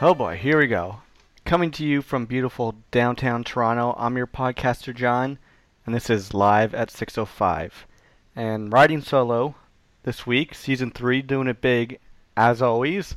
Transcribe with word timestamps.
Oh 0.00 0.14
boy, 0.14 0.36
here 0.36 0.58
we 0.58 0.68
go. 0.68 1.00
Coming 1.44 1.72
to 1.72 1.84
you 1.84 2.02
from 2.02 2.24
beautiful 2.24 2.76
downtown 2.92 3.42
Toronto, 3.42 3.96
I'm 3.98 4.16
your 4.16 4.28
podcaster 4.28 4.94
John, 4.94 5.40
and 5.84 5.92
this 5.92 6.08
is 6.08 6.32
Live 6.32 6.72
at 6.72 6.92
605. 6.92 7.84
And 8.36 8.72
riding 8.72 9.02
solo 9.02 9.56
this 10.04 10.24
week, 10.24 10.54
season 10.54 10.92
3, 10.92 11.20
doing 11.22 11.48
it 11.48 11.60
big 11.60 11.98
as 12.36 12.62
always. 12.62 13.16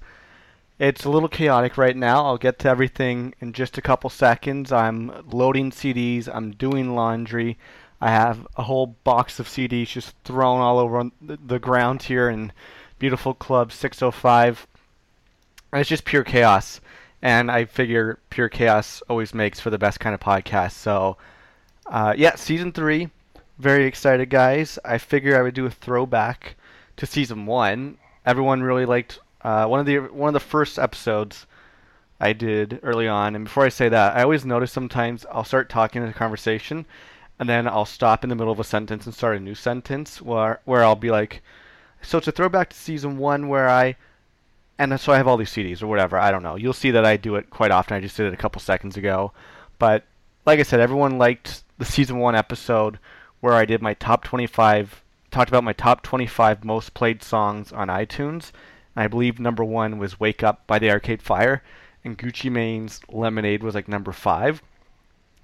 It's 0.80 1.06
a 1.06 1.12
little 1.12 1.30
chaotic 1.30 1.78
right 1.78 1.96
now. 1.96 2.26
I'll 2.26 2.40
get 2.40 2.58
to 2.60 2.70
everything 2.70 3.36
in 3.40 3.54
just 3.54 3.78
a 3.78 3.82
couple 3.84 4.10
seconds. 4.10 4.72
I'm 4.72 5.12
loading 5.32 5.70
CDs, 5.70 6.28
I'm 6.34 6.50
doing 6.50 6.96
laundry. 6.96 7.60
I 8.02 8.10
have 8.10 8.48
a 8.58 8.64
whole 8.64 8.88
box 8.88 9.40
of 9.40 9.48
CDs 9.48 9.90
just 9.90 10.16
thrown 10.24 10.60
all 10.62 10.80
over 10.80 11.12
the 11.22 11.60
ground 11.60 12.02
here 12.02 12.28
in 12.28 12.52
beautiful 12.98 13.36
Club 13.36 13.72
605. 13.72 14.66
It's 15.74 15.90
just 15.90 16.06
pure 16.06 16.24
chaos. 16.24 16.82
And 17.22 17.52
I 17.52 17.66
figure 17.66 18.20
pure 18.30 18.50
chaos 18.50 19.02
always 19.08 19.34
makes 19.34 19.60
for 19.60 19.70
the 19.70 19.78
best 19.78 20.00
kind 20.00 20.14
of 20.14 20.20
podcast. 20.20 20.72
So, 20.72 21.18
uh, 21.86 22.14
yeah, 22.18 22.36
season 22.36 22.72
three. 22.72 23.10
Very 23.60 23.86
excited, 23.86 24.30
guys. 24.30 24.80
I 24.84 24.98
figure 24.98 25.38
I 25.38 25.44
would 25.44 25.54
do 25.54 25.68
a 25.68 25.72
throwback 25.72 26.56
to 26.98 27.06
season 27.06 27.46
one. 27.46 27.98
Everyone 28.26 28.64
really 28.64 28.86
liked 28.86 29.20
uh, 29.44 29.66
one 29.66 29.80
of 29.80 29.86
the 29.86 30.00
one 30.00 30.30
of 30.30 30.34
the 30.34 30.40
first 30.40 30.80
episodes 30.80 31.46
I 32.20 32.34
did 32.34 32.80
early 32.84 33.08
on. 33.08 33.36
And 33.36 33.46
before 33.46 33.66
I 33.66 33.70
say 33.70 33.90
that, 33.90 34.16
I 34.16 34.24
always 34.24 34.46
notice 34.46 34.72
sometimes 34.72 35.26
I'll 35.32 35.44
start 35.44 35.70
talking 35.70 36.04
in 36.04 36.10
a 36.10 36.14
conversation, 36.14 36.86
and 37.40 37.50
then 37.50 37.68
I'll 37.68 37.86
stop 37.86 38.24
in 38.24 38.30
the 38.30 38.36
middle 38.36 38.54
of 38.54 38.60
a 38.60 38.64
sentence 38.64 39.06
and 39.06 39.16
start 39.16 39.38
a 39.38 39.40
new 39.40 39.56
sentence 39.56 40.22
where 40.22 40.60
where 40.66 40.84
I'll 40.84 40.96
be 40.96 41.12
like, 41.12 41.42
so 42.02 42.18
it's 42.18 42.28
a 42.28 42.32
throwback 42.32 42.70
to 42.70 42.78
season 42.78 43.18
one 43.18 43.48
where 43.48 43.70
I, 43.70 43.96
and 44.82 45.00
so 45.00 45.14
I 45.14 45.18
have 45.18 45.28
all 45.28 45.38
these 45.38 45.52
CDs 45.52 45.82
or 45.82 45.88
whatever. 45.88 46.18
I 46.18 46.32
don't 46.32 46.44
know. 46.44 46.56
You'll 46.56 46.74
see 46.74 46.92
that 46.92 47.06
I 47.06 47.18
do 47.18 47.36
it 47.36 47.50
quite 47.50 47.72
often. 47.72 47.96
I 47.96 48.00
just 48.00 48.18
did 48.18 48.26
it 48.26 48.34
a 48.34 48.38
couple 48.38 48.60
seconds 48.62 48.98
ago, 48.98 49.32
but 49.80 50.06
like 50.46 50.60
I 50.60 50.64
said, 50.64 50.80
everyone 50.80 51.18
liked 51.18 51.64
the 51.78 51.86
season 51.86 52.18
one 52.18 52.36
episode 52.36 53.00
where 53.40 53.54
I 53.54 53.66
did 53.66 53.82
my 53.82 53.94
top 53.94 54.24
25, 54.24 55.04
talked 55.30 55.50
about 55.50 55.64
my 55.64 55.74
top 55.74 56.02
25 56.04 56.64
most 56.64 56.94
played 56.94 57.24
songs 57.24 57.72
on 57.72 57.88
iTunes. 57.88 58.52
And 58.96 59.04
I 59.04 59.08
believe 59.08 59.40
number 59.40 59.64
one 59.64 59.98
was 59.98 60.20
"Wake 60.20 60.44
Up" 60.44 60.66
by 60.68 60.80
the 60.80 60.92
Arcade 60.92 61.22
Fire, 61.22 61.64
and 62.04 62.18
Gucci 62.18 62.52
Mane's 62.52 63.02
"Lemonade" 63.10 63.64
was 63.64 63.76
like 63.76 63.88
number 63.88 64.12
five. 64.12 64.62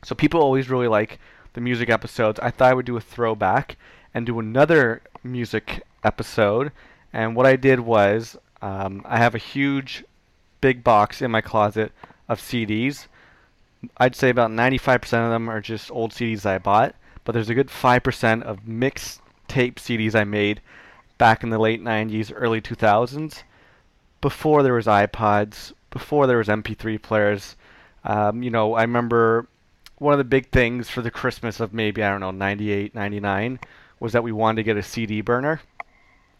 So 0.03 0.15
people 0.15 0.41
always 0.41 0.69
really 0.69 0.87
like 0.87 1.19
the 1.57 1.61
music 1.61 1.89
episodes, 1.89 2.39
I 2.39 2.51
thought 2.51 2.69
I 2.69 2.73
would 2.75 2.85
do 2.85 2.97
a 2.97 3.01
throwback 3.01 3.77
and 4.13 4.27
do 4.27 4.39
another 4.39 5.01
music 5.23 5.81
episode. 6.03 6.71
And 7.11 7.35
what 7.35 7.47
I 7.47 7.55
did 7.55 7.79
was 7.79 8.37
um, 8.61 9.01
I 9.05 9.17
have 9.17 9.35
a 9.35 9.39
huge, 9.39 10.03
big 10.61 10.83
box 10.83 11.21
in 11.21 11.31
my 11.31 11.41
closet 11.41 11.91
of 12.27 12.39
CDs. 12.39 13.07
I'd 13.97 14.15
say 14.15 14.29
about 14.29 14.51
95% 14.51 15.03
of 15.25 15.31
them 15.31 15.49
are 15.49 15.61
just 15.61 15.91
old 15.91 16.11
CDs 16.11 16.45
I 16.45 16.57
bought, 16.57 16.95
but 17.23 17.33
there's 17.33 17.49
a 17.49 17.55
good 17.55 17.67
5% 17.67 18.41
of 18.43 18.67
mixed 18.67 19.21
tape 19.47 19.79
CDs 19.79 20.15
I 20.15 20.23
made 20.23 20.61
back 21.17 21.43
in 21.43 21.49
the 21.49 21.59
late 21.59 21.83
90s, 21.83 22.31
early 22.35 22.61
2000s, 22.61 23.43
before 24.21 24.63
there 24.63 24.73
was 24.73 24.85
iPods, 24.85 25.73
before 25.89 26.27
there 26.27 26.37
was 26.37 26.47
MP3 26.47 27.01
players. 27.01 27.55
Um, 28.03 28.43
you 28.43 28.49
know, 28.49 28.73
I 28.73 28.81
remember 28.81 29.47
one 29.99 30.13
of 30.13 30.17
the 30.19 30.23
big 30.23 30.49
things 30.51 30.89
for 30.89 31.01
the 31.01 31.11
Christmas 31.11 31.59
of 31.59 31.73
maybe, 31.73 32.03
I 32.03 32.09
don't 32.09 32.19
know, 32.19 32.31
98, 32.31 32.93
99 32.93 33.59
was 33.99 34.13
that 34.13 34.23
we 34.23 34.31
wanted 34.31 34.57
to 34.57 34.63
get 34.63 34.77
a 34.77 34.83
CD 34.83 35.21
burner 35.21 35.59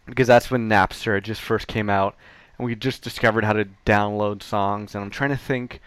because 0.08 0.28
that's 0.28 0.50
when 0.50 0.70
Napster 0.70 1.22
just 1.22 1.42
first 1.42 1.68
came 1.68 1.90
out 1.90 2.16
and 2.58 2.66
we 2.66 2.76
just 2.76 3.04
discovered 3.04 3.44
how 3.44 3.54
to 3.54 3.68
download 3.86 4.42
songs 4.42 4.96
and 4.96 5.04
I'm 5.04 5.10
trying 5.10 5.30
to 5.30 5.38
think 5.38 5.82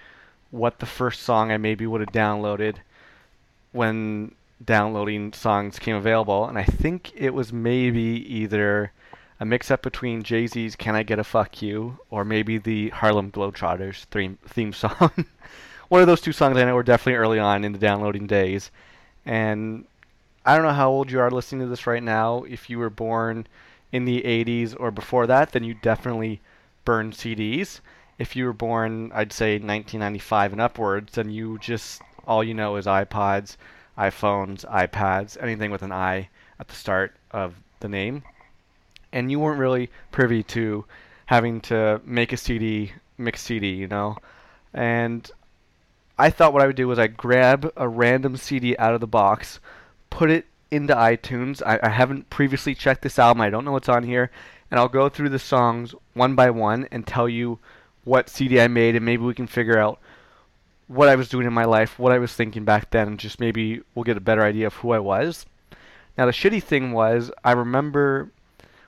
what 0.50 0.78
the 0.78 0.86
first 0.86 1.22
song 1.22 1.50
I 1.50 1.56
maybe 1.56 1.86
would 1.86 2.00
have 2.00 2.12
downloaded 2.12 2.76
when 3.72 4.34
downloading 4.64 5.32
songs 5.32 5.78
came 5.78 5.96
available 5.96 6.46
and 6.46 6.58
I 6.58 6.64
think 6.64 7.12
it 7.14 7.30
was 7.30 7.52
maybe 7.52 8.00
either 8.00 8.92
a 9.38 9.44
mix 9.44 9.70
up 9.70 9.82
between 9.82 10.22
Jay-Z's 10.22 10.76
Can 10.76 10.94
I 10.94 11.02
Get 11.02 11.18
a 11.18 11.24
Fuck 11.24 11.62
You 11.62 11.98
or 12.10 12.24
maybe 12.24 12.58
the 12.58 12.90
Harlem 12.90 13.32
Globetrotters 13.32 14.04
theme 14.04 14.38
theme 14.46 14.72
song 14.74 15.26
one 15.90 16.00
of 16.00 16.06
those 16.06 16.20
two 16.20 16.32
songs 16.32 16.56
I 16.56 16.64
know 16.64 16.76
were 16.76 16.84
definitely 16.84 17.18
early 17.18 17.40
on 17.40 17.64
in 17.64 17.72
the 17.72 17.78
downloading 17.78 18.28
days. 18.28 18.70
And 19.26 19.84
I 20.46 20.54
don't 20.54 20.64
know 20.64 20.72
how 20.72 20.88
old 20.88 21.10
you 21.10 21.18
are 21.18 21.32
listening 21.32 21.62
to 21.62 21.66
this 21.66 21.86
right 21.86 22.02
now. 22.02 22.44
If 22.44 22.70
you 22.70 22.78
were 22.78 22.90
born 22.90 23.46
in 23.92 24.04
the 24.04 24.22
80s 24.22 24.76
or 24.78 24.90
before 24.90 25.26
that, 25.26 25.52
then 25.52 25.64
you 25.64 25.74
definitely 25.74 26.40
burned 26.84 27.14
CDs. 27.14 27.80
If 28.18 28.36
you 28.36 28.44
were 28.44 28.52
born, 28.52 29.10
I'd 29.14 29.32
say 29.32 29.54
1995 29.54 30.52
and 30.52 30.60
upwards, 30.60 31.14
then 31.14 31.30
you 31.30 31.58
just 31.58 32.02
all 32.26 32.44
you 32.44 32.54
know 32.54 32.76
is 32.76 32.86
iPods, 32.86 33.56
iPhones, 33.98 34.64
iPads, 34.66 35.42
anything 35.42 35.70
with 35.70 35.82
an 35.82 35.92
i 35.92 36.28
at 36.58 36.68
the 36.68 36.74
start 36.74 37.14
of 37.30 37.54
the 37.80 37.88
name. 37.88 38.22
And 39.12 39.30
you 39.30 39.40
weren't 39.40 39.58
really 39.58 39.90
privy 40.12 40.42
to 40.44 40.84
having 41.26 41.60
to 41.62 42.00
make 42.04 42.32
a 42.32 42.36
CD, 42.36 42.92
mix 43.18 43.40
CD, 43.40 43.70
you 43.70 43.88
know. 43.88 44.18
And 44.72 45.28
I 46.18 46.30
thought 46.30 46.52
what 46.52 46.62
I 46.62 46.66
would 46.66 46.76
do 46.76 46.86
was 46.86 46.98
I'd 46.98 47.16
grab 47.16 47.72
a 47.76 47.88
random 47.88 48.36
CD 48.36 48.76
out 48.76 48.94
of 48.94 49.00
the 49.00 49.06
box, 49.06 49.58
put 50.10 50.30
it 50.30 50.46
into 50.70 50.94
iTunes. 50.94 51.62
I, 51.64 51.78
I 51.82 51.88
haven't 51.88 52.30
previously 52.30 52.74
checked 52.74 53.02
this 53.02 53.18
album. 53.18 53.40
I 53.40 53.50
don't 53.50 53.64
know 53.64 53.72
what's 53.72 53.88
on 53.88 54.04
here, 54.04 54.30
and 54.70 54.78
I'll 54.78 54.88
go 54.88 55.08
through 55.08 55.30
the 55.30 55.38
songs 55.38 55.94
one 56.14 56.34
by 56.34 56.50
one 56.50 56.88
and 56.90 57.06
tell 57.06 57.28
you 57.28 57.58
what 58.04 58.28
CD 58.28 58.60
I 58.60 58.68
made, 58.68 58.96
and 58.96 59.04
maybe 59.04 59.22
we 59.22 59.34
can 59.34 59.46
figure 59.46 59.78
out 59.78 59.98
what 60.86 61.08
I 61.08 61.16
was 61.16 61.28
doing 61.28 61.46
in 61.46 61.52
my 61.52 61.64
life, 61.64 61.98
what 61.98 62.12
I 62.12 62.18
was 62.18 62.34
thinking 62.34 62.64
back 62.64 62.90
then, 62.90 63.08
and 63.08 63.18
just 63.18 63.38
maybe 63.38 63.80
we'll 63.94 64.04
get 64.04 64.16
a 64.16 64.20
better 64.20 64.42
idea 64.42 64.66
of 64.66 64.74
who 64.74 64.90
I 64.90 64.98
was. 64.98 65.46
Now 66.18 66.26
the 66.26 66.32
shitty 66.32 66.62
thing 66.62 66.92
was 66.92 67.30
I 67.44 67.52
remember 67.52 68.30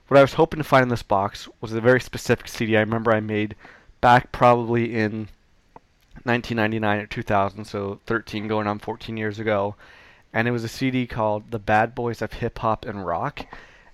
what 0.07 0.17
I 0.17 0.21
was 0.21 0.33
hoping 0.33 0.57
to 0.57 0.63
find 0.63 0.83
in 0.83 0.89
this 0.89 1.01
box 1.01 1.47
was 1.61 1.73
a 1.73 1.81
very 1.81 2.01
specific 2.01 2.47
CD 2.47 2.75
I 2.75 2.81
remember 2.81 3.13
I 3.13 3.21
made 3.21 3.55
back 4.01 4.31
probably 4.31 4.93
in 4.93 5.29
1999 6.23 6.99
or 6.99 7.07
2000, 7.07 7.65
so 7.65 7.99
13 8.05 8.47
going 8.47 8.67
on 8.67 8.79
14 8.79 9.15
years 9.17 9.39
ago, 9.39 9.75
and 10.33 10.47
it 10.47 10.51
was 10.51 10.63
a 10.63 10.67
CD 10.67 11.05
called 11.07 11.51
"The 11.51 11.59
Bad 11.59 11.93
Boys 11.95 12.21
of 12.21 12.33
Hip 12.33 12.59
Hop 12.59 12.85
and 12.85 13.05
Rock," 13.05 13.45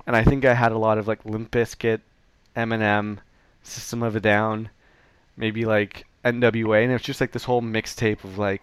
and 0.08 0.16
I 0.16 0.24
think 0.24 0.46
I 0.46 0.54
had 0.54 0.72
a 0.72 0.78
lot 0.78 0.98
of 0.98 1.08
like 1.08 1.26
Limp 1.26 1.52
Bizkit, 1.52 2.00
Eminem, 2.56 3.20
System 3.64 4.02
of 4.02 4.16
a 4.16 4.20
Down, 4.20 4.70
maybe 5.38 5.66
like 5.66 6.06
NWA, 6.24 6.84
and 6.84 6.92
it 6.92 6.94
was 6.94 7.02
just 7.02 7.22
like 7.22 7.32
this 7.32 7.44
whole 7.44 7.62
mixtape 7.62 8.24
of 8.24 8.38
like, 8.38 8.62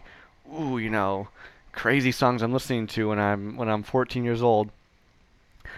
ooh, 0.53 0.79
you 0.79 0.91
know, 0.91 1.29
crazy 1.73 2.13
songs 2.13 2.43
I'm 2.43 2.53
listening 2.53 2.87
to 2.89 3.09
when 3.11 3.19
I'm 3.19 3.57
when 3.57 3.69
I'm 3.69 3.83
14 3.83 4.25
years 4.25 4.43
old. 4.43 4.71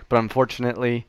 But 0.08 0.20
unfortunately, 0.20 1.06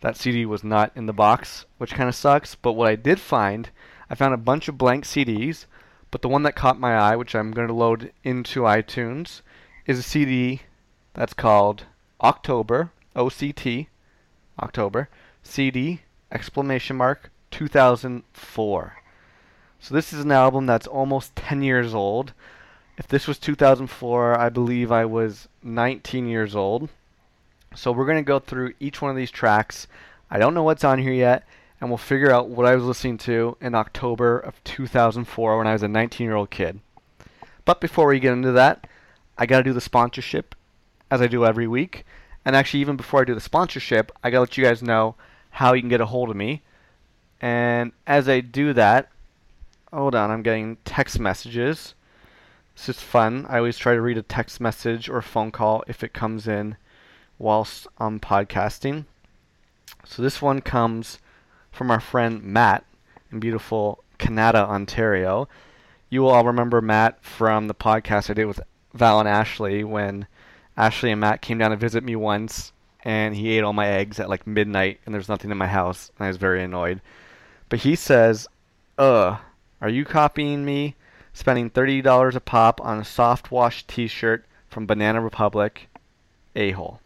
that 0.00 0.16
CD 0.16 0.46
was 0.46 0.64
not 0.64 0.92
in 0.96 1.06
the 1.06 1.12
box, 1.12 1.66
which 1.78 1.94
kind 1.94 2.08
of 2.08 2.14
sucks. 2.14 2.54
But 2.54 2.72
what 2.72 2.88
I 2.88 2.96
did 2.96 3.20
find, 3.20 3.70
I 4.08 4.14
found 4.14 4.34
a 4.34 4.38
bunch 4.38 4.68
of 4.68 4.78
blank 4.78 5.04
CDs 5.04 5.66
but 6.10 6.22
the 6.22 6.28
one 6.28 6.42
that 6.42 6.56
caught 6.56 6.80
my 6.80 6.96
eye, 6.96 7.16
which 7.16 7.34
I'm 7.34 7.52
going 7.52 7.68
to 7.68 7.74
load 7.74 8.12
into 8.24 8.62
iTunes, 8.62 9.42
is 9.90 9.98
a 9.98 10.02
CD 10.04 10.60
that's 11.14 11.34
called 11.34 11.82
October, 12.22 12.92
O-C-T, 13.16 13.88
October, 14.62 15.08
CD, 15.42 16.02
exclamation 16.30 16.96
mark, 16.96 17.32
2004. 17.50 18.96
So 19.80 19.92
this 19.92 20.12
is 20.12 20.20
an 20.20 20.30
album 20.30 20.66
that's 20.66 20.86
almost 20.86 21.34
10 21.34 21.64
years 21.64 21.92
old. 21.92 22.32
If 22.98 23.08
this 23.08 23.26
was 23.26 23.40
2004, 23.40 24.38
I 24.38 24.48
believe 24.48 24.92
I 24.92 25.06
was 25.06 25.48
19 25.64 26.28
years 26.28 26.54
old. 26.54 26.88
So 27.74 27.90
we're 27.90 28.06
going 28.06 28.18
to 28.18 28.22
go 28.22 28.38
through 28.38 28.74
each 28.78 29.02
one 29.02 29.10
of 29.10 29.16
these 29.16 29.32
tracks. 29.32 29.88
I 30.30 30.38
don't 30.38 30.54
know 30.54 30.62
what's 30.62 30.84
on 30.84 31.00
here 31.00 31.12
yet, 31.12 31.42
and 31.80 31.90
we'll 31.90 31.98
figure 31.98 32.30
out 32.30 32.48
what 32.48 32.64
I 32.64 32.76
was 32.76 32.84
listening 32.84 33.18
to 33.18 33.56
in 33.60 33.74
October 33.74 34.38
of 34.38 34.62
2004 34.62 35.58
when 35.58 35.66
I 35.66 35.72
was 35.72 35.82
a 35.82 35.88
19 35.88 36.24
year 36.24 36.36
old 36.36 36.50
kid. 36.50 36.78
But 37.64 37.80
before 37.80 38.06
we 38.06 38.20
get 38.20 38.34
into 38.34 38.52
that, 38.52 38.86
I 39.40 39.46
got 39.46 39.56
to 39.56 39.64
do 39.64 39.72
the 39.72 39.80
sponsorship 39.80 40.54
as 41.10 41.22
I 41.22 41.26
do 41.26 41.46
every 41.46 41.66
week. 41.66 42.04
And 42.44 42.54
actually, 42.54 42.80
even 42.80 42.96
before 42.96 43.22
I 43.22 43.24
do 43.24 43.34
the 43.34 43.40
sponsorship, 43.40 44.12
I 44.22 44.28
got 44.28 44.36
to 44.36 44.40
let 44.40 44.58
you 44.58 44.64
guys 44.64 44.82
know 44.82 45.14
how 45.50 45.72
you 45.72 45.80
can 45.80 45.88
get 45.88 46.02
a 46.02 46.06
hold 46.06 46.28
of 46.28 46.36
me. 46.36 46.60
And 47.40 47.92
as 48.06 48.28
I 48.28 48.40
do 48.40 48.74
that, 48.74 49.08
hold 49.90 50.14
on, 50.14 50.30
I'm 50.30 50.42
getting 50.42 50.76
text 50.84 51.18
messages. 51.18 51.94
This 52.76 52.90
is 52.90 53.02
fun. 53.02 53.46
I 53.48 53.56
always 53.56 53.78
try 53.78 53.94
to 53.94 54.02
read 54.02 54.18
a 54.18 54.22
text 54.22 54.60
message 54.60 55.08
or 55.08 55.22
phone 55.22 55.50
call 55.50 55.84
if 55.88 56.04
it 56.04 56.12
comes 56.12 56.46
in 56.46 56.76
whilst 57.38 57.86
I'm 57.96 58.20
podcasting. 58.20 59.06
So 60.04 60.22
this 60.22 60.42
one 60.42 60.60
comes 60.60 61.18
from 61.72 61.90
our 61.90 62.00
friend 62.00 62.42
Matt 62.42 62.84
in 63.32 63.40
beautiful 63.40 64.04
Canada, 64.18 64.66
Ontario. 64.66 65.48
You 66.10 66.22
will 66.22 66.30
all 66.30 66.44
remember 66.44 66.82
Matt 66.82 67.24
from 67.24 67.68
the 67.68 67.74
podcast 67.74 68.28
I 68.28 68.34
did 68.34 68.44
with 68.44 68.60
Val 68.94 69.20
and 69.20 69.28
Ashley 69.28 69.84
when 69.84 70.26
Ashley 70.76 71.10
and 71.10 71.20
Matt 71.20 71.42
came 71.42 71.58
down 71.58 71.70
to 71.70 71.76
visit 71.76 72.02
me 72.02 72.16
once 72.16 72.72
and 73.04 73.34
he 73.34 73.50
ate 73.50 73.62
all 73.62 73.72
my 73.72 73.86
eggs 73.86 74.20
at 74.20 74.28
like 74.28 74.46
midnight 74.46 75.00
and 75.04 75.14
there's 75.14 75.28
nothing 75.28 75.50
in 75.50 75.58
my 75.58 75.66
house 75.66 76.10
and 76.18 76.24
I 76.24 76.28
was 76.28 76.36
very 76.36 76.62
annoyed. 76.62 77.00
But 77.68 77.80
he 77.80 77.94
says, 77.94 78.48
"Ugh, 78.98 79.38
Are 79.80 79.88
you 79.88 80.04
copying 80.04 80.64
me? 80.64 80.96
Spending 81.32 81.70
$30 81.70 82.34
a 82.34 82.40
pop 82.40 82.80
on 82.80 82.98
a 82.98 83.04
soft 83.04 83.50
wash 83.50 83.86
t 83.86 84.08
shirt 84.08 84.44
from 84.68 84.86
Banana 84.86 85.20
Republic? 85.20 85.88
A 86.56 86.72
hole. 86.72 87.00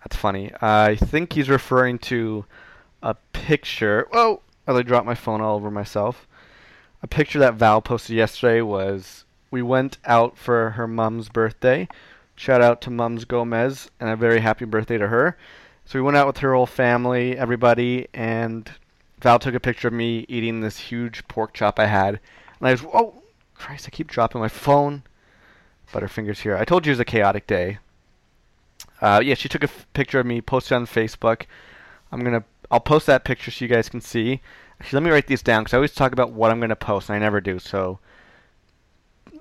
That's 0.00 0.16
funny. 0.16 0.50
I 0.60 0.96
think 0.96 1.32
he's 1.32 1.48
referring 1.48 1.98
to 2.00 2.44
a 3.02 3.14
picture. 3.32 4.08
Whoa! 4.10 4.42
I 4.66 4.82
dropped 4.82 5.06
my 5.06 5.14
phone 5.14 5.40
all 5.40 5.56
over 5.56 5.70
myself. 5.70 6.26
A 7.02 7.06
picture 7.06 7.38
that 7.40 7.54
Val 7.54 7.82
posted 7.82 8.16
yesterday 8.16 8.62
was 8.62 9.24
we 9.52 9.62
went 9.62 9.98
out 10.06 10.36
for 10.36 10.70
her 10.70 10.88
mom's 10.88 11.28
birthday. 11.28 11.86
Shout 12.34 12.62
out 12.62 12.80
to 12.80 12.90
Mums 12.90 13.26
Gomez 13.26 13.90
and 14.00 14.08
a 14.08 14.16
very 14.16 14.40
happy 14.40 14.64
birthday 14.64 14.96
to 14.98 15.08
her. 15.08 15.36
So 15.84 15.98
we 15.98 16.02
went 16.02 16.16
out 16.16 16.26
with 16.26 16.38
her 16.38 16.54
whole 16.54 16.66
family, 16.66 17.36
everybody, 17.36 18.08
and 18.14 18.68
Val 19.20 19.38
took 19.38 19.54
a 19.54 19.60
picture 19.60 19.88
of 19.88 19.94
me 19.94 20.24
eating 20.28 20.60
this 20.60 20.78
huge 20.78 21.28
pork 21.28 21.52
chop 21.52 21.78
I 21.78 21.86
had. 21.86 22.18
And 22.58 22.68
I 22.68 22.72
was, 22.72 22.82
oh, 22.94 23.22
Christ, 23.54 23.86
I 23.86 23.90
keep 23.90 24.08
dropping 24.08 24.40
my 24.40 24.48
phone. 24.48 25.02
Butterfingers 25.92 26.38
here. 26.38 26.56
I 26.56 26.64
told 26.64 26.86
you 26.86 26.90
it 26.90 26.94
was 26.94 27.00
a 27.00 27.04
chaotic 27.04 27.46
day. 27.46 27.78
Uh, 29.02 29.20
yeah, 29.22 29.34
she 29.34 29.50
took 29.50 29.62
a 29.62 29.68
f- 29.68 29.86
picture 29.92 30.18
of 30.18 30.24
me, 30.24 30.40
posted 30.40 30.72
on 30.72 30.86
Facebook. 30.86 31.42
I'm 32.10 32.24
gonna, 32.24 32.44
I'll 32.70 32.80
post 32.80 33.06
that 33.06 33.24
picture 33.24 33.50
so 33.50 33.62
you 33.62 33.68
guys 33.68 33.90
can 33.90 34.00
see. 34.00 34.40
Actually, 34.80 34.96
let 34.96 35.02
me 35.02 35.10
write 35.10 35.26
these 35.26 35.42
down 35.42 35.62
because 35.62 35.74
I 35.74 35.76
always 35.76 35.94
talk 35.94 36.12
about 36.12 36.32
what 36.32 36.50
I'm 36.50 36.60
gonna 36.60 36.74
post, 36.74 37.10
and 37.10 37.16
I 37.16 37.18
never 37.18 37.42
do. 37.42 37.58
So 37.58 37.98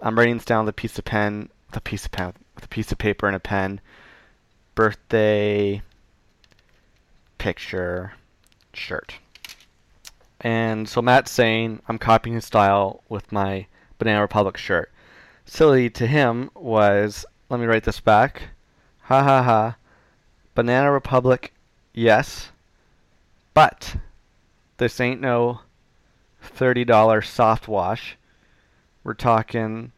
I'm 0.02 0.18
writing 0.18 0.38
this 0.38 0.46
down 0.46 0.66
with 0.66 0.74
a 0.74 0.82
piece 0.82 0.98
of 0.98 1.06
pen, 1.06 1.50
with 1.68 1.78
a 1.78 1.82
piece 1.82 2.06
of 2.06 2.12
pen, 2.12 2.34
with 2.56 2.66
a 2.66 2.70
piece 2.70 2.92
of 2.92 2.98
paper 2.98 3.28
and 3.28 3.36
a 3.36 3.40
pen. 3.40 3.80
Birthday 4.74 5.82
picture 7.38 8.14
shirt. 8.74 9.16
And 10.40 10.90
so 10.90 11.02
Matt's 11.02 11.30
saying 11.30 11.82
I'm 11.88 12.00
copying 12.00 12.34
his 12.34 12.46
style 12.46 13.04
with 13.10 13.32
my 13.32 13.68
Banana 14.00 14.22
Republic 14.22 14.58
shirt. 14.58 14.92
Silly 15.46 15.90
to 15.92 16.08
him 16.08 16.50
was, 16.56 17.26
let 17.50 17.60
me 17.60 17.68
write 17.68 17.84
this 17.84 18.00
back. 18.00 18.44
Ha 19.04 19.22
ha 19.22 19.44
ha. 19.44 19.76
Banana 20.56 20.92
Republic, 20.92 21.54
yes. 21.94 22.50
But 23.54 23.98
this 24.78 25.00
ain't 25.00 25.22
no 25.22 25.62
$30 26.44 27.24
soft 27.24 27.68
wash. 27.68 28.18
We're 29.04 29.14
talking 29.14 29.92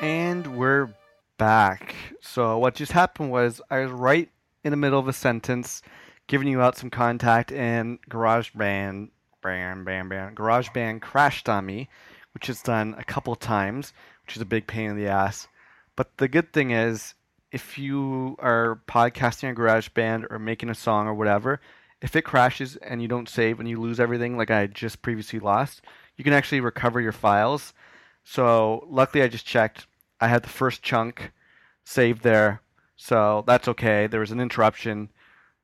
and 0.00 0.58
we're 0.58 0.92
back. 1.38 1.94
So 2.20 2.58
what 2.58 2.74
just 2.74 2.92
happened 2.92 3.30
was 3.30 3.62
I 3.70 3.80
was 3.80 3.92
right 3.92 4.28
in 4.64 4.72
the 4.72 4.76
middle 4.76 4.98
of 4.98 5.08
a 5.08 5.12
sentence, 5.12 5.80
giving 6.26 6.48
you 6.48 6.60
out 6.60 6.76
some 6.76 6.90
contact, 6.90 7.52
and 7.52 7.98
GarageBand, 8.10 9.08
bam, 9.42 9.84
bam, 9.84 10.08
bam, 10.08 10.34
GarageBand 10.34 11.00
crashed 11.00 11.48
on 11.48 11.64
me, 11.64 11.88
which 12.34 12.50
is 12.50 12.60
done 12.62 12.94
a 12.98 13.04
couple 13.04 13.34
times, 13.36 13.92
which 14.26 14.36
is 14.36 14.42
a 14.42 14.46
big 14.46 14.66
pain 14.66 14.90
in 14.90 14.96
the 14.96 15.06
ass. 15.06 15.46
But 15.94 16.18
the 16.18 16.28
good 16.28 16.52
thing 16.52 16.72
is, 16.72 17.14
if 17.52 17.78
you 17.78 18.36
are 18.40 18.80
podcasting 18.88 19.48
on 19.48 19.54
GarageBand 19.54 20.30
or 20.30 20.38
making 20.38 20.68
a 20.68 20.74
song 20.74 21.06
or 21.06 21.14
whatever, 21.14 21.60
if 22.02 22.16
it 22.16 22.22
crashes 22.22 22.76
and 22.76 23.00
you 23.00 23.08
don't 23.08 23.28
save 23.28 23.60
and 23.60 23.68
you 23.68 23.80
lose 23.80 23.98
everything 23.98 24.36
like 24.36 24.50
I 24.50 24.66
just 24.66 25.00
previously 25.00 25.38
lost, 25.38 25.80
you 26.16 26.24
can 26.24 26.32
actually 26.32 26.60
recover 26.60 27.00
your 27.00 27.12
files. 27.12 27.72
So 28.24 28.86
luckily 28.88 29.22
I 29.22 29.28
just 29.28 29.46
checked. 29.46 29.86
I 30.20 30.28
had 30.28 30.42
the 30.42 30.48
first 30.48 30.82
chunk 30.82 31.32
saved 31.84 32.22
there. 32.22 32.60
So 32.96 33.44
that's 33.46 33.68
okay. 33.68 34.06
There 34.06 34.20
was 34.20 34.32
an 34.32 34.40
interruption, 34.40 35.10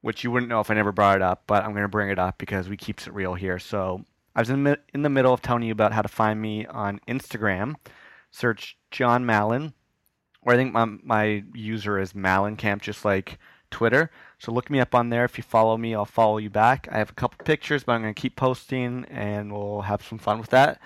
which 0.03 0.23
you 0.23 0.31
wouldn't 0.31 0.51
know 0.51 0.61
if 0.61 0.71
I 0.71 0.75
never 0.75 0.93
brought 0.93 1.17
it 1.17 1.23
up, 1.23 1.45
but 1.47 1.65
I'm 1.65 1.73
going 1.73 1.83
to 1.83 1.89
bring 1.89 2.11
it 2.11 2.19
up 2.19 2.39
because 2.39 2.69
we 2.69 2.77
keeps 2.77 3.07
it 3.07 3.15
real 3.15 3.35
here. 3.35 3.59
So 3.59 4.05
I 4.37 4.41
was 4.41 4.51
in, 4.51 4.77
in 4.95 5.03
the 5.03 5.09
middle 5.09 5.33
of 5.33 5.43
telling 5.43 5.63
you 5.63 5.73
about 5.73 5.93
how 5.93 6.03
to 6.03 6.09
find 6.09 6.41
me 6.41 6.67
on 6.67 7.01
Instagram. 7.09 7.77
Search 8.31 8.79
John 8.91 9.27
Mallon, 9.27 9.75
or 10.43 10.55
I 10.55 10.57
think 10.57 10.73
my, 10.73 10.87
my 11.03 11.45
user 11.55 11.99
is 11.99 12.15
Malencamp, 12.15 12.81
just 12.81 13.05
like 13.05 13.39
Twitter. 13.73 14.11
So 14.39 14.53
look 14.53 14.71
me 14.71 14.79
up 14.79 14.95
on 14.95 15.09
there. 15.09 15.25
If 15.25 15.37
you 15.37 15.43
follow 15.43 15.77
me, 15.77 15.95
I'll 15.95 16.05
follow 16.05 16.39
you 16.39 16.51
back. 16.51 16.87
I 16.93 16.99
have 16.99 17.11
a 17.11 17.15
couple 17.15 17.45
pictures, 17.45 17.83
but 17.83 17.93
I'm 17.93 18.03
going 18.03 18.15
to 18.15 18.21
keep 18.21 18.37
posting 18.37 19.05
and 19.07 19.53
we'll 19.53 19.81
have 19.81 20.05
some 20.05 20.19
fun 20.19 20.39
with 20.39 20.51
that. 20.51 20.81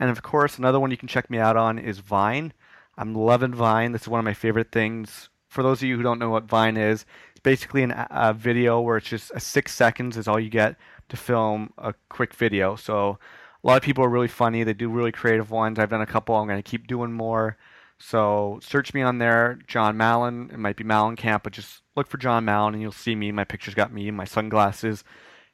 And 0.00 0.10
of 0.10 0.22
course, 0.22 0.58
another 0.58 0.80
one 0.80 0.90
you 0.90 0.96
can 0.96 1.08
check 1.08 1.30
me 1.30 1.38
out 1.38 1.56
on 1.56 1.78
is 1.78 1.98
Vine. 1.98 2.52
I'm 2.96 3.14
loving 3.14 3.54
Vine. 3.54 3.92
This 3.92 4.02
is 4.02 4.08
one 4.08 4.18
of 4.18 4.24
my 4.24 4.34
favorite 4.34 4.72
things. 4.72 5.28
For 5.48 5.62
those 5.62 5.82
of 5.82 5.88
you 5.88 5.96
who 5.96 6.02
don't 6.02 6.18
know 6.18 6.30
what 6.30 6.44
Vine 6.44 6.76
is, 6.76 7.04
it's 7.30 7.40
basically 7.40 7.82
an, 7.82 7.92
a 8.10 8.32
video 8.32 8.80
where 8.80 8.96
it's 8.96 9.08
just 9.08 9.38
six 9.40 9.74
seconds 9.74 10.16
is 10.16 10.26
all 10.26 10.40
you 10.40 10.50
get 10.50 10.76
to 11.10 11.16
film 11.16 11.72
a 11.78 11.94
quick 12.08 12.34
video. 12.34 12.76
So 12.76 13.18
a 13.62 13.66
lot 13.66 13.76
of 13.76 13.82
people 13.82 14.04
are 14.04 14.08
really 14.08 14.28
funny. 14.28 14.64
They 14.64 14.72
do 14.72 14.88
really 14.88 15.12
creative 15.12 15.50
ones. 15.50 15.78
I've 15.78 15.90
done 15.90 16.00
a 16.00 16.06
couple. 16.06 16.34
I'm 16.36 16.46
going 16.46 16.62
to 16.62 16.70
keep 16.70 16.86
doing 16.86 17.12
more. 17.12 17.58
So 18.02 18.58
search 18.62 18.94
me 18.94 19.02
on 19.02 19.18
there, 19.18 19.58
John 19.66 19.96
Mallon. 19.98 20.50
It 20.50 20.58
might 20.58 20.76
be 20.76 20.84
Mallon 20.84 21.16
Camp, 21.16 21.42
but 21.42 21.52
just 21.52 21.82
look 21.94 22.08
for 22.08 22.16
John 22.16 22.46
Mallon 22.46 22.72
and 22.72 22.82
you'll 22.82 22.92
see 22.92 23.14
me. 23.14 23.30
My 23.30 23.44
picture's 23.44 23.74
got 23.74 23.92
me, 23.92 24.10
my 24.10 24.24
sunglasses, 24.24 25.04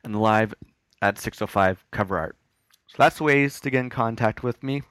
and 0.04 0.14
the 0.14 0.18
live 0.20 0.54
at 1.02 1.18
605 1.18 1.84
cover 1.90 2.16
art. 2.16 2.36
So 2.86 2.94
that's 2.98 3.20
ways 3.20 3.58
to 3.60 3.70
get 3.70 3.80
in 3.80 3.90
contact 3.90 4.44
with 4.44 4.62
me. 4.62 4.82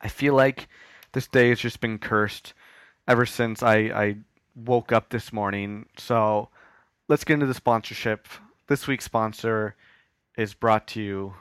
I 0.00 0.08
feel 0.08 0.34
like 0.34 0.68
this 1.12 1.28
day 1.28 1.50
has 1.50 1.60
just 1.60 1.80
been 1.80 1.98
cursed 1.98 2.52
ever 3.06 3.26
since 3.26 3.62
I, 3.62 3.76
I 3.76 4.16
woke 4.56 4.90
up 4.90 5.10
this 5.10 5.32
morning. 5.32 5.86
So 5.96 6.48
let's 7.08 7.22
get 7.22 7.34
into 7.34 7.46
the 7.46 7.54
sponsorship. 7.54 8.26
This 8.66 8.88
week's 8.88 9.04
sponsor 9.04 9.76
is 10.36 10.52
brought 10.52 10.88
to 10.88 11.00
you 11.00 11.34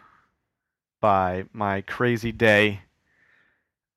by 1.02 1.46
my 1.52 1.82
crazy 1.82 2.32
day 2.32 2.82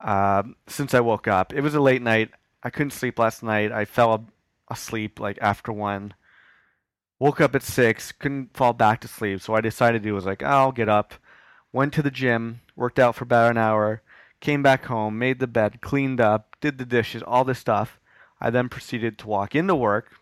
um, 0.01 0.55
since 0.67 0.93
I 0.93 0.99
woke 0.99 1.27
up. 1.27 1.53
It 1.53 1.61
was 1.61 1.75
a 1.75 1.81
late 1.81 2.01
night. 2.01 2.31
I 2.63 2.69
couldn't 2.69 2.91
sleep 2.91 3.19
last 3.19 3.43
night. 3.43 3.71
I 3.71 3.85
fell 3.85 4.27
asleep 4.69 5.19
like 5.19 5.37
after 5.41 5.71
one. 5.71 6.13
Woke 7.19 7.41
up 7.41 7.55
at 7.55 7.63
six, 7.63 8.13
couldn't 8.13 8.55
fall 8.55 8.71
back 8.73 9.01
to 9.01 9.07
sleep. 9.07 9.41
So 9.41 9.53
I 9.53 9.61
decided 9.61 10.03
to 10.03 10.09
do 10.09 10.13
was 10.13 10.25
like, 10.25 10.41
oh, 10.41 10.47
I'll 10.47 10.71
get 10.71 10.87
up. 10.87 11.13
Went 11.73 11.93
to 11.93 12.01
the 12.01 12.11
gym, 12.11 12.61
worked 12.75 12.97
out 12.97 13.15
for 13.15 13.25
about 13.25 13.51
an 13.51 13.57
hour, 13.57 14.01
came 14.39 14.63
back 14.63 14.85
home, 14.85 15.19
made 15.19 15.39
the 15.39 15.47
bed, 15.47 15.81
cleaned 15.81 16.21
up, 16.21 16.55
did 16.61 16.77
the 16.77 16.85
dishes, 16.85 17.21
all 17.21 17.43
this 17.43 17.59
stuff. 17.59 17.99
I 18.41 18.49
then 18.49 18.69
proceeded 18.69 19.17
to 19.19 19.27
walk 19.27 19.53
into 19.53 19.75
work. 19.75 20.13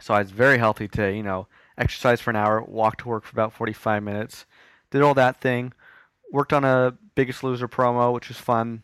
So 0.00 0.14
I 0.14 0.20
was 0.20 0.30
very 0.30 0.58
healthy 0.58 0.88
today, 0.88 1.16
you 1.16 1.22
know, 1.22 1.48
exercise 1.76 2.20
for 2.20 2.30
an 2.30 2.36
hour, 2.36 2.62
walked 2.62 3.00
to 3.00 3.08
work 3.08 3.24
for 3.24 3.32
about 3.32 3.52
45 3.52 4.02
minutes, 4.02 4.46
did 4.90 5.02
all 5.02 5.14
that 5.14 5.40
thing, 5.40 5.72
worked 6.34 6.52
on 6.52 6.64
a 6.64 6.96
Biggest 7.14 7.42
Loser 7.42 7.68
promo, 7.68 8.12
which 8.12 8.28
was 8.28 8.36
fun. 8.36 8.82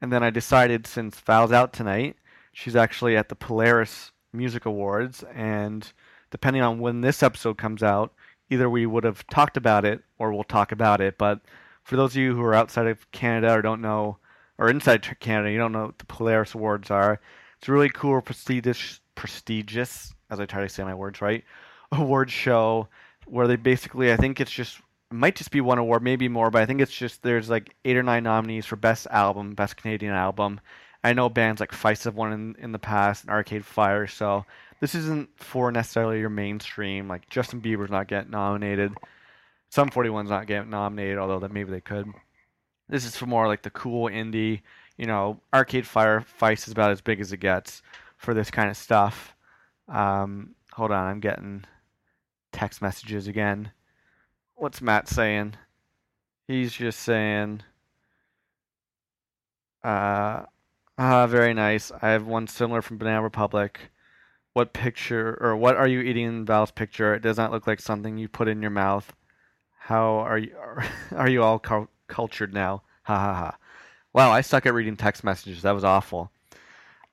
And 0.00 0.12
then 0.12 0.22
I 0.22 0.30
decided, 0.30 0.86
since 0.86 1.18
Val's 1.20 1.52
out 1.52 1.72
tonight, 1.72 2.16
She's 2.52 2.76
actually 2.76 3.16
at 3.16 3.30
the 3.30 3.34
Polaris 3.34 4.12
Music 4.32 4.66
Awards, 4.66 5.24
and 5.34 5.90
depending 6.30 6.62
on 6.62 6.80
when 6.80 7.00
this 7.00 7.22
episode 7.22 7.56
comes 7.56 7.82
out, 7.82 8.12
either 8.50 8.68
we 8.68 8.84
would 8.84 9.04
have 9.04 9.26
talked 9.28 9.56
about 9.56 9.86
it 9.86 10.02
or 10.18 10.32
we'll 10.32 10.44
talk 10.44 10.70
about 10.70 11.00
it. 11.00 11.16
But 11.16 11.40
for 11.82 11.96
those 11.96 12.12
of 12.12 12.18
you 12.18 12.34
who 12.34 12.42
are 12.42 12.54
outside 12.54 12.86
of 12.86 13.10
Canada 13.10 13.54
or 13.54 13.62
don't 13.62 13.80
know, 13.80 14.18
or 14.58 14.68
inside 14.68 15.02
Canada, 15.20 15.50
you 15.50 15.58
don't 15.58 15.72
know 15.72 15.86
what 15.86 15.98
the 15.98 16.04
Polaris 16.04 16.54
Awards 16.54 16.90
are. 16.90 17.20
It's 17.58 17.68
a 17.68 17.72
really 17.72 17.88
cool, 17.88 18.20
prestigious, 18.20 19.00
prestigious, 19.14 20.12
as 20.30 20.38
I 20.38 20.44
try 20.44 20.60
to 20.60 20.68
say 20.68 20.84
my 20.84 20.94
words 20.94 21.22
right, 21.22 21.42
award 21.92 22.30
show 22.30 22.88
where 23.26 23.46
they 23.46 23.56
basically, 23.56 24.12
I 24.12 24.16
think 24.16 24.40
it's 24.40 24.50
just 24.50 24.78
might 25.12 25.36
just 25.36 25.50
be 25.50 25.60
one 25.60 25.78
award, 25.78 26.02
maybe 26.02 26.28
more, 26.28 26.50
but 26.50 26.62
I 26.62 26.66
think 26.66 26.80
it's 26.80 26.96
just 26.96 27.22
there's 27.22 27.50
like 27.50 27.74
eight 27.84 27.96
or 27.96 28.02
nine 28.02 28.24
nominees 28.24 28.66
for 28.66 28.76
best 28.76 29.06
album, 29.10 29.54
best 29.54 29.76
Canadian 29.76 30.14
album. 30.14 30.60
I 31.04 31.12
know 31.12 31.28
bands 31.28 31.60
like 31.60 31.72
Feist 31.72 32.04
have 32.04 32.14
won 32.14 32.32
in, 32.32 32.56
in 32.58 32.72
the 32.72 32.78
past 32.78 33.24
and 33.24 33.30
Arcade 33.30 33.64
Fire, 33.64 34.06
so 34.06 34.44
this 34.80 34.94
isn't 34.94 35.28
for 35.36 35.72
necessarily 35.72 36.20
your 36.20 36.30
mainstream. 36.30 37.08
Like 37.08 37.28
Justin 37.28 37.60
Bieber's 37.60 37.90
not 37.90 38.08
getting 38.08 38.30
nominated. 38.30 38.94
Sum 39.70 39.90
41's 39.90 40.30
not 40.30 40.46
getting 40.46 40.70
nominated, 40.70 41.18
although 41.18 41.40
that 41.40 41.52
maybe 41.52 41.70
they 41.70 41.80
could. 41.80 42.12
This 42.88 43.04
is 43.04 43.16
for 43.16 43.26
more 43.26 43.46
like 43.46 43.62
the 43.62 43.70
cool 43.70 44.08
indie, 44.08 44.62
you 44.96 45.06
know, 45.06 45.40
Arcade 45.52 45.86
Fire 45.86 46.24
Feist 46.40 46.66
is 46.66 46.72
about 46.72 46.90
as 46.90 47.00
big 47.00 47.20
as 47.20 47.32
it 47.32 47.38
gets 47.38 47.82
for 48.18 48.34
this 48.34 48.50
kind 48.50 48.70
of 48.70 48.76
stuff. 48.76 49.34
Um, 49.88 50.54
hold 50.72 50.90
on, 50.90 51.06
I'm 51.06 51.20
getting 51.20 51.64
text 52.52 52.82
messages 52.82 53.26
again 53.26 53.72
what's 54.56 54.80
Matt 54.80 55.08
saying? 55.08 55.54
He's 56.46 56.72
just 56.72 57.00
saying, 57.00 57.62
uh, 59.84 60.42
ah, 60.98 61.26
very 61.26 61.54
nice. 61.54 61.90
I 62.02 62.10
have 62.10 62.26
one 62.26 62.46
similar 62.46 62.82
from 62.82 62.98
Banana 62.98 63.22
Republic. 63.22 63.90
What 64.52 64.72
picture 64.72 65.38
or 65.40 65.56
what 65.56 65.76
are 65.76 65.88
you 65.88 66.00
eating 66.00 66.26
in 66.26 66.44
Val's 66.44 66.70
picture? 66.70 67.14
It 67.14 67.22
does 67.22 67.38
not 67.38 67.52
look 67.52 67.66
like 67.66 67.80
something 67.80 68.18
you 68.18 68.28
put 68.28 68.48
in 68.48 68.60
your 68.60 68.70
mouth. 68.70 69.12
How 69.78 70.16
are 70.16 70.38
you? 70.38 70.54
Are, 70.56 70.84
are 71.16 71.28
you 71.28 71.42
all 71.42 71.58
cu- 71.58 71.88
cultured 72.06 72.52
now? 72.52 72.82
Ha 73.04 73.18
ha 73.18 73.34
ha. 73.34 73.56
Wow, 74.12 74.30
I 74.30 74.42
suck 74.42 74.66
at 74.66 74.74
reading 74.74 74.96
text 74.96 75.24
messages. 75.24 75.62
That 75.62 75.72
was 75.74 75.84
awful. 75.84 76.30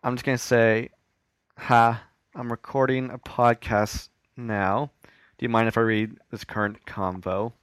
I'm 0.04 0.16
just 0.16 0.26
gonna 0.26 0.38
say, 0.38 0.90
ha. 1.58 2.04
I'm 2.36 2.52
recording 2.52 3.10
a 3.10 3.18
podcast 3.18 4.10
now. 4.38 4.92
Do 5.40 5.46
you 5.46 5.50
mind 5.50 5.70
if 5.70 5.78
I 5.78 5.82
read 5.82 6.18
this 6.32 6.44
current 6.44 6.86
convo? 6.86 7.54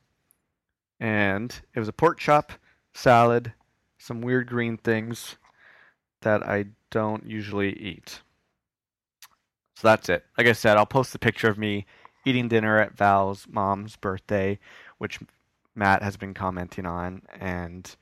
And 0.99 1.55
it 1.75 1.79
was 1.79 1.89
a 1.89 1.93
pork 1.93 2.19
chop, 2.19 2.53
salad, 2.95 3.53
some 3.99 4.23
weird 4.23 4.49
green 4.49 4.79
things 4.79 5.37
that 6.23 6.43
I 6.43 6.65
don't 6.91 7.27
usually 7.27 7.79
eat. 7.79 8.23
So 9.75 9.89
that's 9.89 10.09
it. 10.09 10.25
Like 10.39 10.47
I 10.47 10.55
said, 10.55 10.79
I'll 10.79 10.87
post 10.87 11.15
a 11.15 11.19
picture 11.19 11.51
of 11.51 11.59
me 11.59 11.85
eating 12.25 12.49
dinner 12.49 12.79
at 12.79 12.97
Val's 12.97 13.47
mom's 13.47 13.97
birthday, 13.97 14.59
which 14.97 15.21
Matt 15.75 16.03
has 16.03 16.17
been 16.17 16.33
commenting 16.33 16.87
on. 16.87 17.21
And 17.39 17.95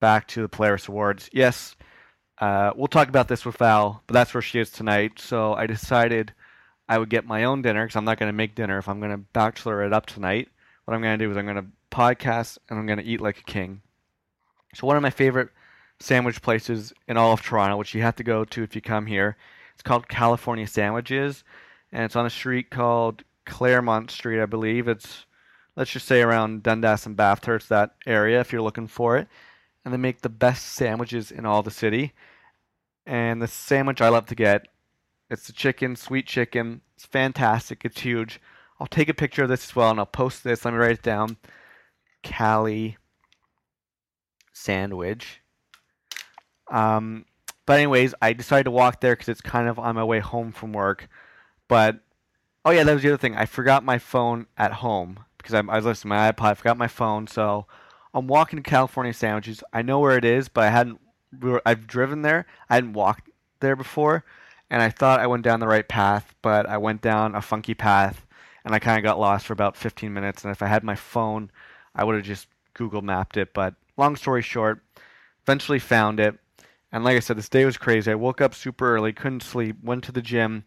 back 0.00 0.26
to 0.28 0.42
the 0.42 0.48
Polaris 0.48 0.88
Awards. 0.88 1.30
Yes, 1.32 1.76
uh, 2.38 2.72
we'll 2.74 2.88
talk 2.88 3.08
about 3.08 3.28
this 3.28 3.44
with 3.44 3.56
Val, 3.58 4.02
but 4.08 4.14
that's 4.14 4.34
where 4.34 4.42
she 4.42 4.58
is 4.58 4.70
tonight. 4.70 5.20
So 5.20 5.54
I 5.54 5.66
decided 5.68 6.32
I 6.88 6.98
would 6.98 7.10
get 7.10 7.26
my 7.26 7.44
own 7.44 7.62
dinner 7.62 7.84
because 7.84 7.96
I'm 7.96 8.04
not 8.04 8.18
going 8.18 8.28
to 8.28 8.36
make 8.36 8.54
dinner 8.54 8.78
if 8.78 8.88
I'm 8.88 9.00
going 9.00 9.12
to 9.12 9.18
bachelor 9.18 9.82
it 9.84 9.92
up 9.92 10.06
tonight. 10.06 10.48
What 10.84 10.94
I'm 10.94 11.02
going 11.02 11.18
to 11.18 11.24
do 11.24 11.30
is 11.30 11.36
I'm 11.36 11.46
going 11.46 11.56
to 11.56 11.66
podcast 11.90 12.58
and 12.68 12.78
I'm 12.78 12.86
going 12.86 12.98
to 12.98 13.04
eat 13.04 13.20
like 13.20 13.38
a 13.38 13.44
king. 13.44 13.82
So 14.74 14.86
one 14.86 14.96
of 14.96 15.02
my 15.02 15.10
favorite 15.10 15.48
sandwich 15.98 16.42
places 16.42 16.92
in 17.08 17.16
all 17.16 17.32
of 17.32 17.42
Toronto, 17.42 17.76
which 17.76 17.94
you 17.94 18.02
have 18.02 18.16
to 18.16 18.24
go 18.24 18.44
to 18.44 18.62
if 18.62 18.74
you 18.74 18.82
come 18.82 19.06
here, 19.06 19.36
it's 19.74 19.82
called 19.82 20.08
California 20.08 20.66
Sandwiches, 20.66 21.44
and 21.92 22.04
it's 22.04 22.16
on 22.16 22.26
a 22.26 22.30
street 22.30 22.70
called 22.70 23.24
Claremont 23.44 24.10
Street, 24.10 24.40
I 24.40 24.46
believe. 24.46 24.88
It's 24.88 25.26
let's 25.76 25.90
just 25.90 26.06
say 26.06 26.22
around 26.22 26.62
Dundas 26.62 27.06
and 27.06 27.16
Bathurst, 27.16 27.68
that 27.68 27.94
area, 28.06 28.40
if 28.40 28.52
you're 28.52 28.62
looking 28.62 28.86
for 28.86 29.16
it. 29.16 29.28
And 29.84 29.92
they 29.92 29.98
make 29.98 30.22
the 30.22 30.28
best 30.28 30.66
sandwiches 30.66 31.30
in 31.30 31.46
all 31.46 31.62
the 31.62 31.70
city. 31.70 32.12
And 33.06 33.40
the 33.40 33.46
sandwich 33.46 34.00
I 34.00 34.08
love 34.08 34.26
to 34.26 34.34
get 34.34 34.66
it's 35.30 35.46
the 35.46 35.52
chicken, 35.52 35.96
sweet 35.96 36.26
chicken. 36.26 36.80
It's 36.94 37.06
fantastic. 37.06 37.84
It's 37.84 38.00
huge. 38.00 38.40
I'll 38.78 38.86
take 38.86 39.08
a 39.08 39.14
picture 39.14 39.42
of 39.42 39.48
this 39.48 39.68
as 39.68 39.76
well 39.76 39.90
and 39.90 39.98
I'll 39.98 40.06
post 40.06 40.44
this. 40.44 40.64
Let 40.64 40.74
me 40.74 40.78
write 40.78 40.92
it 40.92 41.02
down. 41.02 41.36
Cali 42.22 42.96
sandwich. 44.52 45.40
Um, 46.70 47.24
but 47.66 47.74
anyways, 47.74 48.14
I 48.22 48.32
decided 48.32 48.64
to 48.64 48.70
walk 48.70 49.00
there 49.00 49.14
because 49.14 49.28
it's 49.28 49.40
kind 49.40 49.68
of 49.68 49.78
on 49.78 49.94
my 49.94 50.04
way 50.04 50.20
home 50.20 50.52
from 50.52 50.72
work. 50.72 51.08
But 51.68 52.00
oh 52.64 52.70
yeah, 52.70 52.84
that 52.84 52.92
was 52.92 53.02
the 53.02 53.08
other 53.08 53.16
thing. 53.16 53.36
I 53.36 53.46
forgot 53.46 53.84
my 53.84 53.98
phone 53.98 54.46
at 54.56 54.72
home 54.74 55.20
because 55.38 55.54
I, 55.54 55.58
I 55.58 55.76
was 55.76 55.84
listening 55.84 56.10
to 56.10 56.16
my 56.16 56.32
iPod. 56.32 56.50
I 56.50 56.54
forgot 56.54 56.78
my 56.78 56.88
phone, 56.88 57.26
so 57.26 57.66
I'm 58.14 58.26
walking 58.26 58.56
to 58.56 58.62
California 58.62 59.12
Sandwiches. 59.12 59.62
I 59.72 59.82
know 59.82 59.98
where 59.98 60.16
it 60.16 60.24
is, 60.24 60.48
but 60.48 60.64
I 60.64 60.70
hadn't. 60.70 61.00
I've 61.66 61.86
driven 61.86 62.22
there. 62.22 62.46
I 62.70 62.76
hadn't 62.76 62.94
walked 62.94 63.30
there 63.60 63.76
before, 63.76 64.24
and 64.70 64.82
I 64.82 64.90
thought 64.90 65.20
I 65.20 65.26
went 65.26 65.44
down 65.44 65.60
the 65.60 65.68
right 65.68 65.86
path, 65.86 66.34
but 66.42 66.66
I 66.66 66.78
went 66.78 67.00
down 67.00 67.34
a 67.34 67.42
funky 67.42 67.74
path, 67.74 68.26
and 68.64 68.74
I 68.74 68.78
kind 68.78 68.98
of 68.98 69.04
got 69.04 69.18
lost 69.18 69.46
for 69.46 69.52
about 69.52 69.76
15 69.76 70.12
minutes. 70.12 70.44
And 70.44 70.50
if 70.50 70.62
I 70.62 70.66
had 70.66 70.82
my 70.82 70.96
phone, 70.96 71.50
I 71.94 72.04
would 72.04 72.16
have 72.16 72.24
just 72.24 72.48
Google 72.74 73.02
mapped 73.02 73.36
it. 73.36 73.54
But 73.54 73.74
long 73.96 74.16
story 74.16 74.42
short, 74.42 74.80
eventually 75.44 75.78
found 75.78 76.20
it. 76.20 76.38
And 76.92 77.04
like 77.04 77.16
I 77.16 77.20
said, 77.20 77.38
this 77.38 77.48
day 77.48 77.64
was 77.64 77.76
crazy. 77.76 78.10
I 78.10 78.16
woke 78.16 78.40
up 78.40 78.54
super 78.54 78.94
early, 78.94 79.12
couldn't 79.12 79.42
sleep, 79.42 79.76
went 79.82 80.04
to 80.04 80.12
the 80.12 80.22
gym, 80.22 80.64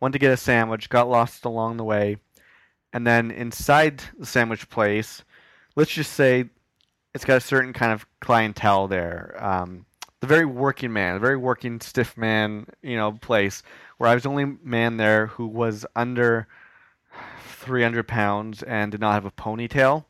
went 0.00 0.12
to 0.12 0.18
get 0.18 0.32
a 0.32 0.36
sandwich, 0.36 0.88
got 0.88 1.08
lost 1.08 1.44
along 1.44 1.76
the 1.76 1.84
way. 1.84 2.16
And 2.92 3.06
then 3.06 3.30
inside 3.30 4.02
the 4.18 4.26
sandwich 4.26 4.68
place, 4.68 5.22
let's 5.76 5.92
just 5.92 6.12
say 6.12 6.50
it's 7.14 7.24
got 7.24 7.36
a 7.36 7.40
certain 7.40 7.72
kind 7.72 7.92
of 7.92 8.06
clientele 8.20 8.88
there. 8.88 9.36
Um, 9.38 9.86
the 10.20 10.26
very 10.26 10.44
working 10.44 10.92
man, 10.92 11.14
the 11.14 11.20
very 11.20 11.36
working 11.36 11.80
stiff 11.80 12.16
man, 12.16 12.66
you 12.82 12.96
know, 12.96 13.12
place 13.12 13.62
where 13.98 14.08
I 14.08 14.14
was 14.14 14.22
the 14.22 14.28
only 14.28 14.56
man 14.62 14.96
there 14.96 15.26
who 15.26 15.46
was 15.46 15.86
under 15.96 16.46
300 17.40 18.06
pounds 18.06 18.62
and 18.62 18.92
did 18.92 19.00
not 19.00 19.14
have 19.14 19.24
a 19.24 19.30
ponytail, 19.30 20.04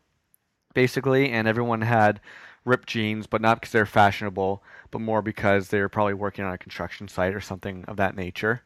basically, 0.75 1.31
and 1.31 1.49
everyone 1.49 1.83
had 1.83 2.21
ripped 2.65 2.89
jeans, 2.89 3.27
but 3.27 3.41
not 3.41 3.61
because 3.61 3.73
they're 3.73 3.87
fashionable, 3.87 4.63
but 4.91 5.01
more 5.01 5.23
because 5.23 5.69
they 5.69 5.81
were 5.81 5.89
probably 5.89 6.15
working 6.15 6.45
on 6.45 6.53
a 6.53 6.59
construction 6.59 7.09
site 7.09 7.35
or 7.35 7.41
something 7.41 7.85
of 7.87 7.97
that 7.97 8.17
nature. 8.17 8.63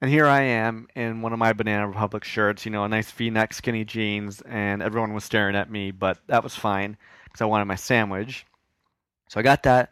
And 0.00 0.10
here 0.10 0.26
I 0.26 0.42
am 0.42 0.88
in 0.94 1.22
one 1.22 1.32
of 1.32 1.38
my 1.38 1.52
Banana 1.52 1.88
Republic 1.88 2.24
shirts, 2.24 2.64
you 2.64 2.70
know, 2.70 2.84
a 2.84 2.88
nice 2.88 3.10
V-neck 3.10 3.52
skinny 3.52 3.84
jeans, 3.84 4.40
and 4.42 4.80
everyone 4.82 5.12
was 5.12 5.24
staring 5.24 5.56
at 5.56 5.70
me, 5.70 5.90
but 5.90 6.18
that 6.28 6.44
was 6.44 6.54
fine 6.54 6.96
because 7.24 7.40
I 7.40 7.46
wanted 7.46 7.64
my 7.64 7.74
sandwich. 7.74 8.46
So 9.28 9.40
I 9.40 9.42
got 9.42 9.64
that 9.64 9.90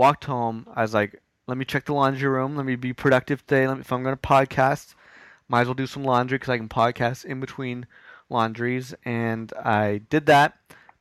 walked 0.00 0.24
home. 0.24 0.66
I 0.74 0.80
was 0.80 0.94
like, 0.94 1.20
let 1.46 1.58
me 1.58 1.66
check 1.66 1.84
the 1.84 1.92
laundry 1.92 2.26
room. 2.26 2.56
Let 2.56 2.64
me 2.64 2.74
be 2.74 2.94
productive 2.94 3.46
today. 3.46 3.66
Me, 3.66 3.80
if 3.80 3.92
I'm 3.92 4.02
going 4.02 4.16
to 4.16 4.20
podcast, 4.20 4.94
might 5.46 5.60
as 5.60 5.66
well 5.66 5.74
do 5.74 5.86
some 5.86 6.04
laundry 6.04 6.38
because 6.38 6.48
I 6.48 6.56
can 6.56 6.70
podcast 6.70 7.26
in 7.26 7.38
between 7.38 7.86
laundries. 8.30 8.94
And 9.04 9.52
I 9.62 10.00
did 10.08 10.24
that. 10.24 10.56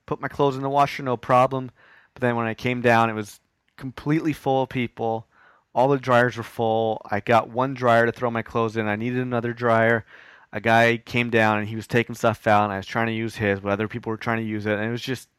Put 0.05 0.19
my 0.19 0.27
clothes 0.27 0.57
in 0.57 0.63
the 0.63 0.69
washer, 0.69 1.01
no 1.01 1.15
problem. 1.15 1.71
But 2.13 2.19
then 2.19 2.35
when 2.35 2.45
I 2.45 2.53
came 2.53 2.81
down, 2.81 3.09
it 3.09 3.13
was 3.13 3.39
completely 3.77 4.33
full 4.33 4.63
of 4.63 4.69
people. 4.69 5.27
All 5.73 5.87
the 5.87 5.97
dryers 5.97 6.35
were 6.35 6.43
full. 6.43 7.01
I 7.09 7.21
got 7.21 7.49
one 7.49 7.75
dryer 7.75 8.05
to 8.05 8.11
throw 8.11 8.29
my 8.29 8.41
clothes 8.41 8.75
in. 8.75 8.89
I 8.89 8.97
needed 8.97 9.21
another 9.21 9.53
dryer. 9.53 10.03
A 10.51 10.59
guy 10.59 10.97
came 10.97 11.29
down 11.29 11.59
and 11.59 11.69
he 11.69 11.77
was 11.77 11.87
taking 11.87 12.15
stuff 12.15 12.45
out, 12.47 12.65
and 12.65 12.73
I 12.73 12.77
was 12.77 12.85
trying 12.85 13.07
to 13.07 13.13
use 13.13 13.35
his, 13.37 13.61
but 13.61 13.71
other 13.71 13.87
people 13.87 14.09
were 14.09 14.17
trying 14.17 14.39
to 14.39 14.49
use 14.49 14.65
it, 14.65 14.73
and 14.73 14.83
it 14.83 14.91
was 14.91 15.01
just 15.01 15.29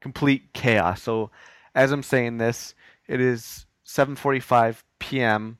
complete 0.00 0.54
chaos. 0.54 1.02
So, 1.02 1.30
as 1.74 1.92
I'm 1.92 2.04
saying 2.04 2.38
this, 2.38 2.74
it 3.10 3.20
is 3.20 3.66
7:45 3.84 4.84
p.m. 5.00 5.58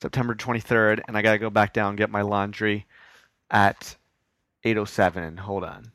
September 0.00 0.36
23rd, 0.36 1.00
and 1.08 1.18
I 1.18 1.22
gotta 1.22 1.38
go 1.38 1.50
back 1.50 1.72
down 1.72 1.90
and 1.90 1.98
get 1.98 2.10
my 2.10 2.22
laundry 2.22 2.86
at 3.50 3.96
8:07. 4.64 5.40
Hold 5.40 5.64
on. 5.64 5.90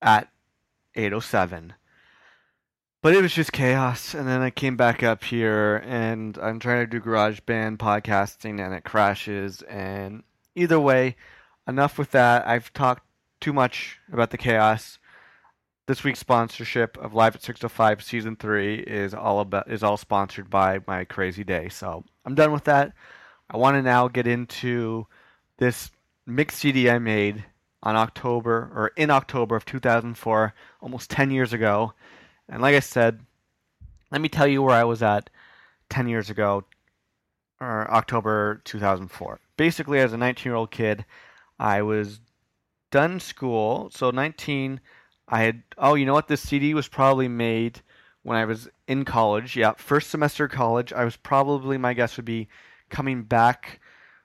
At 0.00 0.30
8:07. 0.96 1.72
But 3.02 3.14
it 3.14 3.20
was 3.20 3.34
just 3.34 3.52
chaos, 3.52 4.14
and 4.14 4.26
then 4.26 4.40
I 4.40 4.48
came 4.48 4.78
back 4.78 5.02
up 5.02 5.22
here, 5.24 5.82
and 5.84 6.38
I'm 6.38 6.58
trying 6.58 6.80
to 6.80 6.86
do 6.86 7.04
GarageBand 7.04 7.76
podcasting, 7.76 8.64
and 8.64 8.72
it 8.72 8.84
crashes. 8.84 9.60
And 9.62 10.22
either 10.54 10.80
way, 10.80 11.16
enough 11.68 11.98
with 11.98 12.12
that. 12.12 12.46
I've 12.46 12.72
talked 12.72 13.06
too 13.42 13.52
much 13.52 13.98
about 14.10 14.30
the 14.30 14.38
chaos 14.38 14.98
this 15.86 16.04
week's 16.04 16.18
sponsorship 16.20 16.96
of 16.98 17.14
Live 17.14 17.34
at 17.36 17.42
605 17.42 18.02
season 18.02 18.36
3 18.36 18.76
is 18.80 19.14
all 19.14 19.40
about 19.40 19.70
is 19.70 19.82
all 19.82 19.96
sponsored 19.96 20.50
by 20.50 20.80
my 20.86 21.04
crazy 21.04 21.44
day. 21.44 21.68
So, 21.68 22.04
I'm 22.24 22.34
done 22.34 22.52
with 22.52 22.64
that. 22.64 22.92
I 23.50 23.56
want 23.58 23.76
to 23.76 23.82
now 23.82 24.08
get 24.08 24.26
into 24.26 25.06
this 25.58 25.90
mix 26.26 26.56
CD 26.56 26.88
I 26.90 26.98
made 26.98 27.44
on 27.82 27.96
October 27.96 28.70
or 28.74 28.92
in 28.96 29.10
October 29.10 29.56
of 29.56 29.64
2004, 29.66 30.54
almost 30.80 31.10
10 31.10 31.30
years 31.30 31.52
ago. 31.52 31.92
And 32.48 32.62
like 32.62 32.74
I 32.74 32.80
said, 32.80 33.20
let 34.10 34.20
me 34.20 34.28
tell 34.28 34.46
you 34.46 34.62
where 34.62 34.74
I 34.74 34.84
was 34.84 35.02
at 35.02 35.28
10 35.90 36.08
years 36.08 36.30
ago. 36.30 36.64
or 37.60 37.90
October 37.90 38.60
2004. 38.64 39.40
Basically, 39.56 40.00
as 40.00 40.12
a 40.12 40.16
19 40.18 40.50
year 40.50 40.56
old 40.56 40.70
kid, 40.70 41.04
I 41.58 41.82
was 41.82 42.20
done 42.90 43.20
school. 43.20 43.90
So 43.92 44.10
19, 44.10 44.80
I 45.34 45.42
had. 45.42 45.64
Oh, 45.76 45.96
you 45.96 46.06
know 46.06 46.14
what? 46.14 46.28
This 46.28 46.48
CD 46.48 46.74
was 46.74 46.86
probably 46.86 47.26
made 47.26 47.80
when 48.22 48.36
I 48.36 48.44
was 48.44 48.68
in 48.86 49.04
college. 49.04 49.56
Yeah, 49.56 49.72
first 49.76 50.10
semester 50.10 50.44
of 50.44 50.52
college. 50.52 50.92
I 50.92 51.04
was 51.04 51.16
probably 51.16 51.76
my 51.76 51.92
guess 51.92 52.16
would 52.16 52.24
be 52.24 52.46
coming 52.88 53.24
back 53.24 53.80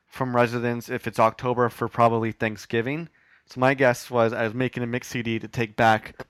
from 0.05 0.35
residence 0.35 0.87
if 0.87 1.07
it's 1.07 1.19
October 1.19 1.67
for 1.69 1.87
probably 1.87 2.31
Thanksgiving. 2.31 3.09
So 3.47 3.59
my 3.59 3.73
guess 3.73 4.11
was 4.11 4.33
I 4.33 4.43
was 4.43 4.53
making 4.53 4.83
a 4.83 4.85
mix 4.85 5.07
CD 5.07 5.39
to 5.39 5.47
take 5.47 5.75
back 5.75 6.27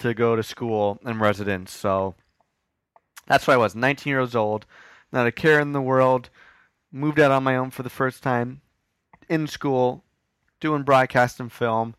to 0.00 0.12
go 0.14 0.34
to 0.34 0.42
school 0.42 0.98
and 1.04 1.20
residence. 1.20 1.70
So 1.70 2.16
that's 3.28 3.46
why 3.46 3.54
I 3.54 3.58
was 3.58 3.76
19 3.76 4.10
years 4.10 4.34
old, 4.34 4.66
not 5.12 5.28
a 5.28 5.32
care 5.32 5.60
in 5.60 5.70
the 5.70 5.80
world, 5.80 6.28
moved 6.90 7.20
out 7.20 7.30
on 7.30 7.44
my 7.44 7.54
own 7.54 7.70
for 7.70 7.84
the 7.84 7.88
first 7.88 8.24
time 8.24 8.62
in 9.28 9.46
school, 9.46 10.02
doing 10.58 10.82
broadcast 10.82 11.38
and 11.38 11.52
film. 11.52 11.94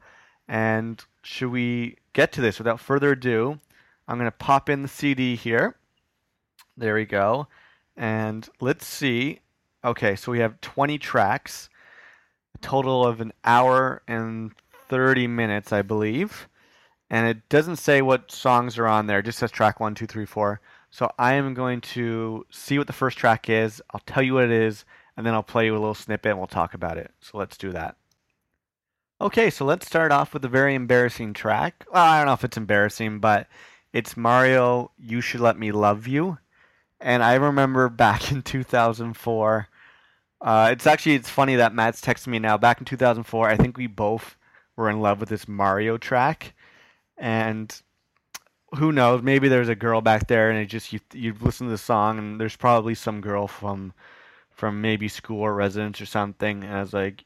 And 0.49 1.01
should 1.23 1.51
we 1.51 1.95
get 2.13 2.31
to 2.33 2.41
this 2.41 2.57
without 2.57 2.79
further 2.79 3.11
ado? 3.11 3.59
I'm 4.07 4.17
going 4.17 4.25
to 4.25 4.37
pop 4.37 4.69
in 4.69 4.81
the 4.81 4.87
CD 4.87 5.35
here. 5.35 5.75
There 6.77 6.95
we 6.95 7.05
go. 7.05 7.47
And 7.95 8.47
let's 8.59 8.85
see. 8.85 9.39
Okay, 9.83 10.15
so 10.15 10.31
we 10.31 10.39
have 10.39 10.59
20 10.61 10.97
tracks, 10.97 11.69
a 12.55 12.57
total 12.59 13.05
of 13.05 13.21
an 13.21 13.31
hour 13.43 14.01
and 14.07 14.51
30 14.89 15.27
minutes, 15.27 15.71
I 15.71 15.81
believe. 15.81 16.47
And 17.09 17.27
it 17.27 17.47
doesn't 17.49 17.77
say 17.77 18.01
what 18.01 18.31
songs 18.31 18.77
are 18.77 18.87
on 18.87 19.07
there, 19.07 19.19
it 19.19 19.25
just 19.25 19.39
says 19.39 19.51
track 19.51 19.79
one, 19.79 19.95
two, 19.95 20.07
three, 20.07 20.25
four. 20.25 20.61
So 20.91 21.11
I 21.19 21.33
am 21.33 21.53
going 21.53 21.81
to 21.81 22.45
see 22.49 22.77
what 22.77 22.87
the 22.87 22.93
first 22.93 23.17
track 23.17 23.49
is. 23.49 23.81
I'll 23.91 24.01
tell 24.01 24.23
you 24.23 24.33
what 24.33 24.45
it 24.45 24.51
is, 24.51 24.85
and 25.15 25.25
then 25.25 25.33
I'll 25.33 25.43
play 25.43 25.65
you 25.65 25.73
a 25.73 25.79
little 25.79 25.93
snippet 25.93 26.31
and 26.31 26.39
we'll 26.39 26.47
talk 26.47 26.73
about 26.73 26.97
it. 26.97 27.11
So 27.19 27.37
let's 27.37 27.57
do 27.57 27.71
that. 27.71 27.95
Okay, 29.21 29.49
so 29.49 29.65
let's 29.65 29.85
start 29.85 30.13
off 30.13 30.33
with 30.33 30.45
a 30.45 30.49
very 30.49 30.75
embarrassing 30.75 31.33
track. 31.33 31.85
Well, 31.91 32.01
I 32.01 32.17
don't 32.17 32.27
know 32.27 32.33
if 32.33 32.45
it's 32.45 32.55
embarrassing, 32.55 33.19
but 33.19 33.47
it's 33.91 34.15
Mario, 34.15 34.91
You 34.97 35.19
Should 35.19 35.41
Let 35.41 35.59
Me 35.59 35.73
Love 35.73 36.07
You. 36.07 36.37
And 37.01 37.21
I 37.21 37.35
remember 37.35 37.89
back 37.89 38.31
in 38.31 38.41
2004, 38.41 39.67
uh, 40.41 40.69
it's 40.71 40.87
actually 40.87 41.15
it's 41.15 41.29
funny 41.29 41.57
that 41.57 41.73
Matt's 41.73 41.99
texting 41.99 42.27
me 42.27 42.39
now. 42.39 42.57
Back 42.57 42.79
in 42.79 42.85
2004, 42.85 43.49
I 43.49 43.57
think 43.57 43.75
we 43.75 43.87
both 43.87 44.37
were 44.77 44.89
in 44.89 45.01
love 45.01 45.19
with 45.19 45.27
this 45.27 45.49
Mario 45.49 45.97
track, 45.97 46.53
and 47.17 47.81
who 48.75 48.93
knows? 48.93 49.21
Maybe 49.21 49.49
there's 49.49 49.67
a 49.67 49.75
girl 49.75 49.99
back 49.99 50.27
there, 50.29 50.49
and 50.49 50.57
it 50.59 50.67
just 50.67 50.93
you 50.93 51.01
you 51.13 51.35
listen 51.41 51.67
to 51.67 51.71
the 51.71 51.77
song, 51.77 52.19
and 52.19 52.39
there's 52.39 52.55
probably 52.55 52.95
some 52.95 53.19
girl 53.19 53.47
from 53.49 53.93
from 54.49 54.79
maybe 54.79 55.09
school 55.09 55.41
or 55.41 55.53
residence 55.53 55.99
or 55.99 56.05
something, 56.05 56.63
and 56.63 56.73
I 56.73 56.79
was 56.81 56.93
like, 56.93 57.25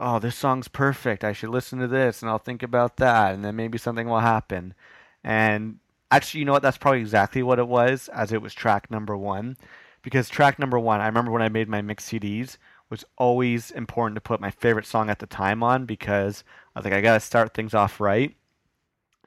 oh, 0.00 0.18
this 0.18 0.36
song's 0.36 0.68
perfect. 0.68 1.22
I 1.22 1.32
should 1.32 1.50
listen 1.50 1.78
to 1.78 1.86
this, 1.86 2.22
and 2.22 2.30
I'll 2.30 2.38
think 2.38 2.62
about 2.62 2.96
that, 2.96 3.34
and 3.34 3.44
then 3.44 3.54
maybe 3.54 3.78
something 3.78 4.08
will 4.08 4.20
happen. 4.20 4.74
And 5.22 5.78
actually, 6.10 6.40
you 6.40 6.46
know 6.46 6.52
what? 6.52 6.62
That's 6.62 6.78
probably 6.78 7.00
exactly 7.00 7.42
what 7.42 7.58
it 7.58 7.68
was, 7.68 8.08
as 8.08 8.32
it 8.32 8.42
was 8.42 8.54
track 8.54 8.90
number 8.90 9.16
one. 9.16 9.56
Because 10.02 10.28
track 10.30 10.58
number 10.58 10.78
one, 10.78 11.00
I 11.00 11.06
remember 11.06 11.30
when 11.30 11.42
I 11.42 11.50
made 11.50 11.68
my 11.68 11.82
mix 11.82 12.08
CDs, 12.08 12.56
was 12.88 13.04
always 13.18 13.70
important 13.70 14.16
to 14.16 14.20
put 14.20 14.40
my 14.40 14.50
favorite 14.50 14.86
song 14.86 15.10
at 15.10 15.20
the 15.20 15.26
time 15.26 15.62
on 15.62 15.86
because 15.86 16.42
I 16.74 16.80
was 16.80 16.84
like, 16.84 16.94
I 16.94 17.00
gotta 17.00 17.20
start 17.20 17.54
things 17.54 17.72
off 17.72 18.00
right. 18.00 18.34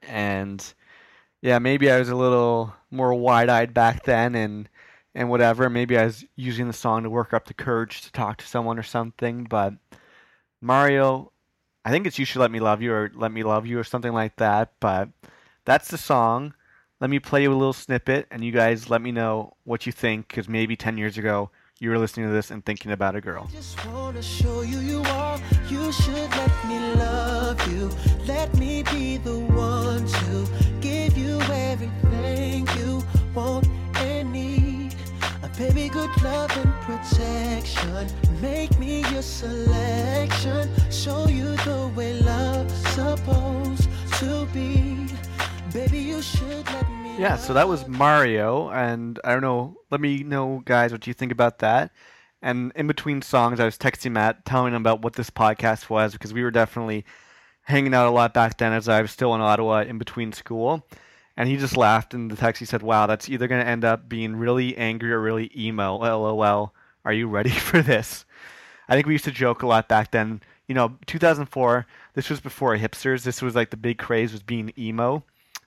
And 0.02 0.74
yeah, 1.40 1.58
maybe 1.58 1.90
I 1.90 1.98
was 1.98 2.10
a 2.10 2.16
little 2.16 2.74
more 2.90 3.14
wide 3.14 3.48
eyed 3.48 3.72
back 3.72 4.04
then 4.04 4.34
and 4.34 4.68
and 5.14 5.30
whatever. 5.30 5.70
Maybe 5.70 5.96
I 5.96 6.04
was 6.04 6.24
using 6.36 6.66
the 6.66 6.72
song 6.72 7.04
to 7.04 7.10
work 7.10 7.32
up 7.32 7.46
the 7.46 7.54
courage 7.54 8.02
to 8.02 8.12
talk 8.12 8.38
to 8.38 8.46
someone 8.46 8.78
or 8.78 8.82
something. 8.82 9.44
But 9.44 9.74
Mario, 10.64 11.30
I 11.84 11.90
think 11.90 12.06
it's 12.06 12.18
You 12.18 12.24
Should 12.24 12.40
Let 12.40 12.50
Me 12.50 12.58
Love 12.58 12.80
You 12.80 12.92
or 12.92 13.10
Let 13.14 13.30
Me 13.30 13.42
Love 13.42 13.66
You 13.66 13.78
or 13.78 13.84
something 13.84 14.12
like 14.12 14.36
that. 14.36 14.72
But 14.80 15.10
that's 15.66 15.88
the 15.88 15.98
song. 15.98 16.54
Let 17.00 17.10
me 17.10 17.18
play 17.18 17.42
you 17.42 17.52
a 17.52 17.54
little 17.54 17.74
snippet 17.74 18.26
and 18.30 18.42
you 18.42 18.50
guys 18.50 18.88
let 18.88 19.02
me 19.02 19.12
know 19.12 19.56
what 19.64 19.84
you 19.84 19.92
think 19.92 20.28
because 20.28 20.48
maybe 20.48 20.74
10 20.74 20.96
years 20.96 21.18
ago 21.18 21.50
you 21.80 21.90
were 21.90 21.98
listening 21.98 22.28
to 22.28 22.32
this 22.32 22.50
and 22.50 22.64
thinking 22.64 22.92
about 22.92 23.14
a 23.14 23.20
girl. 23.20 23.50
You 23.52 24.60
you. 24.62 25.04
You 25.68 25.92
should 25.92 26.14
let 26.14 26.68
me 26.68 26.94
love 26.94 27.72
you. 27.72 27.90
Let 28.26 28.54
me 28.56 28.82
be 28.84 29.18
the 29.18 29.38
one 29.38 30.06
to 30.06 30.63
baby, 35.56 35.88
good 35.88 36.10
love 36.22 36.50
and 36.56 36.72
protection. 36.82 38.08
Make 38.40 38.76
me 38.78 39.00
your 39.12 39.22
selection. 39.22 40.68
Show 40.90 41.28
you 41.28 41.56
the 41.56 41.92
way 41.94 42.20
love's 42.20 42.74
supposed 42.88 43.88
to 44.18 44.46
be. 44.52 45.06
Baby, 45.72 45.98
you 45.98 46.22
should 46.22 46.66
let 46.66 46.90
me. 46.90 47.16
Yeah, 47.18 47.36
so 47.36 47.54
that 47.54 47.68
was 47.68 47.86
Mario, 47.86 48.70
and 48.70 49.18
I 49.24 49.32
don't 49.32 49.42
know. 49.42 49.76
Let 49.90 50.00
me 50.00 50.22
know, 50.22 50.62
guys, 50.64 50.92
what 50.92 51.06
you 51.06 51.14
think 51.14 51.32
about 51.32 51.60
that. 51.60 51.92
And 52.42 52.72
in 52.74 52.86
between 52.86 53.22
songs, 53.22 53.60
I 53.60 53.64
was 53.64 53.78
texting 53.78 54.12
Matt, 54.12 54.44
telling 54.44 54.74
him 54.74 54.82
about 54.82 55.02
what 55.02 55.14
this 55.14 55.30
podcast 55.30 55.88
was 55.88 56.12
because 56.12 56.34
we 56.34 56.42
were 56.42 56.50
definitely 56.50 57.04
hanging 57.62 57.94
out 57.94 58.06
a 58.06 58.10
lot 58.10 58.34
back 58.34 58.58
then, 58.58 58.72
as 58.72 58.88
I 58.88 59.00
was 59.02 59.10
still 59.10 59.34
in 59.34 59.40
Ottawa 59.40 59.82
in 59.82 59.98
between 59.98 60.32
school. 60.32 60.86
And 61.36 61.48
he 61.48 61.56
just 61.56 61.76
laughed 61.76 62.14
in 62.14 62.28
the 62.28 62.36
text. 62.36 62.60
He 62.60 62.66
said, 62.66 62.82
"Wow, 62.82 63.06
that's 63.06 63.28
either 63.28 63.48
going 63.48 63.62
to 63.62 63.68
end 63.68 63.84
up 63.84 64.08
being 64.08 64.36
really 64.36 64.76
angry 64.76 65.12
or 65.12 65.20
really 65.20 65.50
emo." 65.56 65.96
LOL. 65.96 66.72
Are 67.04 67.12
you 67.12 67.28
ready 67.28 67.50
for 67.68 67.82
this? 67.82 68.24
I 68.88 68.94
think 68.94 69.06
we 69.06 69.14
used 69.14 69.24
to 69.24 69.30
joke 69.30 69.62
a 69.62 69.66
lot 69.66 69.88
back 69.88 70.10
then. 70.10 70.42
You 70.68 70.74
know, 70.74 70.96
2004. 71.06 71.86
This 72.14 72.30
was 72.30 72.40
before 72.40 72.76
hipsters. 72.76 73.24
This 73.24 73.42
was 73.42 73.54
like 73.54 73.70
the 73.70 73.76
big 73.76 73.98
craze 73.98 74.32
was 74.32 74.42
being 74.42 74.72
emo 74.78 75.22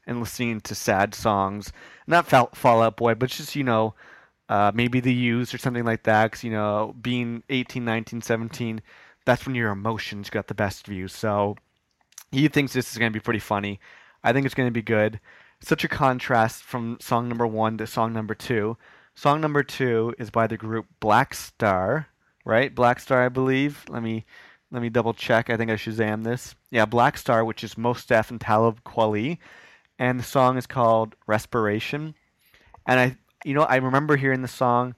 and 0.08 0.22
listening 0.22 0.62
to 0.62 0.74
sad 0.74 1.14
songs. 1.14 1.72
Not 2.08 2.28
Fall 2.28 2.82
Out 2.82 2.98
Boy, 2.98 3.14
but 3.14 3.30
just, 3.30 3.56
you 3.56 3.64
know, 3.64 3.94
uh, 4.50 4.72
maybe 4.74 5.02
The 5.02 5.14
Used 5.14 5.54
or 5.54 5.58
something 5.58 5.84
like 5.84 6.04
that. 6.04 6.32
Because, 6.32 6.44
you 6.44 6.52
know, 6.52 6.96
being 7.02 7.44
18, 7.50 7.84
19, 7.84 8.22
17, 8.22 8.82
that's 9.26 9.46
when 9.46 9.56
your 9.56 9.72
emotions 9.72 10.30
got 10.30 10.48
the 10.48 10.56
best 10.56 10.88
view. 10.88 11.10
So 11.10 11.58
he 12.32 12.48
thinks 12.48 12.74
this 12.74 12.92
is 12.92 12.98
going 12.98 13.12
to 13.12 13.20
be 13.20 13.24
pretty 13.24 13.40
funny. 13.40 13.80
I 14.24 14.34
think 14.34 14.46
it's 14.46 14.56
going 14.56 14.68
to 14.68 14.72
be 14.72 14.82
good. 14.82 15.20
Such 15.62 15.84
a 15.84 15.88
contrast 15.88 16.64
from 16.64 16.98
song 17.02 17.28
number 17.28 17.48
one 17.48 17.78
to 17.78 17.88
song 17.88 18.14
number 18.14 18.36
two. 18.36 18.78
Song 19.16 19.42
number 19.42 19.64
two 19.64 20.14
is 20.20 20.30
by 20.30 20.48
the 20.48 20.58
group 20.58 20.86
Black 21.00 21.34
Star, 21.34 22.08
right? 22.46 22.74
Black 22.74 23.00
Star, 23.00 23.26
I 23.26 23.30
believe. 23.30 23.84
Let 23.90 24.04
me 24.04 24.26
let 24.72 24.82
me 24.82 24.90
double 24.90 25.14
check. 25.14 25.50
I 25.50 25.58
think 25.58 25.72
I 25.72 25.76
Shazam 25.76 26.24
this. 26.24 26.56
Yeah, 26.70 26.86
Black 26.86 27.18
Star, 27.18 27.44
which 27.44 27.64
is 27.64 27.78
Mos 27.78 28.06
Def 28.06 28.30
and 28.30 28.40
Talib 28.40 28.84
Kweli 28.84 29.40
and 30.00 30.20
the 30.20 30.24
song 30.24 30.58
is 30.58 30.68
called 30.68 31.16
Respiration. 31.26 32.16
And 32.86 33.00
I, 33.00 33.18
you 33.44 33.54
know, 33.54 33.64
I 33.64 33.78
remember 33.78 34.16
hearing 34.16 34.42
the 34.42 34.48
song 34.48 34.96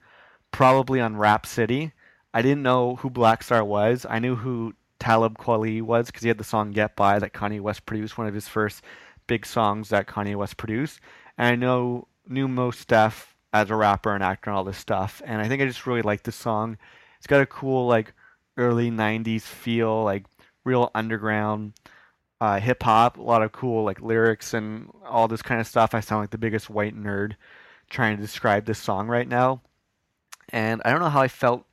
probably 0.50 1.00
on 1.00 1.16
Rap 1.16 1.46
City. 1.46 1.92
I 2.32 2.42
didn't 2.42 2.62
know 2.62 2.96
who 2.96 3.10
Black 3.10 3.42
Star 3.42 3.64
was. 3.64 4.06
I 4.08 4.18
knew 4.18 4.36
who 4.36 4.74
Talib 4.98 5.38
Kweli 5.38 5.82
was 5.82 6.06
because 6.06 6.22
he 6.22 6.28
had 6.28 6.38
the 6.38 6.44
song 6.44 6.70
Get 6.70 6.96
By 6.96 7.18
that 7.18 7.32
Kanye 7.32 7.60
West 7.60 7.86
produced, 7.86 8.18
one 8.18 8.26
of 8.26 8.34
his 8.34 8.48
first 8.48 8.82
big 9.30 9.46
songs 9.46 9.90
that 9.90 10.08
Kanye 10.08 10.34
West 10.34 10.56
produced. 10.56 10.98
And 11.38 11.46
I 11.46 11.54
know 11.54 12.08
knew 12.26 12.48
Mos 12.48 12.84
Def 12.84 13.36
as 13.52 13.70
a 13.70 13.76
rapper 13.76 14.12
and 14.12 14.24
actor 14.24 14.50
and 14.50 14.56
all 14.56 14.64
this 14.64 14.76
stuff. 14.76 15.22
And 15.24 15.40
I 15.40 15.46
think 15.46 15.62
I 15.62 15.66
just 15.66 15.86
really 15.86 16.02
like 16.02 16.24
this 16.24 16.34
song. 16.34 16.76
It's 17.18 17.28
got 17.28 17.40
a 17.40 17.46
cool 17.46 17.86
like 17.86 18.12
early 18.56 18.90
'90s 18.90 19.42
feel, 19.42 20.02
like 20.02 20.24
real 20.64 20.90
underground 20.96 21.74
uh, 22.40 22.58
hip 22.58 22.82
hop, 22.82 23.18
a 23.18 23.22
lot 23.22 23.42
of 23.42 23.52
cool 23.52 23.84
like 23.84 24.00
lyrics 24.00 24.52
and 24.52 24.90
all 25.06 25.28
this 25.28 25.42
kind 25.42 25.60
of 25.60 25.66
stuff. 25.68 25.94
I 25.94 26.00
sound 26.00 26.22
like 26.22 26.30
the 26.30 26.38
biggest 26.38 26.68
white 26.68 26.96
nerd 26.96 27.36
trying 27.88 28.16
to 28.16 28.22
describe 28.22 28.64
this 28.64 28.80
song 28.80 29.06
right 29.06 29.28
now. 29.28 29.62
And 30.48 30.82
I 30.84 30.90
don't 30.90 31.00
know 31.00 31.08
how 31.08 31.22
I 31.22 31.28
felt 31.28 31.66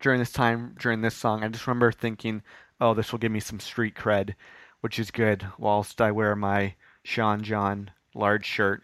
during 0.00 0.18
this 0.18 0.32
time 0.32 0.76
during 0.78 1.00
this 1.00 1.16
song. 1.16 1.42
I 1.42 1.48
just 1.48 1.66
remember 1.66 1.92
thinking, 1.92 2.42
"Oh, 2.78 2.92
this 2.92 3.10
will 3.10 3.18
give 3.18 3.32
me 3.32 3.40
some 3.40 3.58
street 3.58 3.94
cred," 3.94 4.34
which 4.82 4.98
is 4.98 5.10
good. 5.10 5.46
Whilst 5.56 6.02
I 6.02 6.10
wear 6.10 6.36
my 6.36 6.74
Sean 7.04 7.42
John 7.42 7.90
large 8.14 8.46
shirt 8.46 8.82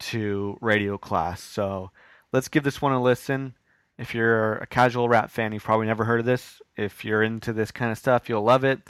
to 0.00 0.58
radio 0.60 0.98
class. 0.98 1.42
So 1.42 1.90
let's 2.32 2.48
give 2.48 2.64
this 2.64 2.82
one 2.82 2.92
a 2.92 3.02
listen. 3.02 3.54
If 3.98 4.14
you're 4.14 4.54
a 4.54 4.66
casual 4.66 5.08
rap 5.08 5.30
fan, 5.30 5.52
you've 5.52 5.64
probably 5.64 5.86
never 5.86 6.04
heard 6.04 6.20
of 6.20 6.26
this. 6.26 6.60
If 6.76 7.04
you're 7.04 7.22
into 7.22 7.52
this 7.52 7.70
kind 7.70 7.92
of 7.92 7.98
stuff, 7.98 8.28
you'll 8.28 8.42
love 8.42 8.64
it. 8.64 8.80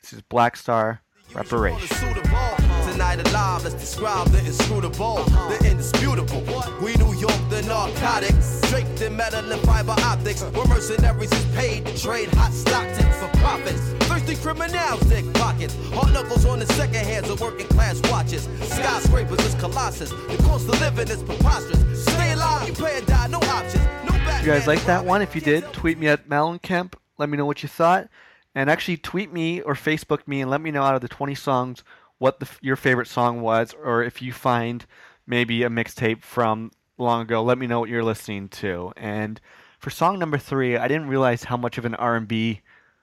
This 0.00 0.12
is 0.12 0.22
Black 0.22 0.56
Star 0.56 1.02
Respiration. 1.34 2.73
Tonight 2.94 3.26
alive, 3.26 3.64
let's 3.64 3.74
describe 3.74 4.28
the 4.28 4.38
inscrutable, 4.46 5.24
the 5.24 5.68
indisputable. 5.68 6.44
We 6.80 6.94
New 6.94 7.12
York, 7.18 7.34
the 7.50 7.60
narcotics, 7.66 8.60
draped 8.70 9.02
in 9.02 9.16
metal 9.16 9.50
and 9.50 9.60
fiber 9.62 9.96
optics. 9.98 10.42
Where 10.42 10.64
mercenaries 10.68 11.32
is 11.32 11.44
paid 11.56 11.86
to 11.86 12.00
trade 12.00 12.28
hot 12.34 12.52
Stockton 12.52 13.10
for 13.14 13.26
profits. 13.40 13.80
Thirsty 14.06 14.36
criminals 14.36 15.00
dig 15.08 15.34
pockets. 15.34 15.74
Hard 15.90 16.12
knuckles 16.12 16.46
on 16.46 16.60
the 16.60 16.66
second 16.66 17.04
hands 17.04 17.28
of 17.28 17.40
working 17.40 17.66
class 17.66 18.00
watches. 18.12 18.44
Skyscrapers 18.62 19.44
is 19.44 19.56
colossus. 19.56 20.10
The 20.10 20.40
cost 20.44 20.68
of 20.68 20.80
living 20.80 21.08
is 21.08 21.20
preposterous. 21.24 22.04
Stay 22.04 22.32
alive, 22.32 22.68
you 22.68 22.74
pay 22.74 22.98
or 22.98 23.04
die, 23.06 23.26
no 23.26 23.38
options. 23.38 23.84
No 24.08 24.14
you 24.38 24.46
guys 24.46 24.68
like 24.68 24.84
that 24.84 25.04
one. 25.04 25.20
If 25.20 25.34
you 25.34 25.40
did, 25.40 25.64
tweet 25.72 25.98
me 25.98 26.06
at 26.06 26.28
Malencamp. 26.28 26.94
Let 27.18 27.28
me 27.28 27.36
know 27.36 27.46
what 27.46 27.64
you 27.64 27.68
thought. 27.68 28.08
And 28.54 28.70
actually, 28.70 28.98
tweet 28.98 29.32
me 29.32 29.62
or 29.62 29.74
Facebook 29.74 30.28
me 30.28 30.42
and 30.42 30.48
let 30.48 30.60
me 30.60 30.70
know 30.70 30.84
out 30.84 30.94
of 30.94 31.00
the 31.00 31.08
20 31.08 31.34
songs 31.34 31.82
what 32.24 32.40
the, 32.40 32.48
your 32.62 32.74
favorite 32.74 33.06
song 33.06 33.42
was, 33.42 33.74
or 33.84 34.02
if 34.02 34.22
you 34.22 34.32
find 34.32 34.86
maybe 35.26 35.62
a 35.62 35.68
mixtape 35.68 36.22
from 36.22 36.70
long 36.96 37.20
ago, 37.20 37.42
let 37.42 37.58
me 37.58 37.66
know 37.66 37.80
what 37.80 37.90
you're 37.90 38.02
listening 38.02 38.48
to. 38.48 38.94
And 38.96 39.38
for 39.78 39.90
song 39.90 40.18
number 40.18 40.38
three, 40.38 40.78
I 40.78 40.88
didn't 40.88 41.08
realize 41.08 41.44
how 41.44 41.58
much 41.58 41.76
of 41.76 41.84
an 41.84 41.94
R&B 41.96 42.62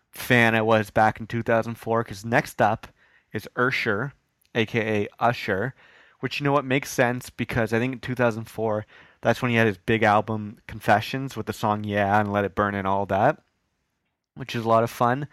fan 0.10 0.56
I 0.56 0.64
was 0.64 0.90
back 0.90 1.20
in 1.20 1.28
2004. 1.28 2.04
Because 2.04 2.26
next 2.26 2.64
up 2.64 2.88
is 3.32 3.48
Usher, 3.56 4.14
aka 4.56 5.08
Usher, 5.20 5.76
which 6.22 6.40
you 6.40 6.44
know 6.44 6.52
what 6.52 6.66
makes 6.66 6.90
sense 6.90 7.30
because 7.30 7.74
I 7.74 7.78
think 7.78 7.94
in 7.94 8.00
2004 8.00 8.88
that's 9.22 9.40
when 9.40 9.52
he 9.52 9.58
had 9.58 9.68
his 9.68 9.78
big 9.78 10.02
album 10.02 10.58
Confessions 10.66 11.38
with 11.38 11.46
the 11.46 11.54
song 11.54 11.84
Yeah 11.84 12.20
and 12.20 12.34
Let 12.34 12.44
It 12.44 12.56
Burn 12.56 12.74
and 12.74 12.88
all 12.88 13.06
that, 13.06 13.38
which 14.34 14.56
is 14.56 14.66
a 14.66 14.68
lot 14.68 14.84
of 14.84 14.90
fun. 14.90 15.28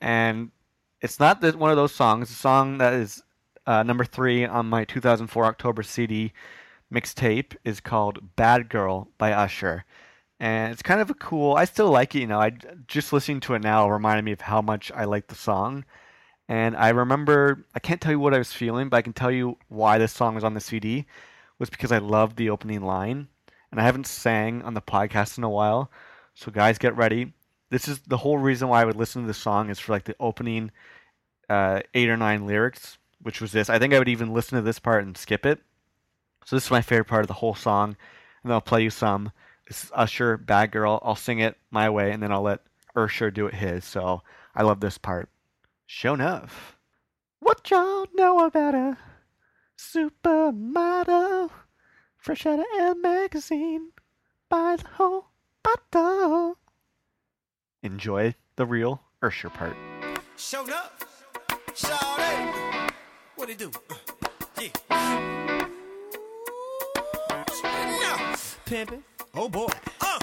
And 0.00 0.52
it's 1.00 1.20
not 1.20 1.42
one 1.56 1.70
of 1.70 1.76
those 1.76 1.94
songs. 1.94 2.30
It's 2.30 2.38
a 2.38 2.40
song 2.40 2.78
that 2.78 2.94
is 2.94 3.22
uh, 3.66 3.82
number 3.82 4.04
three 4.04 4.44
on 4.44 4.66
my 4.66 4.84
2004 4.84 5.44
October 5.44 5.82
CD 5.82 6.32
mixtape 6.92 7.56
is 7.64 7.80
called 7.80 8.36
Bad 8.36 8.68
Girl 8.68 9.08
by 9.18 9.32
Usher. 9.32 9.84
And 10.38 10.72
it's 10.72 10.82
kind 10.82 11.00
of 11.00 11.10
a 11.10 11.14
cool, 11.14 11.54
I 11.54 11.64
still 11.64 11.90
like 11.90 12.14
it, 12.14 12.20
you 12.20 12.26
know. 12.26 12.40
I 12.40 12.52
just 12.86 13.12
listening 13.12 13.40
to 13.40 13.54
it 13.54 13.62
now 13.62 13.88
reminded 13.88 14.24
me 14.24 14.32
of 14.32 14.42
how 14.42 14.60
much 14.60 14.92
I 14.92 15.04
like 15.04 15.28
the 15.28 15.34
song. 15.34 15.84
And 16.48 16.76
I 16.76 16.90
remember, 16.90 17.64
I 17.74 17.80
can't 17.80 18.00
tell 18.00 18.12
you 18.12 18.20
what 18.20 18.34
I 18.34 18.38
was 18.38 18.52
feeling, 18.52 18.88
but 18.88 18.98
I 18.98 19.02
can 19.02 19.14
tell 19.14 19.30
you 19.30 19.56
why 19.68 19.98
this 19.98 20.12
song 20.12 20.34
was 20.34 20.44
on 20.44 20.54
the 20.54 20.60
CD. 20.60 21.06
Was 21.58 21.70
because 21.70 21.90
I 21.90 21.98
loved 21.98 22.36
the 22.36 22.50
opening 22.50 22.82
line. 22.82 23.28
And 23.70 23.80
I 23.80 23.84
haven't 23.84 24.06
sang 24.06 24.62
on 24.62 24.74
the 24.74 24.82
podcast 24.82 25.38
in 25.38 25.44
a 25.44 25.50
while. 25.50 25.90
So, 26.34 26.52
guys, 26.52 26.78
get 26.78 26.96
ready. 26.96 27.32
This 27.70 27.88
is 27.88 28.00
the 28.00 28.18
whole 28.18 28.38
reason 28.38 28.68
why 28.68 28.82
I 28.82 28.84
would 28.84 28.94
listen 28.94 29.22
to 29.22 29.26
this 29.26 29.38
song 29.38 29.70
is 29.70 29.78
for 29.78 29.92
like 29.92 30.04
the 30.04 30.14
opening 30.20 30.70
uh, 31.48 31.80
eight 31.94 32.08
or 32.08 32.16
nine 32.16 32.46
lyrics, 32.46 32.98
which 33.26 33.40
was 33.40 33.50
this. 33.50 33.68
I 33.68 33.80
think 33.80 33.92
I 33.92 33.98
would 33.98 34.08
even 34.08 34.32
listen 34.32 34.54
to 34.54 34.62
this 34.62 34.78
part 34.78 35.02
and 35.02 35.16
skip 35.16 35.44
it. 35.44 35.58
So, 36.44 36.54
this 36.54 36.66
is 36.66 36.70
my 36.70 36.80
favorite 36.80 37.08
part 37.08 37.22
of 37.22 37.26
the 37.26 37.34
whole 37.34 37.56
song. 37.56 37.96
And 38.44 38.52
I'll 38.52 38.60
play 38.60 38.84
you 38.84 38.90
some. 38.90 39.32
This 39.66 39.82
is 39.82 39.90
Usher, 39.96 40.36
Bad 40.36 40.70
Girl. 40.70 41.00
I'll 41.02 41.16
sing 41.16 41.40
it 41.40 41.56
my 41.72 41.90
way, 41.90 42.12
and 42.12 42.22
then 42.22 42.30
I'll 42.30 42.42
let 42.42 42.60
Usher 42.94 43.32
do 43.32 43.48
it 43.48 43.54
his. 43.54 43.84
So, 43.84 44.22
I 44.54 44.62
love 44.62 44.78
this 44.78 44.96
part. 44.96 45.28
Show 45.86 46.14
enough. 46.14 46.76
What 47.40 47.68
y'all 47.68 48.06
know 48.14 48.46
about 48.46 48.76
a 48.76 48.96
supermodel? 49.76 51.50
Fresh 52.18 52.46
out 52.46 52.60
of 52.60 52.66
Elle 52.78 52.94
magazine 52.94 53.90
by 54.48 54.76
the 54.76 54.86
whole 54.86 55.30
bottle. 55.64 56.58
Enjoy 57.82 58.36
the 58.54 58.66
real 58.66 59.02
Usher 59.20 59.50
part. 59.50 59.76
Showed 60.36 60.70
up. 60.70 61.04
Shout 61.74 62.75
What 63.36 63.50
it 63.50 63.58
do? 63.58 63.70
Yeah. 64.58 64.68
Yeah. 67.70 68.36
Pimpin'. 68.64 69.02
Oh 69.34 69.48
boy. 69.50 69.66
Uh. 70.00 70.18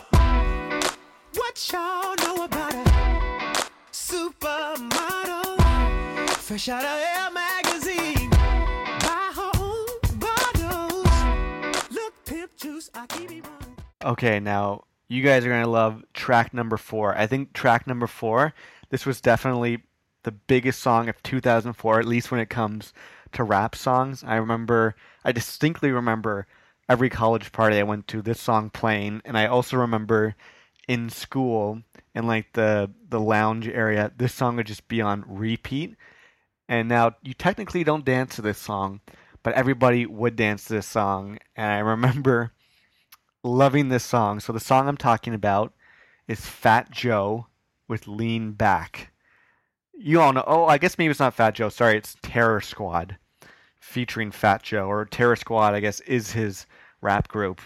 What 1.35 1.71
y'all 1.71 2.15
know 2.17 2.43
about 2.43 2.73
a 2.73 2.83
supermodel? 3.91 5.59
Fresh 6.37 6.69
out 6.69 6.83
of 6.83 6.89
Elle 7.15 7.31
magazine. 7.31 8.29
Buy 8.31 9.31
her 9.35 9.51
own 9.59 9.87
bottles. 10.17 11.91
Look, 11.91 12.13
pimp 12.25 12.57
juice, 12.57 12.89
I 12.95 13.05
keep 13.05 13.29
it 13.31 13.45
running. 13.45 13.77
Okay, 14.03 14.39
now 14.39 14.85
you 15.07 15.21
guys 15.21 15.45
are 15.45 15.49
gonna 15.49 15.67
love 15.67 16.03
track 16.15 16.51
number 16.51 16.77
four. 16.77 17.15
I 17.15 17.27
think 17.27 17.53
track 17.53 17.85
number 17.85 18.07
four. 18.07 18.55
This 18.89 19.05
was 19.05 19.21
definitely 19.21 19.83
the 20.23 20.31
biggest 20.31 20.81
song 20.81 21.09
of 21.09 21.21
2004, 21.23 21.99
at 21.99 22.05
least 22.05 22.31
when 22.31 22.39
it 22.39 22.49
comes 22.49 22.93
to 23.33 23.43
rap 23.43 23.75
songs. 23.75 24.23
I 24.25 24.35
remember, 24.35 24.95
I 25.23 25.31
distinctly 25.31 25.91
remember 25.91 26.47
every 26.89 27.09
college 27.09 27.51
party 27.51 27.77
I 27.77 27.83
went 27.83 28.07
to, 28.09 28.21
this 28.21 28.39
song 28.39 28.69
playing, 28.69 29.21
and 29.25 29.37
I 29.37 29.47
also 29.47 29.77
remember 29.77 30.35
in 30.87 31.09
school 31.09 31.81
in 32.15 32.27
like 32.27 32.53
the 32.53 32.91
the 33.09 33.19
lounge 33.19 33.67
area, 33.67 34.11
this 34.17 34.33
song 34.33 34.55
would 34.57 34.67
just 34.67 34.87
be 34.87 35.01
on 35.01 35.23
repeat. 35.27 35.95
And 36.69 36.87
now 36.87 37.15
you 37.21 37.33
technically 37.33 37.83
don't 37.83 38.05
dance 38.05 38.35
to 38.35 38.41
this 38.41 38.57
song, 38.57 39.01
but 39.43 39.53
everybody 39.53 40.05
would 40.05 40.35
dance 40.35 40.65
to 40.65 40.73
this 40.73 40.87
song, 40.87 41.39
and 41.55 41.71
I 41.71 41.79
remember 41.79 42.53
loving 43.43 43.89
this 43.89 44.03
song. 44.03 44.39
So 44.39 44.53
the 44.53 44.59
song 44.59 44.87
I'm 44.87 44.97
talking 44.97 45.33
about 45.33 45.73
is 46.27 46.45
Fat 46.45 46.91
Joe 46.91 47.47
with 47.87 48.07
Lean 48.07 48.53
Back. 48.53 49.12
You 49.93 50.21
all 50.21 50.33
know. 50.33 50.43
Oh, 50.45 50.65
I 50.65 50.77
guess 50.77 50.97
maybe 50.97 51.11
it's 51.11 51.19
not 51.19 51.33
Fat 51.33 51.55
Joe. 51.55 51.69
Sorry, 51.69 51.97
it's 51.97 52.17
Terror 52.21 52.61
Squad 52.61 53.17
featuring 53.79 54.31
Fat 54.31 54.63
Joe, 54.63 54.87
or 54.87 55.05
Terror 55.05 55.35
Squad, 55.35 55.75
I 55.75 55.79
guess, 55.79 55.99
is 56.01 56.31
his 56.31 56.65
rap 57.01 57.27
group. 57.27 57.61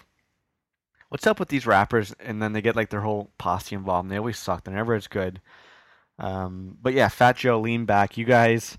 What's 1.09 1.27
up 1.27 1.39
with 1.39 1.47
these 1.47 1.65
rappers? 1.65 2.13
And 2.19 2.41
then 2.41 2.51
they 2.51 2.61
get 2.61 2.75
like 2.75 2.89
their 2.89 3.01
whole 3.01 3.31
posse 3.37 3.75
involved, 3.75 4.05
and 4.05 4.11
they 4.11 4.17
always 4.17 4.37
suck. 4.37 4.63
They're 4.63 4.73
never 4.73 4.93
as 4.93 5.07
good. 5.07 5.41
Um, 6.19 6.77
but 6.81 6.93
yeah, 6.93 7.07
Fat 7.07 7.37
Joe, 7.37 7.59
Lean 7.59 7.85
Back. 7.85 8.17
You 8.17 8.25
guys, 8.25 8.77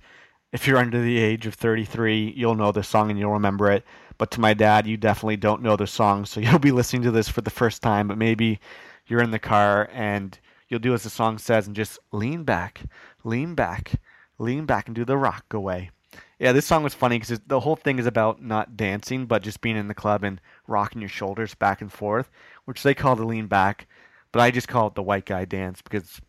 if 0.53 0.67
you're 0.67 0.79
under 0.79 1.01
the 1.01 1.19
age 1.19 1.47
of 1.47 1.55
33, 1.55 2.35
you'll 2.37 2.55
know 2.55 2.73
this 2.73 2.89
song 2.89 3.11
and 3.11 3.19
you'll 3.19 3.33
remember 3.33 3.71
it. 3.71 3.85
But 4.19 4.31
to 4.33 4.41
my 4.41 4.53
dad, 4.53 4.87
you 4.87 4.97
definitely 4.97 5.37
don't 5.37 5.63
know 5.63 5.77
the 5.77 5.87
song, 5.87 6.27
so 6.27 6.41
you'll 6.41 6.59
be 6.59 6.73
listening 6.73 7.03
to 7.03 7.11
this 7.11 7.29
for 7.29 7.41
the 7.41 7.51
first 7.51 7.83
time. 7.83 8.09
But 8.09 8.19
maybe 8.19 8.61
you're 9.07 9.23
in 9.23 9.31
the 9.31 9.39
car 9.39 9.89
and 9.93 10.39
you'll 10.69 10.81
do 10.81 10.95
as 10.95 11.03
the 11.03 11.11
song 11.11 11.39
says 11.39 11.67
and 11.67 11.77
just 11.77 11.99
lean 12.13 12.45
back, 12.45 12.83
lean 13.25 13.55
back, 13.55 13.93
lean 14.39 14.67
back, 14.67 14.87
and 14.87 14.95
do 14.95 15.05
the 15.05 15.17
rock 15.17 15.53
away. 15.53 15.91
Yeah, 16.39 16.53
this 16.53 16.67
song 16.67 16.85
was 16.85 16.95
funny 16.95 17.19
because 17.19 17.41
the 17.47 17.61
whole 17.61 17.77
thing 17.77 17.99
is 17.99 18.07
about 18.07 18.43
not 18.43 18.77
dancing, 18.77 19.27
but 19.27 19.43
just 19.43 19.61
being 19.61 19.77
in 19.77 19.89
the 19.89 19.95
club 19.95 20.23
and 20.23 20.41
rocking 20.67 21.01
your 21.01 21.09
shoulders 21.09 21.55
back 21.55 21.81
and 21.81 21.93
forth, 21.93 22.31
which 22.65 22.83
they 22.83 22.95
call 22.95 23.17
the 23.17 23.25
lean 23.27 23.47
back, 23.47 23.89
but 24.31 24.41
I 24.41 24.51
just 24.51 24.69
call 24.69 24.87
it 24.87 24.95
the 24.95 25.03
white 25.03 25.27
guy 25.27 25.45
dance 25.45 25.83
because 25.83 26.21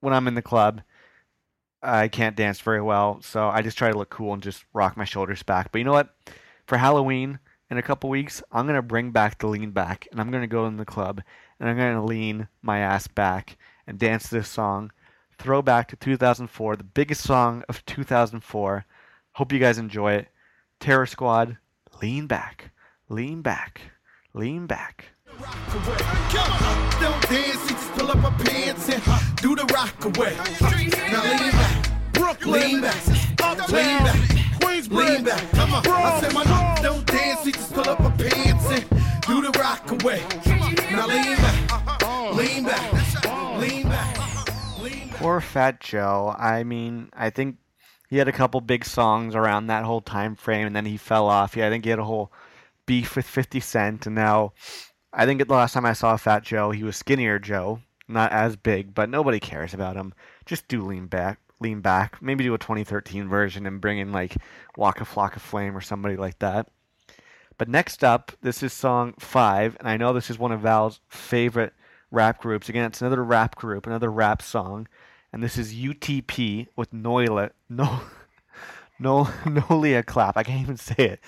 when 0.00 0.12
I'm 0.12 0.26
in 0.26 0.34
the 0.34 0.42
club, 0.42 0.82
I 1.82 2.08
can't 2.08 2.36
dance 2.36 2.60
very 2.60 2.80
well, 2.80 3.20
so 3.22 3.48
I 3.48 3.62
just 3.62 3.78
try 3.78 3.90
to 3.90 3.98
look 3.98 4.10
cool 4.10 4.32
and 4.32 4.42
just 4.42 4.64
rock 4.72 4.96
my 4.96 5.04
shoulders 5.04 5.42
back. 5.42 5.70
But 5.70 5.78
you 5.78 5.84
know 5.84 5.92
what? 5.92 6.14
For 6.66 6.78
Halloween 6.78 7.38
in 7.70 7.76
a 7.78 7.82
couple 7.82 8.10
weeks, 8.10 8.42
I'm 8.50 8.66
gonna 8.66 8.82
bring 8.82 9.10
back 9.12 9.38
the 9.38 9.46
lean 9.46 9.70
back, 9.70 10.08
and 10.10 10.20
I'm 10.20 10.30
gonna 10.30 10.46
go 10.46 10.66
in 10.66 10.78
the 10.78 10.84
club 10.84 11.22
and 11.60 11.68
I'm 11.68 11.76
gonna 11.76 12.04
lean 12.04 12.48
my 12.62 12.78
ass 12.78 13.06
back 13.06 13.56
and 13.86 13.98
dance 13.98 14.28
this 14.28 14.48
song. 14.48 14.90
Throwback 15.38 15.88
to 15.88 15.96
2004, 15.96 16.76
the 16.76 16.84
biggest 16.84 17.22
song 17.22 17.64
of 17.68 17.84
2004. 17.86 18.86
Hope 19.32 19.52
you 19.52 19.58
guys 19.58 19.78
enjoy 19.78 20.12
it. 20.12 20.28
Terror 20.80 21.06
Squad, 21.06 21.56
lean 22.00 22.26
back, 22.26 22.70
lean 23.08 23.42
back, 23.42 23.80
lean 24.32 24.66
back. 24.66 25.06
Don't 27.00 27.22
dance, 27.28 27.68
he 27.68 27.74
just 27.74 27.92
pull 27.92 28.10
up 28.10 28.18
her 28.18 28.44
pants 28.44 28.88
and 28.88 29.02
do 29.36 29.56
the 29.56 29.64
rock 29.72 30.04
away. 30.04 30.36
Now 31.10 31.22
lean 31.24 31.50
back, 31.50 32.12
Brooklyn, 32.12 32.52
lean 32.52 32.80
back, 32.80 33.02
Uptown, 33.42 33.72
lean 33.72 33.98
back, 33.98 34.16
Queensbridge, 34.60 34.90
lean 34.90 35.24
back. 35.24 35.50
Come 35.52 35.74
on, 35.74 35.86
I 35.86 36.20
said 36.20 36.32
my 36.34 36.44
Bronx, 36.44 36.80
don't 36.80 37.06
dance, 37.06 37.44
he 37.44 37.52
just 37.52 37.72
pull 37.72 37.88
up 37.88 37.98
her 37.98 38.10
pants 38.10 38.70
and 38.70 38.88
do 39.26 39.42
the 39.42 39.58
rock 39.58 39.90
away. 39.90 40.22
Now 40.92 41.06
lean 41.08 41.36
back, 41.36 41.72
uh-huh. 41.72 42.30
lean 42.34 42.64
back, 42.64 42.92
lean 42.92 43.03
Poor 45.24 45.40
Fat 45.40 45.80
Joe. 45.80 46.36
I 46.38 46.64
mean, 46.64 47.08
I 47.14 47.30
think 47.30 47.56
he 48.10 48.18
had 48.18 48.28
a 48.28 48.32
couple 48.32 48.60
big 48.60 48.84
songs 48.84 49.34
around 49.34 49.68
that 49.68 49.86
whole 49.86 50.02
time 50.02 50.34
frame, 50.34 50.66
and 50.66 50.76
then 50.76 50.84
he 50.84 50.98
fell 50.98 51.28
off. 51.28 51.56
Yeah, 51.56 51.66
I 51.66 51.70
think 51.70 51.84
he 51.84 51.88
had 51.88 51.98
a 51.98 52.04
whole 52.04 52.30
beef 52.84 53.16
with 53.16 53.24
50 53.24 53.58
Cent, 53.58 54.04
and 54.04 54.14
now 54.14 54.52
I 55.14 55.24
think 55.24 55.40
the 55.48 55.54
last 55.54 55.72
time 55.72 55.86
I 55.86 55.94
saw 55.94 56.14
Fat 56.18 56.42
Joe, 56.42 56.72
he 56.72 56.84
was 56.84 56.98
skinnier 56.98 57.38
Joe, 57.38 57.80
not 58.06 58.32
as 58.32 58.56
big, 58.56 58.94
but 58.94 59.08
nobody 59.08 59.40
cares 59.40 59.72
about 59.72 59.96
him. 59.96 60.12
Just 60.44 60.68
do 60.68 60.84
lean 60.84 61.06
back, 61.06 61.38
lean 61.58 61.80
back. 61.80 62.20
Maybe 62.20 62.44
do 62.44 62.52
a 62.52 62.58
2013 62.58 63.26
version 63.26 63.64
and 63.64 63.80
bring 63.80 63.96
in 63.96 64.12
like 64.12 64.36
Waka 64.76 65.04
Flocka 65.04 65.40
Flame 65.40 65.74
or 65.74 65.80
somebody 65.80 66.16
like 66.18 66.38
that. 66.40 66.68
But 67.56 67.70
next 67.70 68.04
up, 68.04 68.32
this 68.42 68.62
is 68.62 68.74
song 68.74 69.14
five, 69.18 69.74
and 69.80 69.88
I 69.88 69.96
know 69.96 70.12
this 70.12 70.28
is 70.28 70.38
one 70.38 70.52
of 70.52 70.60
Val's 70.60 71.00
favorite 71.08 71.72
rap 72.10 72.42
groups. 72.42 72.68
Again, 72.68 72.84
it's 72.84 73.00
another 73.00 73.24
rap 73.24 73.54
group, 73.56 73.86
another 73.86 74.10
rap 74.10 74.42
song, 74.42 74.86
and 75.34 75.42
this 75.42 75.58
is 75.58 75.74
UTP 75.74 76.68
with 76.76 76.92
Noila, 76.92 77.50
no, 77.68 78.00
no, 79.00 79.24
Nolia 79.44 80.06
Clap. 80.06 80.36
I 80.36 80.44
can't 80.44 80.62
even 80.62 80.76
say 80.76 80.94
it. 80.96 81.20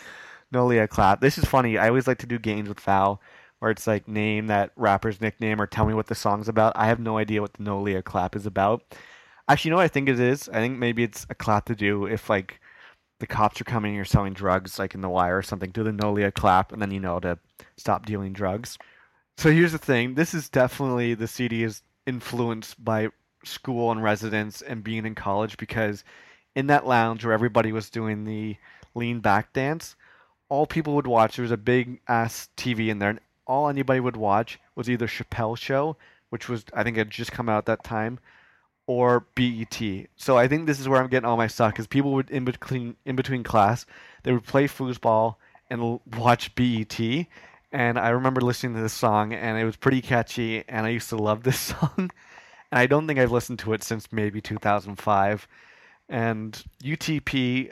Nolia 0.55 0.89
Clap. 0.89 1.21
This 1.21 1.37
is 1.37 1.45
funny. 1.45 1.77
I 1.77 1.89
always 1.89 2.07
like 2.07 2.19
to 2.19 2.27
do 2.27 2.39
games 2.39 2.69
with 2.69 2.79
Val, 2.79 3.21
where 3.59 3.73
it's 3.73 3.89
like 3.89 4.07
name 4.07 4.47
that 4.47 4.71
rapper's 4.77 5.21
nickname 5.21 5.61
or 5.61 5.67
tell 5.67 5.87
me 5.87 5.93
what 5.93 6.07
the 6.07 6.15
song's 6.15 6.49
about. 6.49 6.73
I 6.77 6.87
have 6.87 7.01
no 7.01 7.19
idea 7.19 7.41
what 7.41 7.55
the 7.55 7.65
Nolia 7.65 8.05
Clap 8.05 8.37
is 8.37 8.47
about. 8.47 8.95
Actually, 9.49 9.71
you 9.71 9.73
know 9.73 9.79
what 9.79 9.87
I 9.87 9.89
think 9.89 10.09
it 10.09 10.21
is? 10.21 10.49
I 10.51 10.61
think 10.61 10.79
maybe 10.79 11.03
it's 11.03 11.27
a 11.29 11.35
clap 11.35 11.65
to 11.65 11.75
do 11.75 12.07
if 12.07 12.31
like 12.31 12.61
the 13.19 13.27
cops 13.27 13.61
are 13.61 13.65
coming 13.65 13.97
you're 13.97 14.05
selling 14.05 14.35
drugs, 14.35 14.79
like 14.79 14.95
in 14.95 15.01
The 15.01 15.09
Wire 15.09 15.37
or 15.37 15.43
something. 15.43 15.73
Do 15.73 15.83
the 15.83 15.91
Nolia 15.91 16.33
clap, 16.33 16.71
and 16.71 16.81
then 16.81 16.93
you 16.93 17.01
know 17.01 17.19
to 17.19 17.41
stop 17.77 18.07
dealing 18.07 18.33
drugs. 18.33 18.79
So 19.37 19.51
here's 19.51 19.73
the 19.73 19.79
thing. 19.79 20.15
This 20.15 20.33
is 20.33 20.49
definitely 20.49 21.15
the 21.15 21.27
CD 21.27 21.65
is 21.65 21.83
influenced 22.07 22.83
by 22.85 23.09
school 23.49 23.91
and 23.91 24.03
residence 24.03 24.63
and 24.63 24.85
being 24.85 25.07
in 25.07 25.15
college 25.15 25.57
because 25.57 26.05
in 26.55 26.67
that 26.69 26.87
lounge 26.87 27.25
where 27.25 27.35
everybody 27.35 27.73
was 27.73 27.91
doing 27.91 28.25
the 28.25 28.57
lean 28.95 29.21
back 29.21 29.53
dance, 29.53 29.97
all 30.49 30.67
people 30.67 30.95
would 30.95 31.07
watch. 31.07 31.37
There 31.37 31.43
was 31.43 31.51
a 31.53 31.57
big 31.57 32.01
ass 32.09 32.49
TV 32.57 32.89
in 32.89 32.99
there, 32.99 33.11
and 33.11 33.21
all 33.47 33.69
anybody 33.69 34.01
would 34.01 34.17
watch 34.17 34.59
was 34.75 34.89
either 34.89 35.07
Chappelle 35.07 35.57
Show, 35.57 35.97
which 36.31 36.49
was 36.49 36.65
I 36.73 36.83
think 36.83 36.97
had 36.97 37.11
just 37.11 37.33
come 37.33 37.49
out 37.49 37.59
at 37.59 37.67
that 37.67 37.85
time, 37.85 38.19
or 38.87 39.27
BET. 39.35 39.81
So 40.17 40.39
I 40.39 40.49
think 40.49 40.67
this 40.67 40.81
is 40.81 40.89
where 40.89 41.01
I'm 41.01 41.09
getting 41.09 41.29
all 41.29 41.37
my 41.37 41.47
stuff 41.47 41.73
because 41.73 41.87
people 41.87 42.13
would 42.13 42.31
in 42.31 42.45
between 42.45 42.97
in 43.05 43.17
between 43.17 43.43
class 43.43 43.87
they 44.23 44.33
would 44.33 44.45
play 44.45 44.67
foosball 44.67 45.37
and 45.71 46.01
watch 46.17 46.55
BET. 46.55 46.99
And 47.73 47.99
I 47.99 48.09
remember 48.11 48.41
listening 48.41 48.75
to 48.75 48.81
this 48.81 48.93
song, 48.93 49.33
and 49.33 49.59
it 49.59 49.65
was 49.65 49.77
pretty 49.77 50.01
catchy, 50.01 50.65
and 50.69 50.87
I 50.87 50.91
used 50.91 51.09
to 51.11 51.17
love 51.17 51.43
this 51.43 51.59
song. 51.75 52.11
I 52.77 52.87
don't 52.87 53.07
think 53.07 53.19
I've 53.19 53.33
listened 53.33 53.59
to 53.61 53.73
it 53.73 53.83
since 53.83 54.13
maybe 54.13 54.43
2005. 54.43 55.49
And 56.11 56.65
UTP, 56.83 57.71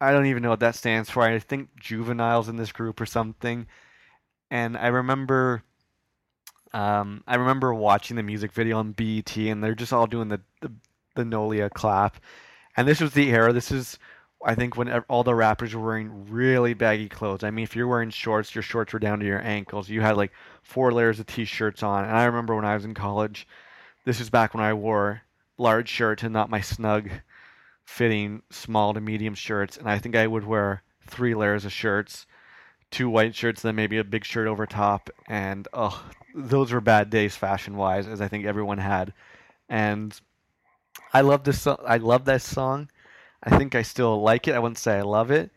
I 0.00 0.12
don't 0.12 0.26
even 0.26 0.42
know 0.42 0.48
what 0.48 0.60
that 0.60 0.74
stands 0.74 1.10
for. 1.10 1.22
I 1.22 1.38
think 1.38 1.68
Juvenile's 1.78 2.48
in 2.48 2.56
this 2.56 2.72
group 2.72 2.98
or 2.98 3.06
something. 3.06 3.66
And 4.50 4.78
I 4.78 4.86
remember, 4.86 5.62
um, 6.72 7.22
I 7.26 7.36
remember 7.36 7.74
watching 7.74 8.16
the 8.16 8.22
music 8.22 8.52
video 8.52 8.78
on 8.78 8.92
BET, 8.92 9.36
and 9.36 9.62
they're 9.62 9.74
just 9.74 9.92
all 9.92 10.06
doing 10.06 10.28
the 10.28 10.40
the, 10.62 10.72
the 11.14 11.24
Nolia 11.24 11.70
clap. 11.70 12.16
And 12.74 12.88
this 12.88 13.02
was 13.02 13.12
the 13.12 13.30
era. 13.30 13.52
This 13.52 13.70
is, 13.70 13.98
I 14.42 14.54
think, 14.54 14.78
when 14.78 14.88
all 15.10 15.24
the 15.24 15.34
rappers 15.34 15.74
were 15.74 15.84
wearing 15.84 16.26
really 16.30 16.72
baggy 16.72 17.10
clothes. 17.10 17.44
I 17.44 17.50
mean, 17.50 17.64
if 17.64 17.76
you're 17.76 17.86
wearing 17.86 18.10
shorts, 18.10 18.54
your 18.54 18.62
shorts 18.62 18.94
were 18.94 18.98
down 18.98 19.20
to 19.20 19.26
your 19.26 19.42
ankles. 19.42 19.90
You 19.90 20.00
had 20.00 20.16
like 20.16 20.32
four 20.62 20.90
layers 20.90 21.20
of 21.20 21.26
t-shirts 21.26 21.82
on. 21.82 22.04
And 22.04 22.16
I 22.16 22.24
remember 22.24 22.54
when 22.54 22.64
I 22.64 22.74
was 22.74 22.86
in 22.86 22.94
college, 22.94 23.46
this 24.04 24.20
is 24.20 24.30
back 24.30 24.54
when 24.54 24.64
I 24.64 24.72
wore 24.74 25.22
large 25.58 25.88
shirts 25.88 26.22
and 26.22 26.32
not 26.32 26.50
my 26.50 26.60
snug 26.60 27.10
fitting 27.84 28.42
small 28.50 28.94
to 28.94 29.00
medium 29.00 29.34
shirts. 29.34 29.76
And 29.76 29.88
I 29.88 29.98
think 29.98 30.14
I 30.14 30.26
would 30.26 30.44
wear 30.44 30.82
three 31.06 31.34
layers 31.34 31.64
of 31.64 31.72
shirts, 31.72 32.26
two 32.90 33.10
white 33.10 33.34
shirts, 33.34 33.62
then 33.62 33.76
maybe 33.76 33.98
a 33.98 34.04
big 34.04 34.24
shirt 34.24 34.46
over 34.46 34.66
top. 34.66 35.10
And 35.26 35.66
oh, 35.72 36.04
those 36.34 36.72
were 36.72 36.80
bad 36.80 37.10
days 37.10 37.34
fashion 37.34 37.76
wise, 37.76 38.06
as 38.06 38.20
I 38.20 38.28
think 38.28 38.44
everyone 38.44 38.78
had. 38.78 39.12
And 39.68 40.18
I 41.12 41.22
love 41.22 41.44
this. 41.44 41.66
I 41.66 41.96
love 41.96 42.24
that 42.26 42.42
song. 42.42 42.90
I 43.42 43.56
think 43.56 43.74
I 43.74 43.82
still 43.82 44.20
like 44.20 44.48
it. 44.48 44.54
I 44.54 44.58
wouldn't 44.58 44.78
say 44.78 44.98
I 44.98 45.02
love 45.02 45.30
it. 45.30 45.50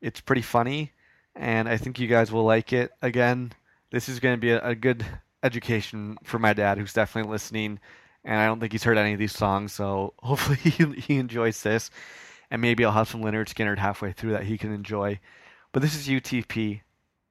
It's 0.00 0.20
pretty 0.20 0.42
funny, 0.42 0.92
and 1.34 1.68
I 1.68 1.76
think 1.76 1.98
you 1.98 2.06
guys 2.06 2.30
will 2.30 2.44
like 2.44 2.72
it. 2.72 2.92
Again, 3.02 3.52
this 3.90 4.08
is 4.08 4.20
going 4.20 4.34
to 4.34 4.40
be 4.40 4.50
a, 4.50 4.64
a 4.64 4.74
good 4.74 5.04
education 5.44 6.16
for 6.24 6.38
my 6.38 6.52
dad, 6.52 6.78
who's 6.78 6.92
definitely 6.92 7.30
listening. 7.30 7.78
And 8.24 8.40
I 8.40 8.46
don't 8.46 8.58
think 8.58 8.72
he's 8.72 8.82
heard 8.82 8.98
any 8.98 9.12
of 9.12 9.18
these 9.18 9.36
songs, 9.36 9.72
so 9.72 10.14
hopefully 10.22 10.56
he, 10.56 11.00
he 11.00 11.16
enjoys 11.18 11.62
this. 11.62 11.90
And 12.50 12.60
maybe 12.60 12.84
I'll 12.84 12.92
have 12.92 13.08
some 13.08 13.22
Lynyrd 13.22 13.52
Skynyrd 13.52 13.78
halfway 13.78 14.12
through 14.12 14.32
that 14.32 14.44
he 14.44 14.58
can 14.58 14.72
enjoy. 14.72 15.20
But 15.72 15.82
this 15.82 15.94
is 15.94 16.08
UTP 16.08 16.80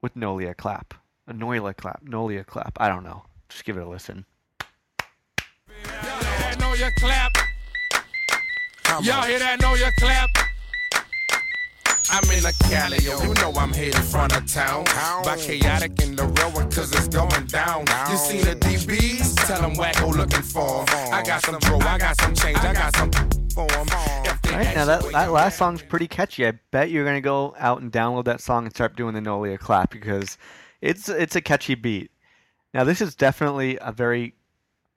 with 0.01 0.15
Nolia 0.15 0.55
Clap. 0.55 0.93
A 1.27 1.33
Nolia 1.33 1.75
Clap. 1.75 2.03
Nolia 2.03 2.45
Clap. 2.45 2.77
I 2.79 2.87
don't 2.87 3.03
know. 3.03 3.23
Just 3.49 3.65
give 3.65 3.77
it 3.77 3.83
a 3.83 3.87
listen. 3.87 4.25
that 5.85 6.59
know 6.59 6.73
you 6.73 6.89
clap. 6.97 7.37
Y'all 9.01 9.23
hear 9.23 9.39
that 9.39 9.61
know 9.61 9.75
you 9.75 9.89
clap? 9.99 10.29
I'm 12.13 12.29
in 12.29 12.45
a 12.45 12.53
Cali, 12.69 12.99
you 13.01 13.33
know 13.41 13.51
I'm 13.57 13.73
headed 13.73 13.95
front 13.95 14.37
of 14.37 14.45
town. 14.45 14.83
By 15.23 15.35
chaotic 15.35 15.99
in 16.03 16.15
the 16.15 16.25
railroad, 16.25 16.71
cause 16.71 16.93
it's 16.93 17.07
going 17.07 17.47
down. 17.47 17.85
You 18.07 18.17
see 18.17 18.37
the 18.37 18.55
DBs? 18.55 19.47
Tell 19.47 19.61
them 19.61 19.73
wacko 19.73 20.15
looking 20.15 20.43
for. 20.43 20.85
I 21.11 21.23
got 21.25 21.43
some 21.43 21.57
dro, 21.57 21.79
I 21.79 21.97
got 21.97 22.21
some 22.21 22.35
change, 22.35 22.59
I 22.59 22.73
got 22.73 22.95
some 22.97 23.09
they 23.55 23.63
All 23.63 24.59
right, 24.59 24.75
now 24.75 24.85
that, 24.85 25.11
that 25.11 25.31
last 25.31 25.57
song's 25.57 25.81
pretty 25.81 26.07
catchy. 26.07 26.45
I 26.45 26.51
bet 26.69 26.91
you're 26.91 27.03
gonna 27.03 27.19
go 27.19 27.55
out 27.57 27.81
and 27.81 27.91
download 27.91 28.25
that 28.25 28.41
song 28.41 28.65
and 28.65 28.75
start 28.75 28.95
doing 28.95 29.15
the 29.15 29.19
Nolia 29.19 29.57
clap 29.57 29.89
because 29.89 30.37
it's 30.81 31.09
it's 31.09 31.35
a 31.35 31.41
catchy 31.41 31.73
beat. 31.73 32.11
Now 32.75 32.83
this 32.83 33.01
is 33.01 33.15
definitely 33.15 33.79
a 33.81 33.91
very 33.91 34.35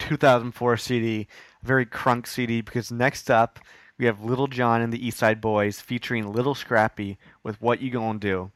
2004 0.01 0.77
CD, 0.77 1.29
a 1.63 1.67
very 1.67 1.87
crunk 1.87 2.27
CD 2.27 2.61
because 2.61 2.93
next 2.93 3.31
up 3.31 3.59
we 3.99 4.07
have 4.07 4.23
Lil 4.23 4.47
Jon 4.47 4.81
and 4.81 4.93
the 4.93 5.07
East 5.07 5.19
Side 5.19 5.41
Boyz 5.41 5.81
featuring 5.81 6.33
Lil 6.33 6.55
Scrappy 6.55 7.19
with 7.43 7.61
What 7.61 7.81
You 7.81 7.91
Gonna 7.91 8.19
Do. 8.19 8.51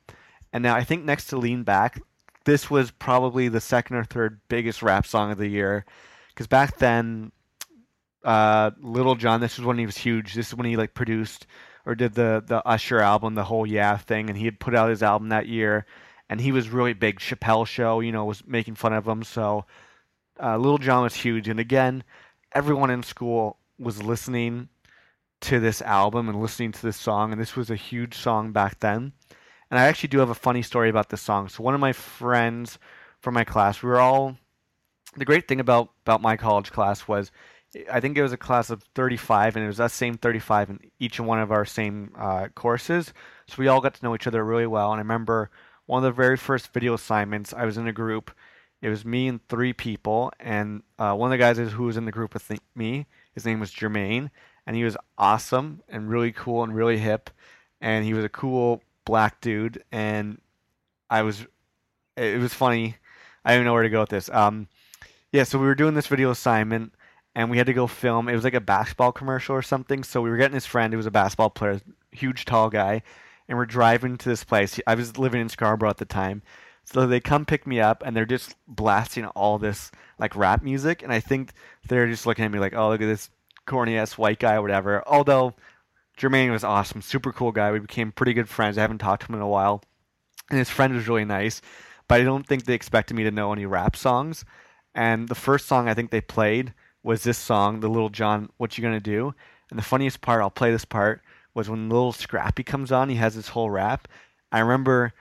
And 0.52 0.62
now 0.62 0.74
I 0.74 0.84
think 0.84 1.04
next 1.04 1.26
to 1.28 1.36
Lean 1.36 1.62
Back, 1.62 2.00
this 2.44 2.70
was 2.70 2.90
probably 2.90 3.48
the 3.48 3.60
second 3.60 3.96
or 3.96 4.04
third 4.04 4.40
biggest 4.48 4.82
rap 4.82 5.06
song 5.06 5.30
of 5.30 5.38
the 5.38 5.48
year 5.48 5.84
because 6.28 6.46
back 6.46 6.78
then 6.78 7.32
uh, 8.24 8.70
Lil 8.80 9.14
Jon. 9.14 9.40
This 9.40 9.58
was 9.58 9.66
when 9.66 9.78
he 9.78 9.86
was 9.86 9.96
huge. 9.96 10.34
This 10.34 10.48
is 10.48 10.54
when 10.54 10.66
he 10.66 10.76
like 10.76 10.94
produced 10.94 11.46
or 11.86 11.94
did 11.94 12.14
the 12.14 12.42
the 12.46 12.66
Usher 12.66 13.00
album, 13.00 13.34
the 13.34 13.44
whole 13.44 13.66
Yeah 13.66 13.96
thing, 13.96 14.28
and 14.28 14.38
he 14.38 14.44
had 14.44 14.60
put 14.60 14.74
out 14.74 14.90
his 14.90 15.02
album 15.02 15.28
that 15.30 15.48
year, 15.48 15.86
and 16.28 16.40
he 16.40 16.52
was 16.52 16.68
really 16.68 16.92
big. 16.92 17.18
Chappelle 17.18 17.66
Show, 17.66 18.00
you 18.00 18.12
know, 18.12 18.24
was 18.24 18.46
making 18.46 18.74
fun 18.74 18.92
of 18.92 19.06
him. 19.06 19.22
So 19.22 19.64
uh, 20.42 20.56
Lil 20.58 20.78
Jon 20.78 21.04
was 21.04 21.14
huge, 21.14 21.48
and 21.48 21.60
again, 21.60 22.04
everyone 22.52 22.90
in 22.90 23.02
school 23.02 23.58
was 23.78 24.02
listening 24.02 24.68
to 25.42 25.60
this 25.60 25.80
album 25.82 26.28
and 26.28 26.40
listening 26.40 26.72
to 26.72 26.82
this 26.82 26.96
song, 26.96 27.32
and 27.32 27.40
this 27.40 27.56
was 27.56 27.70
a 27.70 27.76
huge 27.76 28.14
song 28.14 28.52
back 28.52 28.80
then. 28.80 29.12
And 29.70 29.78
I 29.78 29.84
actually 29.84 30.08
do 30.08 30.18
have 30.18 30.30
a 30.30 30.34
funny 30.34 30.62
story 30.62 30.90
about 30.90 31.10
this 31.10 31.22
song. 31.22 31.48
So 31.48 31.62
one 31.62 31.74
of 31.74 31.80
my 31.80 31.92
friends 31.92 32.78
from 33.20 33.34
my 33.34 33.44
class, 33.44 33.82
we 33.82 33.88
were 33.88 34.00
all. 34.00 34.36
The 35.16 35.24
great 35.24 35.48
thing 35.48 35.58
about 35.58 35.90
about 36.04 36.22
my 36.22 36.36
college 36.36 36.70
class 36.70 37.08
was 37.08 37.32
I 37.90 38.00
think 38.00 38.16
it 38.16 38.22
was 38.22 38.32
a 38.32 38.36
class 38.36 38.70
of 38.70 38.82
35, 38.94 39.56
and 39.56 39.64
it 39.64 39.68
was 39.68 39.76
that 39.76 39.92
same 39.92 40.16
35 40.16 40.70
in 40.70 40.80
each 40.98 41.20
one 41.20 41.38
of 41.38 41.52
our 41.52 41.64
same 41.64 42.12
uh, 42.16 42.48
courses. 42.54 43.12
So 43.46 43.56
we 43.58 43.68
all 43.68 43.80
got 43.80 43.94
to 43.94 44.04
know 44.04 44.14
each 44.14 44.26
other 44.26 44.44
really 44.44 44.66
well. 44.66 44.92
And 44.92 44.98
I 44.98 45.02
remember 45.02 45.50
one 45.86 46.04
of 46.04 46.14
the 46.14 46.22
very 46.22 46.36
first 46.36 46.72
video 46.72 46.94
assignments, 46.94 47.52
I 47.52 47.64
was 47.64 47.76
in 47.76 47.86
a 47.86 47.92
group. 47.92 48.30
It 48.82 48.88
was 48.88 49.04
me 49.04 49.28
and 49.28 49.46
three 49.48 49.72
people, 49.72 50.32
and 50.40 50.82
uh, 50.98 51.14
one 51.14 51.30
of 51.30 51.38
the 51.38 51.42
guys 51.42 51.58
who 51.58 51.84
was 51.84 51.98
in 51.98 52.06
the 52.06 52.12
group 52.12 52.32
with 52.32 52.48
th- 52.48 52.60
me, 52.74 53.06
his 53.34 53.44
name 53.44 53.60
was 53.60 53.70
Jermaine, 53.70 54.30
and 54.70 54.76
he 54.76 54.84
was 54.84 54.96
awesome 55.18 55.82
and 55.88 56.08
really 56.08 56.30
cool 56.30 56.62
and 56.62 56.72
really 56.72 56.96
hip, 56.96 57.28
and 57.80 58.04
he 58.04 58.14
was 58.14 58.24
a 58.24 58.28
cool 58.28 58.80
black 59.04 59.40
dude, 59.40 59.82
and 59.90 60.40
I 61.10 61.22
was, 61.22 61.44
it 62.16 62.38
was 62.38 62.54
funny. 62.54 62.94
I 63.44 63.56
don't 63.56 63.64
know 63.64 63.72
where 63.72 63.82
to 63.82 63.88
go 63.88 63.98
with 63.98 64.10
this. 64.10 64.30
Um, 64.30 64.68
yeah, 65.32 65.42
so 65.42 65.58
we 65.58 65.66
were 65.66 65.74
doing 65.74 65.94
this 65.94 66.06
video 66.06 66.30
assignment 66.30 66.94
and 67.34 67.50
we 67.50 67.56
had 67.56 67.66
to 67.66 67.72
go 67.72 67.88
film. 67.88 68.28
It 68.28 68.36
was 68.36 68.44
like 68.44 68.54
a 68.54 68.60
basketball 68.60 69.10
commercial 69.10 69.56
or 69.56 69.62
something. 69.62 70.04
So 70.04 70.20
we 70.20 70.30
were 70.30 70.36
getting 70.36 70.54
his 70.54 70.66
friend, 70.66 70.92
who 70.92 70.98
was 70.98 71.06
a 71.06 71.10
basketball 71.10 71.50
player, 71.50 71.80
huge 72.12 72.44
tall 72.44 72.70
guy, 72.70 73.02
and 73.48 73.58
we're 73.58 73.66
driving 73.66 74.18
to 74.18 74.28
this 74.28 74.44
place. 74.44 74.78
I 74.86 74.94
was 74.94 75.18
living 75.18 75.40
in 75.40 75.48
Scarborough 75.48 75.90
at 75.90 75.96
the 75.96 76.04
time, 76.04 76.42
so 76.84 77.08
they 77.08 77.18
come 77.18 77.44
pick 77.44 77.66
me 77.66 77.80
up, 77.80 78.04
and 78.06 78.16
they're 78.16 78.24
just 78.24 78.54
blasting 78.68 79.26
all 79.26 79.58
this 79.58 79.90
like 80.20 80.36
rap 80.36 80.62
music, 80.62 81.02
and 81.02 81.12
I 81.12 81.18
think 81.18 81.54
they're 81.88 82.06
just 82.06 82.24
looking 82.24 82.44
at 82.44 82.52
me 82.52 82.60
like, 82.60 82.76
"Oh, 82.76 82.90
look 82.90 83.02
at 83.02 83.06
this 83.06 83.30
corny 83.66 83.96
ass 83.96 84.18
white 84.18 84.38
guy 84.38 84.54
or 84.54 84.62
whatever." 84.62 85.02
Although 85.06 85.54
Jermaine 86.18 86.50
was 86.50 86.64
awesome, 86.64 87.02
super 87.02 87.32
cool 87.32 87.52
guy. 87.52 87.70
We 87.72 87.78
became 87.78 88.12
pretty 88.12 88.34
good 88.34 88.48
friends. 88.48 88.76
I 88.76 88.82
haven't 88.82 88.98
talked 88.98 89.22
to 89.22 89.28
him 89.28 89.36
in 89.36 89.42
a 89.42 89.48
while, 89.48 89.82
and 90.50 90.58
his 90.58 90.70
friend 90.70 90.94
was 90.94 91.08
really 91.08 91.24
nice. 91.24 91.62
But 92.08 92.20
I 92.20 92.24
don't 92.24 92.46
think 92.46 92.64
they 92.64 92.74
expected 92.74 93.14
me 93.14 93.24
to 93.24 93.30
know 93.30 93.52
any 93.52 93.66
rap 93.66 93.96
songs. 93.96 94.44
And 94.94 95.28
the 95.28 95.34
first 95.34 95.66
song 95.66 95.88
I 95.88 95.94
think 95.94 96.10
they 96.10 96.20
played 96.20 96.74
was 97.02 97.22
this 97.22 97.38
song, 97.38 97.80
the 97.80 97.88
Lil 97.88 98.08
Jon, 98.08 98.50
What 98.56 98.76
You 98.76 98.82
Gonna 98.82 99.00
Do? 99.00 99.34
And 99.70 99.78
the 99.78 99.84
funniest 99.84 100.20
part, 100.20 100.42
I'll 100.42 100.50
play 100.50 100.72
this 100.72 100.84
part, 100.84 101.22
was 101.54 101.70
when 101.70 101.88
Lil 101.88 102.12
Scrappy 102.12 102.64
comes 102.64 102.90
on, 102.90 103.08
he 103.08 103.14
has 103.14 103.36
this 103.36 103.48
whole 103.48 103.70
rap. 103.70 104.08
I 104.50 104.58
remember 104.58 105.12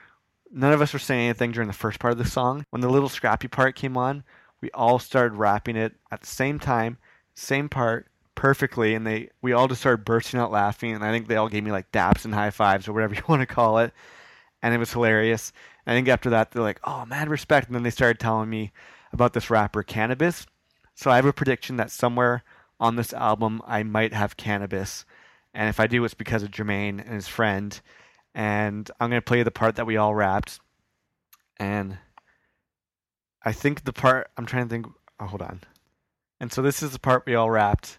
none 0.50 0.72
of 0.72 0.82
us 0.82 0.92
were 0.92 0.98
saying 0.98 1.26
anything 1.26 1.52
during 1.52 1.68
the 1.68 1.72
first 1.72 2.00
part 2.00 2.12
of 2.12 2.18
the 2.18 2.28
song. 2.28 2.66
When 2.70 2.80
the 2.80 2.90
Lil 2.90 3.08
Scrappy 3.08 3.46
part 3.46 3.76
came 3.76 3.96
on, 3.96 4.24
we 4.60 4.70
all 4.72 4.98
started 4.98 5.36
rapping 5.36 5.76
it 5.76 5.94
at 6.10 6.20
the 6.20 6.26
same 6.26 6.58
time, 6.58 6.98
same 7.34 7.68
part, 7.68 8.09
perfectly, 8.40 8.94
and 8.94 9.06
they 9.06 9.28
we 9.42 9.52
all 9.52 9.68
just 9.68 9.82
started 9.82 10.02
bursting 10.02 10.40
out 10.40 10.50
laughing, 10.50 10.94
and 10.94 11.04
I 11.04 11.12
think 11.12 11.28
they 11.28 11.36
all 11.36 11.50
gave 11.50 11.62
me 11.62 11.72
like 11.72 11.92
daps 11.92 12.24
and 12.24 12.32
high 12.32 12.48
fives 12.48 12.88
or 12.88 12.94
whatever 12.94 13.14
you 13.16 13.22
want 13.28 13.42
to 13.42 13.46
call 13.46 13.78
it. 13.78 13.92
And 14.62 14.74
it 14.74 14.78
was 14.78 14.94
hilarious. 14.94 15.52
I 15.86 15.92
think 15.92 16.08
after 16.08 16.30
that 16.30 16.50
they're 16.50 16.62
like, 16.62 16.80
Oh 16.84 17.04
man, 17.04 17.28
respect 17.28 17.66
and 17.66 17.76
then 17.76 17.82
they 17.82 17.90
started 17.90 18.18
telling 18.18 18.48
me 18.48 18.72
about 19.12 19.34
this 19.34 19.50
rapper 19.50 19.82
Canibus. 19.82 20.46
So 20.94 21.10
I 21.10 21.16
have 21.16 21.26
a 21.26 21.34
prediction 21.34 21.76
that 21.76 21.90
somewhere 21.90 22.42
on 22.78 22.96
this 22.96 23.12
album 23.12 23.60
I 23.66 23.82
might 23.82 24.14
have 24.14 24.38
Canibus. 24.38 25.04
And 25.52 25.68
if 25.68 25.78
I 25.78 25.86
do, 25.86 26.02
it's 26.04 26.14
because 26.14 26.42
of 26.42 26.50
Jermaine 26.50 26.98
and 26.98 27.12
his 27.12 27.28
friend. 27.28 27.78
And 28.34 28.90
I'm 28.98 29.10
to 29.10 29.20
play 29.20 29.42
the 29.42 29.50
part 29.50 29.76
that 29.76 29.86
we 29.86 29.98
all 29.98 30.14
rapped. 30.14 30.60
And 31.58 31.98
I 33.42 33.52
think 33.52 33.84
the 33.84 33.92
part, 33.92 34.30
I'm 34.38 34.46
trying 34.46 34.64
to 34.64 34.70
think, 34.70 34.86
oh, 35.18 35.26
hold 35.26 35.42
on. 35.42 35.60
And 36.38 36.50
so 36.50 36.62
this 36.62 36.82
is 36.82 36.92
the 36.92 36.98
part 36.98 37.26
we 37.26 37.34
all 37.34 37.50
rapped. 37.50 37.98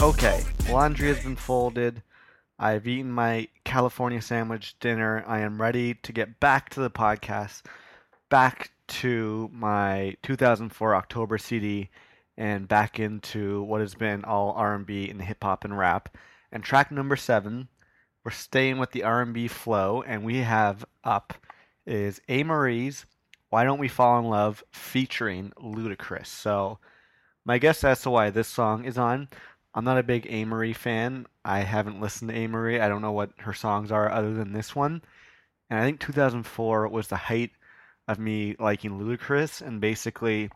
Okay, 0.00 0.44
laundry 0.70 1.08
has 1.08 1.22
been 1.22 1.36
folded. 1.36 2.02
I've 2.58 2.86
eaten 2.86 3.10
my 3.10 3.48
California 3.64 4.22
sandwich 4.22 4.78
dinner. 4.78 5.24
I 5.26 5.40
am 5.40 5.60
ready 5.60 5.94
to 5.94 6.12
get 6.12 6.40
back 6.40 6.70
to 6.70 6.80
the 6.80 6.90
podcast, 6.90 7.62
back 8.28 8.72
to 8.88 9.50
my 9.52 10.16
2004 10.22 10.94
October 10.94 11.38
CD, 11.38 11.90
and 12.36 12.68
back 12.68 12.98
into 12.98 13.62
what 13.62 13.80
has 13.80 13.94
been 13.94 14.24
all 14.24 14.52
R&B 14.52 15.10
and 15.10 15.20
hip 15.20 15.42
hop 15.42 15.64
and 15.64 15.76
rap. 15.76 16.16
And 16.50 16.62
track 16.62 16.90
number 16.90 17.16
seven, 17.16 17.68
we're 18.24 18.30
staying 18.30 18.78
with 18.78 18.92
the 18.92 19.04
R&B 19.04 19.48
flow, 19.48 20.02
and 20.02 20.24
we 20.24 20.38
have 20.38 20.84
up 21.04 21.34
is 21.86 22.20
Amerie's 22.28 23.06
"Why 23.50 23.64
Don't 23.64 23.78
We 23.78 23.88
Fall 23.88 24.18
in 24.18 24.26
Love" 24.26 24.62
featuring 24.70 25.52
Ludacris. 25.60 26.26
So, 26.26 26.78
my 27.44 27.58
guess 27.58 27.84
as 27.84 28.02
to 28.02 28.10
why 28.10 28.30
this 28.30 28.48
song 28.48 28.84
is 28.84 28.98
on. 28.98 29.28
I'm 29.74 29.84
not 29.84 29.98
a 29.98 30.02
big 30.02 30.26
Amerie 30.28 30.76
fan. 30.76 31.26
I 31.44 31.60
haven't 31.60 32.00
listened 32.00 32.30
to 32.30 32.36
Amerie. 32.36 32.80
I 32.80 32.88
don't 32.88 33.02
know 33.02 33.12
what 33.12 33.32
her 33.38 33.54
songs 33.54 33.90
are 33.90 34.10
other 34.10 34.34
than 34.34 34.52
this 34.52 34.76
one. 34.76 35.02
And 35.70 35.80
I 35.80 35.84
think 35.84 36.00
2004 36.00 36.88
was 36.88 37.08
the 37.08 37.16
height 37.16 37.50
of 38.06 38.18
me 38.18 38.54
liking 38.58 38.98
Ludacris. 38.98 39.62
And 39.62 39.80
basically, 39.80 40.50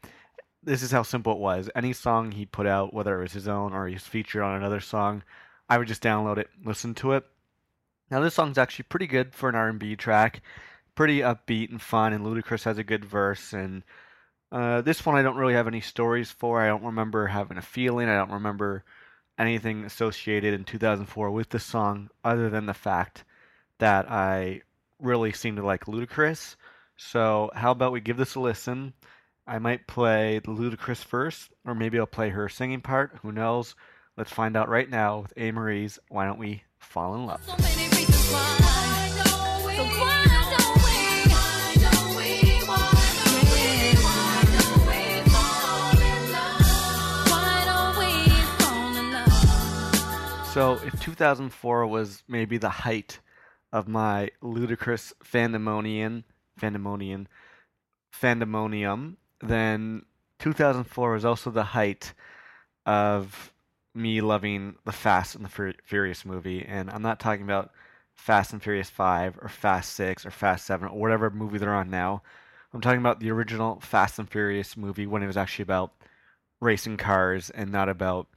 this 0.63 0.83
is 0.83 0.91
how 0.91 1.03
simple 1.03 1.33
it 1.33 1.39
was. 1.39 1.71
Any 1.75 1.93
song 1.93 2.33
he 2.33 2.45
put 2.45 2.67
out, 2.67 2.93
whether 2.93 3.19
it 3.19 3.23
was 3.23 3.33
his 3.33 3.49
own 3.49 3.73
or 3.73 3.87
he's 3.87 4.03
featured 4.03 4.43
on 4.43 4.57
another 4.57 4.81
song, 4.81 5.23
I 5.69 5.79
would 5.79 5.89
just 5.89 6.03
download 6.03 6.39
it, 6.39 6.51
listen 6.65 6.95
to 6.97 7.13
it. 7.13 7.25
Now 8.11 8.21
this 8.21 8.35
song's 8.35 8.59
actually 8.59 8.85
pretty 8.85 9.07
good 9.07 9.35
for 9.35 9.49
an 9.49 9.55
R&B 9.55 9.97
track, 9.97 10.43
pretty 10.95 11.21
upbeat 11.21 11.71
and 11.71 11.83
fun, 11.83 12.13
and 12.13 12.25
Ludacris 12.25 12.65
has 12.65 12.79
a 12.79 12.85
good 12.85 13.05
verse. 13.05 13.53
And 13.53 13.83
uh, 14.53 14.81
this 14.83 15.05
one 15.05 15.17
I 15.17 15.23
don't 15.23 15.37
really 15.37 15.55
have 15.55 15.67
any 15.67 15.81
stories 15.81 16.31
for. 16.31 16.61
I 16.61 16.69
don't 16.69 16.85
remember 16.85 17.27
having 17.27 17.59
a 17.59 17.63
feeling. 17.63 18.09
I 18.09 18.17
don't 18.17 18.33
remember 18.33 18.85
anything 19.39 19.85
associated 19.85 20.55
in 20.55 20.65
2004 20.65 21.31
with 21.31 21.49
the 21.51 21.59
song 21.59 22.09
other 22.25 22.49
than 22.49 22.67
the 22.67 22.75
fact 22.75 23.25
that 23.79 24.11
I 24.11 24.63
really 25.01 25.33
seem 25.33 25.57
to 25.57 25.67
like 25.67 25.87
Ludacris. 25.87 26.57
So, 26.97 27.51
how 27.55 27.73
about 27.73 27.93
we 27.93 28.01
give 28.01 28.17
this 28.17 28.37
a 28.37 28.41
listen? 28.41 28.95
I 29.47 29.59
might 29.59 29.87
play 29.87 30.41
the 30.41 30.51
Ludacris 30.51 31.05
first, 31.05 31.51
or 31.65 31.75
maybe 31.75 31.99
I'll 31.99 32.07
play 32.07 32.31
her 32.31 32.49
singing 32.49 32.81
part. 32.81 33.19
Who 33.23 33.33
knows? 33.33 33.75
Let's 34.17 34.33
find 34.33 34.57
out 34.57 34.69
right 34.69 34.89
now 34.89 35.21
with 35.21 35.33
Amerie's 35.37 35.99
Why 36.09 36.25
Don't 36.25 36.39
We 36.39 36.63
Fall 36.79 37.15
in 37.15 37.27
Love? 37.27 37.45
So 37.45 37.55
So 50.57 50.81
if 50.83 50.99
2004 51.03 51.87
was 51.87 52.23
maybe 52.29 52.57
the 52.57 52.71
height 52.71 53.21
of 53.75 53.87
my 53.89 54.31
Ludacris 54.43 55.13
fandemonian, 55.23 56.25
fandemonian, 56.59 57.27
fandemonium, 58.19 59.17
then 59.43 60.07
2004 60.39 61.13
was 61.13 61.27
also 61.27 61.51
the 61.51 61.63
height 61.63 62.15
of 62.87 63.53
me 63.95 64.23
loving 64.23 64.77
the 64.87 64.93
Fast 64.93 65.35
and 65.35 65.45
the 65.45 65.75
Furious 65.85 66.25
movie. 66.25 66.65
And 66.67 66.89
I'm 66.89 67.03
not 67.03 67.21
talking 67.21 67.45
about 67.45 67.73
Fast 68.15 68.55
and 68.55 68.63
Furious 68.63 68.89
5 68.89 69.39
or 69.43 69.51
Fast 69.51 69.93
6 69.93 70.25
or 70.25 70.31
Fast 70.31 70.65
7 70.65 70.89
or 70.89 70.99
whatever 70.99 71.29
movie 71.29 71.59
they're 71.59 71.75
on 71.75 71.91
now. 71.91 72.23
I'm 72.73 72.81
talking 72.81 73.01
about 73.01 73.21
the 73.21 73.31
original 73.31 73.79
Fast 73.81 74.19
and 74.19 74.31
Furious 74.31 74.75
movie 74.75 75.07
when 75.07 75.23
it 75.23 75.27
was 75.27 75.37
actually 75.37 75.65
about 75.65 75.93
racing 76.63 76.97
cars 76.97 77.51
and 77.51 77.71
not 77.71 77.91
about, 77.91 78.29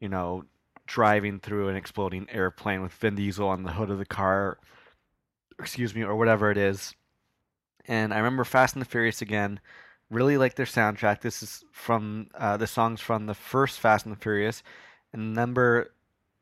you 0.00 0.08
know, 0.08 0.44
driving 0.88 1.38
through 1.38 1.68
an 1.68 1.76
exploding 1.76 2.26
airplane 2.30 2.82
with 2.82 2.92
Vin 2.94 3.14
Diesel 3.14 3.46
on 3.46 3.62
the 3.62 3.72
hood 3.72 3.90
of 3.90 3.98
the 3.98 4.06
car, 4.06 4.58
excuse 5.60 5.94
me, 5.94 6.02
or 6.02 6.16
whatever 6.16 6.50
it 6.50 6.56
is. 6.56 6.94
And 7.86 8.12
I 8.12 8.16
remember 8.16 8.42
Fast 8.42 8.74
and 8.74 8.80
the 8.80 8.88
Furious 8.88 9.22
again. 9.22 9.60
Really 10.10 10.38
like 10.38 10.54
their 10.54 10.66
soundtrack. 10.66 11.20
This 11.20 11.42
is 11.42 11.64
from 11.70 12.28
uh, 12.34 12.56
the 12.56 12.66
songs 12.66 13.00
from 13.00 13.26
the 13.26 13.34
first 13.34 13.78
Fast 13.78 14.06
and 14.06 14.16
the 14.16 14.20
Furious, 14.20 14.62
and 15.12 15.34
number 15.34 15.92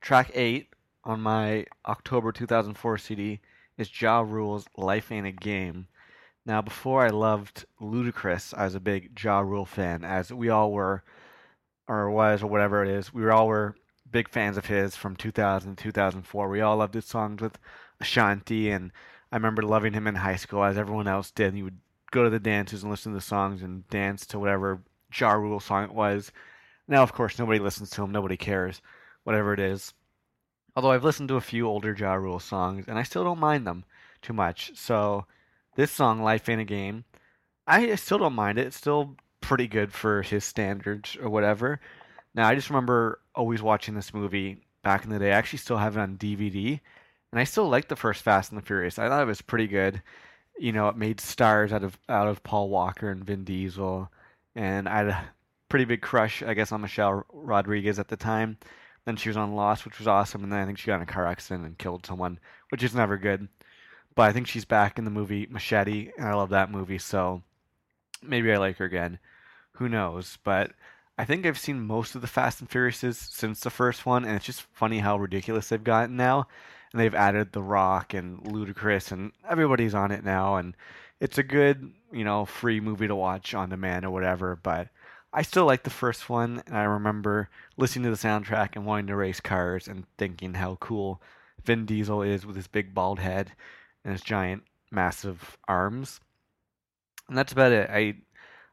track 0.01 0.31
eight 0.35 0.69
on 1.03 1.21
my 1.21 1.67
October 1.85 2.31
2004 2.31 2.99
CD 2.99 3.41
is 3.77 4.01
Ja 4.01 4.21
Rule's 4.21 4.67
"Life 4.77 5.11
Ain't 5.11 5.27
a 5.27 5.33
Game." 5.33 5.89
Now, 6.45 6.63
before 6.63 7.05
I 7.05 7.09
loved 7.09 7.65
Ludacris, 7.81 8.55
I 8.55 8.65
was 8.65 8.77
a 8.77 8.81
big 8.81 9.21
Ja 9.21 9.41
Rule 9.41 9.67
fan, 9.67 10.05
as 10.05 10.33
we 10.33 10.49
all 10.49 10.71
were, 10.71 11.03
or 11.89 12.09
was, 12.09 12.45
or 12.45 12.47
whatever 12.47 12.85
it 12.85 12.89
is. 12.89 13.13
We 13.13 13.29
all 13.29 13.49
were 13.49 13.75
big 14.11 14.29
fans 14.29 14.57
of 14.57 14.67
his 14.67 14.97
from 14.97 15.17
2000 15.17 15.77
to 15.77 15.83
2004. 15.85 16.49
We 16.49 16.61
all 16.61 16.77
loved 16.77 16.95
his 16.95 17.05
songs 17.05 17.41
with 17.43 17.59
Ashanti, 18.01 18.71
and 18.71 18.93
I 19.33 19.37
remember 19.37 19.63
loving 19.63 19.93
him 19.93 20.07
in 20.07 20.17
high 20.17 20.37
school 20.37 20.65
as 20.65 20.79
everyone 20.79 21.09
else 21.09 21.31
did. 21.31 21.55
He 21.55 21.63
would 21.63 21.79
go 22.11 22.25
to 22.25 22.31
the 22.31 22.41
dances 22.41 22.83
and 22.83 22.91
listen 22.91 23.13
to 23.13 23.19
the 23.19 23.23
songs 23.23 23.63
and 23.63 23.89
dance 23.89 24.27
to 24.27 24.39
whatever 24.39 24.81
Ja 25.15 25.33
Rule 25.33 25.61
song 25.61 25.85
it 25.85 25.95
was. 25.95 26.33
Now, 26.89 27.03
of 27.03 27.13
course, 27.13 27.39
nobody 27.39 27.59
listens 27.59 27.91
to 27.91 28.03
him, 28.03 28.13
nobody 28.13 28.37
cares, 28.37 28.81
whatever 29.25 29.53
it 29.53 29.61
is. 29.61 29.93
Although 30.75 30.93
I've 30.93 31.05
listened 31.05 31.29
to 31.31 31.37
a 31.37 31.41
few 31.41 31.67
older 31.67 31.95
Ja 31.99 32.15
Rule 32.15 32.39
songs, 32.39 32.85
and 32.87 32.99
I 32.99 33.03
still 33.03 33.25
don't 33.25 33.41
mind 33.41 33.67
them 33.67 33.85
too 34.23 34.33
much. 34.33 34.73
So, 34.77 35.27
this 35.75 35.91
song, 35.91 36.23
Life 36.23 36.49
Ain't 36.49 36.61
a 36.61 36.65
Game, 36.65 37.05
I 37.67 37.95
still 37.97 38.19
don't 38.19 38.35
mind 38.35 38.59
it. 38.59 38.67
It's 38.67 38.77
still 38.77 39.17
pretty 39.41 39.67
good 39.67 39.93
for 39.93 40.23
his 40.23 40.45
standards 40.45 41.17
or 41.21 41.29
whatever. 41.29 41.81
Now, 42.37 42.47
I 42.49 42.55
just 42.55 42.69
remember 42.69 43.21
always 43.35 43.63
watching 43.63 43.95
this 43.95 44.13
movie 44.13 44.61
back 44.85 45.05
in 45.05 45.11
the 45.11 45.19
day. 45.19 45.33
I 45.33 45.37
actually 45.37 45.59
still 45.59 45.79
have 45.79 45.97
it 45.97 46.01
on 46.01 46.19
DVD, 46.19 46.79
and 47.33 47.41
I 47.41 47.45
still 47.45 47.69
like 47.69 47.89
the 47.89 47.97
first 47.97 48.23
Fast 48.23 48.53
and 48.53 48.61
the 48.61 48.65
Furious. 48.65 48.99
I 48.99 49.09
thought 49.09 49.23
it 49.23 49.27
was 49.27 49.41
pretty 49.41 49.67
good. 49.67 50.03
You 50.59 50.73
know, 50.73 50.89
it 50.89 50.97
made 50.97 51.19
stars 51.19 51.73
out 51.73 51.83
of 51.83 51.99
out 52.09 52.29
of 52.29 52.43
Paul 52.43 52.69
Walker 52.69 53.11
and 53.11 53.25
Vin 53.25 53.45
Diesel, 53.45 54.11
and 54.55 54.87
I 54.87 54.99
had 54.99 55.09
a 55.09 55.25
pretty 55.71 55.87
big 55.87 56.03
crush, 56.03 56.43
I 56.43 56.53
guess, 56.53 56.73
on 56.73 56.83
Michelle 56.83 57.25
Rodriguez 57.33 57.99
at 57.99 58.09
the 58.09 58.17
time. 58.17 58.59
Then 59.07 59.17
she 59.17 59.31
was 59.31 59.37
on 59.37 59.55
Lost, 59.55 59.85
which 59.87 59.99
was 59.99 60.09
awesome, 60.09 60.43
and 60.43 60.53
then 60.53 60.61
I 60.61 60.67
think 60.67 60.79
she 60.79 60.89
got 60.89 60.97
in 60.97 61.03
a 61.03 61.07
car 61.07 61.27
accident 61.27 61.65
and 61.65 61.79
killed 61.79 62.05
someone, 62.05 62.39
which 62.71 62.83
is 62.83 62.95
never 62.95 63.17
good. 63.17 63.49
But 64.15 64.29
I 64.29 64.33
think 64.33 64.47
she's 64.47 64.65
back 64.65 64.99
in 64.99 65.05
the 65.05 65.11
movie 65.11 65.47
Machete, 65.49 66.11
and 66.19 66.27
I 66.27 66.35
love 66.35 66.51
that 66.51 66.71
movie, 66.71 66.99
so 66.99 67.43
maybe 68.23 68.53
I 68.53 68.59
like 68.59 68.77
her 68.77 68.85
again. 68.85 69.21
Who 69.73 69.89
knows? 69.89 70.39
But 70.43 70.73
I 71.19 71.25
think 71.25 71.47
I've 71.47 71.59
seen 71.59 71.87
most 71.87 72.15
of 72.15 72.21
the 72.21 72.27
Fast 72.27 72.61
and 72.61 72.69
Furiouses 72.69 73.15
since 73.15 73.61
the 73.61 73.71
first 73.71 74.05
one, 74.05 74.25
and 74.25 74.37
it's 74.37 74.45
just 74.45 74.63
funny 74.63 74.99
how 74.99 75.17
ridiculous 75.17 75.69
they've 75.69 75.83
gotten 75.83 76.17
now. 76.17 76.47
And 76.93 77.01
they've 77.01 77.15
added 77.15 77.53
The 77.53 77.63
Rock 77.63 78.15
and 78.15 78.39
Ludacris, 78.45 79.13
and 79.13 79.33
everybody's 79.49 79.95
on 79.95 80.13
it 80.13 80.25
now. 80.25 80.57
And 80.57 80.77
it's 81.21 81.39
a 81.39 81.43
good, 81.43 81.93
you 82.13 82.25
know, 82.25 82.45
free 82.45 82.81
movie 82.81 83.09
to 83.09 83.17
watch 83.17 83.55
on 83.55 83.71
demand 83.71 84.05
or 84.05 84.11
whatever. 84.11 84.57
But 84.57 84.89
I 85.33 85.43
still 85.43 85.65
like 85.65 85.83
the 85.83 85.91
first 85.91 86.29
one, 86.29 86.63
and 86.67 86.77
I 86.77 86.85
remember 86.85 87.49
listening 87.77 88.05
to 88.05 88.11
the 88.11 88.29
soundtrack 88.29 88.71
and 88.77 88.87
wanting 88.87 89.09
to 89.09 89.17
race 89.17 89.41
cars 89.41 89.89
and 89.89 90.05
thinking 90.19 90.55
how 90.55 90.77
cool 90.77 91.21
Vin 91.65 91.87
Diesel 91.87 92.23
is 92.23 92.47
with 92.47 92.57
his 92.57 92.69
big 92.69 92.95
bald 92.95 93.19
head 93.19 93.53
and 94.05 94.13
his 94.13 94.23
giant, 94.23 94.63
massive 94.91 95.57
arms. 95.67 96.21
And 97.29 97.37
that's 97.37 97.53
about 97.53 97.73
it. 97.73 97.91
I 97.91 98.17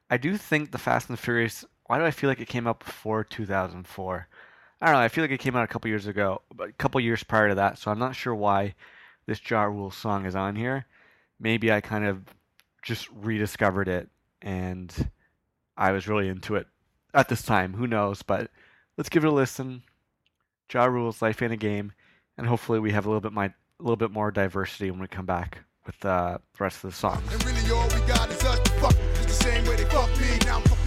I 0.09 0.17
do 0.17 0.37
think 0.37 0.71
the 0.71 0.77
Fast 0.77 1.09
and 1.09 1.17
the 1.17 1.21
Furious 1.21 1.65
why 1.93 1.99
do 1.99 2.05
I 2.05 2.09
feel 2.09 2.27
like 2.27 2.41
it 2.41 2.47
came 2.47 2.65
out 2.65 2.79
before 2.79 3.23
2004? 3.23 4.27
I 4.81 4.85
don't 4.87 4.95
know. 4.95 4.99
I 4.99 5.09
feel 5.09 5.23
like 5.23 5.29
it 5.29 5.39
came 5.39 5.55
out 5.55 5.63
a 5.63 5.67
couple 5.67 5.89
years 5.89 6.07
ago, 6.07 6.41
a 6.59 6.71
couple 6.71 6.99
years 6.99 7.21
prior 7.21 7.49
to 7.49 7.55
that. 7.55 7.77
So 7.77 7.91
I'm 7.91 7.99
not 7.99 8.15
sure 8.15 8.33
why 8.33 8.73
this 9.27 9.39
Ja 9.47 9.65
Rule 9.65 9.91
song 9.91 10.25
is 10.25 10.35
on 10.35 10.55
here. 10.55 10.87
Maybe 11.39 11.71
I 11.71 11.81
kind 11.81 12.03
of 12.03 12.23
just 12.81 13.07
rediscovered 13.11 13.87
it 13.87 14.09
and 14.41 15.11
I 15.77 15.91
was 15.91 16.07
really 16.07 16.29
into 16.29 16.55
it 16.55 16.65
at 17.13 17.29
this 17.29 17.43
time. 17.43 17.75
Who 17.75 17.85
knows? 17.85 18.23
But 18.23 18.49
let's 18.97 19.09
give 19.09 19.23
it 19.23 19.27
a 19.27 19.31
listen. 19.31 19.83
Ja 20.73 20.85
Rule's 20.85 21.21
Life 21.21 21.43
Ain't 21.43 21.53
a 21.53 21.57
Game, 21.57 21.91
and 22.39 22.47
hopefully 22.47 22.79
we 22.79 22.89
have 22.93 23.05
a 23.05 23.09
little 23.09 23.21
bit 23.21 23.33
my 23.33 23.45
a 23.45 23.53
little 23.83 23.97
bit 23.97 24.09
more 24.09 24.31
diversity 24.31 24.89
when 24.89 24.99
we 24.99 25.07
come 25.07 25.27
back 25.27 25.59
with 25.85 26.03
uh, 26.03 26.39
the 26.57 26.63
rest 26.63 26.83
of 26.83 26.89
the 26.89 26.97
songs 26.97 27.21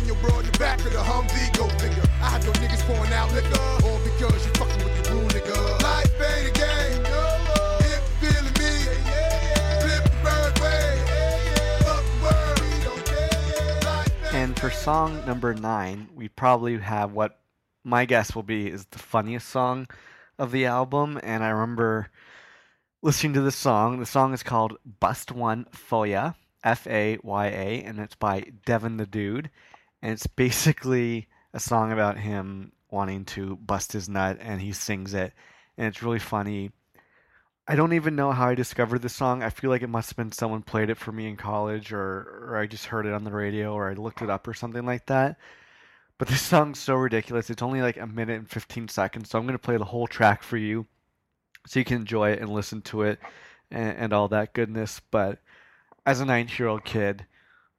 your 0.06 0.16
the 0.16 0.56
back 0.58 0.78
of 0.78 0.92
the 0.92 0.98
Humvee, 0.98 1.56
go 1.56 1.68
figure. 1.78 2.02
I 2.22 2.38
niggas 2.38 2.82
pouring 2.86 3.12
out 3.12 3.32
liquor, 3.32 3.58
all 3.84 3.98
because 4.04 4.46
you 4.46 4.52
fucking 4.52 4.84
with 4.84 5.04
the 5.04 5.12
rule, 5.12 5.28
nigga. 5.28 5.82
Life 5.82 6.12
ain't 6.20 6.48
a 6.48 6.58
game, 6.58 7.06
And 14.32 14.56
for 14.58 14.70
song 14.70 15.24
number 15.26 15.54
nine, 15.54 16.08
we 16.14 16.28
probably 16.28 16.78
have 16.78 17.12
what 17.12 17.40
my 17.82 18.04
guess 18.04 18.34
will 18.34 18.42
be 18.42 18.68
is 18.68 18.84
the 18.86 18.98
funniest 18.98 19.48
song 19.48 19.88
of 20.38 20.52
the 20.52 20.66
album. 20.66 21.18
And 21.22 21.42
I 21.42 21.48
remember 21.48 22.10
listening 23.02 23.32
to 23.32 23.40
this 23.40 23.56
song. 23.56 23.98
The 23.98 24.06
song 24.06 24.34
is 24.34 24.42
called 24.42 24.76
Bust 25.00 25.32
One 25.32 25.64
Foya, 25.72 26.34
F 26.62 26.86
A 26.86 27.18
Y 27.22 27.46
A, 27.46 27.82
and 27.82 27.98
it's 27.98 28.14
by 28.14 28.52
Devin 28.64 28.98
the 28.98 29.06
Dude. 29.06 29.50
And 30.02 30.12
it's 30.12 30.26
basically 30.26 31.28
a 31.52 31.60
song 31.60 31.92
about 31.92 32.18
him 32.18 32.72
wanting 32.90 33.24
to 33.24 33.56
bust 33.56 33.92
his 33.92 34.08
nut, 34.08 34.38
and 34.40 34.60
he 34.60 34.72
sings 34.72 35.14
it. 35.14 35.32
And 35.76 35.88
it's 35.88 36.02
really 36.02 36.18
funny. 36.18 36.70
I 37.68 37.74
don't 37.74 37.94
even 37.94 38.14
know 38.14 38.30
how 38.30 38.48
I 38.48 38.54
discovered 38.54 39.02
this 39.02 39.14
song. 39.14 39.42
I 39.42 39.50
feel 39.50 39.70
like 39.70 39.82
it 39.82 39.88
must 39.88 40.10
have 40.10 40.16
been 40.16 40.32
someone 40.32 40.62
played 40.62 40.88
it 40.88 40.98
for 40.98 41.12
me 41.12 41.26
in 41.28 41.36
college, 41.36 41.92
or, 41.92 42.48
or 42.48 42.56
I 42.58 42.66
just 42.66 42.86
heard 42.86 43.06
it 43.06 43.12
on 43.12 43.24
the 43.24 43.32
radio, 43.32 43.72
or 43.72 43.90
I 43.90 43.94
looked 43.94 44.22
it 44.22 44.30
up, 44.30 44.46
or 44.46 44.54
something 44.54 44.86
like 44.86 45.06
that. 45.06 45.38
But 46.18 46.28
this 46.28 46.42
song's 46.42 46.78
so 46.78 46.94
ridiculous. 46.94 47.50
It's 47.50 47.62
only 47.62 47.82
like 47.82 47.96
a 47.96 48.06
minute 48.06 48.38
and 48.38 48.48
15 48.48 48.88
seconds, 48.88 49.30
so 49.30 49.38
I'm 49.38 49.46
going 49.46 49.58
to 49.58 49.58
play 49.58 49.76
the 49.76 49.84
whole 49.84 50.06
track 50.06 50.42
for 50.42 50.56
you 50.56 50.86
so 51.66 51.78
you 51.78 51.84
can 51.84 51.96
enjoy 51.98 52.30
it 52.30 52.40
and 52.40 52.48
listen 52.48 52.80
to 52.82 53.02
it 53.02 53.18
and, 53.70 53.96
and 53.98 54.12
all 54.12 54.28
that 54.28 54.54
goodness. 54.54 55.00
But 55.10 55.40
as 56.06 56.20
a 56.20 56.24
nine 56.24 56.48
year 56.56 56.68
old 56.68 56.84
kid, 56.84 57.26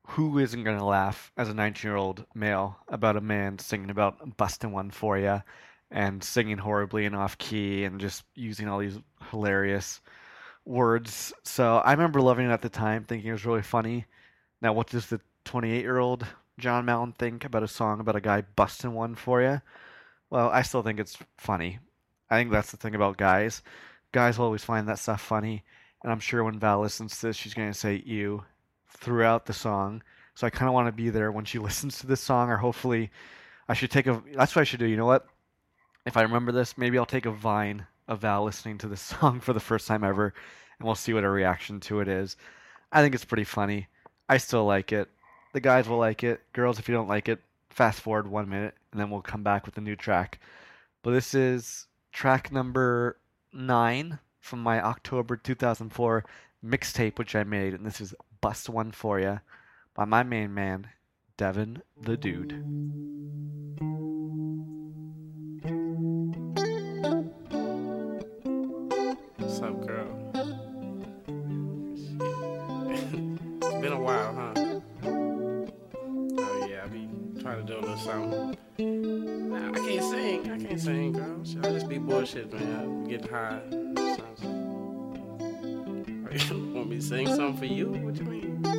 who 0.08 0.40
isn't 0.40 0.64
going 0.64 0.78
to 0.78 0.86
laugh 0.86 1.32
as 1.38 1.50
a 1.50 1.54
19 1.54 1.88
year 1.88 1.98
old 1.98 2.26
male 2.34 2.78
about 2.88 3.18
a 3.18 3.22
man 3.22 3.60
singing 3.60 3.90
about 3.90 4.38
busting 4.38 4.72
one 4.72 4.90
for 4.90 5.18
you 5.18 5.42
and 5.92 6.24
singing 6.24 6.58
horribly 6.58 7.06
and 7.06 7.16
off 7.16 7.38
key 7.38 7.84
and 7.84 8.00
just 8.00 8.24
using 8.34 8.68
all 8.68 8.80
these 8.80 8.98
hilarious 9.32 10.02
words? 10.66 11.34
So 11.44 11.78
I 11.78 11.92
remember 11.92 12.22
loving 12.22 12.48
it 12.48 12.54
at 12.54 12.62
the 12.62 12.70
time, 12.70 13.04
thinking 13.04 13.30
it 13.30 13.34
was 13.34 13.46
really 13.46 13.62
funny. 13.62 14.06
Now, 14.62 14.74
what 14.74 14.88
does 14.88 15.08
the 15.08 15.20
28 15.44 15.82
year 15.82 15.98
old 15.98 16.26
John 16.58 16.86
Mountain 16.86 17.16
think 17.20 17.44
about 17.44 17.64
a 17.64 17.68
song 17.68 18.00
about 18.00 18.16
a 18.16 18.22
guy 18.22 18.44
busting 18.56 18.94
one 18.94 19.14
for 19.16 19.42
you? 19.42 19.62
Well, 20.30 20.50
I 20.50 20.62
still 20.62 20.84
think 20.84 21.00
it's 21.00 21.18
funny. 21.38 21.80
I 22.30 22.38
think 22.38 22.52
that's 22.52 22.72
the 22.72 22.78
thing 22.78 22.96
about 22.96 23.18
guys. 23.18 23.62
Guys 24.14 24.38
will 24.38 24.46
always 24.46 24.64
find 24.64 24.88
that 24.88 25.00
stuff 25.00 25.22
funny, 25.22 25.64
and 26.02 26.12
I'm 26.12 26.20
sure 26.20 26.44
when 26.44 26.60
Val 26.60 26.82
listens 26.82 27.20
to 27.20 27.28
this, 27.28 27.36
she's 27.36 27.54
going 27.54 27.72
to 27.72 27.78
say 27.78 28.02
"you" 28.06 28.44
throughout 28.90 29.46
the 29.46 29.54
song. 29.54 30.04
So 30.36 30.46
I 30.46 30.50
kind 30.50 30.68
of 30.68 30.74
want 30.74 30.88
to 30.88 30.92
be 30.92 31.10
there 31.10 31.32
when 31.32 31.46
she 31.46 31.60
listens 31.68 32.00
to 32.00 32.08
this 32.08 32.22
song, 32.22 32.50
or 32.50 32.58
hopefully, 32.58 33.12
I 33.68 33.74
should 33.74 33.92
take 33.92 34.08
a. 34.08 34.22
That's 34.36 34.56
what 34.56 34.62
I 34.62 34.66
should 34.66 34.80
do. 34.80 34.88
You 34.88 34.98
know 34.98 35.06
what? 35.06 35.28
If 36.06 36.16
I 36.16 36.22
remember 36.22 36.52
this, 36.52 36.78
maybe 36.78 36.98
I'll 36.98 37.06
take 37.06 37.26
a 37.26 37.32
vine 37.32 37.86
of 38.08 38.20
Val 38.20 38.44
listening 38.44 38.78
to 38.80 38.88
this 38.88 39.02
song 39.20 39.40
for 39.40 39.54
the 39.54 39.60
first 39.60 39.88
time 39.88 40.04
ever, 40.04 40.34
and 40.80 40.86
we'll 40.86 40.96
see 40.96 41.14
what 41.14 41.24
her 41.24 41.32
reaction 41.32 41.80
to 41.82 42.00
it 42.00 42.08
is. 42.08 42.38
I 42.92 43.02
think 43.02 43.16
it's 43.16 43.26
pretty 43.26 43.44
funny. 43.44 43.88
I 44.30 44.38
still 44.38 44.66
like 44.66 44.92
it. 44.92 45.10
The 45.54 45.60
guys 45.60 45.88
will 45.88 45.98
like 45.98 46.24
it. 46.24 46.42
Girls, 46.54 46.80
if 46.80 46.88
you 46.88 46.96
don't 46.96 47.08
like 47.08 47.30
it, 47.30 47.42
fast 47.70 48.02
forward 48.02 48.28
one 48.28 48.50
minute, 48.50 48.76
and 48.92 49.00
then 49.00 49.10
we'll 49.10 49.22
come 49.22 49.44
back 49.44 49.66
with 49.66 49.78
a 49.78 49.82
new 49.82 49.96
track. 49.96 50.40
But 51.04 51.12
this 51.12 51.34
is 51.34 51.88
track 52.12 52.52
number 52.52 53.18
nine 53.54 54.20
from 54.40 54.62
my 54.62 54.82
October 54.82 55.36
2004 55.38 56.26
mixtape, 56.66 57.18
which 57.18 57.36
I 57.36 57.44
made, 57.44 57.74
and 57.74 57.86
this 57.86 58.02
is 58.02 58.16
Bust 58.42 58.70
One 58.70 58.92
For 58.92 59.20
Ya 59.20 59.40
by 59.96 60.06
my 60.06 60.24
main 60.24 60.54
man, 60.54 60.88
Devin 61.38 61.82
the 62.00 62.18
Dude. 62.18 62.54
What's 69.38 69.60
up, 69.60 69.88
girl? 69.88 70.32
it's 73.62 73.82
been 73.82 73.94
a 73.94 74.00
while, 74.00 74.36
huh? 74.36 74.54
Oh 76.40 76.68
yeah, 76.70 76.84
I 76.84 76.88
be 76.88 77.10
trying 77.42 77.66
to 77.66 77.74
do 77.74 77.80
a 77.80 77.82
little 77.82 77.98
something. 77.98 78.58
Nah, 79.50 79.70
I 79.70 79.80
can't 79.80 80.04
sing. 80.04 80.52
I 80.52 80.60
can't 80.60 80.80
sing, 80.80 81.12
girl. 81.14 81.42
I 81.64 81.70
just 81.72 81.90
be 81.90 81.98
bullshit, 81.98 82.54
man. 82.54 83.06
I 83.06 83.10
get 83.10 83.30
high. 83.30 83.62
You 83.72 84.27
want 86.52 86.90
me 86.90 86.98
to 86.98 87.02
sing 87.02 87.28
something 87.28 87.58
for 87.58 87.66
you? 87.66 87.88
What 87.88 88.16
do 88.16 88.24
you 88.24 88.30
mean? 88.30 88.77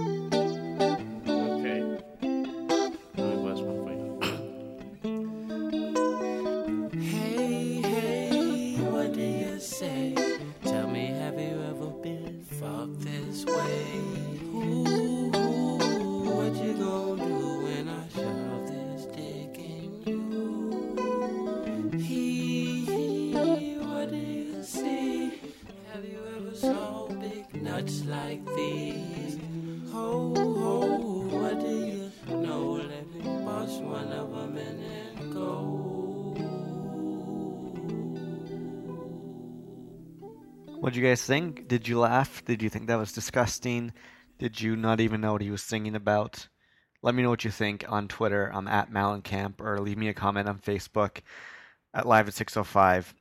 Guys 41.08 41.24
think? 41.24 41.68
Did 41.68 41.88
you 41.88 41.98
laugh? 41.98 42.44
Did 42.44 42.62
you 42.62 42.68
think 42.68 42.86
that 42.86 42.98
was 42.98 43.12
disgusting? 43.12 43.92
Did 44.38 44.60
you 44.60 44.76
not 44.76 45.00
even 45.00 45.20
know 45.20 45.32
what 45.32 45.42
he 45.42 45.50
was 45.50 45.62
singing 45.62 45.94
about? 45.94 46.48
Let 47.02 47.14
me 47.14 47.22
know 47.22 47.30
what 47.30 47.44
you 47.44 47.50
think 47.50 47.84
on 47.88 48.08
Twitter. 48.08 48.50
I'm 48.52 48.68
at 48.68 48.90
Malencamp, 48.90 49.60
or 49.60 49.78
leave 49.80 49.98
me 49.98 50.08
a 50.08 50.14
comment 50.14 50.48
on 50.48 50.58
Facebook 50.58 51.18
at 51.94 52.06
Live 52.06 52.28
at 52.28 52.34
605, 52.34 53.14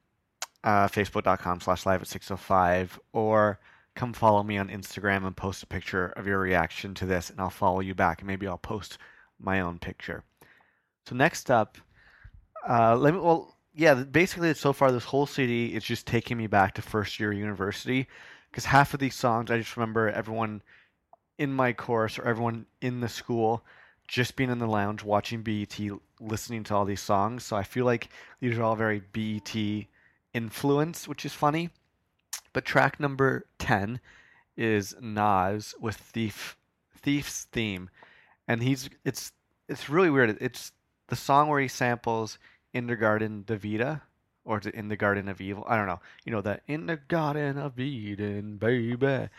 uh, 0.64 0.88
facebook.com 0.88 1.62
slash 1.62 1.86
live 1.86 2.02
at 2.02 2.08
605, 2.08 3.00
or 3.14 3.60
come 3.96 4.14
follow 4.14 4.44
me 4.44 4.58
on 4.58 4.70
Instagram 4.70 5.26
and 5.26 5.38
post 5.38 5.64
a 5.64 5.68
picture 5.68 6.08
of 6.10 6.28
your 6.28 6.40
reaction 6.40 6.94
to 6.96 7.06
this, 7.06 7.30
and 7.30 7.40
I'll 7.40 7.50
follow 7.50 7.80
you 7.80 7.96
back, 7.96 8.20
and 8.20 8.28
maybe 8.28 8.48
I'll 8.48 8.58
post 8.58 8.98
my 9.40 9.62
own 9.62 9.80
picture. 9.80 10.24
So 11.06 11.16
next 11.16 11.50
up, 11.50 11.78
uh, 12.68 12.96
let 12.98 13.14
me. 13.14 13.20
Well, 13.20 13.57
yeah. 13.78 13.93
Basically, 13.93 14.53
so 14.55 14.73
far 14.73 14.91
this 14.91 15.05
whole 15.05 15.28
CD 15.28 15.67
is 15.67 15.84
just 15.84 16.05
taking 16.05 16.38
me 16.38 16.47
back 16.47 16.73
to 16.75 16.82
first 16.82 17.19
year 17.19 17.32
university, 17.32 18.07
because 18.51 18.65
half 18.65 18.93
of 18.93 18.99
these 18.99 19.15
songs 19.15 19.51
I 19.51 19.59
just 19.59 19.78
remember 19.78 20.09
everyone 20.09 20.61
in 21.38 21.53
my 21.53 21.71
course 21.71 22.17
or 22.17 22.23
everyone 22.23 22.65
in 22.82 22.99
the 22.99 23.07
school 23.07 23.63
just 24.07 24.36
being 24.36 24.49
in 24.49 24.57
the 24.57 24.67
lounge 24.67 25.03
watching 25.03 25.43
BET, 25.43 25.80
listening 26.19 26.63
to 26.63 26.73
all 26.75 26.86
these 26.86 27.01
songs. 27.01 27.43
So 27.43 27.55
I 27.55 27.63
feel 27.63 27.86
like 27.86 28.09
these 28.39 28.57
are 28.57 28.63
all 28.63 28.75
very 28.75 29.01
BET 29.11 29.53
influence, 30.34 31.07
which 31.07 31.25
is 31.25 31.34
funny. 31.34 31.69
But 32.53 32.65
track 32.65 32.99
number 32.99 33.45
ten 33.59 33.99
is 34.55 34.95
Nas 34.99 35.75
with 35.80 35.97
Thief 35.97 36.57
Thief's 36.95 37.43
theme, 37.51 37.89
and 38.47 38.63
he's 38.63 38.89
it's 39.05 39.32
it's 39.69 39.89
really 39.89 40.09
weird. 40.09 40.36
It's 40.41 40.71
the 41.09 41.15
song 41.15 41.47
where 41.47 41.61
he 41.61 41.67
samples 41.67 42.39
"In 42.74 42.88
the 42.88 42.95
Garden 42.95 43.45
of 43.47 43.61
Vita" 43.63 44.01
or 44.43 44.59
is 44.59 44.65
it 44.65 44.76
"In 44.76 44.88
the 44.88 44.95
Garden 44.95 45.28
of 45.28 45.41
Evil"? 45.41 45.65
I 45.68 45.76
don't 45.78 45.88
know. 45.88 45.99
You 46.26 46.32
know 46.32 46.41
that 46.41 46.63
"In 46.68 46.86
the 46.86 46.97
Garden 46.97 47.57
of 47.57 47.80
Eden, 47.80 48.57
baby." 48.57 49.30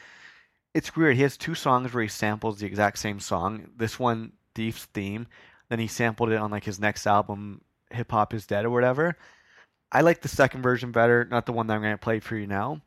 It's 0.74 0.94
weird. 0.94 1.16
He 1.16 1.22
has 1.22 1.36
two 1.36 1.54
songs 1.54 1.92
where 1.92 2.02
he 2.02 2.08
samples 2.08 2.58
the 2.58 2.66
exact 2.66 2.98
same 2.98 3.18
song. 3.20 3.70
This 3.76 3.98
one, 3.98 4.32
Thief's 4.54 4.84
theme. 4.86 5.26
Then 5.68 5.78
he 5.78 5.86
sampled 5.86 6.30
it 6.30 6.36
on 6.36 6.50
like 6.50 6.64
his 6.64 6.78
next 6.78 7.06
album, 7.06 7.62
Hip 7.90 8.10
Hop 8.12 8.34
Is 8.34 8.46
Dead 8.46 8.64
or 8.64 8.70
whatever. 8.70 9.16
I 9.90 10.02
like 10.02 10.20
the 10.20 10.28
second 10.28 10.62
version 10.62 10.92
better, 10.92 11.24
not 11.24 11.46
the 11.46 11.52
one 11.52 11.66
that 11.66 11.74
I'm 11.74 11.82
going 11.82 11.94
to 11.94 11.98
play 11.98 12.20
for 12.20 12.36
you 12.36 12.46
now. 12.46 12.82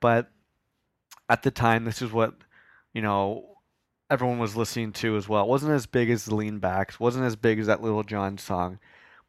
But 0.00 0.30
at 1.28 1.42
the 1.42 1.50
time, 1.50 1.84
this 1.84 2.00
is 2.00 2.12
what 2.12 2.34
you 2.92 3.02
know 3.02 3.56
everyone 4.08 4.38
was 4.38 4.56
listening 4.56 4.92
to 4.92 5.16
as 5.16 5.28
well. 5.28 5.42
It 5.42 5.48
wasn't 5.48 5.72
as 5.72 5.86
big 5.86 6.10
as 6.10 6.24
the 6.24 6.34
Lean 6.34 6.58
Backs, 6.58 7.00
wasn't 7.00 7.24
as 7.24 7.34
big 7.34 7.58
as 7.58 7.66
that 7.66 7.82
Lil 7.82 8.02
Jon 8.04 8.38
song, 8.38 8.78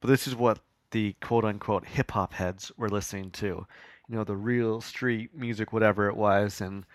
but 0.01 0.07
this 0.07 0.27
is 0.27 0.35
what 0.35 0.59
the 0.91 1.13
quote 1.21 1.45
unquote 1.45 1.85
hip 1.85 2.11
hop 2.11 2.33
heads 2.33 2.71
were 2.77 2.89
listening 2.89 3.31
to. 3.31 3.65
You 4.09 4.15
know, 4.15 4.23
the 4.23 4.35
real 4.35 4.79
street 4.81 5.35
music, 5.35 5.73
whatever 5.73 6.07
it 6.07 6.15
was. 6.15 6.61
And 6.61 6.85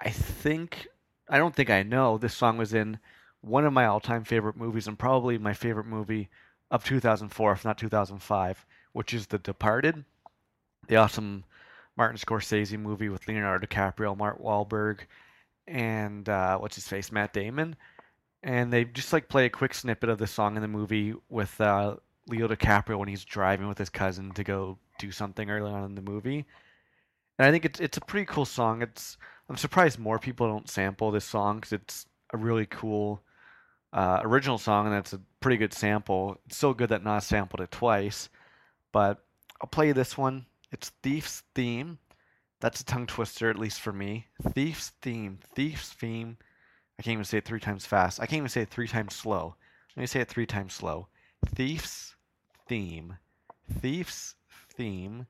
I 0.00 0.10
think, 0.10 0.88
I 1.28 1.38
don't 1.38 1.54
think 1.54 1.70
I 1.70 1.82
know, 1.82 2.16
this 2.16 2.34
song 2.34 2.56
was 2.56 2.72
in 2.72 2.98
one 3.40 3.66
of 3.66 3.72
my 3.72 3.86
all 3.86 4.00
time 4.00 4.24
favorite 4.24 4.56
movies 4.56 4.86
and 4.86 4.98
probably 4.98 5.38
my 5.38 5.52
favorite 5.52 5.86
movie 5.86 6.28
of 6.70 6.84
2004, 6.84 7.52
if 7.52 7.64
not 7.64 7.78
2005, 7.78 8.66
which 8.92 9.14
is 9.14 9.26
The 9.26 9.38
Departed, 9.38 10.04
the 10.86 10.96
awesome 10.96 11.44
Martin 11.96 12.18
Scorsese 12.18 12.78
movie 12.78 13.08
with 13.08 13.26
Leonardo 13.26 13.66
DiCaprio, 13.66 14.16
Mark 14.16 14.40
Wahlberg, 14.40 15.00
and 15.66 16.28
uh, 16.28 16.58
what's 16.58 16.76
his 16.76 16.88
face, 16.88 17.12
Matt 17.12 17.32
Damon. 17.32 17.76
And 18.42 18.72
they 18.72 18.84
just 18.84 19.12
like 19.12 19.28
play 19.28 19.46
a 19.46 19.50
quick 19.50 19.74
snippet 19.74 20.08
of 20.08 20.18
the 20.18 20.26
song 20.26 20.56
in 20.56 20.62
the 20.62 20.68
movie 20.68 21.14
with 21.28 21.60
uh, 21.60 21.96
Leo 22.28 22.48
DiCaprio 22.48 22.98
when 22.98 23.08
he's 23.08 23.24
driving 23.24 23.68
with 23.68 23.78
his 23.78 23.90
cousin 23.90 24.32
to 24.32 24.44
go 24.44 24.78
do 24.98 25.10
something 25.10 25.50
early 25.50 25.70
on 25.70 25.84
in 25.84 25.94
the 25.94 26.02
movie. 26.02 26.46
And 27.38 27.46
I 27.46 27.50
think 27.50 27.64
it's 27.64 27.80
it's 27.80 27.96
a 27.96 28.02
pretty 28.02 28.26
cool 28.26 28.44
song. 28.44 28.82
It's 28.82 29.16
I'm 29.48 29.56
surprised 29.56 29.98
more 29.98 30.18
people 30.18 30.48
don't 30.48 30.68
sample 30.68 31.10
this 31.10 31.24
song 31.24 31.56
because 31.56 31.72
it's 31.72 32.06
a 32.32 32.36
really 32.36 32.66
cool 32.66 33.22
uh, 33.92 34.20
original 34.22 34.58
song, 34.58 34.86
and 34.86 34.94
that's 34.94 35.12
a 35.12 35.20
pretty 35.40 35.56
good 35.56 35.72
sample. 35.72 36.38
It's 36.46 36.56
so 36.56 36.74
good 36.74 36.90
that 36.90 37.04
Nas 37.04 37.24
sampled 37.24 37.60
it 37.60 37.70
twice. 37.70 38.28
But 38.92 39.24
I'll 39.60 39.68
play 39.68 39.92
this 39.92 40.18
one. 40.18 40.46
It's 40.72 40.90
Thief's 41.02 41.42
Theme. 41.54 41.98
That's 42.60 42.80
a 42.80 42.84
tongue 42.84 43.06
twister, 43.06 43.48
at 43.48 43.58
least 43.58 43.80
for 43.80 43.92
me. 43.92 44.26
Thief's 44.50 44.92
Theme. 45.00 45.38
Thief's 45.54 45.90
Theme. 45.90 46.36
I 46.98 47.02
can't 47.02 47.12
even 47.12 47.24
say 47.24 47.38
it 47.38 47.44
three 47.44 47.60
times 47.60 47.86
fast. 47.86 48.20
I 48.20 48.26
can't 48.26 48.38
even 48.38 48.48
say 48.48 48.62
it 48.62 48.70
three 48.70 48.88
times 48.88 49.14
slow. 49.14 49.54
Let 49.96 50.00
me 50.00 50.06
say 50.06 50.20
it 50.20 50.28
three 50.28 50.46
times 50.46 50.74
slow. 50.74 51.08
Thief's 51.46 52.16
Theme. 52.68 53.16
Thief's 53.80 54.34
Theme. 54.74 55.26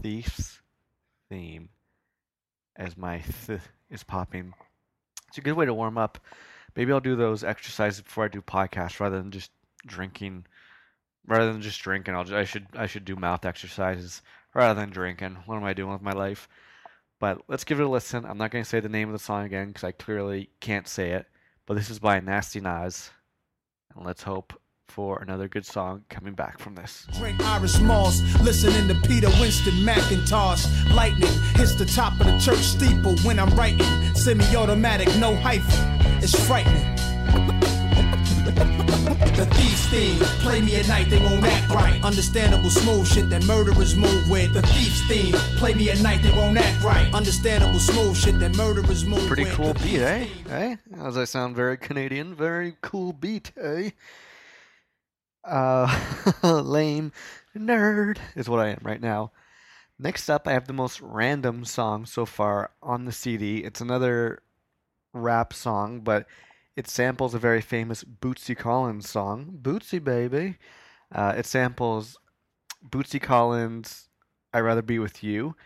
Thief's 0.00 0.60
Theme. 1.30 1.70
As 2.76 2.96
my 2.96 3.22
th 3.46 3.60
is 3.90 4.04
popping. 4.04 4.52
It's 5.28 5.38
a 5.38 5.40
good 5.40 5.54
way 5.56 5.64
to 5.64 5.72
warm 5.72 5.96
up. 5.96 6.18
Maybe 6.76 6.92
I'll 6.92 7.00
do 7.00 7.16
those 7.16 7.42
exercises 7.42 8.02
before 8.02 8.26
I 8.26 8.28
do 8.28 8.42
podcasts 8.42 9.00
rather 9.00 9.18
than 9.18 9.30
just 9.30 9.50
drinking. 9.86 10.44
Rather 11.26 11.50
than 11.52 11.62
just 11.62 11.80
drinking, 11.80 12.14
I'll 12.14 12.24
just, 12.24 12.34
I 12.34 12.44
should 12.44 12.66
I 12.74 12.86
should 12.86 13.06
do 13.06 13.16
mouth 13.16 13.46
exercises 13.46 14.22
rather 14.54 14.78
than 14.78 14.90
drinking. 14.90 15.38
What 15.46 15.56
am 15.56 15.64
I 15.64 15.72
doing 15.72 15.92
with 15.92 16.02
my 16.02 16.12
life? 16.12 16.48
But 17.18 17.42
let's 17.48 17.64
give 17.64 17.80
it 17.80 17.84
a 17.84 17.88
listen. 17.88 18.26
I'm 18.26 18.36
not 18.36 18.50
going 18.50 18.62
to 18.62 18.68
say 18.68 18.80
the 18.80 18.90
name 18.90 19.08
of 19.08 19.14
the 19.14 19.18
song 19.18 19.46
again 19.46 19.68
because 19.68 19.84
I 19.84 19.92
clearly 19.92 20.50
can't 20.60 20.86
say 20.86 21.12
it. 21.12 21.26
But 21.64 21.74
this 21.74 21.88
is 21.88 21.98
by 21.98 22.20
Nasty 22.20 22.60
Nas. 22.60 23.10
And 23.96 24.04
let's 24.04 24.22
hope 24.22 24.52
for 24.88 25.20
another 25.20 25.48
good 25.48 25.66
song 25.66 26.04
coming 26.08 26.34
back 26.34 26.58
from 26.58 26.74
this. 26.74 27.06
Drink 27.18 27.40
Irish 27.44 27.78
Moss, 27.80 28.20
listening 28.40 28.88
to 28.88 29.08
Peter 29.08 29.28
Winston 29.40 29.74
McIntosh. 29.74 30.66
Lightning 30.94 31.32
hits 31.54 31.74
the 31.74 31.86
top 31.86 32.12
of 32.20 32.26
the 32.26 32.38
church 32.38 32.58
steeple 32.58 33.16
when 33.18 33.38
I'm 33.38 33.50
writing. 33.56 33.86
Semi 34.14 34.44
automatic, 34.56 35.08
no 35.18 35.34
hyphen. 35.36 36.00
It's 36.22 36.34
frightening. 36.46 36.82
The 39.36 39.46
thief's 39.52 39.86
theme, 39.88 40.18
play 40.40 40.62
me 40.62 40.76
at 40.76 40.88
night, 40.88 41.10
they 41.10 41.18
won't 41.18 41.44
act 41.44 41.70
right. 41.70 42.02
Understandable 42.02 42.70
smooth 42.70 43.06
shit 43.06 43.28
that 43.30 43.44
murderers 43.44 43.94
move 43.96 44.30
with. 44.30 44.54
The 44.54 44.62
thief's 44.62 45.06
theme, 45.08 45.34
play 45.58 45.74
me 45.74 45.90
at 45.90 46.00
night, 46.00 46.22
they 46.22 46.30
won't 46.32 46.56
act 46.56 46.82
right. 46.82 47.12
Understandable 47.12 47.78
smooth 47.78 48.16
shit 48.16 48.38
that 48.38 48.56
murderers 48.56 49.04
move 49.04 49.26
Pretty 49.26 49.44
with. 49.44 49.52
cool 49.54 49.74
The 49.74 49.80
beat, 49.80 50.00
eh? 50.00 50.26
Eh? 50.48 50.76
As 51.02 51.18
I 51.18 51.24
sound 51.24 51.54
very 51.54 51.76
Canadian, 51.76 52.34
very 52.34 52.76
cool 52.80 53.12
beat, 53.12 53.52
eh? 53.60 53.90
Uh, 55.46 55.86
lame 56.42 57.12
nerd 57.56 58.18
is 58.34 58.48
what 58.48 58.60
I 58.60 58.70
am 58.70 58.80
right 58.82 59.00
now. 59.00 59.32
Next 59.98 60.28
up, 60.28 60.46
I 60.46 60.52
have 60.52 60.66
the 60.66 60.72
most 60.72 61.00
random 61.00 61.64
song 61.64 62.04
so 62.04 62.26
far 62.26 62.72
on 62.82 63.04
the 63.04 63.12
CD. 63.12 63.58
It's 63.58 63.80
another 63.80 64.42
rap 65.14 65.52
song, 65.54 66.00
but 66.00 66.26
it 66.76 66.88
samples 66.88 67.32
a 67.32 67.38
very 67.38 67.62
famous 67.62 68.04
Bootsy 68.04 68.56
Collins 68.56 69.08
song, 69.08 69.58
Bootsy 69.62 70.02
Baby. 70.02 70.58
Uh, 71.14 71.34
it 71.36 71.46
samples 71.46 72.18
Bootsy 72.86 73.20
Collins' 73.22 74.08
"I'd 74.52 74.60
Rather 74.60 74.82
Be 74.82 74.98
with 74.98 75.24
You," 75.24 75.56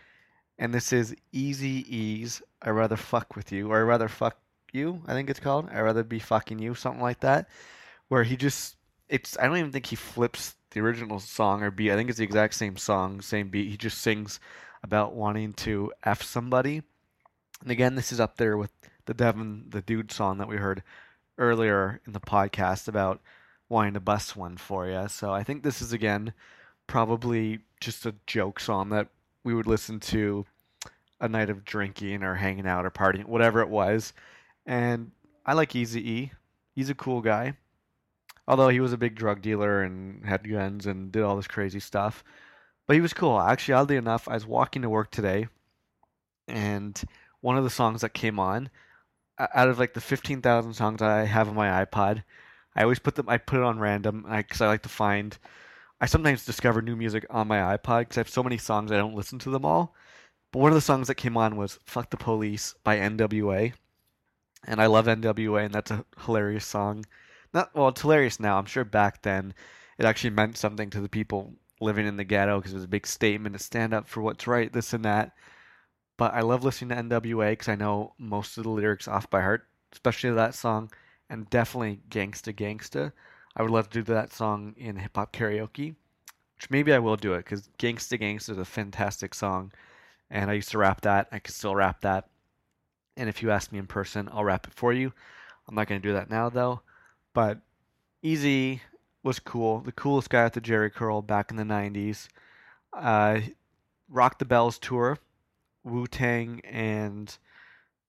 and 0.57 0.73
this 0.73 0.93
is 0.93 1.15
Easy 1.31 1.83
E's 1.93 2.41
"I'd 2.61 2.71
Rather 2.71 2.95
Fuck 2.95 3.35
with 3.35 3.51
You," 3.51 3.71
or 3.71 3.79
"I'd 3.79 3.87
Rather 3.87 4.07
Fuck 4.07 4.37
You." 4.71 5.01
I 5.07 5.13
think 5.13 5.29
it's 5.29 5.39
called. 5.39 5.69
"I'd 5.69 5.81
Rather 5.81 6.03
Be 6.03 6.19
Fucking 6.19 6.59
You," 6.59 6.75
something 6.75 7.01
like 7.01 7.19
that. 7.21 7.49
Where 8.07 8.23
he 8.23 8.37
just, 8.37 8.77
it's. 9.11 9.37
I 9.37 9.45
don't 9.45 9.57
even 9.57 9.71
think 9.71 9.85
he 9.85 9.95
flips 9.95 10.55
the 10.71 10.79
original 10.79 11.19
song 11.19 11.61
or 11.61 11.69
beat. 11.69 11.91
I 11.91 11.95
think 11.95 12.09
it's 12.09 12.17
the 12.17 12.23
exact 12.23 12.55
same 12.55 12.77
song, 12.77 13.21
same 13.21 13.49
beat. 13.49 13.69
He 13.69 13.77
just 13.77 13.99
sings 13.99 14.39
about 14.83 15.13
wanting 15.13 15.53
to 15.53 15.91
f 16.03 16.23
somebody. 16.23 16.81
And 17.61 17.69
again, 17.69 17.93
this 17.93 18.11
is 18.11 18.19
up 18.19 18.37
there 18.37 18.57
with 18.57 18.71
the 19.05 19.13
Devin 19.13 19.65
the 19.69 19.81
Dude 19.81 20.11
song 20.11 20.39
that 20.39 20.47
we 20.47 20.57
heard 20.57 20.81
earlier 21.37 22.01
in 22.07 22.13
the 22.13 22.19
podcast 22.19 22.87
about 22.87 23.21
wanting 23.69 23.93
to 23.93 23.99
bust 23.99 24.35
one 24.35 24.57
for 24.57 24.87
you. 24.87 25.07
So 25.09 25.31
I 25.31 25.43
think 25.43 25.61
this 25.61 25.81
is 25.81 25.93
again 25.93 26.33
probably 26.87 27.59
just 27.79 28.05
a 28.05 28.15
joke 28.25 28.59
song 28.59 28.89
that 28.89 29.07
we 29.43 29.53
would 29.53 29.67
listen 29.67 29.99
to 29.99 30.45
a 31.19 31.27
night 31.27 31.49
of 31.49 31.65
drinking 31.65 32.23
or 32.23 32.35
hanging 32.35 32.67
out 32.67 32.85
or 32.85 32.91
partying, 32.91 33.25
whatever 33.25 33.61
it 33.61 33.69
was. 33.69 34.13
And 34.65 35.11
I 35.45 35.53
like 35.53 35.75
Easy 35.75 36.11
E. 36.11 36.31
He's 36.73 36.89
a 36.89 36.95
cool 36.95 37.21
guy. 37.21 37.53
Although 38.47 38.69
he 38.69 38.79
was 38.79 38.93
a 38.93 38.97
big 38.97 39.15
drug 39.15 39.41
dealer 39.41 39.81
and 39.81 40.25
had 40.25 40.49
guns 40.49 40.85
and 40.85 41.11
did 41.11 41.23
all 41.23 41.35
this 41.35 41.47
crazy 41.47 41.79
stuff. 41.79 42.23
But 42.87 42.95
he 42.95 43.01
was 43.01 43.13
cool. 43.13 43.39
Actually, 43.39 43.75
oddly 43.75 43.95
enough, 43.95 44.27
I 44.27 44.33
was 44.33 44.45
walking 44.45 44.81
to 44.81 44.89
work 44.89 45.11
today 45.11 45.47
and 46.47 47.01
one 47.41 47.57
of 47.57 47.63
the 47.63 47.69
songs 47.69 48.01
that 48.01 48.13
came 48.13 48.39
on 48.39 48.69
out 49.39 49.69
of 49.69 49.79
like 49.79 49.93
the 49.93 50.01
15,000 50.01 50.73
songs 50.73 51.01
I 51.01 51.25
have 51.25 51.47
on 51.47 51.55
my 51.55 51.83
iPod, 51.85 52.23
I 52.75 52.83
always 52.83 52.99
put 52.99 53.15
them 53.15 53.27
I 53.29 53.37
put 53.37 53.59
it 53.59 53.63
on 53.65 53.79
random 53.79 54.25
because 54.29 54.61
I, 54.61 54.67
like 54.67 54.83
to 54.83 54.89
find 54.89 55.37
I 55.99 56.05
sometimes 56.05 56.45
discover 56.45 56.81
new 56.81 56.95
music 56.95 57.25
on 57.29 57.47
my 57.47 57.57
iPod 57.77 58.01
because 58.01 58.17
I 58.17 58.21
have 58.21 58.29
so 58.29 58.43
many 58.43 58.57
songs 58.57 58.91
I 58.91 58.97
don't 58.97 59.15
listen 59.15 59.39
to 59.39 59.49
them 59.49 59.65
all. 59.65 59.95
But 60.51 60.59
one 60.59 60.71
of 60.71 60.75
the 60.75 60.81
songs 60.81 61.07
that 61.07 61.15
came 61.15 61.37
on 61.37 61.55
was 61.55 61.79
"Fuck 61.85 62.09
the 62.09 62.17
Police" 62.17 62.75
by 62.83 62.97
N.W.A. 62.97 63.73
And 64.65 64.81
I 64.81 64.87
love 64.87 65.07
N.W.A. 65.07 65.63
and 65.63 65.73
that's 65.73 65.91
a 65.91 66.05
hilarious 66.25 66.65
song. 66.65 67.05
Not 67.53 67.75
well, 67.75 67.89
it's 67.89 68.01
hilarious 68.01 68.39
now. 68.39 68.57
I'm 68.57 68.65
sure 68.65 68.85
back 68.85 69.21
then 69.21 69.53
it 69.97 70.05
actually 70.05 70.29
meant 70.31 70.57
something 70.57 70.89
to 70.91 71.01
the 71.01 71.09
people 71.09 71.53
living 71.79 72.07
in 72.07 72.17
the 72.17 72.23
ghetto 72.23 72.59
because 72.59 72.73
it 72.73 72.77
was 72.77 72.83
a 72.83 72.89
big 72.89 73.07
statement 73.07 73.57
to 73.57 73.63
stand 73.63 73.93
up 73.93 74.07
for 74.07 74.21
what's 74.21 74.47
right, 74.47 74.71
this 74.71 74.93
and 74.93 75.03
that. 75.05 75.33
But 76.17 76.33
I 76.33 76.41
love 76.41 76.63
listening 76.63 76.89
to 76.89 76.97
N.W.A. 76.97 77.51
because 77.51 77.67
I 77.67 77.75
know 77.75 78.13
most 78.19 78.57
of 78.57 78.63
the 78.63 78.69
lyrics 78.69 79.07
off 79.07 79.29
by 79.29 79.41
heart, 79.41 79.67
especially 79.91 80.31
that 80.31 80.55
song, 80.55 80.91
and 81.29 81.49
definitely 81.49 82.01
"Gangsta 82.09 82.53
Gangsta." 82.53 83.11
I 83.55 83.63
would 83.63 83.71
love 83.71 83.89
to 83.89 84.01
do 84.01 84.13
that 84.13 84.31
song 84.31 84.73
in 84.77 84.95
hip 84.97 85.15
hop 85.15 85.33
karaoke, 85.33 85.95
which 86.55 86.69
maybe 86.69 86.93
I 86.93 86.99
will 86.99 87.17
do 87.17 87.33
it 87.33 87.39
because 87.45 87.69
"Gangsta 87.79 88.19
Gangsta" 88.19 88.51
is 88.51 88.57
a 88.57 88.65
fantastic 88.65 89.33
song, 89.33 89.73
and 90.29 90.49
I 90.49 90.53
used 90.53 90.69
to 90.71 90.77
rap 90.77 91.01
that. 91.01 91.27
I 91.31 91.39
can 91.39 91.53
still 91.53 91.75
rap 91.75 92.01
that, 92.01 92.29
and 93.17 93.27
if 93.27 93.41
you 93.41 93.51
ask 93.51 93.71
me 93.71 93.79
in 93.79 93.87
person, 93.87 94.29
I'll 94.31 94.43
rap 94.45 94.67
it 94.67 94.73
for 94.73 94.93
you. 94.93 95.11
I'm 95.67 95.75
not 95.75 95.87
going 95.87 96.01
to 96.01 96.07
do 96.07 96.13
that 96.13 96.29
now 96.29 96.49
though, 96.49 96.81
but 97.33 97.59
Eazy 98.23 98.81
was 99.23 99.39
cool, 99.39 99.79
the 99.79 99.91
coolest 99.91 100.29
guy 100.29 100.45
at 100.45 100.53
the 100.53 100.61
Jheri 100.61 100.91
Curl 100.91 101.21
back 101.21 101.51
in 101.51 101.57
the 101.57 101.63
'90s. 101.63 102.27
Uh, 102.93 103.41
Rock 104.09 104.39
the 104.39 104.45
Bells 104.45 104.77
tour, 104.77 105.17
Wu 105.83 106.07
Tang 106.07 106.61
and 106.65 107.37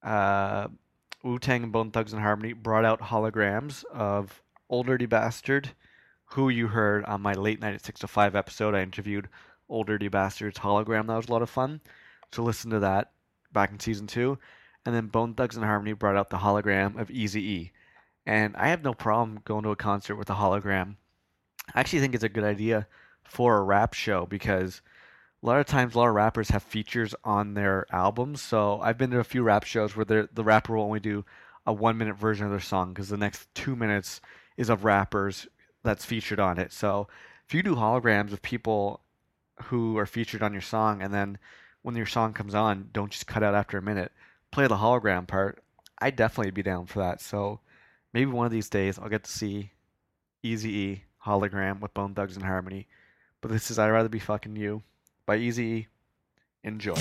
uh, 0.03 0.69
Wu 1.23 1.39
Tang 1.39 1.63
and 1.63 1.73
Bone 1.73 1.91
Thugs 1.91 2.13
and 2.13 2.23
Harmony 2.23 2.53
brought 2.53 2.85
out 2.85 3.01
holograms 3.01 3.85
of 3.85 4.43
Old 4.69 4.87
Dirty 4.87 5.07
Bastard, 5.07 5.71
who 6.25 6.49
you 6.49 6.69
heard 6.69 7.05
on 7.05 7.21
my 7.23 7.35
late 7.35 7.61
night 7.61 7.75
at 7.75 7.85
6 7.85 8.01
to 8.01 8.09
5 8.09 8.35
episode. 8.35 8.75
I 8.75 8.83
interviewed 8.83 9.29
Old 9.69 9.87
Dirty 9.87 10.09
Bastard's 10.09 10.59
hologram. 10.59 11.07
That 11.07 11.17
was 11.17 11.29
a 11.29 11.33
lot 11.33 11.43
of 11.43 11.51
fun. 11.51 11.81
So 12.33 12.43
listen 12.43 12.71
to 12.71 12.81
that 12.81 13.13
back 13.53 13.71
in 13.71 13.79
season 13.79 14.07
two. 14.07 14.39
And 14.85 14.95
then 14.95 15.07
Bone 15.07 15.35
Thugs 15.35 15.57
and 15.57 15.65
Harmony 15.65 15.93
brought 15.93 16.17
out 16.17 16.31
the 16.31 16.39
hologram 16.39 17.01
of 17.01 17.11
Easy 17.11 17.43
E. 17.43 17.73
And 18.27 18.57
I 18.57 18.69
have 18.69 18.83
no 18.83 18.95
problem 18.95 19.41
going 19.45 19.65
to 19.65 19.71
a 19.71 19.77
concert 19.77 20.17
with 20.17 20.31
a 20.31 20.35
hologram. 20.35 20.97
I 21.75 21.81
actually 21.81 22.01
think 22.01 22.15
it's 22.15 22.25
a 22.25 22.29
good 22.29 22.45
idea 22.45 22.87
for 23.25 23.57
a 23.57 23.63
rap 23.63 23.95
show 23.95 24.27
because 24.27 24.83
a 25.43 25.47
lot 25.47 25.59
of 25.59 25.67
times 25.67 25.95
a 25.95 25.99
lot 25.99 26.09
of 26.09 26.15
rappers 26.15 26.51
have 26.51 26.63
features 26.63 27.15
on 27.25 27.55
their 27.55 27.87
albums. 27.91 28.41
So 28.41 28.81
I've 28.81 28.99
been 28.99 29.11
to 29.11 29.19
a 29.19 29.25
few 29.25 29.43
rap 29.43 29.65
shows 29.65 29.97
where 29.97 30.05
the 30.05 30.45
rapper 30.45 30.77
will 30.77 30.85
only 30.85 31.01
do 31.01 31.25
a 31.67 31.73
one 31.73 31.99
minute 31.99 32.17
version 32.17 32.45
of 32.45 32.53
their 32.53 32.61
song 32.61 32.93
because 32.93 33.09
the 33.09 33.17
next 33.17 33.53
two 33.55 33.75
minutes 33.75 34.21
is 34.57 34.69
of 34.69 34.85
rappers 34.85 35.49
that's 35.83 36.05
featured 36.05 36.41
on 36.41 36.59
it. 36.59 36.73
So 36.73 37.09
if 37.47 37.55
you 37.55 37.63
do 37.63 37.75
holograms 37.75 38.33
of 38.33 38.43
people 38.43 39.01
who 39.65 39.99
are 39.99 40.07
featured 40.07 40.43
on 40.43 40.53
your 40.53 40.63
song 40.63 41.03
and 41.03 41.13
then 41.13 41.39
when 41.83 41.97
your 41.97 42.07
song 42.07 42.33
comes 42.33 42.55
on, 42.55 42.91
don't 42.93 43.11
just 43.11 43.27
cut 43.27 43.43
out 43.43 43.55
after 43.55 43.79
a 43.79 43.83
minute, 43.83 44.13
play 44.53 44.67
the 44.69 44.77
hologram 44.77 45.27
part, 45.27 45.63
I'd 45.99 46.17
definitely 46.17 46.53
be 46.53 46.63
down 46.63 46.87
for 46.87 47.01
that. 47.01 47.21
So 47.21 47.61
maybe 48.13 48.31
one 48.31 48.47
of 48.47 48.53
these 48.53 48.69
days 48.69 48.99
I'll 48.99 49.09
get 49.09 49.25
to 49.25 49.31
see 49.31 49.71
Easy 50.43 50.71
E 50.71 51.05
hologram 51.25 51.81
with 51.81 51.95
Bone 51.95 52.15
Thugs 52.15 52.37
and 52.37 52.45
Harmony. 52.45 52.87
But 53.41 53.51
this 53.51 53.71
is 53.71 53.79
I'd 53.79 53.91
Rather 53.91 54.09
Be 54.09 54.19
Fucking 54.19 54.57
You 54.57 54.83
by 55.27 55.37
Easy 55.37 55.65
E. 55.65 55.89
Enjoy. 56.65 56.95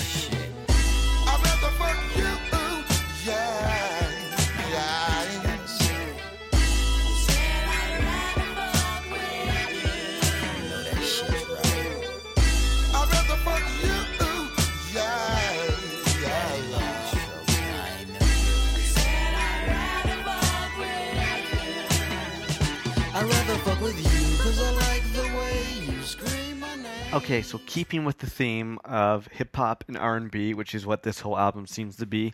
Okay, 27.12 27.42
so 27.42 27.60
keeping 27.66 28.06
with 28.06 28.16
the 28.16 28.30
theme 28.30 28.78
of 28.86 29.26
hip 29.26 29.54
hop 29.54 29.84
and 29.86 29.98
R&B, 29.98 30.54
which 30.54 30.74
is 30.74 30.86
what 30.86 31.02
this 31.02 31.20
whole 31.20 31.38
album 31.38 31.66
seems 31.66 31.96
to 31.96 32.06
be, 32.06 32.32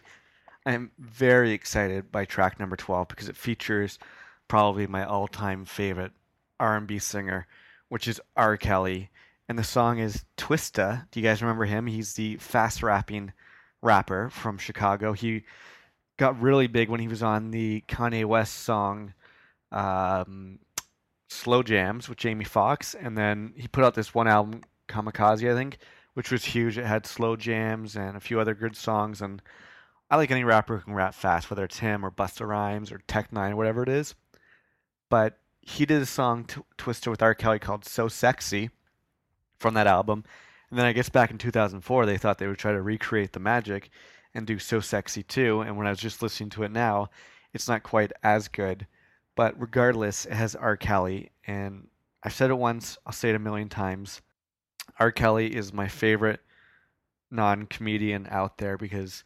I'm 0.64 0.92
very 1.00 1.50
excited 1.50 2.12
by 2.12 2.24
track 2.24 2.60
number 2.60 2.76
12 2.76 3.08
because 3.08 3.28
it 3.28 3.36
features 3.36 3.98
probably 4.46 4.86
my 4.86 5.04
all-time 5.04 5.64
favorite 5.64 6.12
R&B 6.60 7.00
singer, 7.00 7.48
which 7.88 8.06
is 8.06 8.20
R. 8.36 8.56
Kelly, 8.56 9.10
and 9.48 9.58
the 9.58 9.64
song 9.64 9.98
is 9.98 10.24
"Twista." 10.36 11.10
Do 11.10 11.18
you 11.18 11.26
guys 11.26 11.42
remember 11.42 11.64
him? 11.64 11.88
He's 11.88 12.14
the 12.14 12.36
fast 12.36 12.80
rapping 12.80 13.32
rapper 13.82 14.30
from 14.30 14.58
Chicago. 14.58 15.12
He 15.12 15.42
got 16.18 16.40
really 16.40 16.68
big 16.68 16.88
when 16.88 17.00
he 17.00 17.08
was 17.08 17.22
on 17.24 17.50
the 17.50 17.82
Kanye 17.88 18.24
West 18.24 18.54
song 18.54 19.12
um, 19.72 20.60
"Slow 21.28 21.62
Jams" 21.62 22.08
with 22.08 22.18
Jamie 22.18 22.44
Foxx, 22.44 22.94
and 22.94 23.16
then 23.16 23.52
he 23.56 23.68
put 23.68 23.84
out 23.84 23.94
this 23.94 24.14
one 24.14 24.28
album, 24.28 24.62
"Kamikaze," 24.88 25.50
I 25.50 25.54
think, 25.54 25.78
which 26.14 26.30
was 26.30 26.46
huge. 26.46 26.78
It 26.78 26.86
had 26.86 27.06
slow 27.06 27.36
jams 27.36 27.96
and 27.96 28.16
a 28.16 28.20
few 28.20 28.40
other 28.40 28.54
good 28.54 28.76
songs, 28.76 29.20
and 29.22 29.42
I 30.10 30.16
like 30.16 30.30
any 30.30 30.44
rapper 30.44 30.78
who 30.78 30.84
can 30.84 30.94
rap 30.94 31.14
fast, 31.14 31.50
whether 31.50 31.64
it's 31.64 31.80
him 31.80 32.04
or 32.04 32.10
Busta 32.10 32.46
Rhymes 32.46 32.90
or 32.90 32.98
Tech 33.06 33.30
N9ne, 33.30 33.54
whatever 33.54 33.82
it 33.82 33.88
is. 33.88 34.14
But 35.10 35.38
he 35.60 35.84
did 35.84 36.00
a 36.00 36.06
song 36.06 36.44
t- 36.44 36.62
Twista 36.78 37.08
with 37.10 37.22
R. 37.22 37.34
Kelly 37.34 37.58
called 37.58 37.84
"So 37.84 38.08
Sexy" 38.08 38.70
from 39.58 39.74
that 39.74 39.86
album, 39.86 40.24
and 40.70 40.78
then 40.78 40.86
I 40.86 40.92
guess 40.92 41.08
back 41.10 41.30
in 41.30 41.38
2004 41.38 42.06
they 42.06 42.16
thought 42.16 42.38
they 42.38 42.46
would 42.46 42.58
try 42.58 42.72
to 42.72 42.80
recreate 42.82 43.32
the 43.32 43.40
magic 43.40 43.90
and 44.34 44.46
do 44.46 44.58
"So 44.58 44.80
Sexy" 44.80 45.22
too. 45.22 45.60
And 45.60 45.76
when 45.76 45.86
I 45.86 45.90
was 45.90 46.00
just 46.00 46.22
listening 46.22 46.50
to 46.50 46.62
it 46.62 46.70
now, 46.70 47.10
it's 47.52 47.68
not 47.68 47.82
quite 47.82 48.12
as 48.22 48.48
good. 48.48 48.86
But 49.38 49.54
regardless, 49.60 50.26
it 50.26 50.32
has 50.32 50.56
R. 50.56 50.76
Kelly, 50.76 51.30
and 51.46 51.86
I've 52.24 52.34
said 52.34 52.50
it 52.50 52.58
once, 52.58 52.98
I'll 53.06 53.12
say 53.12 53.30
it 53.30 53.36
a 53.36 53.38
million 53.38 53.68
times. 53.68 54.20
R. 54.98 55.12
Kelly 55.12 55.54
is 55.54 55.72
my 55.72 55.86
favorite 55.86 56.40
non-comedian 57.30 58.26
out 58.32 58.58
there 58.58 58.76
because 58.76 59.22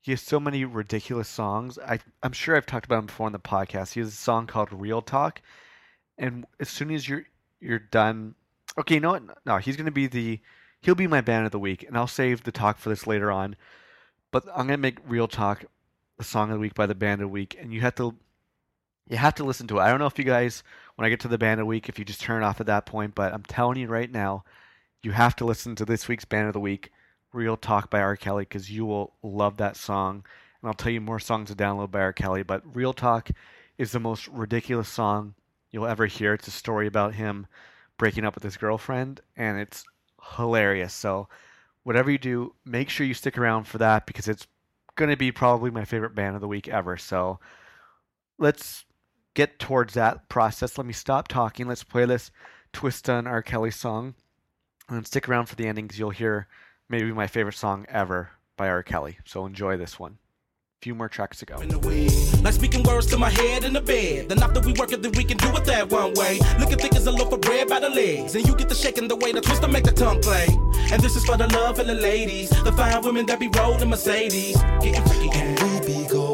he 0.00 0.12
has 0.12 0.22
so 0.22 0.40
many 0.40 0.64
ridiculous 0.64 1.28
songs. 1.28 1.78
I 1.78 1.98
I'm 2.22 2.32
sure 2.32 2.56
I've 2.56 2.64
talked 2.64 2.86
about 2.86 3.00
him 3.00 3.06
before 3.06 3.26
on 3.26 3.32
the 3.32 3.38
podcast. 3.38 3.92
He 3.92 4.00
has 4.00 4.08
a 4.08 4.12
song 4.12 4.46
called 4.46 4.72
Real 4.72 5.02
Talk, 5.02 5.42
and 6.16 6.46
as 6.58 6.70
soon 6.70 6.90
as 6.90 7.06
you're 7.06 7.26
you're 7.60 7.80
done, 7.80 8.36
okay, 8.78 8.94
you 8.94 9.00
know 9.00 9.10
what? 9.10 9.44
No, 9.44 9.58
he's 9.58 9.76
gonna 9.76 9.90
be 9.90 10.06
the 10.06 10.40
he'll 10.80 10.94
be 10.94 11.06
my 11.06 11.20
band 11.20 11.44
of 11.44 11.52
the 11.52 11.58
week, 11.58 11.82
and 11.82 11.98
I'll 11.98 12.06
save 12.06 12.44
the 12.44 12.50
talk 12.50 12.78
for 12.78 12.88
this 12.88 13.06
later 13.06 13.30
on. 13.30 13.56
But 14.30 14.46
I'm 14.48 14.68
gonna 14.68 14.78
make 14.78 15.00
Real 15.06 15.28
Talk 15.28 15.66
the 16.16 16.24
song 16.24 16.48
of 16.48 16.54
the 16.54 16.60
week 16.60 16.74
by 16.74 16.86
the 16.86 16.94
band 16.94 17.20
of 17.20 17.28
the 17.28 17.32
week, 17.32 17.58
and 17.60 17.74
you 17.74 17.82
have 17.82 17.96
to 17.96 18.16
you 19.10 19.16
have 19.16 19.34
to 19.34 19.44
listen 19.44 19.66
to 19.66 19.78
it. 19.78 19.82
I 19.82 19.90
don't 19.90 19.98
know 19.98 20.06
if 20.06 20.18
you 20.18 20.24
guys 20.24 20.62
when 20.94 21.04
I 21.04 21.10
get 21.10 21.20
to 21.20 21.28
the 21.28 21.36
band 21.36 21.60
of 21.60 21.64
the 21.64 21.68
week 21.68 21.88
if 21.88 21.98
you 21.98 22.04
just 22.04 22.20
turn 22.20 22.42
off 22.42 22.60
at 22.60 22.66
that 22.66 22.86
point, 22.86 23.14
but 23.14 23.34
I'm 23.34 23.42
telling 23.42 23.76
you 23.76 23.88
right 23.88 24.10
now, 24.10 24.44
you 25.02 25.10
have 25.12 25.34
to 25.36 25.44
listen 25.44 25.74
to 25.76 25.84
this 25.84 26.08
week's 26.08 26.24
band 26.24 26.46
of 26.46 26.52
the 26.52 26.60
week 26.60 26.90
Real 27.32 27.56
Talk 27.56 27.90
by 27.90 28.00
R. 28.00 28.16
Kelly 28.16 28.44
because 28.44 28.70
you 28.70 28.86
will 28.86 29.14
love 29.22 29.56
that 29.56 29.76
song. 29.76 30.24
And 30.62 30.68
I'll 30.68 30.74
tell 30.74 30.92
you 30.92 31.00
more 31.00 31.18
songs 31.18 31.48
to 31.48 31.56
download 31.56 31.90
by 31.90 32.00
R. 32.00 32.12
Kelly. 32.12 32.42
But 32.42 32.62
Real 32.74 32.92
Talk 32.92 33.30
is 33.78 33.92
the 33.92 34.00
most 34.00 34.28
ridiculous 34.28 34.88
song 34.88 35.34
you'll 35.70 35.86
ever 35.86 36.06
hear. 36.06 36.34
It's 36.34 36.48
a 36.48 36.52
story 36.52 36.86
about 36.86 37.14
him 37.14 37.46
breaking 37.98 38.24
up 38.24 38.34
with 38.34 38.44
his 38.44 38.56
girlfriend, 38.56 39.20
and 39.36 39.58
it's 39.58 39.84
hilarious. 40.36 40.94
So, 40.94 41.28
whatever 41.82 42.10
you 42.10 42.18
do, 42.18 42.54
make 42.64 42.90
sure 42.90 43.06
you 43.06 43.14
stick 43.14 43.38
around 43.38 43.64
for 43.64 43.78
that 43.78 44.06
because 44.06 44.28
it's 44.28 44.46
going 44.96 45.10
to 45.10 45.16
be 45.16 45.32
probably 45.32 45.70
my 45.70 45.84
favorite 45.84 46.14
band 46.14 46.34
of 46.34 46.40
the 46.40 46.48
week 46.48 46.68
ever. 46.68 46.96
So, 46.96 47.40
let's 48.38 48.84
get 49.34 49.58
towards 49.58 49.94
that 49.94 50.28
process. 50.28 50.78
Let 50.78 50.86
me 50.86 50.92
stop 50.92 51.28
talking. 51.28 51.66
Let's 51.68 51.84
play 51.84 52.04
this 52.04 52.30
Twista 52.72 53.18
and 53.18 53.28
R. 53.28 53.42
Kelly 53.42 53.70
song. 53.70 54.14
And 54.88 55.06
stick 55.06 55.28
around 55.28 55.46
for 55.46 55.54
the 55.54 55.66
endings. 55.66 55.98
You'll 55.98 56.10
hear 56.10 56.48
maybe 56.88 57.12
my 57.12 57.26
favorite 57.28 57.54
song 57.54 57.86
ever 57.88 58.30
by 58.56 58.68
R. 58.68 58.82
Kelly. 58.82 59.18
So 59.24 59.46
enjoy 59.46 59.76
this 59.76 59.98
one. 60.00 60.18
A 60.80 60.82
few 60.82 60.94
more 60.94 61.08
tracks 61.08 61.38
to 61.38 61.46
go. 61.46 61.56
Like 62.42 62.54
speaking 62.54 62.82
words 62.82 63.06
to 63.08 63.18
my 63.18 63.30
head 63.30 63.64
in 63.64 63.74
the 63.74 63.80
bed. 63.80 64.30
Then 64.30 64.42
after 64.42 64.60
we 64.60 64.72
work 64.72 64.92
it, 64.92 65.02
then 65.02 65.12
we 65.12 65.24
can 65.24 65.36
do 65.36 65.54
it 65.56 65.64
that 65.66 65.90
one 65.90 66.14
way. 66.14 66.40
Looking 66.58 66.78
thick 66.78 66.96
as 66.96 67.06
a 67.06 67.12
loaf 67.12 67.32
of 67.32 67.40
bread 67.42 67.68
by 67.68 67.80
the 67.80 67.90
legs. 67.90 68.34
And 68.34 68.46
you 68.48 68.56
get 68.56 68.68
the 68.68 68.74
shaking 68.74 69.06
the 69.06 69.16
way 69.16 69.32
the 69.32 69.40
twist 69.40 69.62
to 69.62 69.68
make 69.68 69.84
the 69.84 69.92
tongue 69.92 70.20
play. 70.20 70.48
And 70.90 71.00
this 71.02 71.16
is 71.16 71.24
for 71.24 71.36
the 71.36 71.46
love 71.48 71.78
of 71.78 71.86
the 71.86 71.94
ladies. 71.94 72.50
The 72.50 72.72
fine 72.72 73.02
women 73.02 73.26
that 73.26 73.38
be 73.38 73.48
rolling 73.48 73.90
Mercedes. 73.90 74.56
Getting 74.80 75.04
freaky 75.04 75.30
and 75.34 75.60
we 75.62 75.86
be 75.86 76.08
going. 76.08 76.29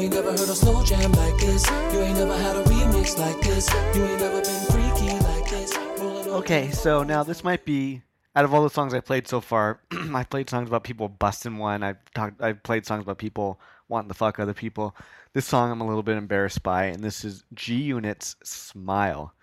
You 0.00 0.06
ain't 0.06 0.14
never 0.14 0.30
heard 0.30 0.40
a 0.40 0.54
slow 0.54 0.82
jam 0.82 1.12
like 1.12 1.36
this. 1.36 1.68
You 1.68 2.00
ain't 2.00 2.16
never 2.16 2.34
had 2.34 2.56
a 2.56 2.62
remix 2.62 3.18
like 3.18 3.38
this. 3.42 3.68
You 3.94 4.02
ain't 4.06 4.18
never 4.18 4.40
been 4.40 4.66
freaky 4.70 5.12
like 5.24 5.50
this. 5.50 5.76
Okay, 5.76 6.70
so 6.70 7.02
now 7.02 7.22
this 7.22 7.44
might 7.44 7.66
be 7.66 8.00
out 8.34 8.46
of 8.46 8.54
all 8.54 8.62
the 8.62 8.70
songs 8.70 8.94
I 8.94 9.00
played 9.00 9.28
so 9.28 9.42
far, 9.42 9.82
I've 9.92 10.30
played 10.30 10.48
songs 10.48 10.68
about 10.70 10.84
people 10.84 11.10
busting 11.10 11.58
one. 11.58 11.82
I've 11.82 11.98
talked. 12.14 12.40
I've 12.40 12.62
played 12.62 12.86
songs 12.86 13.02
about 13.02 13.18
people 13.18 13.60
wanting 13.88 14.08
to 14.08 14.14
fuck 14.14 14.38
other 14.38 14.54
people. 14.54 14.96
This 15.34 15.44
song 15.44 15.70
I'm 15.70 15.82
a 15.82 15.86
little 15.86 16.02
bit 16.02 16.16
embarrassed 16.16 16.62
by, 16.62 16.84
and 16.84 17.04
this 17.04 17.22
is 17.22 17.44
G 17.52 17.74
Unit's 17.74 18.36
"Smile," 18.42 19.34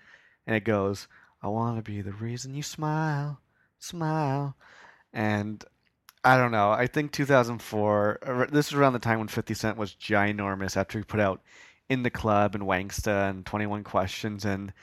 and 0.48 0.56
it 0.56 0.64
goes, 0.64 1.08
"I 1.44 1.50
want 1.50 1.78
to 1.78 1.84
be 1.84 2.02
the 2.02 2.14
reason 2.14 2.56
you 2.56 2.64
smile, 2.64 3.42
smile," 3.78 4.56
and 5.14 5.64
I 6.28 6.38
don't 6.38 6.52
know. 6.52 6.72
I 6.72 6.88
think 6.88 7.14
2004. 7.14 8.48
This 8.52 8.68
is 8.68 8.74
around 8.74 8.94
the 8.94 9.00
time 9.00 9.20
when 9.20 9.30
50 9.30 9.54
Cent 9.54 9.78
was 9.78 9.94
ginormous 9.96 10.76
after 10.76 10.98
he 11.00 11.06
put 11.06 11.22
out 11.22 11.42
"In 11.88 12.04
the 12.04 12.10
Club" 12.10 12.54
and 12.54 12.66
"Wanksta" 12.66 13.30
and 13.30 13.46
21 13.46 13.84
Questions, 13.86 14.44
and 14.44 14.74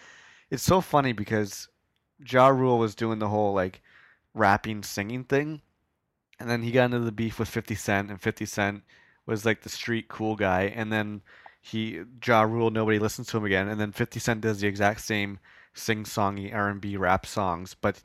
it's 0.50 0.62
so 0.62 0.80
funny 0.80 1.12
because 1.12 1.68
Ja 2.26 2.48
Rule 2.48 2.78
was 2.78 2.94
doing 2.94 3.18
the 3.18 3.28
whole 3.28 3.52
like 3.52 3.82
rapping 4.32 4.82
singing 4.82 5.24
thing. 5.24 5.60
And 6.40 6.48
then 6.50 6.62
he 6.62 6.72
got 6.72 6.86
into 6.86 7.00
the 7.00 7.12
beef 7.12 7.38
with 7.38 7.48
50 7.48 7.74
Cent, 7.74 8.10
and 8.10 8.20
50 8.20 8.46
Cent 8.46 8.82
was 9.26 9.44
like 9.44 9.62
the 9.62 9.68
street 9.68 10.08
cool 10.08 10.36
guy. 10.36 10.72
And 10.74 10.90
then 10.92 11.22
he 11.60 12.02
Ja 12.26 12.42
Rule, 12.42 12.70
nobody 12.70 12.98
listens 12.98 13.26
to 13.28 13.36
him 13.36 13.44
again. 13.44 13.68
And 13.68 13.80
then 13.80 13.92
50 13.92 14.18
Cent 14.20 14.40
does 14.40 14.60
the 14.60 14.68
exact 14.68 15.02
same 15.02 15.38
sing 15.74 16.04
songy 16.04 16.54
R&B 16.54 16.96
rap 16.96 17.26
songs, 17.26 17.74
but 17.74 18.02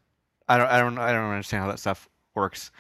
I 0.50 0.58
don't 0.58 0.68
I 0.68 0.80
don't 0.80 0.98
I 0.98 1.14
don't 1.14 1.32
understand 1.32 1.64
how 1.64 1.70
that 1.72 1.80
stuff 1.80 2.10
works. 2.36 2.72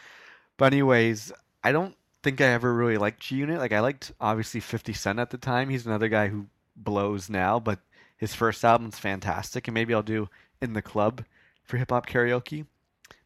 But 0.59 0.73
anyways, 0.73 1.31
I 1.63 1.71
don't 1.71 1.95
think 2.21 2.41
I 2.41 2.47
ever 2.47 2.73
really 2.73 2.97
liked 2.97 3.21
G 3.21 3.37
Unit. 3.37 3.59
Like 3.59 3.71
I 3.71 3.79
liked 3.79 4.11
obviously 4.19 4.59
50 4.59 4.91
Cent 4.91 5.17
at 5.17 5.29
the 5.29 5.37
time. 5.37 5.69
He's 5.69 5.85
another 5.85 6.09
guy 6.09 6.27
who 6.27 6.47
blows 6.75 7.29
now, 7.29 7.61
but 7.61 7.79
his 8.17 8.35
first 8.35 8.65
album's 8.65 8.99
fantastic, 8.99 9.69
and 9.69 9.73
maybe 9.73 9.93
I'll 9.93 10.03
do 10.03 10.27
in 10.61 10.73
the 10.73 10.81
club 10.81 11.23
for 11.63 11.77
hip 11.77 11.91
hop 11.91 12.07
karaoke. 12.07 12.65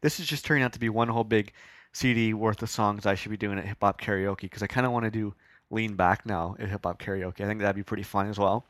This 0.00 0.20
is 0.20 0.28
just 0.28 0.44
turning 0.44 0.62
out 0.62 0.74
to 0.74 0.78
be 0.78 0.88
one 0.88 1.08
whole 1.08 1.24
big 1.24 1.52
CD 1.92 2.34
worth 2.34 2.62
of 2.62 2.70
songs 2.70 3.04
I 3.04 3.16
should 3.16 3.32
be 3.32 3.36
doing 3.36 3.58
at 3.58 3.66
hip 3.66 3.78
hop 3.80 4.00
karaoke 4.00 4.42
because 4.42 4.62
I 4.62 4.68
kind 4.68 4.86
of 4.86 4.92
want 4.92 5.04
to 5.04 5.10
do 5.10 5.34
lean 5.70 5.96
back 5.96 6.24
now 6.24 6.54
at 6.60 6.68
hip 6.68 6.84
hop 6.84 7.02
karaoke. 7.02 7.40
I 7.40 7.48
think 7.48 7.60
that'd 7.60 7.74
be 7.74 7.82
pretty 7.82 8.04
fun 8.04 8.28
as 8.28 8.38
well. 8.38 8.64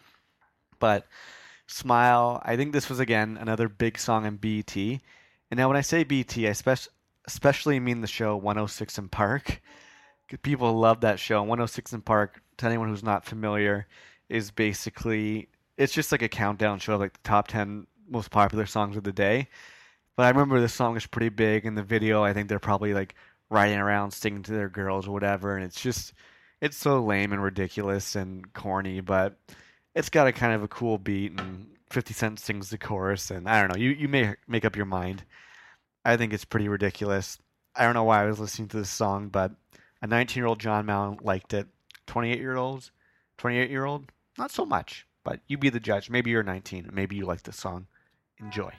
But 0.79 1.07
Smile, 1.67 2.41
I 2.43 2.57
think 2.57 2.73
this 2.73 2.89
was 2.89 2.99
again 2.99 3.37
another 3.39 3.69
big 3.69 3.99
song 3.99 4.25
in 4.25 4.37
BT. 4.37 5.03
And 5.51 5.59
now 5.59 5.69
when 5.69 5.77
I 5.77 5.83
say 5.83 6.03
BT, 6.03 6.49
I 6.49 6.53
spe- 6.53 6.89
especially 7.27 7.81
mean 7.81 8.01
the 8.01 8.07
show 8.07 8.37
106 8.37 9.01
& 9.05 9.11
Park. 9.11 9.63
People 10.43 10.73
love 10.75 11.01
that 11.01 11.19
show. 11.19 11.41
106 11.41 11.95
& 11.99 12.05
Park, 12.05 12.43
to 12.59 12.67
anyone 12.67 12.89
who's 12.89 13.03
not 13.03 13.25
familiar, 13.25 13.87
is 14.29 14.51
basically 14.51 15.49
it's 15.77 15.93
just 15.93 16.13
like 16.13 16.23
a 16.23 16.29
countdown 16.29 16.79
show, 16.79 16.95
of 16.95 17.01
like 17.01 17.13
the 17.13 17.29
top 17.29 17.49
10 17.49 17.87
most 18.09 18.31
popular 18.31 18.67
songs 18.67 18.97
of 18.97 19.05
the 19.05 19.13
day. 19.13 19.49
But 20.17 20.25
I 20.25 20.29
remember 20.31 20.61
this 20.61 20.75
song 20.75 20.97
is 20.97 21.07
pretty 21.07 21.31
big 21.31 21.67
in 21.67 21.75
the 21.75 21.83
video. 21.83 22.23
I 22.23 22.33
think 22.33 22.49
they're 22.49 22.59
probably 22.59 22.95
like 22.95 23.15
riding 23.51 23.79
around 23.79 24.13
singing 24.13 24.43
to 24.45 24.53
their 24.53 24.69
girls 24.69 25.09
or 25.09 25.13
whatever, 25.13 25.57
and 25.57 25.65
it's 25.65 25.81
just 25.81 26.13
it's 26.61 26.77
so 26.77 27.03
lame 27.03 27.33
and 27.33 27.43
ridiculous 27.43 28.15
and 28.15 28.53
corny, 28.55 29.01
but 29.01 29.37
it's 29.95 30.09
got 30.09 30.27
a 30.27 30.33
kind 30.33 30.55
of 30.55 30.63
a 30.63 30.69
cool 30.69 30.99
beat 30.99 31.39
and 31.39 31.67
50 31.91 32.15
Cent 32.15 32.41
sings 32.41 32.71
the 32.71 32.79
chorus 32.79 33.31
and 33.31 33.49
I 33.49 33.61
don't 33.61 33.71
know, 33.73 33.79
you 33.79 33.91
you 33.91 34.09
may 34.09 34.35
make 34.49 34.65
up 34.65 34.77
your 34.77 34.87
mind. 34.87 35.25
I 36.05 36.17
think 36.17 36.33
it's 36.33 36.45
pretty 36.45 36.69
ridiculous. 36.69 37.39
I 37.75 37.85
don't 37.85 37.95
know 37.95 38.05
why 38.05 38.23
I 38.23 38.27
was 38.27 38.39
listening 38.39 38.69
to 38.69 38.77
this 38.77 38.91
song, 38.91 39.29
but 39.29 39.53
a 40.03 40.07
19-year-old 40.07 40.61
John 40.61 40.85
Mount 40.87 41.25
liked 41.25 41.55
it. 41.55 41.67
28-year-olds, 42.07 42.91
28-year-old, 43.39 44.13
not 44.37 44.51
so 44.51 44.67
much. 44.67 45.07
But 45.25 45.41
you 45.49 45.57
be 45.57 45.71
the 45.71 45.81
judge. 45.81 46.11
Maybe 46.11 46.31
you're 46.31 46.43
19. 46.43 46.91
Maybe 46.93 47.17
you 47.17 47.25
like 47.25 47.43
this 47.45 47.57
song. 47.57 47.87
Enjoy. 48.39 48.71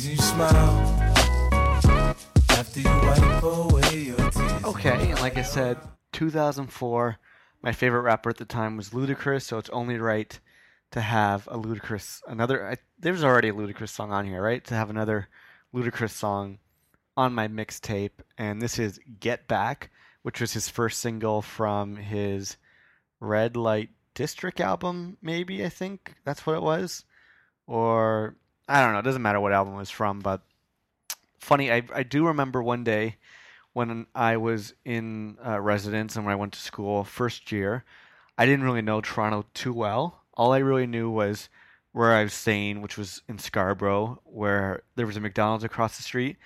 You 0.00 0.79
Okay, 4.80 5.10
and 5.10 5.20
like 5.20 5.36
I 5.36 5.42
said, 5.42 5.76
2004. 6.12 7.18
My 7.60 7.70
favorite 7.70 8.00
rapper 8.00 8.30
at 8.30 8.38
the 8.38 8.46
time 8.46 8.78
was 8.78 8.94
Ludacris, 8.94 9.42
so 9.42 9.58
it's 9.58 9.68
only 9.68 9.98
right 9.98 10.40
to 10.92 11.02
have 11.02 11.46
a 11.48 11.58
Ludacris 11.58 12.22
another. 12.26 12.66
I, 12.66 12.76
there's 12.98 13.22
already 13.22 13.50
a 13.50 13.52
Ludacris 13.52 13.90
song 13.90 14.10
on 14.10 14.24
here, 14.24 14.40
right? 14.40 14.64
To 14.64 14.74
have 14.74 14.88
another 14.88 15.28
Ludacris 15.74 16.12
song 16.12 16.60
on 17.14 17.34
my 17.34 17.46
mixtape, 17.46 18.22
and 18.38 18.62
this 18.62 18.78
is 18.78 18.98
"Get 19.20 19.46
Back," 19.46 19.90
which 20.22 20.40
was 20.40 20.54
his 20.54 20.70
first 20.70 21.00
single 21.00 21.42
from 21.42 21.96
his 21.96 22.56
Red 23.20 23.58
Light 23.58 23.90
District 24.14 24.60
album, 24.60 25.18
maybe 25.20 25.62
I 25.62 25.68
think 25.68 26.14
that's 26.24 26.46
what 26.46 26.56
it 26.56 26.62
was, 26.62 27.04
or 27.66 28.34
I 28.66 28.80
don't 28.80 28.94
know. 28.94 29.00
It 29.00 29.04
doesn't 29.04 29.20
matter 29.20 29.40
what 29.40 29.52
album 29.52 29.74
it 29.74 29.76
was 29.76 29.90
from, 29.90 30.20
but 30.20 30.40
funny. 31.38 31.70
I 31.70 31.82
I 31.94 32.02
do 32.02 32.28
remember 32.28 32.62
one 32.62 32.82
day 32.82 33.16
when 33.72 34.06
I 34.14 34.36
was 34.36 34.74
in 34.84 35.38
uh, 35.46 35.60
residence 35.60 36.16
and 36.16 36.24
when 36.24 36.32
I 36.32 36.36
went 36.36 36.52
to 36.54 36.60
school 36.60 37.04
first 37.04 37.52
year. 37.52 37.84
I 38.36 38.46
didn't 38.46 38.64
really 38.64 38.82
know 38.82 39.00
Toronto 39.00 39.44
too 39.54 39.72
well. 39.72 40.22
All 40.34 40.52
I 40.52 40.58
really 40.58 40.86
knew 40.86 41.10
was 41.10 41.48
where 41.92 42.12
I 42.12 42.22
was 42.22 42.32
staying, 42.32 42.82
which 42.82 42.96
was 42.96 43.22
in 43.28 43.38
Scarborough, 43.38 44.20
where 44.24 44.82
there 44.96 45.06
was 45.06 45.16
a 45.16 45.20
McDonald's 45.20 45.64
across 45.64 45.96
the 45.96 46.02
street, 46.02 46.36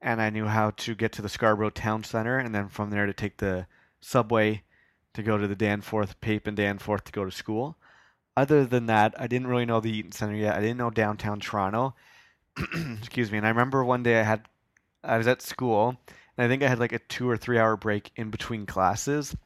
and 0.00 0.20
I 0.20 0.30
knew 0.30 0.46
how 0.46 0.70
to 0.70 0.94
get 0.94 1.12
to 1.12 1.22
the 1.22 1.28
Scarborough 1.28 1.70
Town 1.70 2.04
Center, 2.04 2.38
and 2.38 2.54
then 2.54 2.68
from 2.68 2.90
there 2.90 3.06
to 3.06 3.12
take 3.12 3.38
the 3.38 3.66
subway 4.00 4.62
to 5.14 5.22
go 5.22 5.38
to 5.38 5.48
the 5.48 5.56
Danforth, 5.56 6.20
Pape 6.20 6.46
and 6.46 6.56
Danforth 6.56 7.04
to 7.04 7.12
go 7.12 7.24
to 7.24 7.30
school. 7.30 7.76
Other 8.36 8.64
than 8.64 8.86
that, 8.86 9.14
I 9.18 9.26
didn't 9.26 9.48
really 9.48 9.66
know 9.66 9.80
the 9.80 9.90
Eaton 9.90 10.12
Center 10.12 10.34
yet. 10.34 10.56
I 10.56 10.60
didn't 10.60 10.78
know 10.78 10.90
downtown 10.90 11.40
Toronto. 11.40 11.94
Excuse 12.98 13.30
me. 13.30 13.38
And 13.38 13.46
I 13.46 13.50
remember 13.50 13.84
one 13.84 14.02
day 14.02 14.20
I 14.20 14.22
had, 14.22 14.46
I 15.04 15.18
was 15.18 15.26
at 15.26 15.42
school, 15.42 15.96
and 16.36 16.44
I 16.44 16.48
think 16.48 16.62
I 16.62 16.68
had 16.68 16.80
like 16.80 16.92
a 16.92 16.98
two 16.98 17.28
or 17.28 17.36
three 17.36 17.58
hour 17.58 17.76
break 17.76 18.10
in 18.16 18.30
between 18.30 18.66
classes, 18.66 19.36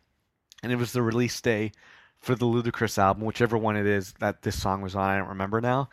and 0.62 0.72
it 0.72 0.76
was 0.76 0.93
the 0.93 1.03
release 1.03 1.41
day 1.41 1.72
for 2.18 2.34
the 2.34 2.47
Ludacris 2.47 2.99
album, 2.99 3.24
whichever 3.24 3.57
one 3.57 3.76
it 3.76 3.87
is 3.87 4.12
that 4.20 4.43
this 4.43 4.61
song 4.61 4.82
was 4.82 4.95
on. 4.95 5.11
I 5.11 5.18
don't 5.18 5.28
remember 5.28 5.61
now. 5.61 5.89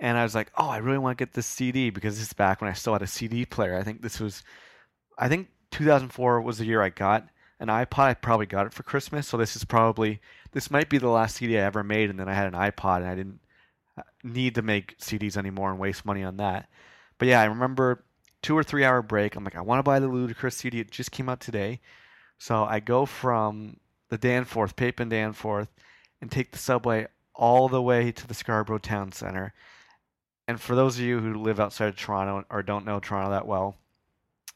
And 0.00 0.16
I 0.16 0.22
was 0.22 0.34
like, 0.34 0.50
oh, 0.56 0.68
I 0.68 0.78
really 0.78 0.98
want 0.98 1.18
to 1.18 1.24
get 1.24 1.34
this 1.34 1.46
CD 1.46 1.90
because 1.90 2.18
this 2.18 2.28
is 2.28 2.32
back 2.32 2.60
when 2.60 2.70
I 2.70 2.74
still 2.74 2.92
had 2.92 3.02
a 3.02 3.06
CD 3.06 3.44
player. 3.44 3.76
I 3.76 3.82
think 3.82 4.00
this 4.00 4.20
was, 4.20 4.44
I 5.18 5.28
think 5.28 5.48
2004 5.72 6.40
was 6.40 6.58
the 6.58 6.64
year 6.64 6.82
I 6.82 6.90
got 6.90 7.28
an 7.58 7.68
iPod. 7.68 7.98
I 7.98 8.14
probably 8.14 8.46
got 8.46 8.66
it 8.66 8.72
for 8.72 8.84
Christmas, 8.84 9.26
so 9.26 9.36
this 9.36 9.56
is 9.56 9.64
probably 9.64 10.20
this 10.52 10.70
might 10.70 10.88
be 10.88 10.98
the 10.98 11.08
last 11.08 11.36
CD 11.36 11.58
I 11.58 11.62
ever 11.62 11.82
made. 11.82 12.10
And 12.10 12.18
then 12.18 12.28
I 12.28 12.34
had 12.34 12.46
an 12.46 12.58
iPod, 12.58 12.98
and 12.98 13.06
I 13.06 13.14
didn't 13.16 13.40
uh, 13.96 14.02
need 14.22 14.54
to 14.54 14.62
make 14.62 14.98
CDs 14.98 15.36
anymore 15.36 15.70
and 15.70 15.80
waste 15.80 16.06
money 16.06 16.22
on 16.22 16.36
that. 16.36 16.68
But 17.18 17.28
yeah, 17.28 17.40
I 17.40 17.46
remember 17.46 18.04
two 18.42 18.56
or 18.56 18.62
three 18.62 18.84
hour 18.84 19.02
break. 19.02 19.36
I'm 19.36 19.44
like, 19.44 19.56
I 19.56 19.60
want 19.60 19.78
to 19.78 19.82
buy 19.82 19.98
the 19.98 20.08
Ludacris 20.08 20.54
CD. 20.54 20.80
It 20.80 20.90
just 20.90 21.12
came 21.12 21.28
out 21.28 21.40
today, 21.40 21.80
so 22.38 22.64
I 22.64 22.80
go 22.80 23.06
from 23.06 23.78
the 24.08 24.18
Danforth, 24.18 24.76
Pape 24.76 25.00
and 25.00 25.10
Danforth, 25.10 25.68
and 26.20 26.30
take 26.30 26.52
the 26.52 26.58
subway 26.58 27.06
all 27.34 27.68
the 27.68 27.82
way 27.82 28.10
to 28.12 28.26
the 28.26 28.34
Scarborough 28.34 28.78
Town 28.78 29.12
Center. 29.12 29.54
And 30.46 30.60
for 30.60 30.74
those 30.74 30.96
of 30.96 31.04
you 31.04 31.20
who 31.20 31.34
live 31.34 31.60
outside 31.60 31.88
of 31.88 31.96
Toronto 31.96 32.44
or 32.50 32.62
don't 32.62 32.86
know 32.86 33.00
Toronto 33.00 33.30
that 33.30 33.46
well, 33.46 33.76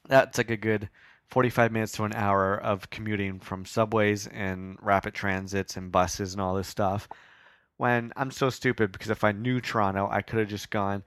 that's 0.08 0.38
like 0.38 0.50
a 0.50 0.56
good 0.56 0.88
45 1.28 1.72
minutes 1.72 1.92
to 1.92 2.04
an 2.04 2.14
hour 2.14 2.56
of 2.56 2.90
commuting 2.90 3.40
from 3.40 3.64
subways 3.64 4.26
and 4.26 4.76
rapid 4.80 5.14
transits 5.14 5.76
and 5.76 5.92
buses 5.92 6.32
and 6.32 6.42
all 6.42 6.54
this 6.54 6.68
stuff. 6.68 7.08
When 7.76 8.12
I'm 8.16 8.30
so 8.30 8.50
stupid 8.50 8.92
because 8.92 9.10
if 9.10 9.24
I 9.24 9.32
knew 9.32 9.60
Toronto, 9.60 10.08
I 10.10 10.22
could 10.22 10.40
have 10.40 10.48
just 10.48 10.70
gone 10.70 11.04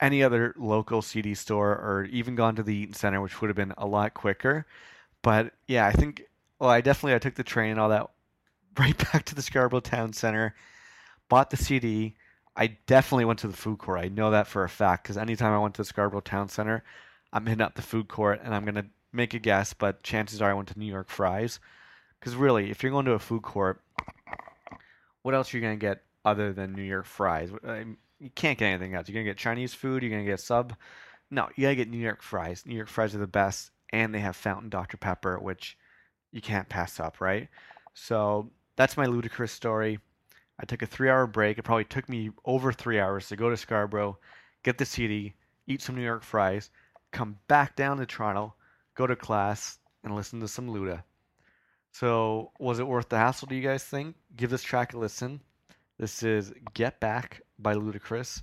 any 0.00 0.22
other 0.22 0.54
local 0.56 1.02
CD 1.02 1.34
store 1.34 1.70
or 1.72 2.08
even 2.10 2.34
gone 2.34 2.56
to 2.56 2.62
the 2.62 2.74
Eaton 2.74 2.94
Center, 2.94 3.20
which 3.20 3.40
would 3.40 3.48
have 3.48 3.56
been 3.56 3.74
a 3.78 3.86
lot 3.86 4.14
quicker. 4.14 4.66
But 5.22 5.52
yeah, 5.66 5.86
I 5.86 5.92
think 5.92 6.22
well, 6.58 6.70
I 6.70 6.80
definitely 6.80 7.14
I 7.14 7.18
took 7.18 7.34
the 7.34 7.42
train 7.42 7.72
and 7.72 7.80
all 7.80 7.88
that 7.88 8.08
right 8.78 8.96
back 9.12 9.24
to 9.26 9.34
the 9.34 9.42
Scarborough 9.42 9.80
Town 9.80 10.12
Center, 10.12 10.54
bought 11.28 11.50
the 11.50 11.56
CD. 11.56 12.14
I 12.56 12.78
definitely 12.86 13.24
went 13.24 13.38
to 13.40 13.48
the 13.48 13.56
food 13.56 13.78
court. 13.78 14.00
I 14.00 14.08
know 14.08 14.30
that 14.32 14.46
for 14.46 14.64
a 14.64 14.68
fact 14.68 15.04
because 15.04 15.16
anytime 15.16 15.52
I 15.52 15.58
went 15.58 15.74
to 15.74 15.82
the 15.82 15.86
Scarborough 15.86 16.20
Town 16.20 16.48
Center, 16.48 16.84
I'm 17.32 17.46
hitting 17.46 17.62
up 17.62 17.74
the 17.74 17.82
food 17.82 18.08
court 18.08 18.40
and 18.44 18.54
I'm 18.54 18.64
gonna 18.64 18.86
make 19.12 19.34
a 19.34 19.38
guess, 19.38 19.72
but 19.72 20.02
chances 20.02 20.42
are 20.42 20.50
I 20.50 20.54
went 20.54 20.68
to 20.68 20.78
New 20.78 20.86
York 20.86 21.08
Fries. 21.08 21.60
Because 22.18 22.36
really, 22.36 22.70
if 22.70 22.82
you're 22.82 22.92
going 22.92 23.06
to 23.06 23.12
a 23.12 23.18
food 23.18 23.42
court, 23.42 23.80
what 25.22 25.34
else 25.34 25.52
are 25.52 25.56
you 25.56 25.62
gonna 25.62 25.76
get 25.76 26.02
other 26.24 26.52
than 26.52 26.74
New 26.74 26.82
York 26.82 27.06
Fries? 27.06 27.50
You 28.20 28.30
can't 28.30 28.58
get 28.58 28.66
anything 28.66 28.94
else. 28.94 29.08
You're 29.08 29.14
gonna 29.14 29.30
get 29.30 29.38
Chinese 29.38 29.74
food. 29.74 30.02
You're 30.02 30.10
gonna 30.10 30.24
get 30.24 30.40
sub. 30.40 30.74
No, 31.30 31.48
you 31.56 31.64
gotta 31.64 31.76
get 31.76 31.90
New 31.90 31.98
York 31.98 32.22
Fries. 32.22 32.64
New 32.66 32.76
York 32.76 32.88
Fries 32.88 33.14
are 33.14 33.18
the 33.18 33.26
best, 33.26 33.70
and 33.92 34.14
they 34.14 34.20
have 34.20 34.36
Fountain 34.36 34.68
Dr 34.68 34.96
Pepper, 34.96 35.38
which 35.38 35.76
you 36.30 36.40
can't 36.40 36.68
pass 36.68 37.00
up, 37.00 37.20
right? 37.20 37.48
So 37.94 38.50
that's 38.76 38.96
my 38.96 39.06
Ludacris 39.06 39.50
story. 39.50 39.98
I 40.58 40.64
took 40.66 40.82
a 40.82 40.86
three-hour 40.86 41.26
break. 41.26 41.58
It 41.58 41.62
probably 41.62 41.84
took 41.84 42.08
me 42.08 42.30
over 42.44 42.72
three 42.72 43.00
hours 43.00 43.28
to 43.28 43.36
go 43.36 43.48
to 43.48 43.56
Scarborough, 43.56 44.18
get 44.62 44.76
the 44.76 44.84
CD, 44.84 45.34
eat 45.66 45.80
some 45.80 45.96
New 45.96 46.04
York 46.04 46.22
fries, 46.22 46.70
come 47.12 47.38
back 47.48 47.76
down 47.76 47.96
to 47.96 48.06
Toronto, 48.06 48.54
go 48.94 49.06
to 49.06 49.16
class, 49.16 49.78
and 50.04 50.14
listen 50.14 50.40
to 50.40 50.48
some 50.48 50.68
Luda. 50.68 51.02
So 51.92 52.52
was 52.58 52.78
it 52.78 52.86
worth 52.86 53.08
the 53.08 53.18
hassle? 53.18 53.48
Do 53.48 53.54
you 53.54 53.66
guys 53.66 53.84
think? 53.84 54.16
Give 54.36 54.50
this 54.50 54.62
track 54.62 54.92
a 54.92 54.98
listen. 54.98 55.40
This 55.98 56.22
is 56.22 56.52
"Get 56.74 57.00
Back" 57.00 57.42
by 57.62 57.74
Ludacris, 57.74 58.42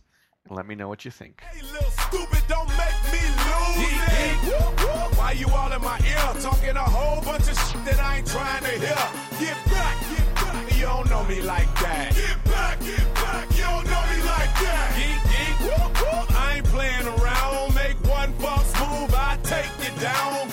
let 0.49 0.65
me 0.65 0.75
know 0.75 0.87
what 0.87 1.03
you 1.05 1.11
think. 1.11 1.41
Hey, 1.41 1.61
little 1.61 1.91
stupid, 1.91 2.43
don't 2.47 2.69
make 2.69 2.99
me 3.11 3.19
lose 3.49 3.91
it. 3.91 5.17
Why 5.17 5.31
you 5.31 5.47
all 5.49 5.71
in 5.71 5.81
my 5.81 5.99
ear 6.07 6.41
talking 6.41 6.75
a 6.75 6.79
whole 6.83 7.21
bunch 7.23 7.49
of 7.49 7.57
shit 7.67 7.83
that 7.85 7.99
I 7.99 8.17
ain't 8.17 8.27
trying 8.27 8.63
to 8.63 8.69
hear? 8.69 9.03
Get 9.39 9.57
back, 9.65 9.95
get 10.09 10.35
back. 10.35 10.75
You 10.77 10.85
don't 10.85 11.09
know 11.09 11.23
me 11.25 11.41
like 11.41 11.67
that. 11.81 12.15
Get 12.15 12.43
back, 12.45 12.79
get 12.79 13.13
back. 13.15 13.45
You 13.57 13.63
don't 13.63 13.85
know 13.85 14.03
me 14.13 14.19
like 14.23 14.53
that. 14.63 14.87
Geek, 14.95 15.21
geek. 15.31 15.55
Whoop, 15.65 15.91
whoop. 16.01 16.31
I 16.31 16.57
ain't 16.57 16.65
playing 16.65 17.07
around. 17.07 17.75
Make 17.75 17.97
one 18.07 18.31
false 18.33 18.71
move, 18.79 19.13
I 19.13 19.37
take 19.43 19.71
you 19.83 19.99
down. 19.99 20.49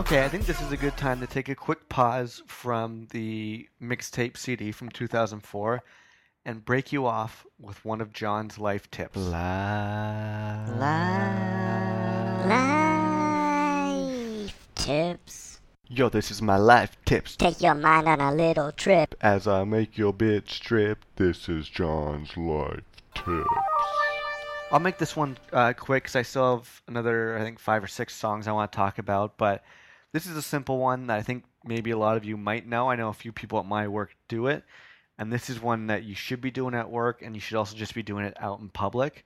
Okay, 0.00 0.24
I 0.24 0.28
think 0.30 0.46
this 0.46 0.62
is 0.62 0.72
a 0.72 0.78
good 0.78 0.96
time 0.96 1.20
to 1.20 1.26
take 1.26 1.50
a 1.50 1.54
quick 1.54 1.90
pause 1.90 2.42
from 2.46 3.06
the 3.10 3.68
mixtape 3.82 4.38
CD 4.38 4.72
from 4.72 4.88
2004 4.88 5.82
and 6.46 6.64
break 6.64 6.90
you 6.90 7.04
off 7.04 7.44
with 7.60 7.84
one 7.84 8.00
of 8.00 8.10
John's 8.10 8.58
life 8.58 8.90
tips. 8.90 9.18
Life 9.18 10.70
life, 10.78 12.46
life 14.46 14.68
tips. 14.74 15.60
Yo, 15.86 16.08
this 16.08 16.30
is 16.30 16.40
my 16.40 16.56
life 16.56 16.96
tips. 17.04 17.36
Take 17.36 17.60
your 17.60 17.74
mind 17.74 18.08
on 18.08 18.22
a 18.22 18.34
little 18.34 18.72
trip. 18.72 19.14
As 19.20 19.46
I 19.46 19.64
make 19.64 19.98
your 19.98 20.14
bed 20.14 20.48
strip, 20.48 21.04
this 21.16 21.46
is 21.46 21.68
John's 21.68 22.34
life 22.38 22.80
tips. 23.14 23.50
I'll 24.72 24.80
make 24.80 24.96
this 24.96 25.14
one 25.14 25.36
uh, 25.52 25.74
quick 25.74 26.04
because 26.04 26.16
I 26.16 26.22
still 26.22 26.56
have 26.56 26.80
another, 26.88 27.36
I 27.36 27.42
think, 27.42 27.58
five 27.58 27.84
or 27.84 27.88
six 27.88 28.16
songs 28.16 28.48
I 28.48 28.52
want 28.52 28.72
to 28.72 28.76
talk 28.76 28.98
about. 28.98 29.36
But 29.36 29.62
this 30.12 30.26
is 30.26 30.36
a 30.36 30.42
simple 30.42 30.78
one 30.78 31.06
that 31.06 31.18
I 31.18 31.22
think 31.22 31.44
maybe 31.64 31.90
a 31.90 31.98
lot 31.98 32.16
of 32.16 32.24
you 32.24 32.36
might 32.36 32.66
know. 32.66 32.90
I 32.90 32.96
know 32.96 33.08
a 33.08 33.14
few 33.14 33.32
people 33.32 33.58
at 33.58 33.66
my 33.66 33.88
work 33.88 34.14
do 34.28 34.46
it. 34.46 34.64
And 35.18 35.32
this 35.32 35.50
is 35.50 35.60
one 35.60 35.88
that 35.88 36.04
you 36.04 36.14
should 36.14 36.40
be 36.40 36.50
doing 36.50 36.74
at 36.74 36.90
work, 36.90 37.20
and 37.20 37.34
you 37.34 37.40
should 37.40 37.58
also 37.58 37.76
just 37.76 37.94
be 37.94 38.02
doing 38.02 38.24
it 38.24 38.36
out 38.40 38.60
in 38.60 38.70
public. 38.70 39.24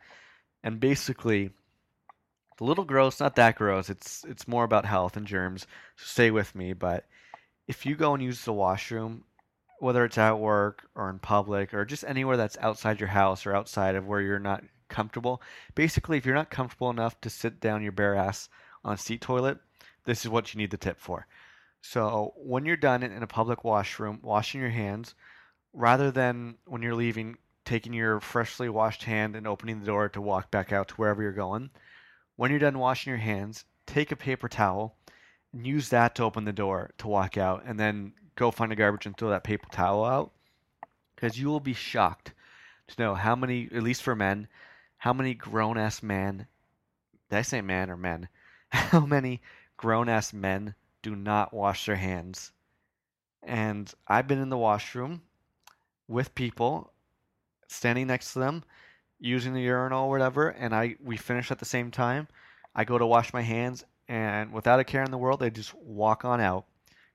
And 0.64 0.80
basically, 0.80 1.44
it's 1.44 2.60
a 2.60 2.64
little 2.64 2.84
gross, 2.84 3.20
not 3.20 3.36
that 3.36 3.54
gross. 3.54 3.88
It's 3.88 4.24
it's 4.24 4.48
more 4.48 4.64
about 4.64 4.86
health 4.86 5.16
and 5.16 5.26
germs. 5.26 5.68
So 5.96 6.04
stay 6.06 6.30
with 6.32 6.54
me. 6.54 6.72
But 6.72 7.06
if 7.68 7.86
you 7.86 7.94
go 7.94 8.12
and 8.12 8.22
use 8.22 8.44
the 8.44 8.52
washroom, 8.52 9.24
whether 9.78 10.04
it's 10.04 10.18
at 10.18 10.38
work 10.38 10.84
or 10.96 11.10
in 11.10 11.20
public 11.20 11.72
or 11.72 11.84
just 11.84 12.04
anywhere 12.04 12.36
that's 12.36 12.58
outside 12.60 12.98
your 12.98 13.08
house 13.08 13.46
or 13.46 13.54
outside 13.54 13.94
of 13.94 14.06
where 14.06 14.20
you're 14.20 14.40
not 14.40 14.64
comfortable, 14.88 15.40
basically, 15.76 16.16
if 16.16 16.26
you're 16.26 16.34
not 16.34 16.50
comfortable 16.50 16.90
enough 16.90 17.20
to 17.20 17.30
sit 17.30 17.60
down 17.60 17.82
your 17.82 17.92
bare 17.92 18.16
ass 18.16 18.48
on 18.84 18.94
a 18.94 18.98
seat 18.98 19.20
toilet, 19.20 19.58
this 20.04 20.24
is 20.24 20.30
what 20.30 20.52
you 20.52 20.58
need 20.58 20.70
the 20.70 20.76
tip 20.76 20.98
for. 20.98 21.26
So 21.80 22.32
when 22.36 22.64
you're 22.64 22.76
done 22.76 23.02
in 23.02 23.22
a 23.22 23.26
public 23.26 23.64
washroom, 23.64 24.20
washing 24.22 24.60
your 24.60 24.70
hands, 24.70 25.14
rather 25.72 26.10
than 26.10 26.56
when 26.66 26.82
you're 26.82 26.94
leaving, 26.94 27.36
taking 27.64 27.92
your 27.92 28.20
freshly 28.20 28.68
washed 28.68 29.04
hand 29.04 29.36
and 29.36 29.46
opening 29.46 29.80
the 29.80 29.86
door 29.86 30.08
to 30.10 30.20
walk 30.20 30.50
back 30.50 30.72
out 30.72 30.88
to 30.88 30.94
wherever 30.94 31.22
you're 31.22 31.32
going, 31.32 31.70
when 32.36 32.50
you're 32.50 32.60
done 32.60 32.78
washing 32.78 33.10
your 33.10 33.18
hands, 33.18 33.64
take 33.86 34.12
a 34.12 34.16
paper 34.16 34.48
towel 34.48 34.96
and 35.52 35.66
use 35.66 35.90
that 35.90 36.14
to 36.14 36.22
open 36.22 36.44
the 36.44 36.52
door 36.52 36.90
to 36.98 37.06
walk 37.06 37.36
out, 37.36 37.62
and 37.64 37.78
then 37.78 38.12
go 38.34 38.50
find 38.50 38.72
a 38.72 38.76
garbage 38.76 39.06
and 39.06 39.16
throw 39.16 39.30
that 39.30 39.44
paper 39.44 39.68
towel 39.70 40.04
out. 40.04 40.32
Because 41.14 41.38
you 41.38 41.48
will 41.48 41.60
be 41.60 41.74
shocked 41.74 42.32
to 42.88 43.02
know 43.02 43.14
how 43.14 43.36
many, 43.36 43.68
at 43.72 43.82
least 43.82 44.02
for 44.02 44.16
men, 44.16 44.48
how 44.98 45.12
many 45.12 45.34
grown 45.34 45.78
ass 45.78 46.02
men, 46.02 46.46
did 47.30 47.38
I 47.38 47.42
say 47.42 47.60
man 47.60 47.90
or 47.90 47.96
men? 47.96 48.28
How 48.70 49.06
many 49.06 49.40
grown 49.84 50.08
ass 50.08 50.32
men 50.32 50.74
do 51.02 51.14
not 51.14 51.52
wash 51.52 51.84
their 51.84 51.96
hands? 51.96 52.52
And 53.42 53.92
I've 54.08 54.26
been 54.26 54.40
in 54.40 54.48
the 54.48 54.56
washroom 54.56 55.20
with 56.08 56.34
people 56.34 56.90
standing 57.68 58.06
next 58.06 58.32
to 58.32 58.38
them 58.38 58.64
using 59.20 59.52
the 59.52 59.60
urinal 59.60 60.06
or 60.06 60.08
whatever 60.08 60.48
and 60.48 60.74
I 60.74 60.96
we 61.04 61.18
finish 61.18 61.50
at 61.50 61.58
the 61.58 61.66
same 61.66 61.90
time. 61.90 62.28
I 62.74 62.84
go 62.84 62.96
to 62.96 63.04
wash 63.04 63.34
my 63.34 63.42
hands 63.42 63.84
and 64.08 64.54
without 64.54 64.80
a 64.80 64.84
care 64.84 65.02
in 65.02 65.10
the 65.10 65.18
world 65.18 65.40
they 65.40 65.50
just 65.50 65.74
walk 65.74 66.24
on 66.24 66.40
out, 66.40 66.64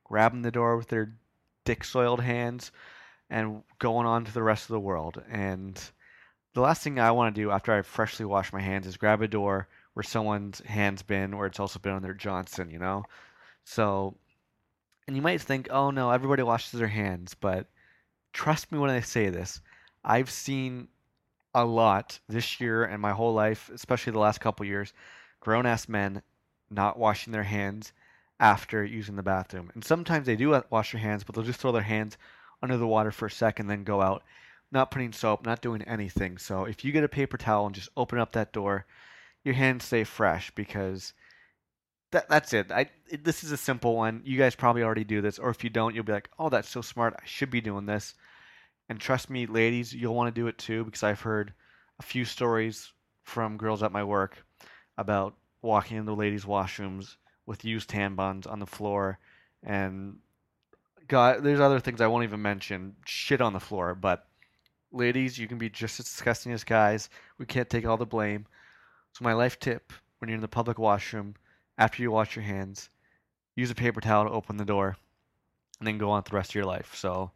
grabbing 0.03 0.43
the 0.43 0.51
door 0.51 0.77
with 0.77 0.89
their 0.89 1.15
dick 1.65 1.83
soiled 1.83 2.21
hands 2.21 2.71
and 3.31 3.63
going 3.79 4.05
on 4.05 4.25
to 4.25 4.31
the 4.31 4.43
rest 4.43 4.65
of 4.65 4.73
the 4.73 4.79
world. 4.79 5.23
And 5.27 5.75
the 6.53 6.61
last 6.61 6.83
thing 6.83 6.99
I 6.99 7.09
want 7.09 7.33
to 7.33 7.41
do 7.41 7.49
after 7.49 7.73
I 7.73 7.81
freshly 7.81 8.27
wash 8.27 8.53
my 8.53 8.61
hands 8.61 8.85
is 8.85 8.95
grab 8.95 9.23
a 9.23 9.27
door 9.27 9.67
where 9.99 10.03
someone's 10.03 10.61
hands 10.61 11.03
been 11.03 11.35
where 11.37 11.47
it's 11.47 11.59
also 11.59 11.77
been 11.77 11.91
on 11.93 12.01
their 12.01 12.13
Johnson, 12.13 12.71
you 12.71 12.79
know? 12.79 13.03
So 13.65 14.15
And 15.09 15.15
you 15.15 15.23
might 15.23 15.41
think, 15.41 15.69
oh 15.71 15.91
no, 15.91 16.11
everybody 16.11 16.43
washes 16.43 16.79
their 16.79 16.87
hands, 16.87 17.33
but 17.33 17.67
trust 18.31 18.71
me 18.71 18.79
when 18.79 18.91
I 18.91 19.01
say 19.01 19.29
this. 19.29 19.59
I've 20.03 20.29
seen 20.29 20.87
a 21.55 21.65
lot 21.65 22.19
this 22.29 22.61
year 22.61 22.85
and 22.85 23.01
my 23.01 23.11
whole 23.11 23.33
life, 23.33 23.71
especially 23.73 24.13
the 24.13 24.19
last 24.19 24.39
couple 24.39 24.67
years, 24.67 24.93
grown 25.39 25.65
ass 25.65 25.89
men 25.89 26.21
not 26.69 26.99
washing 26.99 27.33
their 27.33 27.43
hands 27.43 27.91
after 28.39 28.85
using 28.85 29.15
the 29.15 29.23
bathroom. 29.23 29.71
And 29.73 29.83
sometimes 29.83 30.27
they 30.27 30.35
do 30.35 30.61
wash 30.69 30.91
their 30.91 31.01
hands, 31.01 31.23
but 31.23 31.35
they'll 31.35 31.43
just 31.43 31.59
throw 31.59 31.71
their 31.71 31.81
hands 31.81 32.17
under 32.61 32.77
the 32.77 32.87
water 32.87 33.11
for 33.11 33.25
a 33.25 33.31
second, 33.31 33.67
then 33.67 33.83
go 33.83 34.01
out, 34.01 34.23
not 34.71 34.91
putting 34.91 35.11
soap, 35.11 35.43
not 35.45 35.61
doing 35.61 35.81
anything. 35.83 36.37
So 36.37 36.65
if 36.65 36.85
you 36.85 36.91
get 36.91 37.03
a 37.03 37.09
paper 37.09 37.37
towel 37.37 37.65
and 37.65 37.75
just 37.75 37.89
open 37.97 38.19
up 38.19 38.33
that 38.33 38.53
door, 38.53 38.85
your 39.43 39.55
hands 39.55 39.85
stay 39.85 40.03
fresh 40.03 40.51
because 40.51 41.13
that 42.11 42.29
that's 42.29 42.53
it. 42.53 42.71
I 42.71 42.89
it, 43.09 43.23
this 43.23 43.43
is 43.43 43.51
a 43.51 43.57
simple 43.57 43.95
one. 43.95 44.21
You 44.23 44.37
guys 44.37 44.55
probably 44.55 44.83
already 44.83 45.03
do 45.03 45.21
this, 45.21 45.39
or 45.39 45.49
if 45.49 45.63
you 45.63 45.69
don't, 45.69 45.95
you'll 45.95 46.03
be 46.03 46.13
like, 46.13 46.29
"Oh, 46.39 46.49
that's 46.49 46.69
so 46.69 46.81
smart. 46.81 47.15
I 47.17 47.25
should 47.25 47.49
be 47.49 47.61
doing 47.61 47.85
this." 47.85 48.15
And 48.89 48.99
trust 48.99 49.29
me, 49.29 49.45
ladies, 49.45 49.93
you'll 49.93 50.15
want 50.15 50.33
to 50.33 50.41
do 50.41 50.47
it 50.47 50.57
too 50.57 50.83
because 50.83 51.03
I've 51.03 51.21
heard 51.21 51.53
a 51.99 52.03
few 52.03 52.25
stories 52.25 52.91
from 53.23 53.57
girls 53.57 53.83
at 53.83 53.91
my 53.91 54.03
work 54.03 54.43
about 54.97 55.35
walking 55.61 55.97
into 55.97 56.13
ladies' 56.13 56.45
washrooms 56.45 57.15
with 57.45 57.65
used 57.65 57.89
tampons 57.89 58.47
on 58.47 58.59
the 58.59 58.65
floor 58.65 59.19
and 59.63 60.17
God, 61.07 61.43
there's 61.43 61.59
other 61.59 61.79
things 61.79 62.01
I 62.01 62.07
won't 62.07 62.23
even 62.23 62.41
mention. 62.41 62.95
Shit 63.05 63.41
on 63.41 63.53
the 63.53 63.59
floor, 63.59 63.95
but 63.95 64.27
ladies, 64.91 65.37
you 65.37 65.47
can 65.47 65.57
be 65.57 65.69
just 65.69 65.99
as 65.99 66.05
disgusting 66.05 66.51
as 66.51 66.63
guys. 66.63 67.09
We 67.37 67.45
can't 67.45 67.69
take 67.69 67.85
all 67.85 67.97
the 67.97 68.05
blame. 68.05 68.45
So 69.19 69.25
my 69.25 69.33
life 69.33 69.59
tip 69.59 69.91
when 70.19 70.29
you're 70.29 70.35
in 70.35 70.41
the 70.41 70.47
public 70.47 70.79
washroom, 70.79 71.35
after 71.77 72.01
you 72.01 72.09
wash 72.09 72.37
your 72.37 72.43
hands, 72.43 72.89
use 73.53 73.69
a 73.69 73.75
paper 73.75 73.99
towel 73.99 74.23
to 74.23 74.31
open 74.31 74.55
the 74.55 74.63
door, 74.63 74.95
and 75.77 75.87
then 75.87 75.97
go 75.97 76.09
on 76.11 76.19
with 76.19 76.27
the 76.27 76.37
rest 76.37 76.51
of 76.51 76.55
your 76.55 76.63
life. 76.63 76.95
So 76.95 77.31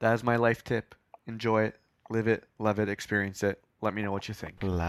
that 0.00 0.12
is 0.12 0.22
my 0.22 0.36
life 0.36 0.62
tip. 0.62 0.94
Enjoy 1.26 1.62
it, 1.62 1.76
live 2.10 2.28
it, 2.28 2.44
love 2.58 2.78
it, 2.78 2.90
experience 2.90 3.42
it. 3.42 3.64
Let 3.80 3.94
me 3.94 4.02
know 4.02 4.12
what 4.12 4.28
you 4.28 4.34
think. 4.34 4.62
Life 4.62 4.84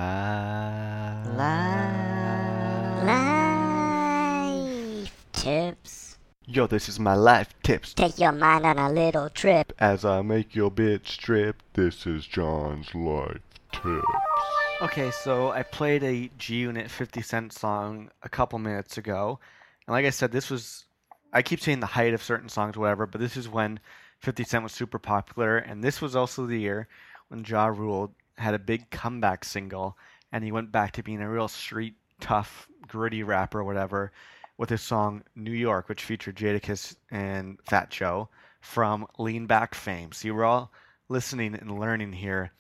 tips. 5.32 6.18
Yo, 6.46 6.68
this 6.68 6.90
is 6.90 7.00
my 7.00 7.16
life 7.16 7.54
tips. 7.64 7.94
Take 7.94 8.20
your 8.20 8.34
mind 8.34 8.66
on 8.66 8.78
a 8.78 8.92
little 8.92 9.30
trip. 9.30 9.72
As 9.80 10.04
I 10.04 10.22
make 10.22 10.56
your 10.56 10.72
bitch 10.72 11.08
strip, 11.08 11.64
this 11.72 12.06
is 12.06 12.26
John's 12.26 12.94
life 12.94 13.40
tips. 13.72 14.33
Okay, 14.82 15.12
so 15.12 15.50
I 15.52 15.64
played 15.64 16.04
a 16.04 16.30
G 16.38 16.56
Unit 16.56 16.90
50 16.92 17.22
Cent 17.22 17.54
song 17.54 18.10
a 18.22 18.28
couple 18.28 18.60
minutes 18.60 18.98
ago. 18.98 19.40
And 19.88 19.94
like 19.94 20.06
I 20.06 20.10
said, 20.10 20.32
this 20.32 20.50
was, 20.50 20.86
I 21.32 21.42
keep 21.42 21.62
saying 21.62 21.80
the 21.80 21.86
height 21.86 22.14
of 22.14 22.24
certain 22.24 22.50
songs, 22.50 22.78
whatever, 22.78 23.06
but 23.06 23.22
this 23.22 23.38
is 23.38 23.48
when 23.48 23.80
50 24.20 24.44
Cent 24.44 24.64
was 24.64 24.74
super 24.74 25.00
popular. 25.00 25.58
And 25.58 25.84
this 25.84 26.02
was 26.02 26.16
also 26.16 26.46
the 26.46 26.60
year 26.60 26.88
when 27.30 27.46
Ja 27.46 27.68
Rule 27.68 28.14
had 28.38 28.54
a 28.56 28.60
big 28.60 28.90
comeback 28.90 29.46
single 29.46 29.98
and 30.32 30.44
he 30.44 30.52
went 30.52 30.72
back 30.72 30.92
to 30.94 31.04
being 31.04 31.22
a 31.22 31.30
real 31.30 31.48
street 31.48 31.96
tough, 32.20 32.68
gritty 32.88 33.24
rapper 33.24 33.60
or 33.60 33.64
whatever 33.64 34.12
with 34.58 34.70
his 34.70 34.82
song 34.82 35.24
New 35.36 35.52
York, 35.52 35.88
which 35.88 36.04
featured 36.04 36.36
Jadakiss 36.36 36.96
and 37.12 37.60
Fat 37.64 37.90
Joe 37.90 38.30
from 38.60 39.08
Lean 39.18 39.46
Back 39.46 39.76
fame. 39.76 40.12
See, 40.12 40.32
we're 40.32 40.44
all 40.44 40.72
listening 41.10 41.54
and 41.54 41.80
learning 41.80 42.14
here, 42.14 42.52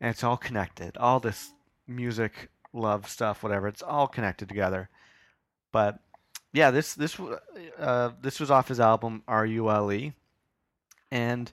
and 0.00 0.10
it's 0.10 0.22
all 0.22 0.36
connected. 0.36 0.96
All 0.96 1.18
this 1.18 1.52
music, 1.92 2.50
love 2.72 3.08
stuff, 3.08 3.42
whatever, 3.42 3.68
it's 3.68 3.82
all 3.82 4.08
connected 4.08 4.48
together. 4.48 4.88
But 5.72 6.00
yeah, 6.52 6.70
this 6.70 6.94
this 6.94 7.18
uh, 7.78 8.10
this 8.20 8.40
was 8.40 8.50
off 8.50 8.68
his 8.68 8.80
album 8.80 9.22
R 9.26 9.46
U 9.46 9.70
L 9.70 9.92
E, 9.92 10.12
and 11.10 11.50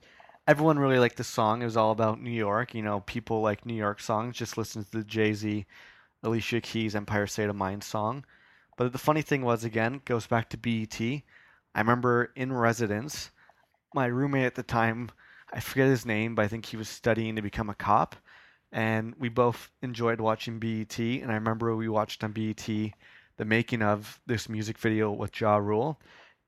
everyone 0.48 0.80
really 0.80 1.00
liked 1.00 1.18
the 1.18 1.24
song. 1.24 1.62
It 1.62 1.66
was 1.66 1.78
all 1.78 1.92
about 1.92 2.22
New 2.22 2.32
York. 2.32 2.74
You 2.74 2.82
know, 2.82 3.02
people 3.02 3.42
like 3.42 3.66
New 3.66 3.76
York 3.76 4.02
songs. 4.02 4.36
Just 4.36 4.58
listen 4.58 4.84
to 4.84 4.92
the 4.92 5.04
Jay 5.04 5.34
Z, 5.34 5.66
Alicia 6.24 6.62
Keys, 6.62 6.96
Empire 6.96 7.28
State 7.28 7.50
of 7.50 7.56
Mind 7.56 7.84
song. 7.84 8.26
But 8.78 8.92
the 8.92 8.98
funny 8.98 9.22
thing 9.22 9.42
was, 9.44 9.64
again, 9.64 10.02
goes 10.06 10.26
back 10.26 10.50
to 10.50 10.58
BET. 10.58 11.00
I 11.00 11.80
remember 11.80 12.32
in 12.36 12.52
residence, 12.52 13.30
my 13.94 14.06
roommate 14.06 14.46
at 14.46 14.56
the 14.56 14.64
time, 14.64 15.12
I 15.54 15.60
forget 15.60 15.88
his 15.88 16.06
name, 16.06 16.36
but 16.36 16.46
I 16.46 16.48
think 16.48 16.66
he 16.66 16.78
was 16.78 16.90
studying 16.90 17.36
to 17.36 17.42
become 17.42 17.70
a 17.70 17.76
cop. 17.76 18.16
And 18.72 19.16
we 19.18 19.30
both 19.30 19.72
enjoyed 19.82 20.22
watching 20.22 20.60
BET. 20.60 21.00
And 21.00 21.32
I 21.32 21.36
remember 21.36 21.76
we 21.76 21.90
watched 21.90 22.24
on 22.24 22.32
BET 22.32 22.68
the 23.38 23.46
making 23.46 23.82
of 23.82 24.20
this 24.26 24.50
music 24.50 24.78
video 24.78 25.12
with 25.12 25.40
Ja 25.40 25.58
Rule. 25.58 26.00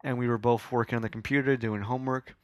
And 0.04 0.18
we 0.18 0.28
were 0.28 0.38
both 0.38 0.72
working 0.72 0.96
on 0.96 1.02
the 1.02 1.10
computer 1.10 1.58
doing 1.58 1.82
homework. 1.82 2.36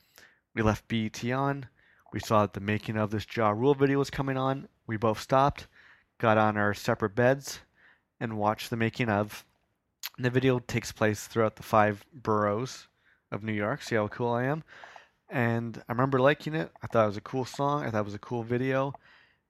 We 0.55 0.61
left 0.61 0.87
BET 0.87 1.23
on. 1.31 1.67
We 2.13 2.19
saw 2.19 2.41
that 2.41 2.53
the 2.53 2.59
making 2.59 2.97
of 2.97 3.11
this 3.11 3.27
Ja 3.35 3.49
Rule 3.49 3.75
video 3.75 3.99
was 3.99 4.09
coming 4.09 4.37
on. 4.37 4.67
We 4.87 4.97
both 4.97 5.19
stopped, 5.19 5.67
got 6.17 6.37
on 6.37 6.57
our 6.57 6.73
separate 6.73 7.15
beds, 7.15 7.59
and 8.19 8.37
watched 8.37 8.69
the 8.69 8.77
making 8.77 9.09
of. 9.09 9.45
The 10.17 10.29
video 10.29 10.59
takes 10.59 10.91
place 10.91 11.27
throughout 11.27 11.57
the 11.57 11.63
five 11.63 12.03
boroughs 12.13 12.87
of 13.31 13.43
New 13.43 13.53
York. 13.53 13.83
See 13.83 13.95
how 13.95 14.07
cool 14.07 14.31
I 14.31 14.45
am? 14.45 14.63
And 15.29 15.77
I 15.87 15.91
remember 15.91 16.19
liking 16.19 16.55
it. 16.55 16.71
I 16.81 16.87
thought 16.87 17.03
it 17.03 17.07
was 17.07 17.17
a 17.17 17.21
cool 17.21 17.45
song. 17.45 17.83
I 17.83 17.91
thought 17.91 17.99
it 17.99 18.05
was 18.05 18.13
a 18.15 18.19
cool 18.19 18.43
video. 18.43 18.93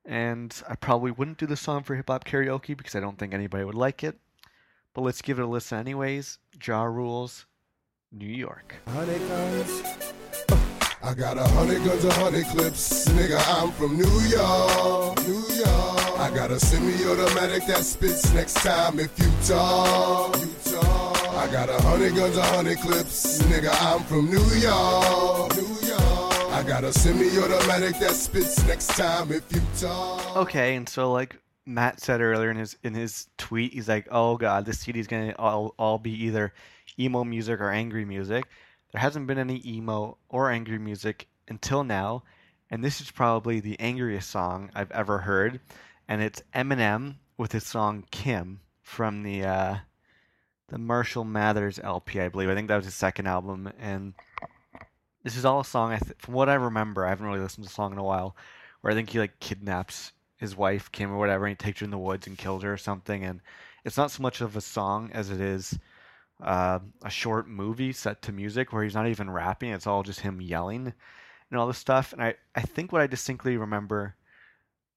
And 0.08 0.56
I 0.70 0.76
probably 0.76 1.12
wouldn't 1.12 1.38
do 1.38 1.46
the 1.46 1.58
song 1.58 1.84
for 1.84 1.94
hip 1.96 2.08
hop 2.08 2.24
karaoke 2.24 2.78
because 2.78 2.96
I 2.96 3.02
don't 3.02 3.20
think 3.20 3.34
anybody 3.34 3.66
would 3.66 3.76
like 3.76 4.06
it. 4.06 4.18
But 4.94 5.02
let's 5.02 5.22
give 5.22 5.38
it 5.38 5.44
a 5.44 5.46
listen 5.46 5.78
anyways. 5.78 6.40
Ja 6.66 6.84
Rules, 6.84 7.46
New 8.12 8.26
York. 8.26 8.76
Hundred 8.88 9.20
guns. 9.28 9.84
I 11.04 11.14
got 11.14 11.38
a 11.38 11.44
hundred 11.44 11.84
guns, 11.84 12.06
a 12.06 12.14
hundred 12.14 12.46
clips. 12.48 13.08
Nigga, 13.10 13.38
I'm 13.62 13.72
from 13.74 13.98
New 13.98 14.20
York. 14.30 15.28
New 15.28 15.56
York. 15.56 16.20
I 16.20 16.32
got 16.34 16.52
a 16.52 16.60
semi-automatic 16.60 17.68
that 17.68 17.84
spits 17.84 18.34
next 18.34 18.56
time 18.56 19.00
if 19.00 19.18
you 19.20 19.30
talk. 19.46 20.40
You 20.40 20.72
talk. 20.72 21.28
I 21.36 21.52
got 21.52 21.70
a 21.70 21.80
hundred 21.84 22.16
guns, 22.16 22.38
a 22.38 22.44
hundred 22.44 22.80
clips. 22.80 23.42
Nigga, 23.44 23.70
I'm 23.82 24.04
from 24.06 24.26
New 24.32 24.44
York. 24.56 25.56
New 25.56 25.67
got 26.68 26.84
a 26.84 26.92
semi-automatic 26.92 27.98
that 27.98 28.12
spits 28.12 28.62
next 28.68 28.88
time 28.88 29.32
if 29.32 29.44
you 29.56 29.62
talk. 29.80 30.36
Okay, 30.36 30.76
and 30.76 30.88
so 30.88 31.14
like 31.14 31.40
Matt 31.66 32.02
said 32.02 32.20
earlier 32.20 32.52
in 32.52 32.58
his 32.58 32.76
in 32.84 32.94
his 32.94 33.30
tweet, 33.38 33.74
he's 33.74 33.88
like, 33.88 34.06
"Oh 34.12 34.36
God, 34.36 34.66
this 34.66 34.80
CD's 34.80 35.08
gonna 35.08 35.34
all 35.40 35.74
all 35.80 35.98
be 35.98 36.12
either 36.26 36.54
emo 37.00 37.24
music 37.24 37.62
or 37.62 37.72
angry 37.72 38.04
music." 38.04 38.50
There 38.92 39.00
hasn't 39.00 39.28
been 39.28 39.38
any 39.38 39.62
emo 39.66 40.18
or 40.28 40.52
angry 40.52 40.78
music 40.78 41.30
until 41.48 41.86
now, 41.86 42.24
and 42.70 42.84
this 42.84 43.00
is 43.00 43.12
probably 43.12 43.62
the 43.62 43.80
angriest 43.80 44.30
song 44.30 44.70
I've 44.76 44.92
ever 44.92 45.20
heard, 45.20 45.62
and 46.10 46.22
it's 46.22 46.44
Eminem 46.54 47.16
with 47.38 47.54
his 47.54 47.66
song 47.66 48.04
"Kim" 48.12 48.60
from 48.82 49.24
the 49.24 49.46
uh, 49.46 49.76
the 50.68 50.78
Marshall 50.78 51.24
Mathers 51.24 51.80
LP, 51.80 52.20
I 52.20 52.28
believe. 52.28 52.50
I 52.50 52.56
think 52.56 52.68
that 52.68 52.76
was 52.76 52.86
his 52.86 52.94
second 52.94 53.28
album, 53.28 53.72
and 53.80 54.16
this 55.28 55.36
is 55.36 55.44
all 55.44 55.60
a 55.60 55.66
song. 55.66 55.92
I 55.92 55.98
th- 55.98 56.16
from 56.20 56.36
what 56.36 56.48
I 56.48 56.54
remember, 56.54 57.06
I 57.06 57.10
haven't 57.10 57.26
really 57.26 57.42
listened 57.42 57.66
to 57.66 57.70
the 57.70 57.76
song 57.76 57.92
in 57.92 57.98
a 57.98 58.04
while, 58.04 58.38
where 58.80 58.94
I 58.94 58.96
think 58.96 59.10
he 59.10 59.20
like 59.20 59.42
kidnaps 59.42 60.14
his 60.38 60.56
wife 60.56 60.90
Kim 60.94 61.12
or 61.12 61.18
whatever, 61.18 61.46
and 61.46 61.52
he 61.52 61.56
takes 61.66 61.82
her 61.82 61.84
in 61.84 61.92
the 61.92 61.98
woods 61.98 62.28
and 62.28 62.38
kills 62.38 62.64
her 62.64 62.72
or 62.72 62.78
something. 62.78 63.26
And 63.26 63.42
it's 63.84 63.98
not 63.98 64.10
so 64.10 64.24
much 64.24 64.40
of 64.40 64.56
a 64.56 64.62
song 64.62 65.12
as 65.14 65.30
it 65.30 65.42
is 65.42 65.78
uh, 66.42 66.80
a 67.04 67.10
short 67.10 67.46
movie 67.46 67.92
set 67.92 68.22
to 68.22 68.32
music 68.32 68.72
where 68.72 68.86
he's 68.86 68.96
not 68.96 69.10
even 69.10 69.30
rapping; 69.30 69.72
it's 69.72 69.86
all 69.86 70.02
just 70.02 70.22
him 70.22 70.40
yelling 70.40 70.94
and 71.52 71.60
all 71.60 71.68
this 71.68 71.78
stuff. 71.78 72.14
And 72.14 72.24
I, 72.24 72.36
I 72.56 72.62
think 72.62 72.94
what 72.94 73.02
I 73.02 73.08
distinctly 73.08 73.58
remember 73.58 74.16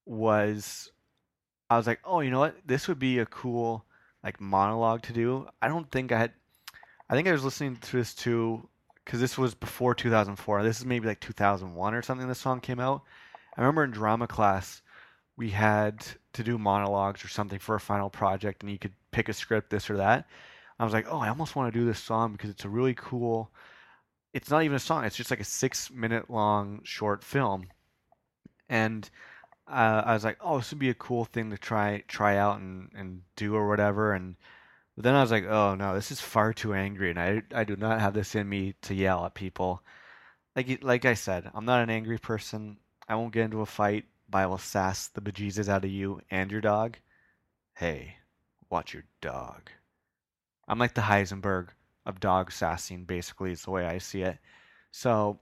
was 0.06 0.92
I 1.68 1.76
was 1.76 1.88
like, 1.88 1.98
oh, 2.04 2.20
you 2.20 2.30
know 2.30 2.38
what? 2.38 2.54
This 2.64 2.86
would 2.86 3.00
be 3.00 3.18
a 3.18 3.26
cool 3.26 3.84
like 4.22 4.40
monologue 4.40 5.02
to 5.02 5.12
do. 5.12 5.48
I 5.60 5.66
don't 5.66 5.90
think 5.90 6.12
I 6.12 6.18
had. 6.18 6.32
I 7.08 7.16
think 7.16 7.26
I 7.26 7.32
was 7.32 7.42
listening 7.42 7.78
to 7.78 7.96
this 7.96 8.14
too 8.14 8.68
because 9.10 9.20
this 9.20 9.36
was 9.36 9.56
before 9.56 9.92
2004. 9.92 10.62
This 10.62 10.78
is 10.78 10.86
maybe 10.86 11.08
like 11.08 11.18
2001 11.18 11.94
or 11.94 12.00
something. 12.00 12.28
This 12.28 12.38
song 12.38 12.60
came 12.60 12.78
out. 12.78 13.02
I 13.56 13.60
remember 13.60 13.82
in 13.82 13.90
drama 13.90 14.28
class 14.28 14.82
we 15.36 15.50
had 15.50 16.06
to 16.34 16.44
do 16.44 16.56
monologues 16.56 17.24
or 17.24 17.28
something 17.28 17.58
for 17.58 17.74
a 17.74 17.80
final 17.80 18.08
project, 18.08 18.62
and 18.62 18.70
you 18.70 18.78
could 18.78 18.92
pick 19.10 19.28
a 19.28 19.32
script, 19.32 19.68
this 19.68 19.90
or 19.90 19.96
that. 19.96 20.28
I 20.78 20.84
was 20.84 20.92
like, 20.92 21.08
oh, 21.10 21.18
I 21.18 21.28
almost 21.28 21.56
want 21.56 21.72
to 21.72 21.76
do 21.76 21.84
this 21.84 21.98
song 21.98 22.30
because 22.30 22.50
it's 22.50 22.64
a 22.64 22.68
really 22.68 22.94
cool. 22.94 23.50
It's 24.32 24.48
not 24.48 24.62
even 24.62 24.76
a 24.76 24.78
song; 24.78 25.04
it's 25.04 25.16
just 25.16 25.32
like 25.32 25.40
a 25.40 25.44
six-minute 25.44 26.30
long 26.30 26.80
short 26.84 27.24
film, 27.24 27.66
and 28.68 29.10
uh, 29.66 30.02
I 30.06 30.12
was 30.14 30.22
like, 30.22 30.38
oh, 30.40 30.58
this 30.58 30.70
would 30.70 30.78
be 30.78 30.90
a 30.90 30.94
cool 30.94 31.24
thing 31.24 31.50
to 31.50 31.58
try 31.58 32.04
try 32.06 32.36
out 32.36 32.60
and, 32.60 32.90
and 32.94 33.22
do 33.34 33.56
or 33.56 33.68
whatever. 33.68 34.12
And 34.12 34.36
but 35.00 35.04
then 35.04 35.14
I 35.14 35.22
was 35.22 35.30
like, 35.30 35.46
oh 35.46 35.74
no, 35.76 35.94
this 35.94 36.10
is 36.10 36.20
far 36.20 36.52
too 36.52 36.74
angry, 36.74 37.08
and 37.08 37.18
I 37.18 37.40
I 37.54 37.64
do 37.64 37.74
not 37.74 38.00
have 38.00 38.12
this 38.12 38.34
in 38.34 38.46
me 38.46 38.74
to 38.82 38.94
yell 38.94 39.24
at 39.24 39.32
people. 39.32 39.82
Like 40.54 40.84
like 40.84 41.06
I 41.06 41.14
said, 41.14 41.50
I'm 41.54 41.64
not 41.64 41.82
an 41.82 41.88
angry 41.88 42.18
person. 42.18 42.76
I 43.08 43.14
won't 43.14 43.32
get 43.32 43.46
into 43.46 43.62
a 43.62 43.66
fight, 43.66 44.04
but 44.28 44.40
I 44.40 44.46
will 44.46 44.58
sass 44.58 45.08
the 45.08 45.22
bejesus 45.22 45.70
out 45.70 45.86
of 45.86 45.90
you 45.90 46.20
and 46.30 46.52
your 46.52 46.60
dog. 46.60 46.98
Hey, 47.72 48.16
watch 48.68 48.92
your 48.92 49.04
dog. 49.22 49.70
I'm 50.68 50.78
like 50.78 50.92
the 50.92 51.00
Heisenberg 51.00 51.68
of 52.04 52.20
dog 52.20 52.52
sassing, 52.52 53.06
basically, 53.06 53.52
is 53.52 53.62
the 53.62 53.70
way 53.70 53.86
I 53.86 53.96
see 53.96 54.20
it. 54.20 54.36
So, 54.90 55.40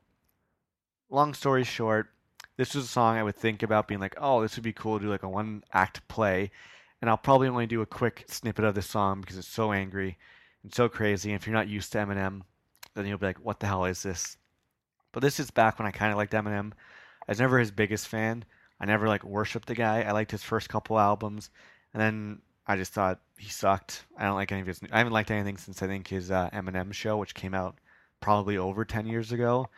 long 1.10 1.34
story 1.34 1.64
short, 1.64 2.10
this 2.56 2.76
was 2.76 2.84
a 2.84 2.86
song 2.86 3.16
I 3.16 3.24
would 3.24 3.34
think 3.34 3.64
about 3.64 3.88
being 3.88 4.00
like, 4.00 4.14
oh, 4.18 4.40
this 4.40 4.54
would 4.54 4.62
be 4.62 4.72
cool 4.72 5.00
to 5.00 5.06
do 5.06 5.10
like 5.10 5.24
a 5.24 5.28
one 5.28 5.64
act 5.72 6.06
play. 6.06 6.52
And 7.00 7.08
I'll 7.08 7.16
probably 7.16 7.48
only 7.48 7.66
do 7.66 7.80
a 7.80 7.86
quick 7.86 8.24
snippet 8.28 8.64
of 8.64 8.74
this 8.74 8.86
song 8.86 9.20
because 9.20 9.38
it's 9.38 9.46
so 9.46 9.72
angry 9.72 10.18
and 10.62 10.74
so 10.74 10.88
crazy. 10.88 11.30
And 11.30 11.40
if 11.40 11.46
you're 11.46 11.54
not 11.54 11.68
used 11.68 11.92
to 11.92 11.98
Eminem, 11.98 12.42
then 12.94 13.06
you'll 13.06 13.18
be 13.18 13.26
like, 13.26 13.44
what 13.44 13.60
the 13.60 13.66
hell 13.66 13.84
is 13.84 14.02
this? 14.02 14.36
But 15.12 15.20
this 15.20 15.38
is 15.40 15.50
back 15.50 15.78
when 15.78 15.86
I 15.86 15.92
kind 15.92 16.10
of 16.10 16.18
liked 16.18 16.32
Eminem. 16.32 16.72
I 17.26 17.32
was 17.32 17.40
never 17.40 17.58
his 17.58 17.70
biggest 17.70 18.08
fan. 18.08 18.44
I 18.80 18.86
never 18.86 19.08
like 19.08 19.24
worshipped 19.24 19.68
the 19.68 19.74
guy. 19.74 20.02
I 20.02 20.12
liked 20.12 20.30
his 20.30 20.42
first 20.42 20.68
couple 20.68 20.98
albums, 20.98 21.50
and 21.92 22.00
then 22.00 22.42
I 22.66 22.76
just 22.76 22.92
thought 22.92 23.20
he 23.36 23.50
sucked. 23.50 24.04
I 24.16 24.24
don't 24.24 24.36
like 24.36 24.52
any 24.52 24.60
of 24.60 24.66
his. 24.66 24.82
New 24.82 24.88
I 24.92 24.98
haven't 24.98 25.12
liked 25.12 25.30
anything 25.30 25.56
since 25.56 25.82
I 25.82 25.86
think 25.86 26.08
his 26.08 26.30
uh, 26.30 26.50
Eminem 26.52 26.92
show, 26.92 27.16
which 27.16 27.34
came 27.34 27.54
out 27.54 27.78
probably 28.20 28.56
over 28.56 28.84
ten 28.84 29.06
years 29.06 29.32
ago. 29.32 29.68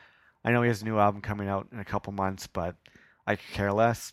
I 0.44 0.52
know 0.52 0.62
he 0.62 0.68
has 0.68 0.82
a 0.82 0.84
new 0.84 0.98
album 0.98 1.22
coming 1.22 1.48
out 1.48 1.68
in 1.72 1.78
a 1.78 1.84
couple 1.84 2.12
months, 2.12 2.46
but 2.46 2.76
I 3.26 3.36
could 3.36 3.50
care 3.52 3.72
less. 3.72 4.12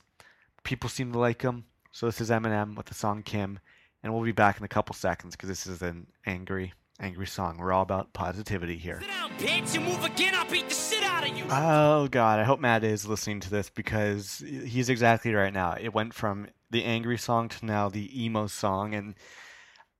People 0.64 0.90
seem 0.90 1.12
to 1.14 1.20
like 1.20 1.42
him, 1.42 1.66
so 1.92 2.06
this 2.06 2.22
is 2.22 2.30
Eminem 2.30 2.76
with 2.76 2.88
the 2.88 2.94
song 2.94 3.24
Kim, 3.24 3.60
and 4.04 4.14
we'll 4.14 4.24
be 4.24 4.32
back 4.32 4.58
in 4.58 4.64
a 4.64 4.68
couple 4.68 4.96
seconds 4.96 5.36
because 5.36 5.50
this 5.50 5.68
is 5.68 5.82
an 5.82 6.08
angry, 6.26 6.74
angry 7.00 7.28
song. 7.28 7.58
We're 7.58 7.74
all 7.74 7.84
about 7.84 8.14
positivity 8.14 8.78
here. 8.78 9.02
Bitch, 9.38 9.74
you 9.74 9.82
move 9.82 10.04
again, 10.04 10.34
I'll 10.36 10.50
beat 10.50 10.70
the 10.70 10.76
shit 10.76 11.04
out 11.04 11.30
of 11.30 11.38
you. 11.38 11.46
Oh 11.50 12.08
god, 12.08 12.40
I 12.40 12.44
hope 12.44 12.60
Matt 12.60 12.84
is 12.84 13.06
listening 13.06 13.40
to 13.42 13.50
this 13.50 13.70
because 13.70 14.44
he's 14.46 14.90
exactly 14.90 15.34
right 15.34 15.54
now. 15.54 15.76
It 15.80 15.94
went 15.94 16.14
from 16.14 16.48
the 16.70 16.84
angry 16.84 17.18
song 17.18 17.50
to 17.50 17.66
now 17.66 17.90
the 17.90 18.26
emo 18.26 18.48
song 18.48 18.94
and 18.94 19.16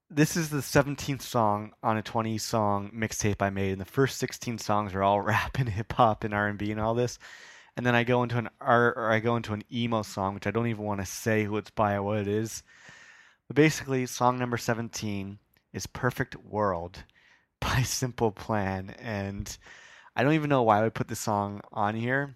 this 0.10 0.38
is 0.38 0.50
the 0.50 0.58
17th 0.58 1.22
song 1.22 1.74
on 1.84 1.98
a 1.98 2.02
20 2.02 2.38
song 2.38 2.92
mixtape 2.96 3.42
I 3.42 3.50
made 3.50 3.72
and 3.74 3.82
the 3.82 3.86
first 3.86 4.18
16 4.18 4.58
songs 4.58 4.94
are 4.94 5.04
all 5.04 5.22
rap 5.22 5.58
and 5.60 5.70
hip 5.70 5.94
hop 5.94 6.24
and 6.24 6.34
R&B 6.34 6.72
and 6.72 6.80
all 6.80 6.94
this. 6.94 7.20
And 7.78 7.86
then 7.86 7.94
I 7.94 8.04
go 8.04 8.24
into 8.24 8.40
an 8.40 8.50
art 8.60 8.96
or 8.98 9.12
I 9.12 9.20
go 9.20 9.36
into 9.36 9.54
an 9.54 9.64
emo 9.72 10.02
song 10.02 10.34
which 10.34 10.48
I 10.48 10.52
don't 10.52 10.66
even 10.66 10.84
want 10.84 11.00
to 11.00 11.06
say 11.06 11.44
who 11.44 11.58
it's 11.58 11.70
by 11.70 11.94
or 11.94 12.02
what 12.02 12.18
it 12.18 12.28
is. 12.28 12.64
But 13.48 13.56
basically 13.56 14.08
song 14.08 14.40
number 14.40 14.58
17 14.58 15.38
is 15.74 15.86
Perfect 15.86 16.36
World 16.38 17.04
by 17.60 17.84
Simple 17.84 18.32
Plan 18.32 18.96
and 19.00 19.56
I 20.16 20.24
don't 20.24 20.34
even 20.34 20.50
know 20.50 20.64
why 20.64 20.80
I 20.80 20.82
would 20.82 20.96
put 20.96 21.08
this 21.08 21.20
song 21.20 21.62
on 21.72 21.94
here. 21.94 22.36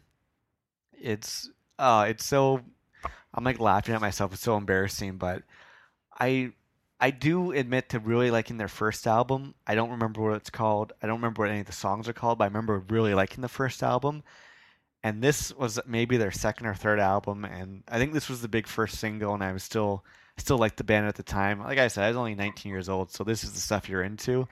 It's 0.93 1.49
uh 1.79 2.05
it's 2.07 2.23
so 2.23 2.61
I'm 3.33 3.43
like 3.43 3.59
laughing 3.59 3.95
at 3.95 4.01
myself. 4.01 4.33
It's 4.33 4.43
so 4.43 4.57
embarrassing, 4.57 5.17
but 5.17 5.41
I 6.19 6.51
I 6.99 7.09
do 7.09 7.51
admit 7.51 7.89
to 7.89 7.99
really 7.99 8.29
liking 8.29 8.57
their 8.57 8.67
first 8.67 9.07
album. 9.07 9.55
I 9.65 9.73
don't 9.73 9.89
remember 9.89 10.21
what 10.21 10.35
it's 10.35 10.51
called. 10.51 10.93
I 11.01 11.07
don't 11.07 11.17
remember 11.17 11.41
what 11.41 11.49
any 11.49 11.61
of 11.61 11.65
the 11.65 11.71
songs 11.71 12.07
are 12.07 12.13
called, 12.13 12.37
but 12.37 12.43
I 12.43 12.47
remember 12.47 12.77
really 12.89 13.15
liking 13.15 13.41
the 13.41 13.47
first 13.49 13.81
album. 13.81 14.21
And 15.03 15.21
this 15.21 15.53
was 15.55 15.79
maybe 15.87 16.17
their 16.17 16.31
second 16.31 16.67
or 16.67 16.75
third 16.75 16.99
album, 16.99 17.43
and 17.43 17.83
I 17.87 17.97
think 17.97 18.13
this 18.13 18.29
was 18.29 18.41
the 18.41 18.47
big 18.47 18.67
first 18.67 18.99
single. 18.99 19.33
And 19.33 19.43
I 19.43 19.51
was 19.51 19.63
still 19.63 20.03
still 20.37 20.57
liked 20.57 20.77
the 20.77 20.83
band 20.83 21.07
at 21.07 21.15
the 21.15 21.23
time. 21.23 21.59
Like 21.59 21.79
I 21.79 21.87
said, 21.87 22.03
I 22.03 22.07
was 22.07 22.17
only 22.17 22.35
19 22.35 22.71
years 22.71 22.89
old, 22.89 23.11
so 23.11 23.23
this 23.23 23.43
is 23.43 23.53
the 23.53 23.59
stuff 23.59 23.89
you're 23.89 24.03
into. 24.03 24.47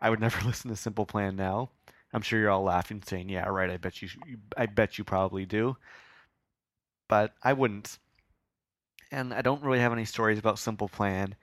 I 0.00 0.10
would 0.10 0.20
never 0.20 0.40
listen 0.46 0.70
to 0.70 0.76
Simple 0.76 1.06
Plan 1.06 1.36
now. 1.36 1.70
I'm 2.12 2.22
sure 2.22 2.38
you're 2.40 2.50
all 2.50 2.62
laughing, 2.62 3.02
saying, 3.06 3.28
"Yeah, 3.28 3.48
right. 3.48 3.70
I 3.70 3.76
bet 3.76 4.02
you. 4.02 4.08
I 4.56 4.66
bet 4.66 4.98
you 4.98 5.04
probably 5.04 5.46
do." 5.46 5.76
But 7.08 7.34
I 7.42 7.52
wouldn't. 7.52 7.98
And 9.10 9.32
I 9.32 9.40
don't 9.40 9.62
really 9.62 9.80
have 9.80 9.92
any 9.92 10.04
stories 10.04 10.38
about 10.38 10.58
Simple 10.58 10.88
Plan. 10.88 11.34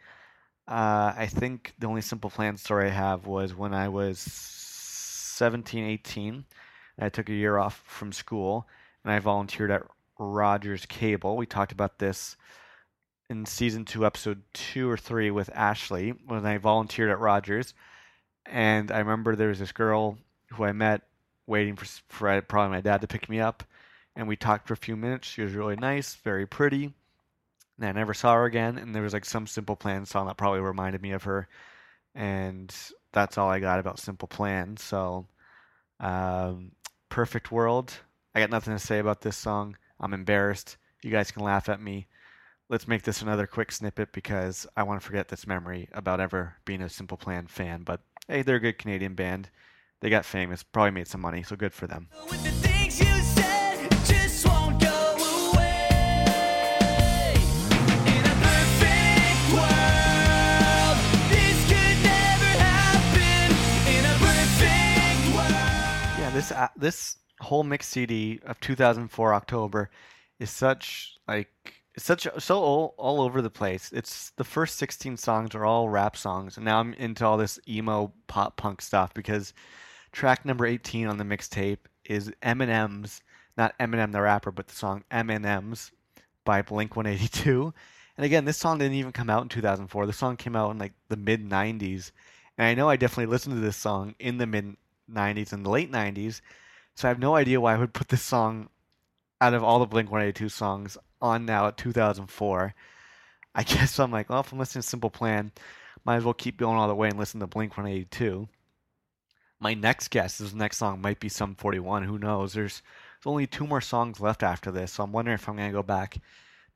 Uh, 0.67 1.13
I 1.15 1.27
think 1.27 1.73
the 1.79 1.87
only 1.87 2.01
Simple 2.01 2.29
Plan 2.29 2.57
story 2.57 2.87
I 2.87 2.93
have 2.93 3.27
was 3.27 3.55
when 3.55 3.73
I 3.73 3.89
was 3.89 4.19
17, 4.19 5.83
18. 5.83 6.45
I 6.99 7.09
took 7.09 7.29
a 7.29 7.33
year 7.33 7.57
off 7.57 7.81
from 7.85 8.11
school, 8.11 8.67
and 9.03 9.11
I 9.11 9.19
volunteered 9.19 9.71
at 9.71 9.83
Rogers 10.17 10.85
Cable. 10.85 11.35
We 11.35 11.45
talked 11.45 11.71
about 11.71 11.99
this 11.99 12.37
in 13.29 13.45
season 13.45 13.85
two, 13.85 14.05
episode 14.05 14.41
two 14.53 14.89
or 14.89 14.97
three 14.97 15.31
with 15.31 15.49
Ashley 15.53 16.11
when 16.25 16.45
I 16.45 16.57
volunteered 16.57 17.09
at 17.09 17.19
Rogers. 17.19 17.73
And 18.45 18.91
I 18.91 18.99
remember 18.99 19.35
there 19.35 19.49
was 19.49 19.59
this 19.59 19.71
girl 19.71 20.17
who 20.51 20.63
I 20.63 20.71
met 20.71 21.01
waiting 21.47 21.75
for, 21.75 21.85
for 22.09 22.41
probably 22.43 22.75
my 22.75 22.81
dad 22.81 23.01
to 23.01 23.07
pick 23.07 23.27
me 23.29 23.39
up. 23.39 23.63
And 24.15 24.27
we 24.27 24.35
talked 24.35 24.67
for 24.67 24.73
a 24.73 24.77
few 24.77 24.95
minutes. 24.95 25.27
She 25.27 25.41
was 25.41 25.53
really 25.53 25.75
nice, 25.75 26.15
very 26.15 26.45
pretty. 26.45 26.93
And 27.77 27.87
I 27.87 27.91
never 27.91 28.13
saw 28.13 28.35
her 28.35 28.45
again. 28.45 28.77
And 28.77 28.95
there 28.95 29.03
was 29.03 29.13
like 29.13 29.25
some 29.25 29.47
Simple 29.47 29.75
Plan 29.75 30.05
song 30.05 30.27
that 30.27 30.37
probably 30.37 30.61
reminded 30.61 31.01
me 31.01 31.11
of 31.11 31.23
her. 31.23 31.47
And 32.13 32.73
that's 33.11 33.37
all 33.37 33.49
I 33.49 33.59
got 33.59 33.79
about 33.79 33.99
Simple 33.99 34.27
Plan. 34.27 34.77
So, 34.77 35.25
um, 35.99 36.71
Perfect 37.15 37.49
World. 37.49 37.93
I 38.35 38.41
got 38.41 38.49
nothing 38.49 38.73
to 38.73 38.77
say 38.77 38.99
about 38.99 39.21
this 39.21 39.37
song. 39.37 39.77
I'm 40.01 40.13
embarrassed. 40.13 40.75
You 41.01 41.11
guys 41.11 41.31
can 41.31 41.45
laugh 41.45 41.69
at 41.69 41.81
me. 41.81 42.07
Let's 42.67 42.89
make 42.89 43.03
this 43.03 43.21
another 43.21 43.47
quick 43.47 43.71
snippet 43.71 44.11
because 44.11 44.67
I 44.75 44.83
want 44.83 44.99
to 44.99 45.07
forget 45.07 45.29
this 45.29 45.47
memory 45.47 45.87
about 45.93 46.19
ever 46.19 46.55
being 46.65 46.81
a 46.81 46.89
Simple 46.89 47.15
Plan 47.15 47.47
fan. 47.47 47.83
But 47.83 48.01
hey, 48.27 48.41
they're 48.41 48.57
a 48.57 48.59
good 48.59 48.77
Canadian 48.77 49.15
band. 49.15 49.49
They 50.01 50.09
got 50.09 50.25
famous, 50.25 50.61
probably 50.61 50.91
made 50.91 51.07
some 51.07 51.21
money, 51.21 51.41
so 51.41 51.55
good 51.55 51.71
for 51.71 51.87
them. 51.87 52.09
This 66.49 66.57
uh, 66.57 66.67
this 66.75 67.17
whole 67.41 67.63
mix 67.63 67.87
CD 67.87 68.39
of 68.45 68.59
2004 68.59 69.33
October 69.33 69.89
is 70.39 70.49
such 70.49 71.17
like 71.27 71.49
such 71.97 72.27
so 72.37 72.59
all, 72.59 72.95
all 72.97 73.21
over 73.21 73.41
the 73.41 73.49
place. 73.49 73.91
It's 73.93 74.31
the 74.31 74.43
first 74.43 74.77
16 74.77 75.17
songs 75.17 75.55
are 75.55 75.65
all 75.65 75.89
rap 75.89 76.17
songs, 76.17 76.57
and 76.57 76.65
now 76.65 76.79
I'm 76.79 76.93
into 76.93 77.25
all 77.25 77.37
this 77.37 77.59
emo 77.67 78.13
pop 78.27 78.57
punk 78.57 78.81
stuff 78.81 79.13
because 79.13 79.53
track 80.11 80.45
number 80.45 80.65
18 80.65 81.07
on 81.07 81.17
the 81.17 81.23
mixtape 81.23 81.79
is 82.05 82.31
Eminem's, 82.43 83.21
not 83.57 83.77
Eminem 83.79 84.11
the 84.11 84.21
rapper, 84.21 84.51
but 84.51 84.67
the 84.67 84.75
song 84.75 85.03
M&M's 85.09 85.91
by 86.43 86.61
Blink 86.61 86.95
182. 86.95 87.73
And 88.17 88.25
again, 88.25 88.45
this 88.45 88.57
song 88.57 88.77
didn't 88.77 88.93
even 88.93 89.11
come 89.11 89.29
out 89.29 89.41
in 89.43 89.49
2004. 89.49 90.05
The 90.05 90.13
song 90.13 90.37
came 90.37 90.55
out 90.55 90.71
in 90.71 90.77
like 90.77 90.93
the 91.09 91.17
mid 91.17 91.49
90s, 91.49 92.11
and 92.57 92.67
I 92.67 92.75
know 92.75 92.89
I 92.89 92.97
definitely 92.97 93.31
listened 93.31 93.55
to 93.55 93.61
this 93.61 93.77
song 93.77 94.15
in 94.19 94.37
the 94.37 94.45
mid 94.45 94.75
90s 95.11 95.53
and 95.53 95.65
the 95.65 95.69
late 95.69 95.91
90s. 95.91 96.41
So 96.95 97.07
I 97.07 97.09
have 97.09 97.19
no 97.19 97.35
idea 97.35 97.59
why 97.61 97.73
I 97.73 97.77
would 97.77 97.93
put 97.93 98.07
this 98.07 98.21
song 98.21 98.69
out 99.41 99.53
of 99.53 99.63
all 99.63 99.79
the 99.79 99.85
Blink 99.85 100.09
182 100.09 100.49
songs 100.49 100.97
on 101.21 101.45
now 101.45 101.67
at 101.67 101.77
2004. 101.77 102.73
I 103.53 103.63
guess 103.63 103.99
I'm 103.99 104.11
like, 104.11 104.29
well, 104.29 104.41
if 104.41 104.51
I'm 104.51 104.59
listening 104.59 104.81
to 104.81 104.87
Simple 104.87 105.09
Plan, 105.09 105.51
might 106.03 106.17
as 106.17 106.23
well 106.23 106.33
keep 106.33 106.57
going 106.57 106.77
all 106.77 106.87
the 106.87 106.95
way 106.95 107.09
and 107.09 107.17
listen 107.17 107.39
to 107.39 107.47
Blink 107.47 107.77
182. 107.77 108.47
My 109.59 109.73
next 109.73 110.09
guess, 110.09 110.39
is 110.41 110.51
the 110.51 110.57
next 110.57 110.77
song 110.77 111.01
might 111.01 111.19
be 111.19 111.29
Sum 111.29 111.55
41. 111.55 112.03
Who 112.03 112.19
knows? 112.19 112.53
There's, 112.53 112.81
there's 113.17 113.31
only 113.31 113.47
two 113.47 113.65
more 113.65 113.81
songs 113.81 114.19
left 114.19 114.43
after 114.43 114.71
this, 114.71 114.93
so 114.93 115.03
I'm 115.03 115.11
wondering 115.11 115.35
if 115.35 115.47
I'm 115.47 115.55
going 115.55 115.69
to 115.69 115.73
go 115.73 115.83
back 115.83 116.17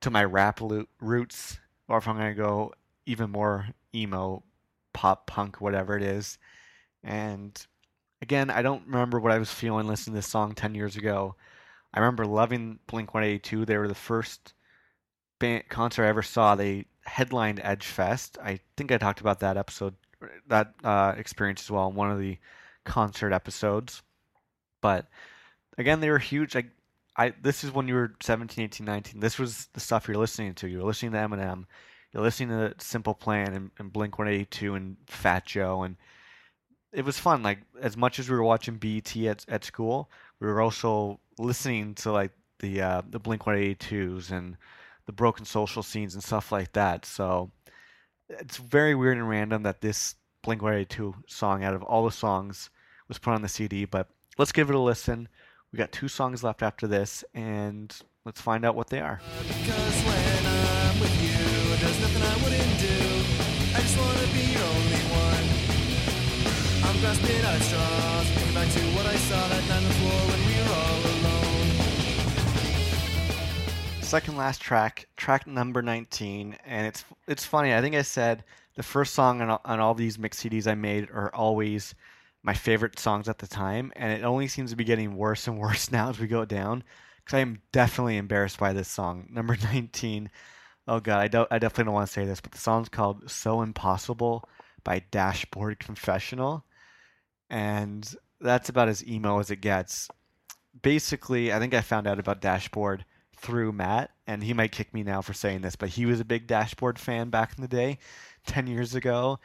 to 0.02 0.10
my 0.10 0.24
rap 0.24 0.62
lo- 0.62 0.86
roots 1.00 1.60
or 1.88 1.98
if 1.98 2.08
I'm 2.08 2.18
going 2.18 2.36
to 2.36 2.42
go 2.42 2.74
even 3.06 3.30
more 3.32 3.68
emo, 3.94 4.44
pop, 4.94 5.28
punk, 5.28 5.60
whatever 5.60 5.98
it 5.98 6.04
is. 6.04 6.38
And 7.04 7.60
again, 8.22 8.50
I 8.50 8.62
don't 8.62 8.86
remember 8.86 9.20
what 9.20 9.32
I 9.32 9.40
was 9.40 9.52
feeling 9.52 9.88
listening 9.88 10.14
to 10.14 10.18
this 10.18 10.28
song 10.28 10.54
10 10.54 10.76
years 10.76 10.96
ago. 10.96 11.36
I 11.94 12.00
remember 12.00 12.26
loving 12.26 12.80
Blink 12.88 13.14
182. 13.14 13.66
They 13.66 13.78
were 13.78 13.88
the 13.88 13.96
first 13.96 14.54
band, 15.40 15.64
concert 15.70 16.06
I 16.06 16.10
ever 16.10 16.22
saw. 16.22 16.56
They 16.56 16.86
headlined 17.06 17.62
Edge 17.64 17.86
Fest. 17.86 18.38
I 18.44 18.60
think 18.78 18.92
I 18.92 18.98
talked 18.98 19.22
about 19.22 19.40
that 19.40 19.58
episode, 19.58 19.96
that 20.48 20.74
uh, 20.84 21.16
experience 21.18 21.64
as 21.64 21.72
well 21.72 21.88
in 21.88 21.96
one 21.96 22.12
of 22.12 22.20
the 22.20 22.38
concert 22.86 23.34
episodes. 23.34 24.04
But 24.82 25.08
again, 25.78 26.00
they 26.00 26.10
were 26.10 26.20
huge. 26.20 26.56
I, 26.56 27.34
this 27.42 27.64
is 27.64 27.72
when 27.72 27.88
you 27.88 27.96
were 27.96 28.14
17, 28.22 28.64
18, 28.64 28.86
19. 28.86 29.20
This 29.20 29.40
was 29.40 29.68
the 29.74 29.80
stuff 29.80 30.08
you're 30.08 30.18
listening 30.18 30.54
to. 30.56 30.68
You're 30.68 30.84
listening 30.84 31.12
to 31.14 31.18
Eminem. 31.18 31.66
You're 32.14 32.24
listening 32.24 32.50
to 32.50 32.74
Simple 32.80 33.14
Plan 33.14 33.54
and, 33.54 33.72
and 33.78 33.92
Blink 33.92 34.18
182 34.18 34.76
and 34.76 34.98
Fat 35.08 35.46
Joe 35.46 35.84
and 35.84 35.98
it 36.92 37.06
was 37.06 37.20
fun. 37.20 37.44
Like 37.44 37.60
as 37.82 37.96
much 37.96 38.20
as 38.20 38.30
we 38.30 38.36
were 38.36 38.44
watching 38.44 38.78
BET 38.78 39.16
at 39.18 39.46
at 39.48 39.64
school, 39.64 40.10
we 40.40 40.48
were 40.48 40.62
also 40.62 41.20
listening 41.38 41.96
to 41.96 42.12
like 42.12 42.32
the 42.60 42.82
uh, 42.82 43.02
the 43.10 43.20
Blink 43.20 43.44
182s 43.44 44.32
and 44.32 44.58
the 45.06 45.12
Broken 45.12 45.46
Social 45.46 45.84
scenes 45.84 46.14
and 46.14 46.24
stuff 46.24 46.52
like 46.52 46.74
that. 46.74 47.06
So 47.06 47.52
it's 48.30 48.58
very 48.58 48.96
weird 48.96 49.18
and 49.18 49.30
random 49.30 49.64
that 49.64 49.82
this 49.82 50.16
Blink 50.44 50.62
182 50.62 51.16
song, 51.28 51.64
out 51.64 51.74
of 51.74 51.84
all 51.84 52.06
the 52.06 52.12
songs, 52.12 52.70
was 53.08 53.18
put 53.18 53.34
on 53.34 53.42
the 53.42 53.50
CD. 53.50 53.86
But 53.86 54.08
let's 54.38 54.52
give 54.52 54.70
it 54.70 54.76
a 54.76 54.80
listen. 54.80 55.28
We 55.72 55.78
got 55.78 55.92
two 55.92 56.08
songs 56.08 56.44
left 56.44 56.64
after 56.64 56.88
this, 56.88 57.24
and 57.34 57.96
let's 58.26 58.42
find 58.42 58.66
out 58.66 58.76
what 58.76 58.90
they 58.90 59.00
are. 59.00 59.22
Because 59.48 60.02
when 60.04 60.46
I'm 60.46 61.00
with 61.00 61.22
you, 61.22 61.78
there's 61.78 62.02
nothing 62.02 62.24
I 62.24 62.36
wouldn't 62.44 62.80
do. 62.80 63.76
I 63.76 63.82
just 63.82 63.98
wanna 63.98 64.34
be 64.34 64.54
your 64.54 64.79
at 67.06 67.62
straws. 67.62 68.28
Thinking 68.32 68.54
back 68.54 68.68
to 68.70 68.80
what 68.96 69.06
I 69.06 69.16
saw 69.16 69.48
that 69.48 69.68
night 69.70 69.78
on 69.78 69.84
the 69.84 69.90
floor 69.90 70.20
when 70.28 70.40
we 70.48 70.56
were 70.60 70.76
all 70.76 71.00
alone. 71.16 71.70
Second 74.02 74.38
last 74.38 74.62
track, 74.62 75.08
track 75.16 75.48
number 75.48 75.82
19, 75.82 76.58
and 76.66 76.88
it's 76.88 77.06
it's 77.28 77.46
funny. 77.46 77.74
I 77.74 77.82
think 77.82 77.96
I 77.96 78.02
said 78.02 78.44
the 78.76 78.84
first 78.84 79.14
song 79.14 79.42
on 79.42 79.60
on 79.64 79.80
all 79.80 79.94
these 79.94 80.20
mix 80.20 80.44
CDs 80.44 80.68
I 80.68 80.76
made 80.76 81.10
are 81.12 81.34
always 81.34 81.96
my 82.44 82.54
favorite 82.54 83.00
songs 83.00 83.30
at 83.30 83.40
the 83.40 83.48
time, 83.48 83.94
and 83.96 84.12
it 84.12 84.26
only 84.26 84.48
seems 84.48 84.72
to 84.72 84.76
be 84.76 84.84
getting 84.84 85.16
worse 85.16 85.48
and 85.48 85.58
worse 85.62 85.92
now 85.92 86.10
as 86.10 86.20
we 86.20 86.28
go 86.28 86.44
down. 86.44 86.84
Because 87.24 87.38
I 87.38 87.42
am 87.42 87.62
definitely 87.72 88.18
embarrassed 88.18 88.60
by 88.60 88.74
this 88.74 88.90
song, 88.90 89.28
number 89.32 89.56
19. 89.64 90.30
Oh 90.88 91.00
god, 91.00 91.20
I 91.20 91.30
don't. 91.30 91.48
I 91.50 91.60
definitely 91.60 91.86
don't 91.86 91.94
want 91.94 92.08
to 92.08 92.14
say 92.14 92.26
this, 92.26 92.42
but 92.42 92.52
the 92.52 92.58
song's 92.58 92.90
called 92.90 93.30
"So 93.32 93.62
Impossible" 93.62 94.50
by 94.84 95.04
Dashboard 95.12 95.80
Confessional, 95.80 96.66
and 97.50 98.16
that's 98.40 98.70
about 98.70 98.90
as 98.90 99.06
emo 99.06 99.40
as 99.40 99.52
it 99.52 99.58
gets. 99.62 100.10
Basically, 100.82 101.52
I 101.52 101.60
think 101.60 101.74
I 101.74 101.82
found 101.82 102.08
out 102.08 102.20
about 102.20 102.42
Dashboard 102.42 103.06
through 103.36 103.72
Matt, 103.72 104.12
and 104.28 104.44
he 104.44 104.54
might 104.54 104.72
kick 104.72 104.94
me 104.94 105.04
now 105.04 105.22
for 105.22 105.34
saying 105.34 105.62
this, 105.62 105.76
but 105.76 105.90
he 105.90 106.06
was 106.06 106.20
a 106.20 106.26
big 106.26 106.48
Dashboard 106.48 107.00
fan 107.00 107.30
back 107.30 107.54
in 107.58 107.62
the 107.62 107.68
day, 107.68 108.00
ten 108.46 108.68
years 108.68 108.96
ago, 108.96 109.40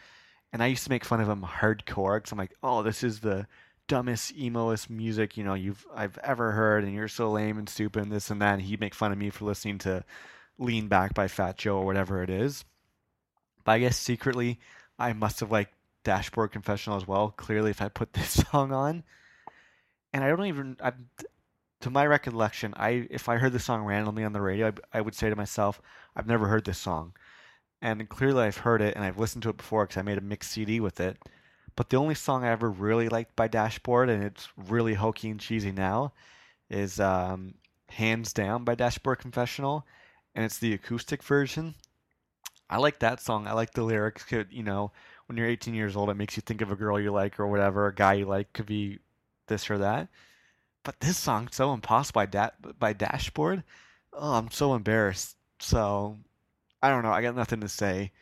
and 0.52 0.62
I 0.62 0.66
used 0.66 0.84
to 0.84 0.90
make 0.90 1.04
fun 1.04 1.20
of 1.20 1.28
him 1.28 1.42
hardcore 1.42 2.18
because 2.18 2.32
I'm 2.32 2.38
like, 2.38 2.54
oh, 2.62 2.82
this 2.82 3.02
is 3.02 3.20
the 3.20 3.46
dumbest 3.86 4.32
emoest 4.34 4.88
music 4.88 5.36
you 5.36 5.44
know 5.44 5.52
you've 5.52 5.84
I've 5.94 6.18
ever 6.18 6.52
heard, 6.52 6.84
and 6.84 6.94
you're 6.94 7.08
so 7.08 7.30
lame 7.30 7.58
and 7.58 7.68
stupid 7.68 8.02
and 8.02 8.12
this 8.12 8.30
and 8.30 8.40
that. 8.42 8.54
And 8.54 8.62
he'd 8.62 8.80
make 8.80 8.94
fun 8.94 9.12
of 9.12 9.18
me 9.18 9.30
for 9.30 9.44
listening 9.44 9.78
to 9.78 10.04
Lean 10.58 10.88
Back 10.88 11.14
by 11.14 11.28
Fat 11.28 11.58
Joe 11.58 11.78
or 11.78 11.86
whatever 11.86 12.22
it 12.22 12.30
is. 12.30 12.64
But 13.64 13.72
I 13.72 13.78
guess 13.80 13.98
secretly 13.98 14.60
I 14.98 15.12
must 15.12 15.40
have 15.40 15.50
liked 15.50 15.73
Dashboard 16.04 16.52
Confessional 16.52 16.96
as 16.96 17.06
well. 17.06 17.30
Clearly, 17.30 17.70
if 17.70 17.82
I 17.82 17.88
put 17.88 18.12
this 18.14 18.44
song 18.50 18.72
on, 18.72 19.02
and 20.12 20.22
I 20.22 20.28
don't 20.28 20.46
even, 20.46 20.76
I, 20.82 20.92
to 21.80 21.90
my 21.90 22.06
recollection, 22.06 22.74
I 22.76 23.06
if 23.10 23.28
I 23.28 23.36
heard 23.36 23.52
the 23.52 23.58
song 23.58 23.84
randomly 23.84 24.24
on 24.24 24.32
the 24.32 24.40
radio, 24.40 24.68
I, 24.68 24.98
I 24.98 25.00
would 25.00 25.14
say 25.14 25.28
to 25.28 25.36
myself, 25.36 25.80
I've 26.14 26.26
never 26.26 26.46
heard 26.46 26.64
this 26.64 26.78
song, 26.78 27.14
and 27.82 28.08
clearly 28.08 28.44
I've 28.44 28.58
heard 28.58 28.80
it 28.80 28.94
and 28.94 29.04
I've 29.04 29.18
listened 29.18 29.42
to 29.44 29.50
it 29.50 29.56
before 29.56 29.84
because 29.84 29.98
I 29.98 30.02
made 30.02 30.18
a 30.18 30.22
mix 30.22 30.48
CD 30.50 30.80
with 30.80 31.00
it. 31.00 31.18
But 31.76 31.90
the 31.90 31.96
only 31.96 32.14
song 32.14 32.44
I 32.44 32.50
ever 32.50 32.70
really 32.70 33.08
liked 33.08 33.34
by 33.34 33.48
Dashboard, 33.48 34.08
and 34.08 34.22
it's 34.22 34.48
really 34.56 34.94
hokey 34.94 35.30
and 35.30 35.40
cheesy 35.40 35.72
now, 35.72 36.12
is 36.70 37.00
um, 37.00 37.54
"Hands 37.88 38.32
Down" 38.32 38.64
by 38.64 38.76
Dashboard 38.76 39.18
Confessional 39.18 39.84
and 40.34 40.44
it's 40.44 40.58
the 40.58 40.74
acoustic 40.74 41.22
version. 41.22 41.74
I 42.68 42.78
like 42.78 42.98
that 43.00 43.20
song. 43.20 43.46
I 43.46 43.52
like 43.52 43.72
the 43.72 43.82
lyrics. 43.82 44.24
You 44.50 44.62
know, 44.62 44.92
when 45.26 45.36
you're 45.38 45.48
18 45.48 45.74
years 45.74 45.96
old, 45.96 46.10
it 46.10 46.14
makes 46.14 46.36
you 46.36 46.42
think 46.42 46.60
of 46.60 46.70
a 46.70 46.76
girl 46.76 47.00
you 47.00 47.12
like 47.12 47.40
or 47.40 47.46
whatever, 47.46 47.86
a 47.86 47.94
guy 47.94 48.14
you 48.14 48.26
like 48.26 48.52
could 48.52 48.66
be 48.66 48.98
this 49.46 49.70
or 49.70 49.78
that. 49.78 50.08
But 50.82 51.00
this 51.00 51.16
song, 51.16 51.48
so 51.50 51.72
impossible 51.72 52.20
by 52.20 52.26
da- 52.26 52.50
by 52.78 52.92
Dashboard. 52.92 53.62
Oh, 54.12 54.34
I'm 54.34 54.50
so 54.50 54.74
embarrassed. 54.74 55.36
So 55.58 56.18
I 56.82 56.90
don't 56.90 57.02
know. 57.02 57.12
I 57.12 57.22
got 57.22 57.36
nothing 57.36 57.60
to 57.60 57.68
say. 57.68 58.12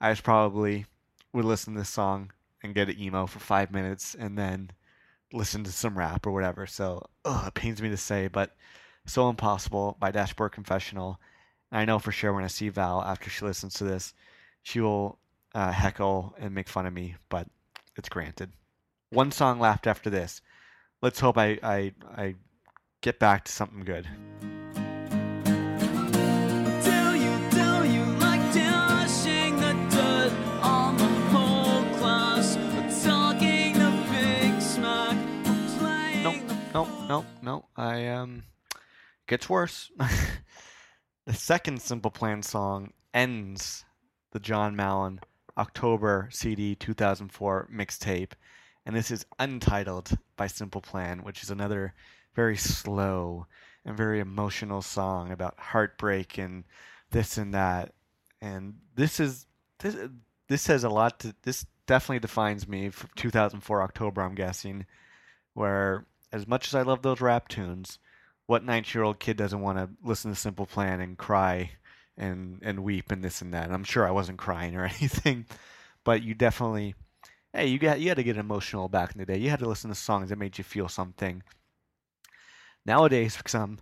I 0.00 0.12
just 0.12 0.22
probably 0.22 0.86
would 1.32 1.44
listen 1.44 1.74
to 1.74 1.80
this 1.80 1.88
song 1.88 2.32
and 2.62 2.74
get 2.74 2.88
an 2.88 3.00
emo 3.00 3.26
for 3.26 3.38
five 3.38 3.72
minutes 3.72 4.14
and 4.14 4.36
then 4.36 4.70
listen 5.32 5.64
to 5.64 5.72
some 5.72 5.96
rap 5.96 6.26
or 6.26 6.32
whatever. 6.32 6.66
So 6.66 7.06
ugh, 7.24 7.48
it 7.48 7.54
pains 7.54 7.80
me 7.80 7.88
to 7.88 7.96
say, 7.96 8.28
but 8.28 8.56
so 9.06 9.28
impossible 9.30 9.96
by 9.98 10.10
Dashboard 10.10 10.52
Confessional. 10.52 11.18
I 11.72 11.84
know 11.84 11.98
for 11.98 12.12
sure 12.12 12.32
when 12.32 12.44
I 12.44 12.48
see 12.48 12.68
Val 12.68 13.02
after 13.02 13.30
she 13.30 13.44
listens 13.44 13.74
to 13.74 13.84
this, 13.84 14.12
she 14.62 14.80
will 14.80 15.18
uh, 15.54 15.72
heckle 15.72 16.34
and 16.38 16.54
make 16.54 16.68
fun 16.68 16.86
of 16.86 16.92
me, 16.92 17.16
but 17.28 17.48
it's 17.96 18.08
granted. 18.08 18.52
One 19.10 19.32
song 19.32 19.58
left 19.58 19.86
after 19.86 20.10
this. 20.10 20.40
Let's 21.02 21.18
hope 21.20 21.36
I, 21.38 21.58
I, 21.62 21.92
I 22.16 22.34
get 23.00 23.18
back 23.18 23.44
to 23.46 23.52
something 23.52 23.80
good. 23.80 24.06
Do 26.82 27.16
you, 27.16 27.50
do 27.50 27.88
you 27.88 28.04
like 28.18 28.52
dashing 28.52 29.56
the 29.56 29.72
dirt 29.90 30.32
on 30.62 30.96
the 30.96 31.04
whole 31.04 31.84
class? 31.98 32.56
Or 32.56 32.88
talking 33.04 33.72
the 33.72 33.90
big 34.12 34.60
smack? 34.60 35.16
Or 35.46 35.78
playing 35.78 36.22
Nope, 36.22 36.42
nope, 36.74 36.88
nope, 37.08 37.26
nope. 37.42 37.64
I 37.76 38.06
um 38.08 38.44
gets 39.26 39.48
worse. 39.48 39.90
the 41.26 41.34
second 41.34 41.80
Simple 41.80 42.10
Plan 42.10 42.42
song 42.42 42.92
ends 43.12 43.84
the 44.32 44.40
John 44.40 44.76
Mallon 44.76 45.20
October 45.60 46.28
CD 46.32 46.74
2004 46.74 47.68
mixtape, 47.70 48.32
and 48.86 48.96
this 48.96 49.10
is 49.10 49.26
Untitled 49.38 50.16
by 50.34 50.46
Simple 50.46 50.80
Plan, 50.80 51.22
which 51.22 51.42
is 51.42 51.50
another 51.50 51.92
very 52.34 52.56
slow 52.56 53.46
and 53.84 53.94
very 53.94 54.20
emotional 54.20 54.80
song 54.80 55.30
about 55.30 55.58
heartbreak 55.58 56.38
and 56.38 56.64
this 57.10 57.36
and 57.36 57.52
that. 57.52 57.92
And 58.40 58.76
this 58.94 59.20
is 59.20 59.46
this 59.80 59.96
this 60.48 60.66
has 60.66 60.82
a 60.82 60.88
lot 60.88 61.20
to 61.20 61.34
this 61.42 61.66
definitely 61.86 62.20
defines 62.20 62.66
me 62.66 62.88
for 62.88 63.08
2004 63.16 63.82
October, 63.82 64.22
I'm 64.22 64.34
guessing, 64.34 64.86
where 65.52 66.06
as 66.32 66.46
much 66.46 66.68
as 66.68 66.74
I 66.74 66.82
love 66.82 67.02
those 67.02 67.20
rap 67.20 67.48
tunes, 67.48 67.98
what 68.46 68.64
19-year-old 68.64 69.18
kid 69.18 69.36
doesn't 69.36 69.60
want 69.60 69.76
to 69.76 69.90
listen 70.02 70.30
to 70.30 70.36
Simple 70.36 70.66
Plan 70.66 71.00
and 71.00 71.18
cry 71.18 71.72
and 72.20 72.60
and 72.62 72.84
weep 72.84 73.10
and 73.10 73.24
this 73.24 73.42
and 73.42 73.52
that. 73.54 73.64
And 73.64 73.74
I'm 73.74 73.84
sure 73.84 74.06
I 74.06 74.12
wasn't 74.12 74.38
crying 74.38 74.76
or 74.76 74.84
anything, 75.00 75.46
but 76.04 76.22
you 76.22 76.34
definitely 76.34 76.94
hey, 77.52 77.66
you 77.66 77.78
got 77.78 78.00
you 78.00 78.08
had 78.08 78.16
to 78.18 78.22
get 78.22 78.36
emotional 78.36 78.88
back 78.88 79.12
in 79.12 79.18
the 79.18 79.26
day. 79.26 79.38
You 79.38 79.50
had 79.50 79.60
to 79.60 79.68
listen 79.68 79.90
to 79.90 79.96
songs 79.96 80.28
that 80.28 80.38
made 80.38 80.58
you 80.58 80.64
feel 80.64 80.88
something. 80.88 81.42
Nowadays, 82.86 83.36
because 83.36 83.54
I'm 83.54 83.78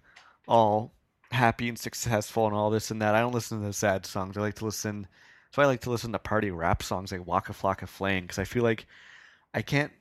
all 0.47 0.93
happy 1.31 1.69
and 1.69 1.79
successful 1.79 2.47
and 2.47 2.55
all 2.55 2.71
this 2.71 2.91
and 2.91 3.03
that, 3.03 3.15
I 3.15 3.21
don't 3.21 3.35
listen 3.35 3.61
to 3.61 3.67
the 3.67 3.73
sad 3.73 4.07
songs. 4.07 4.37
I 4.37 4.41
like 4.41 4.57
to 4.57 4.65
listen. 4.65 5.07
So 5.53 5.63
I 5.63 5.67
like 5.67 5.81
to 5.83 5.91
listen 5.91 6.13
to 6.13 6.19
party 6.19 6.51
rap 6.51 6.83
songs 6.83 7.11
like 7.11 7.27
Waka 7.27 7.53
Flocka 7.53 7.89
Flame 7.89 8.25
because 8.25 8.39
I 8.39 8.45
feel 8.45 8.63
like 8.63 8.87
I 9.55 9.63
can't. 9.63 9.93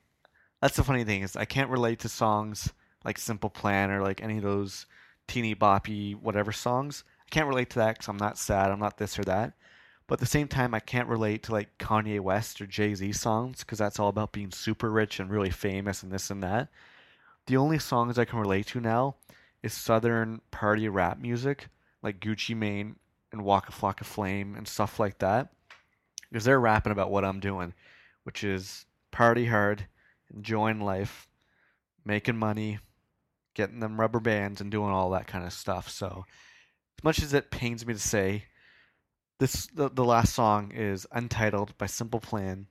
That's 0.61 0.75
the 0.75 0.83
funny 0.83 1.03
thing 1.03 1.21
is 1.21 1.35
I 1.35 1.45
can't 1.45 1.69
relate 1.69 1.99
to 1.99 2.09
songs 2.09 2.71
like 3.05 3.17
Simple 3.17 3.49
Plan 3.49 3.91
or 3.91 4.01
like 4.01 4.21
any 4.21 4.37
of 4.37 4.43
those 4.43 4.85
teeny 5.27 5.55
boppy 5.55 6.15
whatever 6.15 6.51
songs. 6.51 7.03
I 7.27 7.29
can't 7.29 7.47
relate 7.47 7.69
to 7.71 7.79
that 7.79 7.95
because 7.95 8.07
I'm 8.07 8.17
not 8.17 8.37
sad. 8.37 8.71
I'm 8.71 8.79
not 8.79 8.97
this 8.97 9.19
or 9.19 9.23
that. 9.25 9.53
But 10.07 10.15
at 10.15 10.19
the 10.21 10.25
same 10.25 10.47
time, 10.47 10.73
I 10.73 10.79
can't 10.79 11.09
relate 11.09 11.43
to 11.43 11.51
like 11.51 11.77
Kanye 11.77 12.21
West 12.21 12.61
or 12.61 12.65
Jay 12.65 12.95
Z 12.95 13.11
songs 13.13 13.59
because 13.59 13.77
that's 13.77 13.99
all 13.99 14.07
about 14.07 14.31
being 14.31 14.51
super 14.51 14.89
rich 14.89 15.19
and 15.19 15.29
really 15.29 15.49
famous 15.49 16.03
and 16.03 16.11
this 16.11 16.29
and 16.29 16.41
that. 16.43 16.69
The 17.47 17.57
only 17.57 17.79
songs 17.79 18.17
I 18.17 18.25
can 18.25 18.39
relate 18.39 18.67
to 18.67 18.79
now 18.79 19.15
is 19.61 19.73
Southern 19.73 20.41
party 20.51 20.87
rap 20.87 21.19
music 21.19 21.67
like 22.01 22.21
Gucci 22.21 22.55
Mane 22.55 22.95
and 23.33 23.43
Waka 23.43 23.73
Flocka 23.73 24.05
Flame 24.05 24.55
and 24.55 24.67
stuff 24.67 24.99
like 24.99 25.17
that 25.19 25.49
because 26.29 26.45
they're 26.45 26.59
rapping 26.59 26.91
about 26.91 27.11
what 27.11 27.25
I'm 27.25 27.39
doing, 27.39 27.73
which 28.23 28.43
is 28.43 28.85
party 29.11 29.45
hard, 29.45 29.87
enjoying 30.33 30.79
life, 30.79 31.27
making 32.05 32.37
money, 32.37 32.79
getting 33.53 33.79
them 33.79 33.99
rubber 33.99 34.19
bands, 34.19 34.61
and 34.61 34.71
doing 34.71 34.91
all 34.91 35.09
that 35.11 35.27
kind 35.27 35.45
of 35.45 35.53
stuff. 35.53 35.89
So, 35.89 36.25
as 36.97 37.03
much 37.03 37.21
as 37.21 37.33
it 37.33 37.51
pains 37.51 37.85
me 37.85 37.93
to 37.93 37.99
say, 37.99 38.45
this 39.39 39.67
the, 39.67 39.89
the 39.89 40.03
last 40.03 40.33
song 40.33 40.71
is 40.71 41.05
Untitled 41.11 41.77
by 41.77 41.85
Simple 41.85 42.19
Plan. 42.19 42.65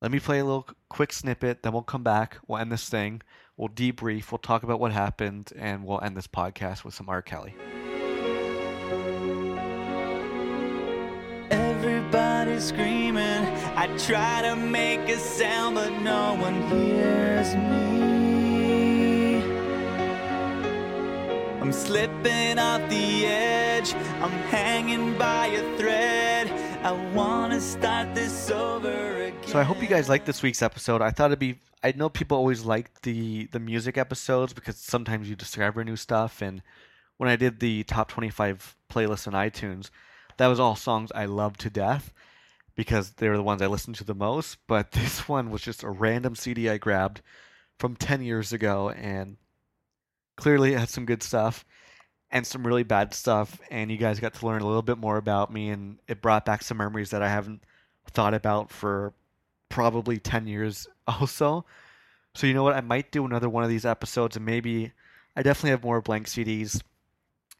Let 0.00 0.12
me 0.12 0.20
play 0.20 0.38
a 0.38 0.44
little 0.44 0.68
quick 0.88 1.12
snippet, 1.12 1.64
then 1.64 1.72
we'll 1.72 1.82
come 1.82 2.04
back. 2.04 2.38
We'll 2.46 2.60
end 2.60 2.70
this 2.70 2.88
thing. 2.88 3.20
We'll 3.56 3.68
debrief. 3.68 4.30
We'll 4.30 4.38
talk 4.38 4.62
about 4.62 4.78
what 4.78 4.92
happened, 4.92 5.52
and 5.58 5.84
we'll 5.84 6.00
end 6.00 6.16
this 6.16 6.28
podcast 6.28 6.84
with 6.84 6.94
some 6.94 7.08
R. 7.08 7.20
Kelly. 7.20 7.56
Everybody's 11.50 12.62
screaming. 12.62 13.44
I 13.74 13.88
try 14.06 14.42
to 14.42 14.54
make 14.54 15.00
a 15.08 15.18
sound, 15.18 15.74
but 15.74 15.90
no 16.02 16.34
one 16.34 16.62
hears 16.68 17.56
me. 17.56 18.27
I'm 21.68 21.74
slipping 21.74 22.58
off 22.58 22.88
the 22.88 23.26
edge. 23.26 23.92
I'm 24.22 24.30
hanging 24.48 25.18
by 25.18 25.48
a 25.48 25.76
thread. 25.76 26.48
I 26.82 26.92
wanna 27.12 27.60
start 27.60 28.14
this 28.14 28.50
over 28.50 29.24
again. 29.24 29.46
So 29.46 29.58
I 29.58 29.64
hope 29.64 29.82
you 29.82 29.86
guys 29.86 30.08
liked 30.08 30.24
this 30.24 30.42
week's 30.42 30.62
episode. 30.62 31.02
I 31.02 31.10
thought 31.10 31.26
it'd 31.26 31.38
be 31.38 31.58
I 31.82 31.92
know 31.92 32.08
people 32.08 32.38
always 32.38 32.64
like 32.64 33.02
the 33.02 33.48
the 33.52 33.60
music 33.60 33.98
episodes 33.98 34.54
because 34.54 34.78
sometimes 34.78 35.28
you 35.28 35.36
discover 35.36 35.84
new 35.84 35.96
stuff 35.96 36.40
and 36.40 36.62
when 37.18 37.28
I 37.28 37.36
did 37.36 37.60
the 37.60 37.84
top 37.84 38.08
25 38.08 38.74
playlist 38.90 39.26
on 39.26 39.34
iTunes, 39.34 39.90
that 40.38 40.46
was 40.46 40.58
all 40.58 40.74
songs 40.74 41.12
I 41.14 41.26
loved 41.26 41.60
to 41.60 41.68
death 41.68 42.14
because 42.76 43.10
they 43.10 43.28
were 43.28 43.36
the 43.36 43.42
ones 43.42 43.60
I 43.60 43.66
listened 43.66 43.96
to 43.96 44.04
the 44.04 44.14
most, 44.14 44.56
but 44.68 44.92
this 44.92 45.28
one 45.28 45.50
was 45.50 45.60
just 45.60 45.82
a 45.82 45.90
random 45.90 46.34
CD 46.34 46.70
I 46.70 46.78
grabbed 46.78 47.20
from 47.78 47.94
10 47.94 48.22
years 48.22 48.54
ago 48.54 48.88
and 48.88 49.36
clearly 50.38 50.72
it 50.72 50.78
had 50.78 50.88
some 50.88 51.04
good 51.04 51.22
stuff 51.22 51.64
and 52.30 52.46
some 52.46 52.66
really 52.66 52.84
bad 52.84 53.12
stuff 53.12 53.60
and 53.70 53.90
you 53.90 53.96
guys 53.96 54.20
got 54.20 54.34
to 54.34 54.46
learn 54.46 54.62
a 54.62 54.66
little 54.66 54.82
bit 54.82 54.96
more 54.96 55.16
about 55.16 55.52
me 55.52 55.68
and 55.68 55.98
it 56.06 56.22
brought 56.22 56.44
back 56.44 56.62
some 56.62 56.76
memories 56.76 57.10
that 57.10 57.22
I 57.22 57.28
haven't 57.28 57.62
thought 58.12 58.34
about 58.34 58.70
for 58.70 59.12
probably 59.68 60.18
10 60.18 60.46
years 60.46 60.86
also. 61.08 61.66
So 62.34 62.46
you 62.46 62.54
know 62.54 62.62
what? 62.62 62.76
I 62.76 62.80
might 62.80 63.10
do 63.10 63.26
another 63.26 63.48
one 63.48 63.64
of 63.64 63.70
these 63.70 63.84
episodes 63.84 64.36
and 64.36 64.46
maybe 64.46 64.92
I 65.34 65.42
definitely 65.42 65.70
have 65.70 65.82
more 65.82 66.00
blank 66.00 66.28
CDs, 66.28 66.80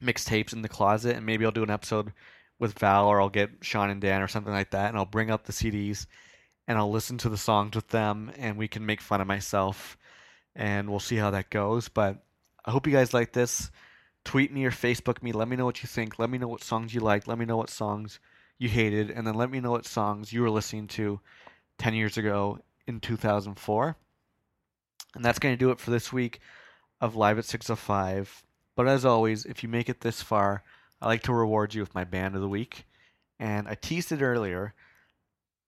mixtapes 0.00 0.52
in 0.52 0.62
the 0.62 0.68
closet, 0.68 1.16
and 1.16 1.26
maybe 1.26 1.44
I'll 1.44 1.50
do 1.50 1.64
an 1.64 1.70
episode 1.70 2.12
with 2.60 2.78
Val 2.78 3.06
or 3.06 3.20
I'll 3.20 3.28
get 3.28 3.50
Sean 3.60 3.90
and 3.90 4.00
Dan 4.00 4.22
or 4.22 4.28
something 4.28 4.52
like 4.52 4.70
that, 4.70 4.88
and 4.88 4.96
I'll 4.96 5.04
bring 5.04 5.30
up 5.30 5.44
the 5.44 5.52
CDs 5.52 6.06
and 6.66 6.76
I'll 6.76 6.90
listen 6.90 7.18
to 7.18 7.28
the 7.28 7.36
songs 7.36 7.74
with 7.74 7.88
them, 7.88 8.30
and 8.36 8.56
we 8.56 8.68
can 8.68 8.84
make 8.84 9.00
fun 9.00 9.20
of 9.20 9.26
myself, 9.26 9.96
and 10.54 10.90
we'll 10.90 11.00
see 11.00 11.16
how 11.16 11.30
that 11.30 11.50
goes. 11.50 11.88
But 11.88 12.18
I 12.68 12.70
hope 12.70 12.86
you 12.86 12.92
guys 12.92 13.14
like 13.14 13.32
this. 13.32 13.70
Tweet 14.26 14.52
me 14.52 14.66
or 14.66 14.70
Facebook 14.70 15.22
me. 15.22 15.32
Let 15.32 15.48
me 15.48 15.56
know 15.56 15.64
what 15.64 15.82
you 15.82 15.86
think. 15.88 16.18
Let 16.18 16.28
me 16.28 16.36
know 16.36 16.48
what 16.48 16.62
songs 16.62 16.92
you 16.92 17.00
liked. 17.00 17.26
Let 17.26 17.38
me 17.38 17.46
know 17.46 17.56
what 17.56 17.70
songs 17.70 18.20
you 18.58 18.68
hated, 18.68 19.10
and 19.10 19.26
then 19.26 19.36
let 19.36 19.50
me 19.50 19.58
know 19.58 19.70
what 19.70 19.86
songs 19.86 20.34
you 20.34 20.42
were 20.42 20.50
listening 20.50 20.86
to 20.88 21.18
10 21.78 21.94
years 21.94 22.18
ago 22.18 22.58
in 22.86 23.00
2004. 23.00 23.96
And 25.14 25.24
that's 25.24 25.38
going 25.38 25.54
to 25.54 25.58
do 25.58 25.70
it 25.70 25.80
for 25.80 25.90
this 25.90 26.12
week 26.12 26.40
of 27.00 27.16
Live 27.16 27.38
at 27.38 27.46
605. 27.46 28.44
But 28.76 28.86
as 28.86 29.06
always, 29.06 29.46
if 29.46 29.62
you 29.62 29.70
make 29.70 29.88
it 29.88 30.02
this 30.02 30.20
far, 30.20 30.62
I 31.00 31.06
like 31.06 31.22
to 31.22 31.32
reward 31.32 31.72
you 31.72 31.80
with 31.80 31.94
my 31.94 32.04
band 32.04 32.34
of 32.34 32.42
the 32.42 32.50
week. 32.50 32.84
And 33.40 33.66
I 33.66 33.76
teased 33.76 34.12
it 34.12 34.20
earlier. 34.20 34.74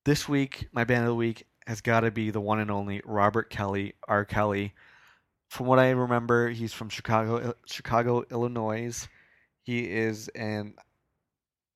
This 0.05 0.29
week, 0.29 0.69
my 0.73 0.85
band 0.85 1.05
of 1.05 1.09
the 1.09 1.15
week 1.15 1.47
has 1.67 1.81
got 1.81 2.01
to 2.01 2.11
be 2.11 2.31
the 2.31 2.43
one 2.43 2.61
and 2.61 2.71
only 2.71 3.01
Robert 3.07 3.49
Kelly, 3.49 3.95
R. 4.07 4.27
Kelly. 4.27 4.75
From 5.51 5.67
what 5.67 5.81
I 5.81 5.91
remember, 5.91 6.49
he's 6.49 6.73
from 6.73 6.89
Chicago, 6.89 7.55
Chicago, 7.67 8.25
Illinois. 8.31 9.09
He 9.65 9.81
is 9.81 10.29
an 10.29 10.75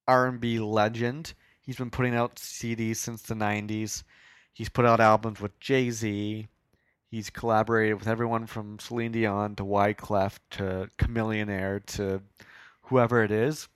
R&B 0.07 0.61
legend. 0.61 1.35
He's 1.61 1.77
been 1.77 1.91
putting 1.91 2.15
out 2.15 2.37
CDs 2.37 2.99
since 2.99 3.23
the 3.23 3.35
90s. 3.35 4.05
He's 4.53 4.69
put 4.69 4.87
out 4.87 5.01
albums 5.01 5.41
with 5.41 5.59
Jay-Z. 5.59 6.47
He's 7.11 7.31
collaborated 7.31 7.99
with 7.99 8.07
everyone 8.07 8.47
from 8.47 8.79
Celine 8.79 9.11
Dion 9.11 9.57
to 9.57 9.65
Wyclef 9.65 10.39
to 10.53 10.89
Chamillionaire 10.97 11.85
to 11.97 12.23
whoever 12.83 13.25
it 13.25 13.33
is. 13.33 13.67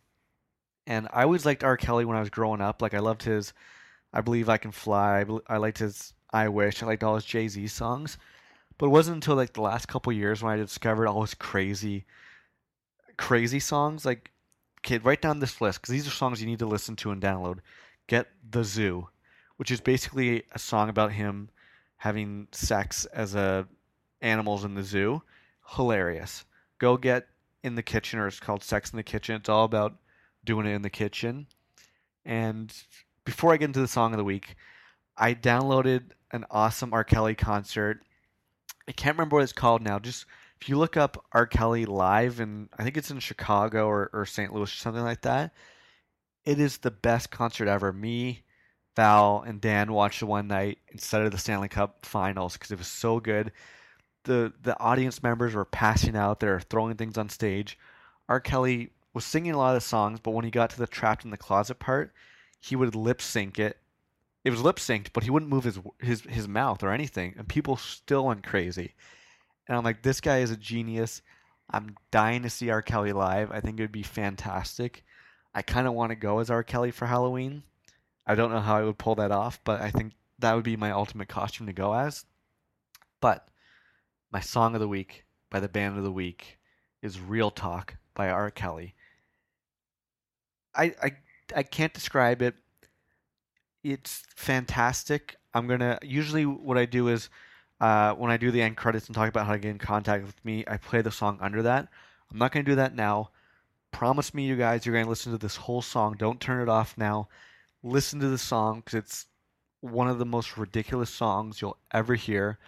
And 0.87 1.09
I 1.13 1.25
always 1.25 1.45
liked 1.45 1.65
R. 1.65 1.77
Kelly 1.77 2.05
when 2.05 2.17
I 2.17 2.21
was 2.21 2.31
growing 2.31 2.61
up. 2.61 2.83
Like 2.83 2.95
I 2.95 3.01
loved 3.01 3.25
his 3.25 3.53
I 4.13 4.21
Believe 4.21 4.49
I 4.49 4.59
Can 4.59 4.71
Fly. 4.71 5.25
I 5.49 5.57
liked 5.57 5.79
his 5.79 6.15
I 6.31 6.47
Wish. 6.51 6.85
I 6.85 6.87
liked 6.87 7.03
all 7.03 7.17
his 7.17 7.25
Jay-Z 7.25 7.67
songs. 7.67 8.17
But 8.79 8.87
it 8.87 8.91
wasn't 8.91 9.17
until 9.17 9.35
like 9.35 9.53
the 9.53 9.63
last 9.63 9.87
couple 9.87 10.13
years 10.13 10.43
when 10.43 10.53
I 10.53 10.57
discovered 10.57 11.09
all 11.09 11.23
his 11.23 11.35
crazy 11.35 12.07
crazy 13.17 13.59
songs 13.59 14.07
like 14.07 14.31
kid, 14.83 15.05
write 15.05 15.21
down 15.21 15.41
this 15.41 15.61
list 15.61 15.81
because 15.81 15.93
these 15.93 16.07
are 16.07 16.13
songs 16.13 16.41
you 16.41 16.47
need 16.47 16.61
to 16.61 16.67
listen 16.67 16.97
to 16.97 17.11
and 17.11 17.21
download. 17.21 17.59
Get 18.07 18.29
The 18.49 18.65
Zoo, 18.65 19.09
which 19.57 19.71
is 19.71 19.81
basically 19.81 20.45
a 20.53 20.59
song 20.59 20.89
about 20.89 21.13
him 21.13 21.51
having 21.97 22.47
sex 22.53 23.05
as 23.07 23.35
a 23.35 23.67
animals 24.23 24.65
in 24.65 24.75
the 24.75 24.83
zoo. 24.83 25.23
Hilarious. 25.77 26.45
Go 26.79 26.97
get 26.97 27.27
in 27.63 27.75
the 27.75 27.83
kitchen, 27.83 28.19
or 28.19 28.27
it's 28.27 28.41
called 28.41 28.63
Sex 28.63 28.91
in 28.91 28.97
the 28.97 29.03
Kitchen. 29.03 29.37
It's 29.37 29.49
all 29.49 29.65
about 29.65 29.97
doing 30.45 30.67
it 30.67 30.75
in 30.75 30.83
the 30.83 30.91
kitchen. 30.91 31.47
And 32.25 32.73
before 33.25 33.53
I 33.53 33.57
get 33.57 33.67
into 33.67 33.81
the 33.81 33.89
song 33.89 34.13
of 34.13 34.19
the 34.19 34.25
week, 34.25 34.57
I 35.17 35.35
downloaded 35.35 36.11
an 36.31 36.45
awesome 36.51 36.95
R. 36.95 37.05
Kelly 37.05 37.35
concert. 37.35 38.03
I 38.89 38.93
can't 38.93 39.17
remember 39.17 39.37
what 39.37 39.43
it's 39.43 39.53
called 39.53 39.83
now. 39.83 39.99
Just 39.99 40.25
if 40.61 40.69
you 40.69 40.79
look 40.79 40.97
up 40.97 41.25
R. 41.33 41.47
Kelly 41.47 41.85
live, 41.85 42.41
and 42.41 42.71
I 42.79 42.83
think 42.83 42.97
it's 42.97 43.11
in 43.11 43.21
Chicago 43.21 43.87
or, 43.87 44.11
or 44.15 44.25
St. 44.25 44.53
Louis 44.53 44.73
or 44.73 44.77
something 44.77 45.05
like 45.05 45.21
that, 45.23 45.53
it 46.47 46.59
is 46.59 46.79
the 46.79 46.91
best 46.91 47.31
concert 47.31 47.69
ever. 47.69 47.93
Me, 47.93 48.43
Val, 48.97 49.45
and 49.47 49.61
Dan 49.61 49.93
watched 49.93 50.23
it 50.23 50.25
one 50.25 50.49
night 50.49 50.79
instead 50.91 51.23
of 51.23 51.31
the 51.31 51.39
Stanley 51.39 51.69
Cup 51.69 52.07
Finals 52.07 52.55
because 52.55 52.71
it 52.71 52.79
was 52.79 52.89
so 52.89 53.21
good. 53.21 53.53
The 54.25 54.53
the 54.63 54.79
audience 54.81 55.23
members 55.23 55.55
were 55.55 55.67
passing 55.67 56.17
out. 56.17 56.41
They're 56.41 56.61
throwing 56.61 56.97
things 56.97 57.19
on 57.19 57.29
stage. 57.29 57.79
R. 58.29 58.41
Kelly 58.41 58.91
was 59.13 59.25
singing 59.25 59.53
a 59.53 59.59
lot 59.59 59.77
of 59.77 59.83
the 59.83 59.87
songs, 59.87 60.19
but 60.21 60.31
when 60.31 60.47
he 60.47 60.51
got 60.51 60.71
to 60.71 60.79
the 60.79 60.87
trapped 60.87 61.25
in 61.25 61.31
the 61.31 61.37
closet 61.37 61.79
part, 61.79 62.13
he 62.61 62.75
would 62.75 62.95
lip 62.95 63.21
sync 63.21 63.59
it. 63.59 63.77
It 64.49 64.53
was 64.53 64.63
lip 64.63 64.77
synced, 64.77 65.09
but 65.13 65.25
he 65.25 65.31
wouldn't 65.31 65.51
move 65.51 65.65
his 65.65 65.79
his 65.99 66.23
his 66.23 66.49
mouth 66.49 66.83
or 66.83 66.91
anything, 66.91 67.35
and 67.37 67.47
people 67.47 67.77
still 67.77 68.25
went 68.25 68.47
crazy. 68.47 68.95
And 69.67 69.77
I'm 69.77 69.85
like, 69.85 70.01
this 70.01 70.23
guy 70.23 70.39
is 70.39 70.51
a 70.51 70.57
genius. 70.57 71.21
I'm 71.69 71.97
dying 72.11 72.45
to 72.45 72.49
see 72.49 72.71
R. 72.71 72.81
Kelly 72.81 73.13
live. 73.13 73.51
I 73.53 73.61
think 73.61 73.79
it 73.79 73.83
would 73.83 73.93
be 73.93 74.03
fantastic. 74.03 75.05
I 75.55 75.61
kind 75.61 75.87
of 75.87 75.93
want 75.93 76.13
to 76.13 76.17
go 76.17 76.39
as 76.39 76.49
R. 76.49 76.63
Kelly 76.63 76.91
for 76.91 77.05
Halloween. 77.05 77.63
I 78.27 78.37
don't 78.37 78.51
know 78.51 78.61
how 78.61 78.77
I 78.77 78.85
would 78.85 78.97
pull 78.97 79.17
that 79.17 79.33
off, 79.33 79.61
but 79.65 79.83
I 79.83 79.91
think 79.91 80.15
that 80.39 80.55
would 80.55 80.65
be 80.65 80.79
my 80.79 80.93
ultimate 80.93 81.29
costume 81.29 81.67
to 81.67 81.75
go 81.75 81.93
as. 81.93 82.25
But 83.21 83.51
my 84.33 84.41
song 84.41 84.73
of 84.73 84.81
the 84.81 84.89
week 84.89 85.27
by 85.51 85.61
the 85.61 85.69
band 85.69 85.99
of 85.99 86.05
the 86.05 86.11
week 86.11 86.59
is 87.03 87.21
Real 87.21 87.51
Talk 87.51 87.97
by 88.15 88.31
R. 88.31 88.51
Kelly. 88.51 88.95
I 90.75 90.95
I 91.03 91.11
I 91.55 91.63
can't 91.65 91.93
describe 91.93 92.41
it. 92.41 92.55
It's 93.83 94.25
fantastic. 94.37 95.37
I'm 95.55 95.67
gonna 95.67 95.99
usually 96.03 96.47
what 96.47 96.79
I 96.79 96.85
do 96.85 97.09
is 97.09 97.29
uh, 97.81 98.13
when 98.15 98.31
I 98.31 98.37
do 98.37 98.51
the 98.51 98.63
end 98.63 98.77
credits 98.77 99.07
and 99.07 99.15
talk 99.15 99.29
about 99.29 99.47
how 99.47 99.53
to 99.53 99.59
get 99.59 99.71
in 99.71 99.79
contact 99.79 100.27
with 100.27 100.45
me, 100.45 100.65
I 100.67 100.77
play 100.77 101.01
the 101.01 101.11
song 101.11 101.39
under 101.41 101.63
that. 101.63 101.89
I'm 102.31 102.39
not 102.39 102.53
gonna 102.53 102.65
do 102.65 102.75
that 102.77 102.95
now. 102.95 103.31
Promise 103.93 104.35
me, 104.35 104.47
you 104.47 104.57
guys, 104.57 104.85
you're 104.85 104.95
gonna 104.95 105.09
listen 105.09 105.33
to 105.33 105.39
this 105.39 105.57
whole 105.57 105.83
song. 105.83 106.17
Don't 106.19 106.41
turn 106.41 106.63
it 106.63 106.69
off 106.69 106.97
now. 106.99 107.29
Listen 107.83 108.21
to 108.21 108.29
the 108.29 108.39
song 108.39 108.81
because 108.81 108.95
it's 108.95 109.27
one 109.81 110.09
of 110.09 110.19
the 110.19 110.27
most 110.27 110.57
ridiculous 110.57 111.11
songs 111.11 111.61
you'll 111.61 111.79
ever 111.93 112.15
hear, 112.15 112.59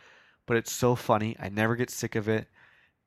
but 0.46 0.56
it's 0.56 0.72
so 0.72 0.94
funny. 0.94 1.36
I 1.40 1.48
never 1.48 1.76
get 1.76 1.90
sick 1.90 2.14
of 2.14 2.28
it. 2.28 2.48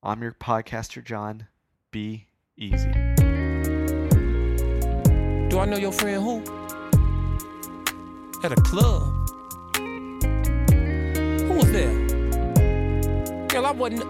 I'm 0.04 0.22
your 0.22 0.34
podcaster, 0.34 1.04
John. 1.04 1.48
Be 1.92 2.28
easy. 2.58 3.05
Do 5.50 5.60
I 5.60 5.66
know 5.66 5.78
your 5.78 5.92
friend 5.92 6.24
who? 6.24 6.44
At 8.44 8.52
a 8.52 8.62
club. 8.62 9.14
Who 11.48 11.54
was 11.54 11.72
there? 11.72 11.94
Girl, 13.48 13.66
I 13.66 13.72
wasn't. 13.72 14.06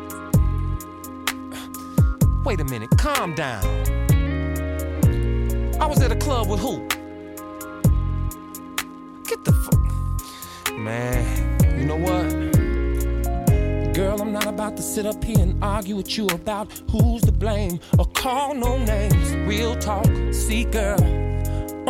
Wait 2.46 2.60
a 2.62 2.66
minute, 2.66 2.90
calm 2.98 3.34
down. 3.36 3.64
I 5.80 5.86
was 5.88 6.02
at 6.02 6.12
a 6.12 6.16
club 6.16 6.48
with 6.48 6.60
who? 6.60 6.88
Get 9.24 9.44
the 9.44 9.52
fuck. 9.52 10.78
Man, 10.78 11.80
you 11.80 11.86
know 11.86 11.98
what? 11.98 12.45
Girl, 13.96 14.22
I'm 14.22 14.34
not 14.34 14.46
about 14.46 14.76
to 14.76 14.84
sit 14.84 15.06
up 15.06 15.24
here 15.24 15.40
and 15.40 15.64
argue 15.64 15.96
with 15.96 16.18
you 16.18 16.28
about 16.28 16.70
who's 16.92 17.22
to 17.22 17.32
blame 17.32 17.80
or 17.98 18.06
call 18.08 18.54
no 18.54 18.78
names. 18.78 19.34
Real 19.48 19.74
talk, 19.78 20.06
see, 20.34 20.66
girl. 20.66 21.02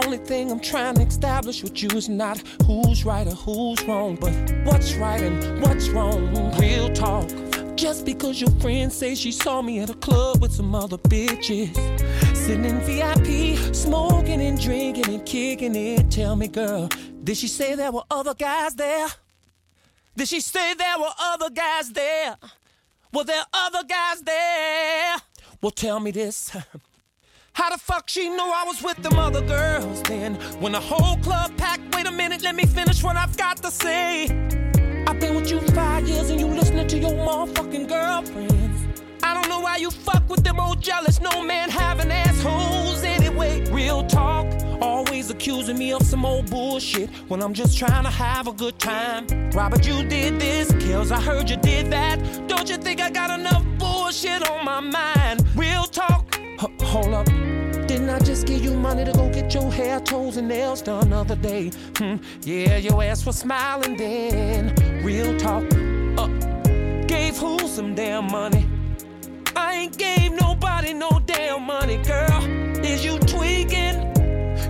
Only 0.04 0.20
thing 0.20 0.52
I'm 0.52 0.60
trying 0.60 0.94
to 0.98 1.02
establish 1.02 1.64
with 1.64 1.82
you 1.82 1.90
is 1.98 2.08
not 2.08 2.44
who's 2.68 3.06
right 3.06 3.26
or 3.26 3.34
who's 3.34 3.84
wrong, 3.86 4.18
but 4.22 4.34
what's 4.66 4.94
right 4.94 5.20
and 5.20 5.64
what's 5.64 5.90
wrong. 5.90 6.56
Real 6.60 6.94
talk. 6.94 7.28
Just 7.76 8.06
because 8.06 8.40
your 8.40 8.52
friend 8.62 8.94
says 8.94 9.20
she 9.20 9.32
saw 9.32 9.64
me 9.64 9.80
at 9.80 9.90
a 9.90 9.96
club 9.96 10.44
with 10.44 10.52
some 10.52 10.76
other 10.76 11.00
bitches. 11.00 11.76
Sitting 12.36 12.66
in 12.66 12.82
VIP, 12.82 13.74
smoking 13.74 14.42
and 14.42 14.62
drinking 14.62 15.12
and 15.12 15.26
kicking 15.26 15.76
it. 15.76 16.12
Tell 16.12 16.36
me, 16.36 16.50
girl, 16.50 16.88
Did 17.24 17.38
she 17.38 17.48
say 17.48 17.74
there 17.74 17.92
were 17.92 18.04
other 18.12 18.36
guys 18.36 18.76
there? 18.76 19.08
Did 20.18 20.30
she 20.30 20.40
say 20.40 20.74
there 20.74 20.98
were 20.98 21.12
other 21.20 21.50
guys 21.50 21.92
there? 21.92 22.38
Were 23.14 23.26
there 23.26 23.44
other 23.54 23.84
guys 23.84 24.22
there? 24.22 25.18
Well, 25.62 25.72
tell 25.72 26.00
me 26.00 26.12
this. 26.12 26.56
How 27.54 27.70
the 27.70 27.78
fuck 27.78 28.10
she 28.10 28.30
know 28.30 28.52
I 28.54 28.64
was 28.66 28.82
with 28.82 28.98
them 28.98 29.18
other 29.18 29.42
girls 29.42 30.02
then? 30.04 30.36
When 30.60 30.74
the 30.74 30.80
whole 30.80 31.18
club 31.18 31.56
packed, 31.58 31.96
wait 31.96 32.06
a 32.06 32.12
minute, 32.12 32.44
let 32.44 32.56
me 32.56 32.66
finish 32.66 33.02
what 33.04 33.16
I've 33.16 33.36
got 33.38 33.58
to 33.64 33.72
say. 33.72 34.26
I've 35.08 35.20
been 35.20 35.36
with 35.36 35.50
you 35.50 35.62
five 35.62 36.08
years 36.08 36.30
and 36.30 36.40
you 36.40 36.48
listening 36.48 36.88
to 36.88 36.98
your 36.98 37.12
motherfucking 37.12 37.88
girlfriends. 37.88 38.82
I 39.24 39.34
don't 39.34 39.48
know 39.50 39.60
why 39.62 39.78
you 39.78 39.90
fuck 39.92 40.30
with 40.30 40.44
them 40.44 40.60
old 40.60 40.82
jealous, 40.82 41.22
no 41.22 41.42
man 41.42 41.70
having 41.70 42.12
assholes 42.12 43.04
anyway. 43.04 43.64
Real 43.72 44.06
talk, 44.06 44.46
always 44.82 45.30
accusing 45.30 45.78
me 45.78 45.94
of 45.94 46.04
some 46.04 46.26
old 46.26 46.50
bullshit 46.50 47.10
when 47.30 47.42
I'm 47.42 47.54
just 47.54 47.78
trying 47.78 48.04
to 48.04 48.10
have 48.10 48.48
a 48.48 48.54
good 48.54 48.78
time. 48.80 49.26
Robert, 49.52 49.86
you 49.86 50.04
did 50.04 50.40
this, 50.40 50.72
Kells, 50.84 51.12
I 51.12 51.22
heard 51.22 51.50
you 51.50 51.58
did 51.58 51.92
that. 51.92 52.18
Don't 52.48 52.70
you 52.70 52.78
think 52.78 53.02
I 53.02 53.10
got 53.10 53.38
enough 53.40 53.64
bullshit 53.78 54.50
on 54.50 54.66
my 54.66 54.80
mind? 54.80 55.46
Real 55.56 55.84
talk, 55.86 56.40
H- 56.62 56.82
hold 56.82 57.14
up. 57.14 57.26
Didn't 57.88 58.10
I 58.10 58.20
just 58.20 58.48
give 58.48 58.64
you 58.64 58.74
money 58.74 59.06
to 59.06 59.12
go 59.12 59.30
get 59.30 59.54
your 59.54 59.72
hair, 59.72 60.00
toes, 60.00 60.38
and 60.38 60.48
nails 60.48 60.82
done 60.82 61.12
the 61.12 61.18
other 61.18 61.36
day? 61.36 61.72
Hmm, 61.98 62.16
yeah, 62.42 62.78
your 62.78 63.04
ass 63.04 63.26
was 63.26 63.38
smiling 63.38 63.96
then. 63.96 64.74
Real 65.04 65.38
talk, 65.38 65.64
uh, 66.18 66.28
gave 67.08 67.38
who 67.38 67.60
some 67.68 67.94
damn 67.96 68.32
money? 68.32 68.66
I 69.56 69.74
ain't 69.74 69.98
gave 69.98 70.32
nobody 70.34 70.94
no 70.94 71.22
damn 71.26 71.64
money, 71.64 71.98
girl. 71.98 72.44
Is 72.84 73.06
you 73.06 73.18
tweaking? 73.20 74.15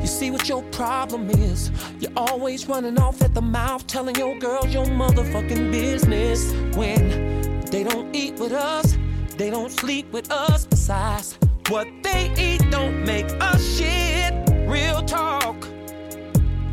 You 0.06 0.10
see 0.10 0.30
what 0.30 0.48
your 0.48 0.62
problem 0.66 1.32
is? 1.32 1.72
You're 2.00 2.12
always 2.16 2.68
running 2.68 3.00
off 3.00 3.24
at 3.24 3.34
the 3.34 3.42
mouth, 3.42 3.88
telling 3.88 4.14
your 4.14 4.38
girls 4.38 4.72
your 4.72 4.86
motherfucking 4.86 5.72
business. 5.72 6.54
When 6.78 7.64
they 7.72 7.84
don't 7.84 8.16
eat 8.16 8.36
with 8.36 8.52
us, 8.52 9.00
they 9.36 9.50
don't 9.50 9.72
sleep 9.72 10.12
with 10.14 10.32
us. 10.32 10.68
Besides, 10.68 11.40
what 11.70 11.88
they 12.04 12.32
eat 12.38 12.70
don't 12.70 13.04
make 13.04 13.26
us 13.42 13.78
shit. 13.80 14.32
Real 14.68 15.02
talk. 15.02 15.56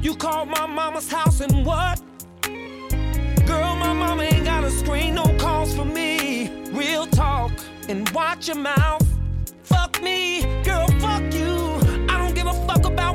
You 0.02 0.14
called 0.14 0.50
my 0.50 0.66
mama's 0.66 1.10
house 1.10 1.40
and 1.40 1.64
what? 1.64 2.02
Girl, 3.46 3.76
my 3.76 3.94
mama 3.94 4.24
ain't 4.24 4.44
got 4.44 4.62
a 4.62 4.70
screen, 4.70 5.14
no 5.14 5.24
calls 5.38 5.74
for 5.74 5.86
me. 5.86 6.50
Real 6.66 7.06
talk. 7.06 7.52
And 7.88 8.06
watch 8.10 8.48
your 8.48 8.58
mouth. 8.58 9.08
Fuck 9.62 10.02
me, 10.02 10.42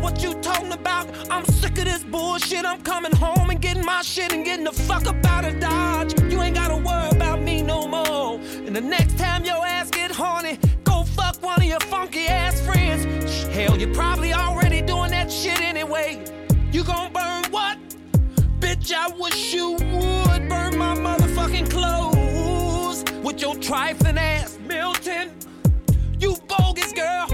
what 0.07 0.23
you 0.23 0.33
talking 0.35 0.71
about. 0.71 1.05
I'm 1.29 1.43
sick 1.43 1.77
of 1.79 1.83
this 1.83 2.01
bullshit. 2.05 2.63
I'm 2.63 2.81
coming 2.81 3.13
home 3.13 3.49
and 3.49 3.61
getting 3.61 3.83
my 3.83 4.01
shit 4.01 4.31
and 4.31 4.45
getting 4.45 4.63
the 4.63 4.71
fuck 4.71 5.05
up 5.05 5.17
out 5.25 5.43
of 5.43 5.59
Dodge. 5.59 6.13
You 6.31 6.41
ain't 6.41 6.55
gotta 6.55 6.77
worry 6.77 7.09
about 7.09 7.41
me 7.41 7.61
no 7.61 7.85
more. 7.87 8.39
And 8.65 8.73
the 8.73 8.79
next 8.79 9.17
time 9.17 9.43
your 9.43 9.65
ass 9.65 9.89
get 9.89 10.11
horny, 10.11 10.59
go 10.85 11.03
fuck 11.03 11.43
one 11.43 11.59
of 11.59 11.65
your 11.65 11.81
funky 11.81 12.25
ass 12.27 12.61
friends. 12.61 13.03
Hell, 13.47 13.77
you're 13.77 13.93
probably 13.93 14.31
already 14.31 14.81
doing 14.81 15.11
that 15.11 15.29
shit 15.29 15.59
anyway. 15.59 16.23
You 16.71 16.85
gon' 16.85 17.11
burn 17.11 17.43
what? 17.51 17.77
Bitch, 18.61 18.93
I 18.93 19.09
wish 19.09 19.53
you 19.53 19.71
would 19.71 20.47
burn 20.47 20.77
my 20.77 20.95
motherfucking 20.95 21.69
clothes 21.69 23.03
with 23.25 23.41
your 23.41 23.55
trifling 23.55 24.17
ass 24.17 24.57
Milton. 24.65 25.31
You 26.17 26.37
bogus 26.47 26.93
girl, 26.93 27.27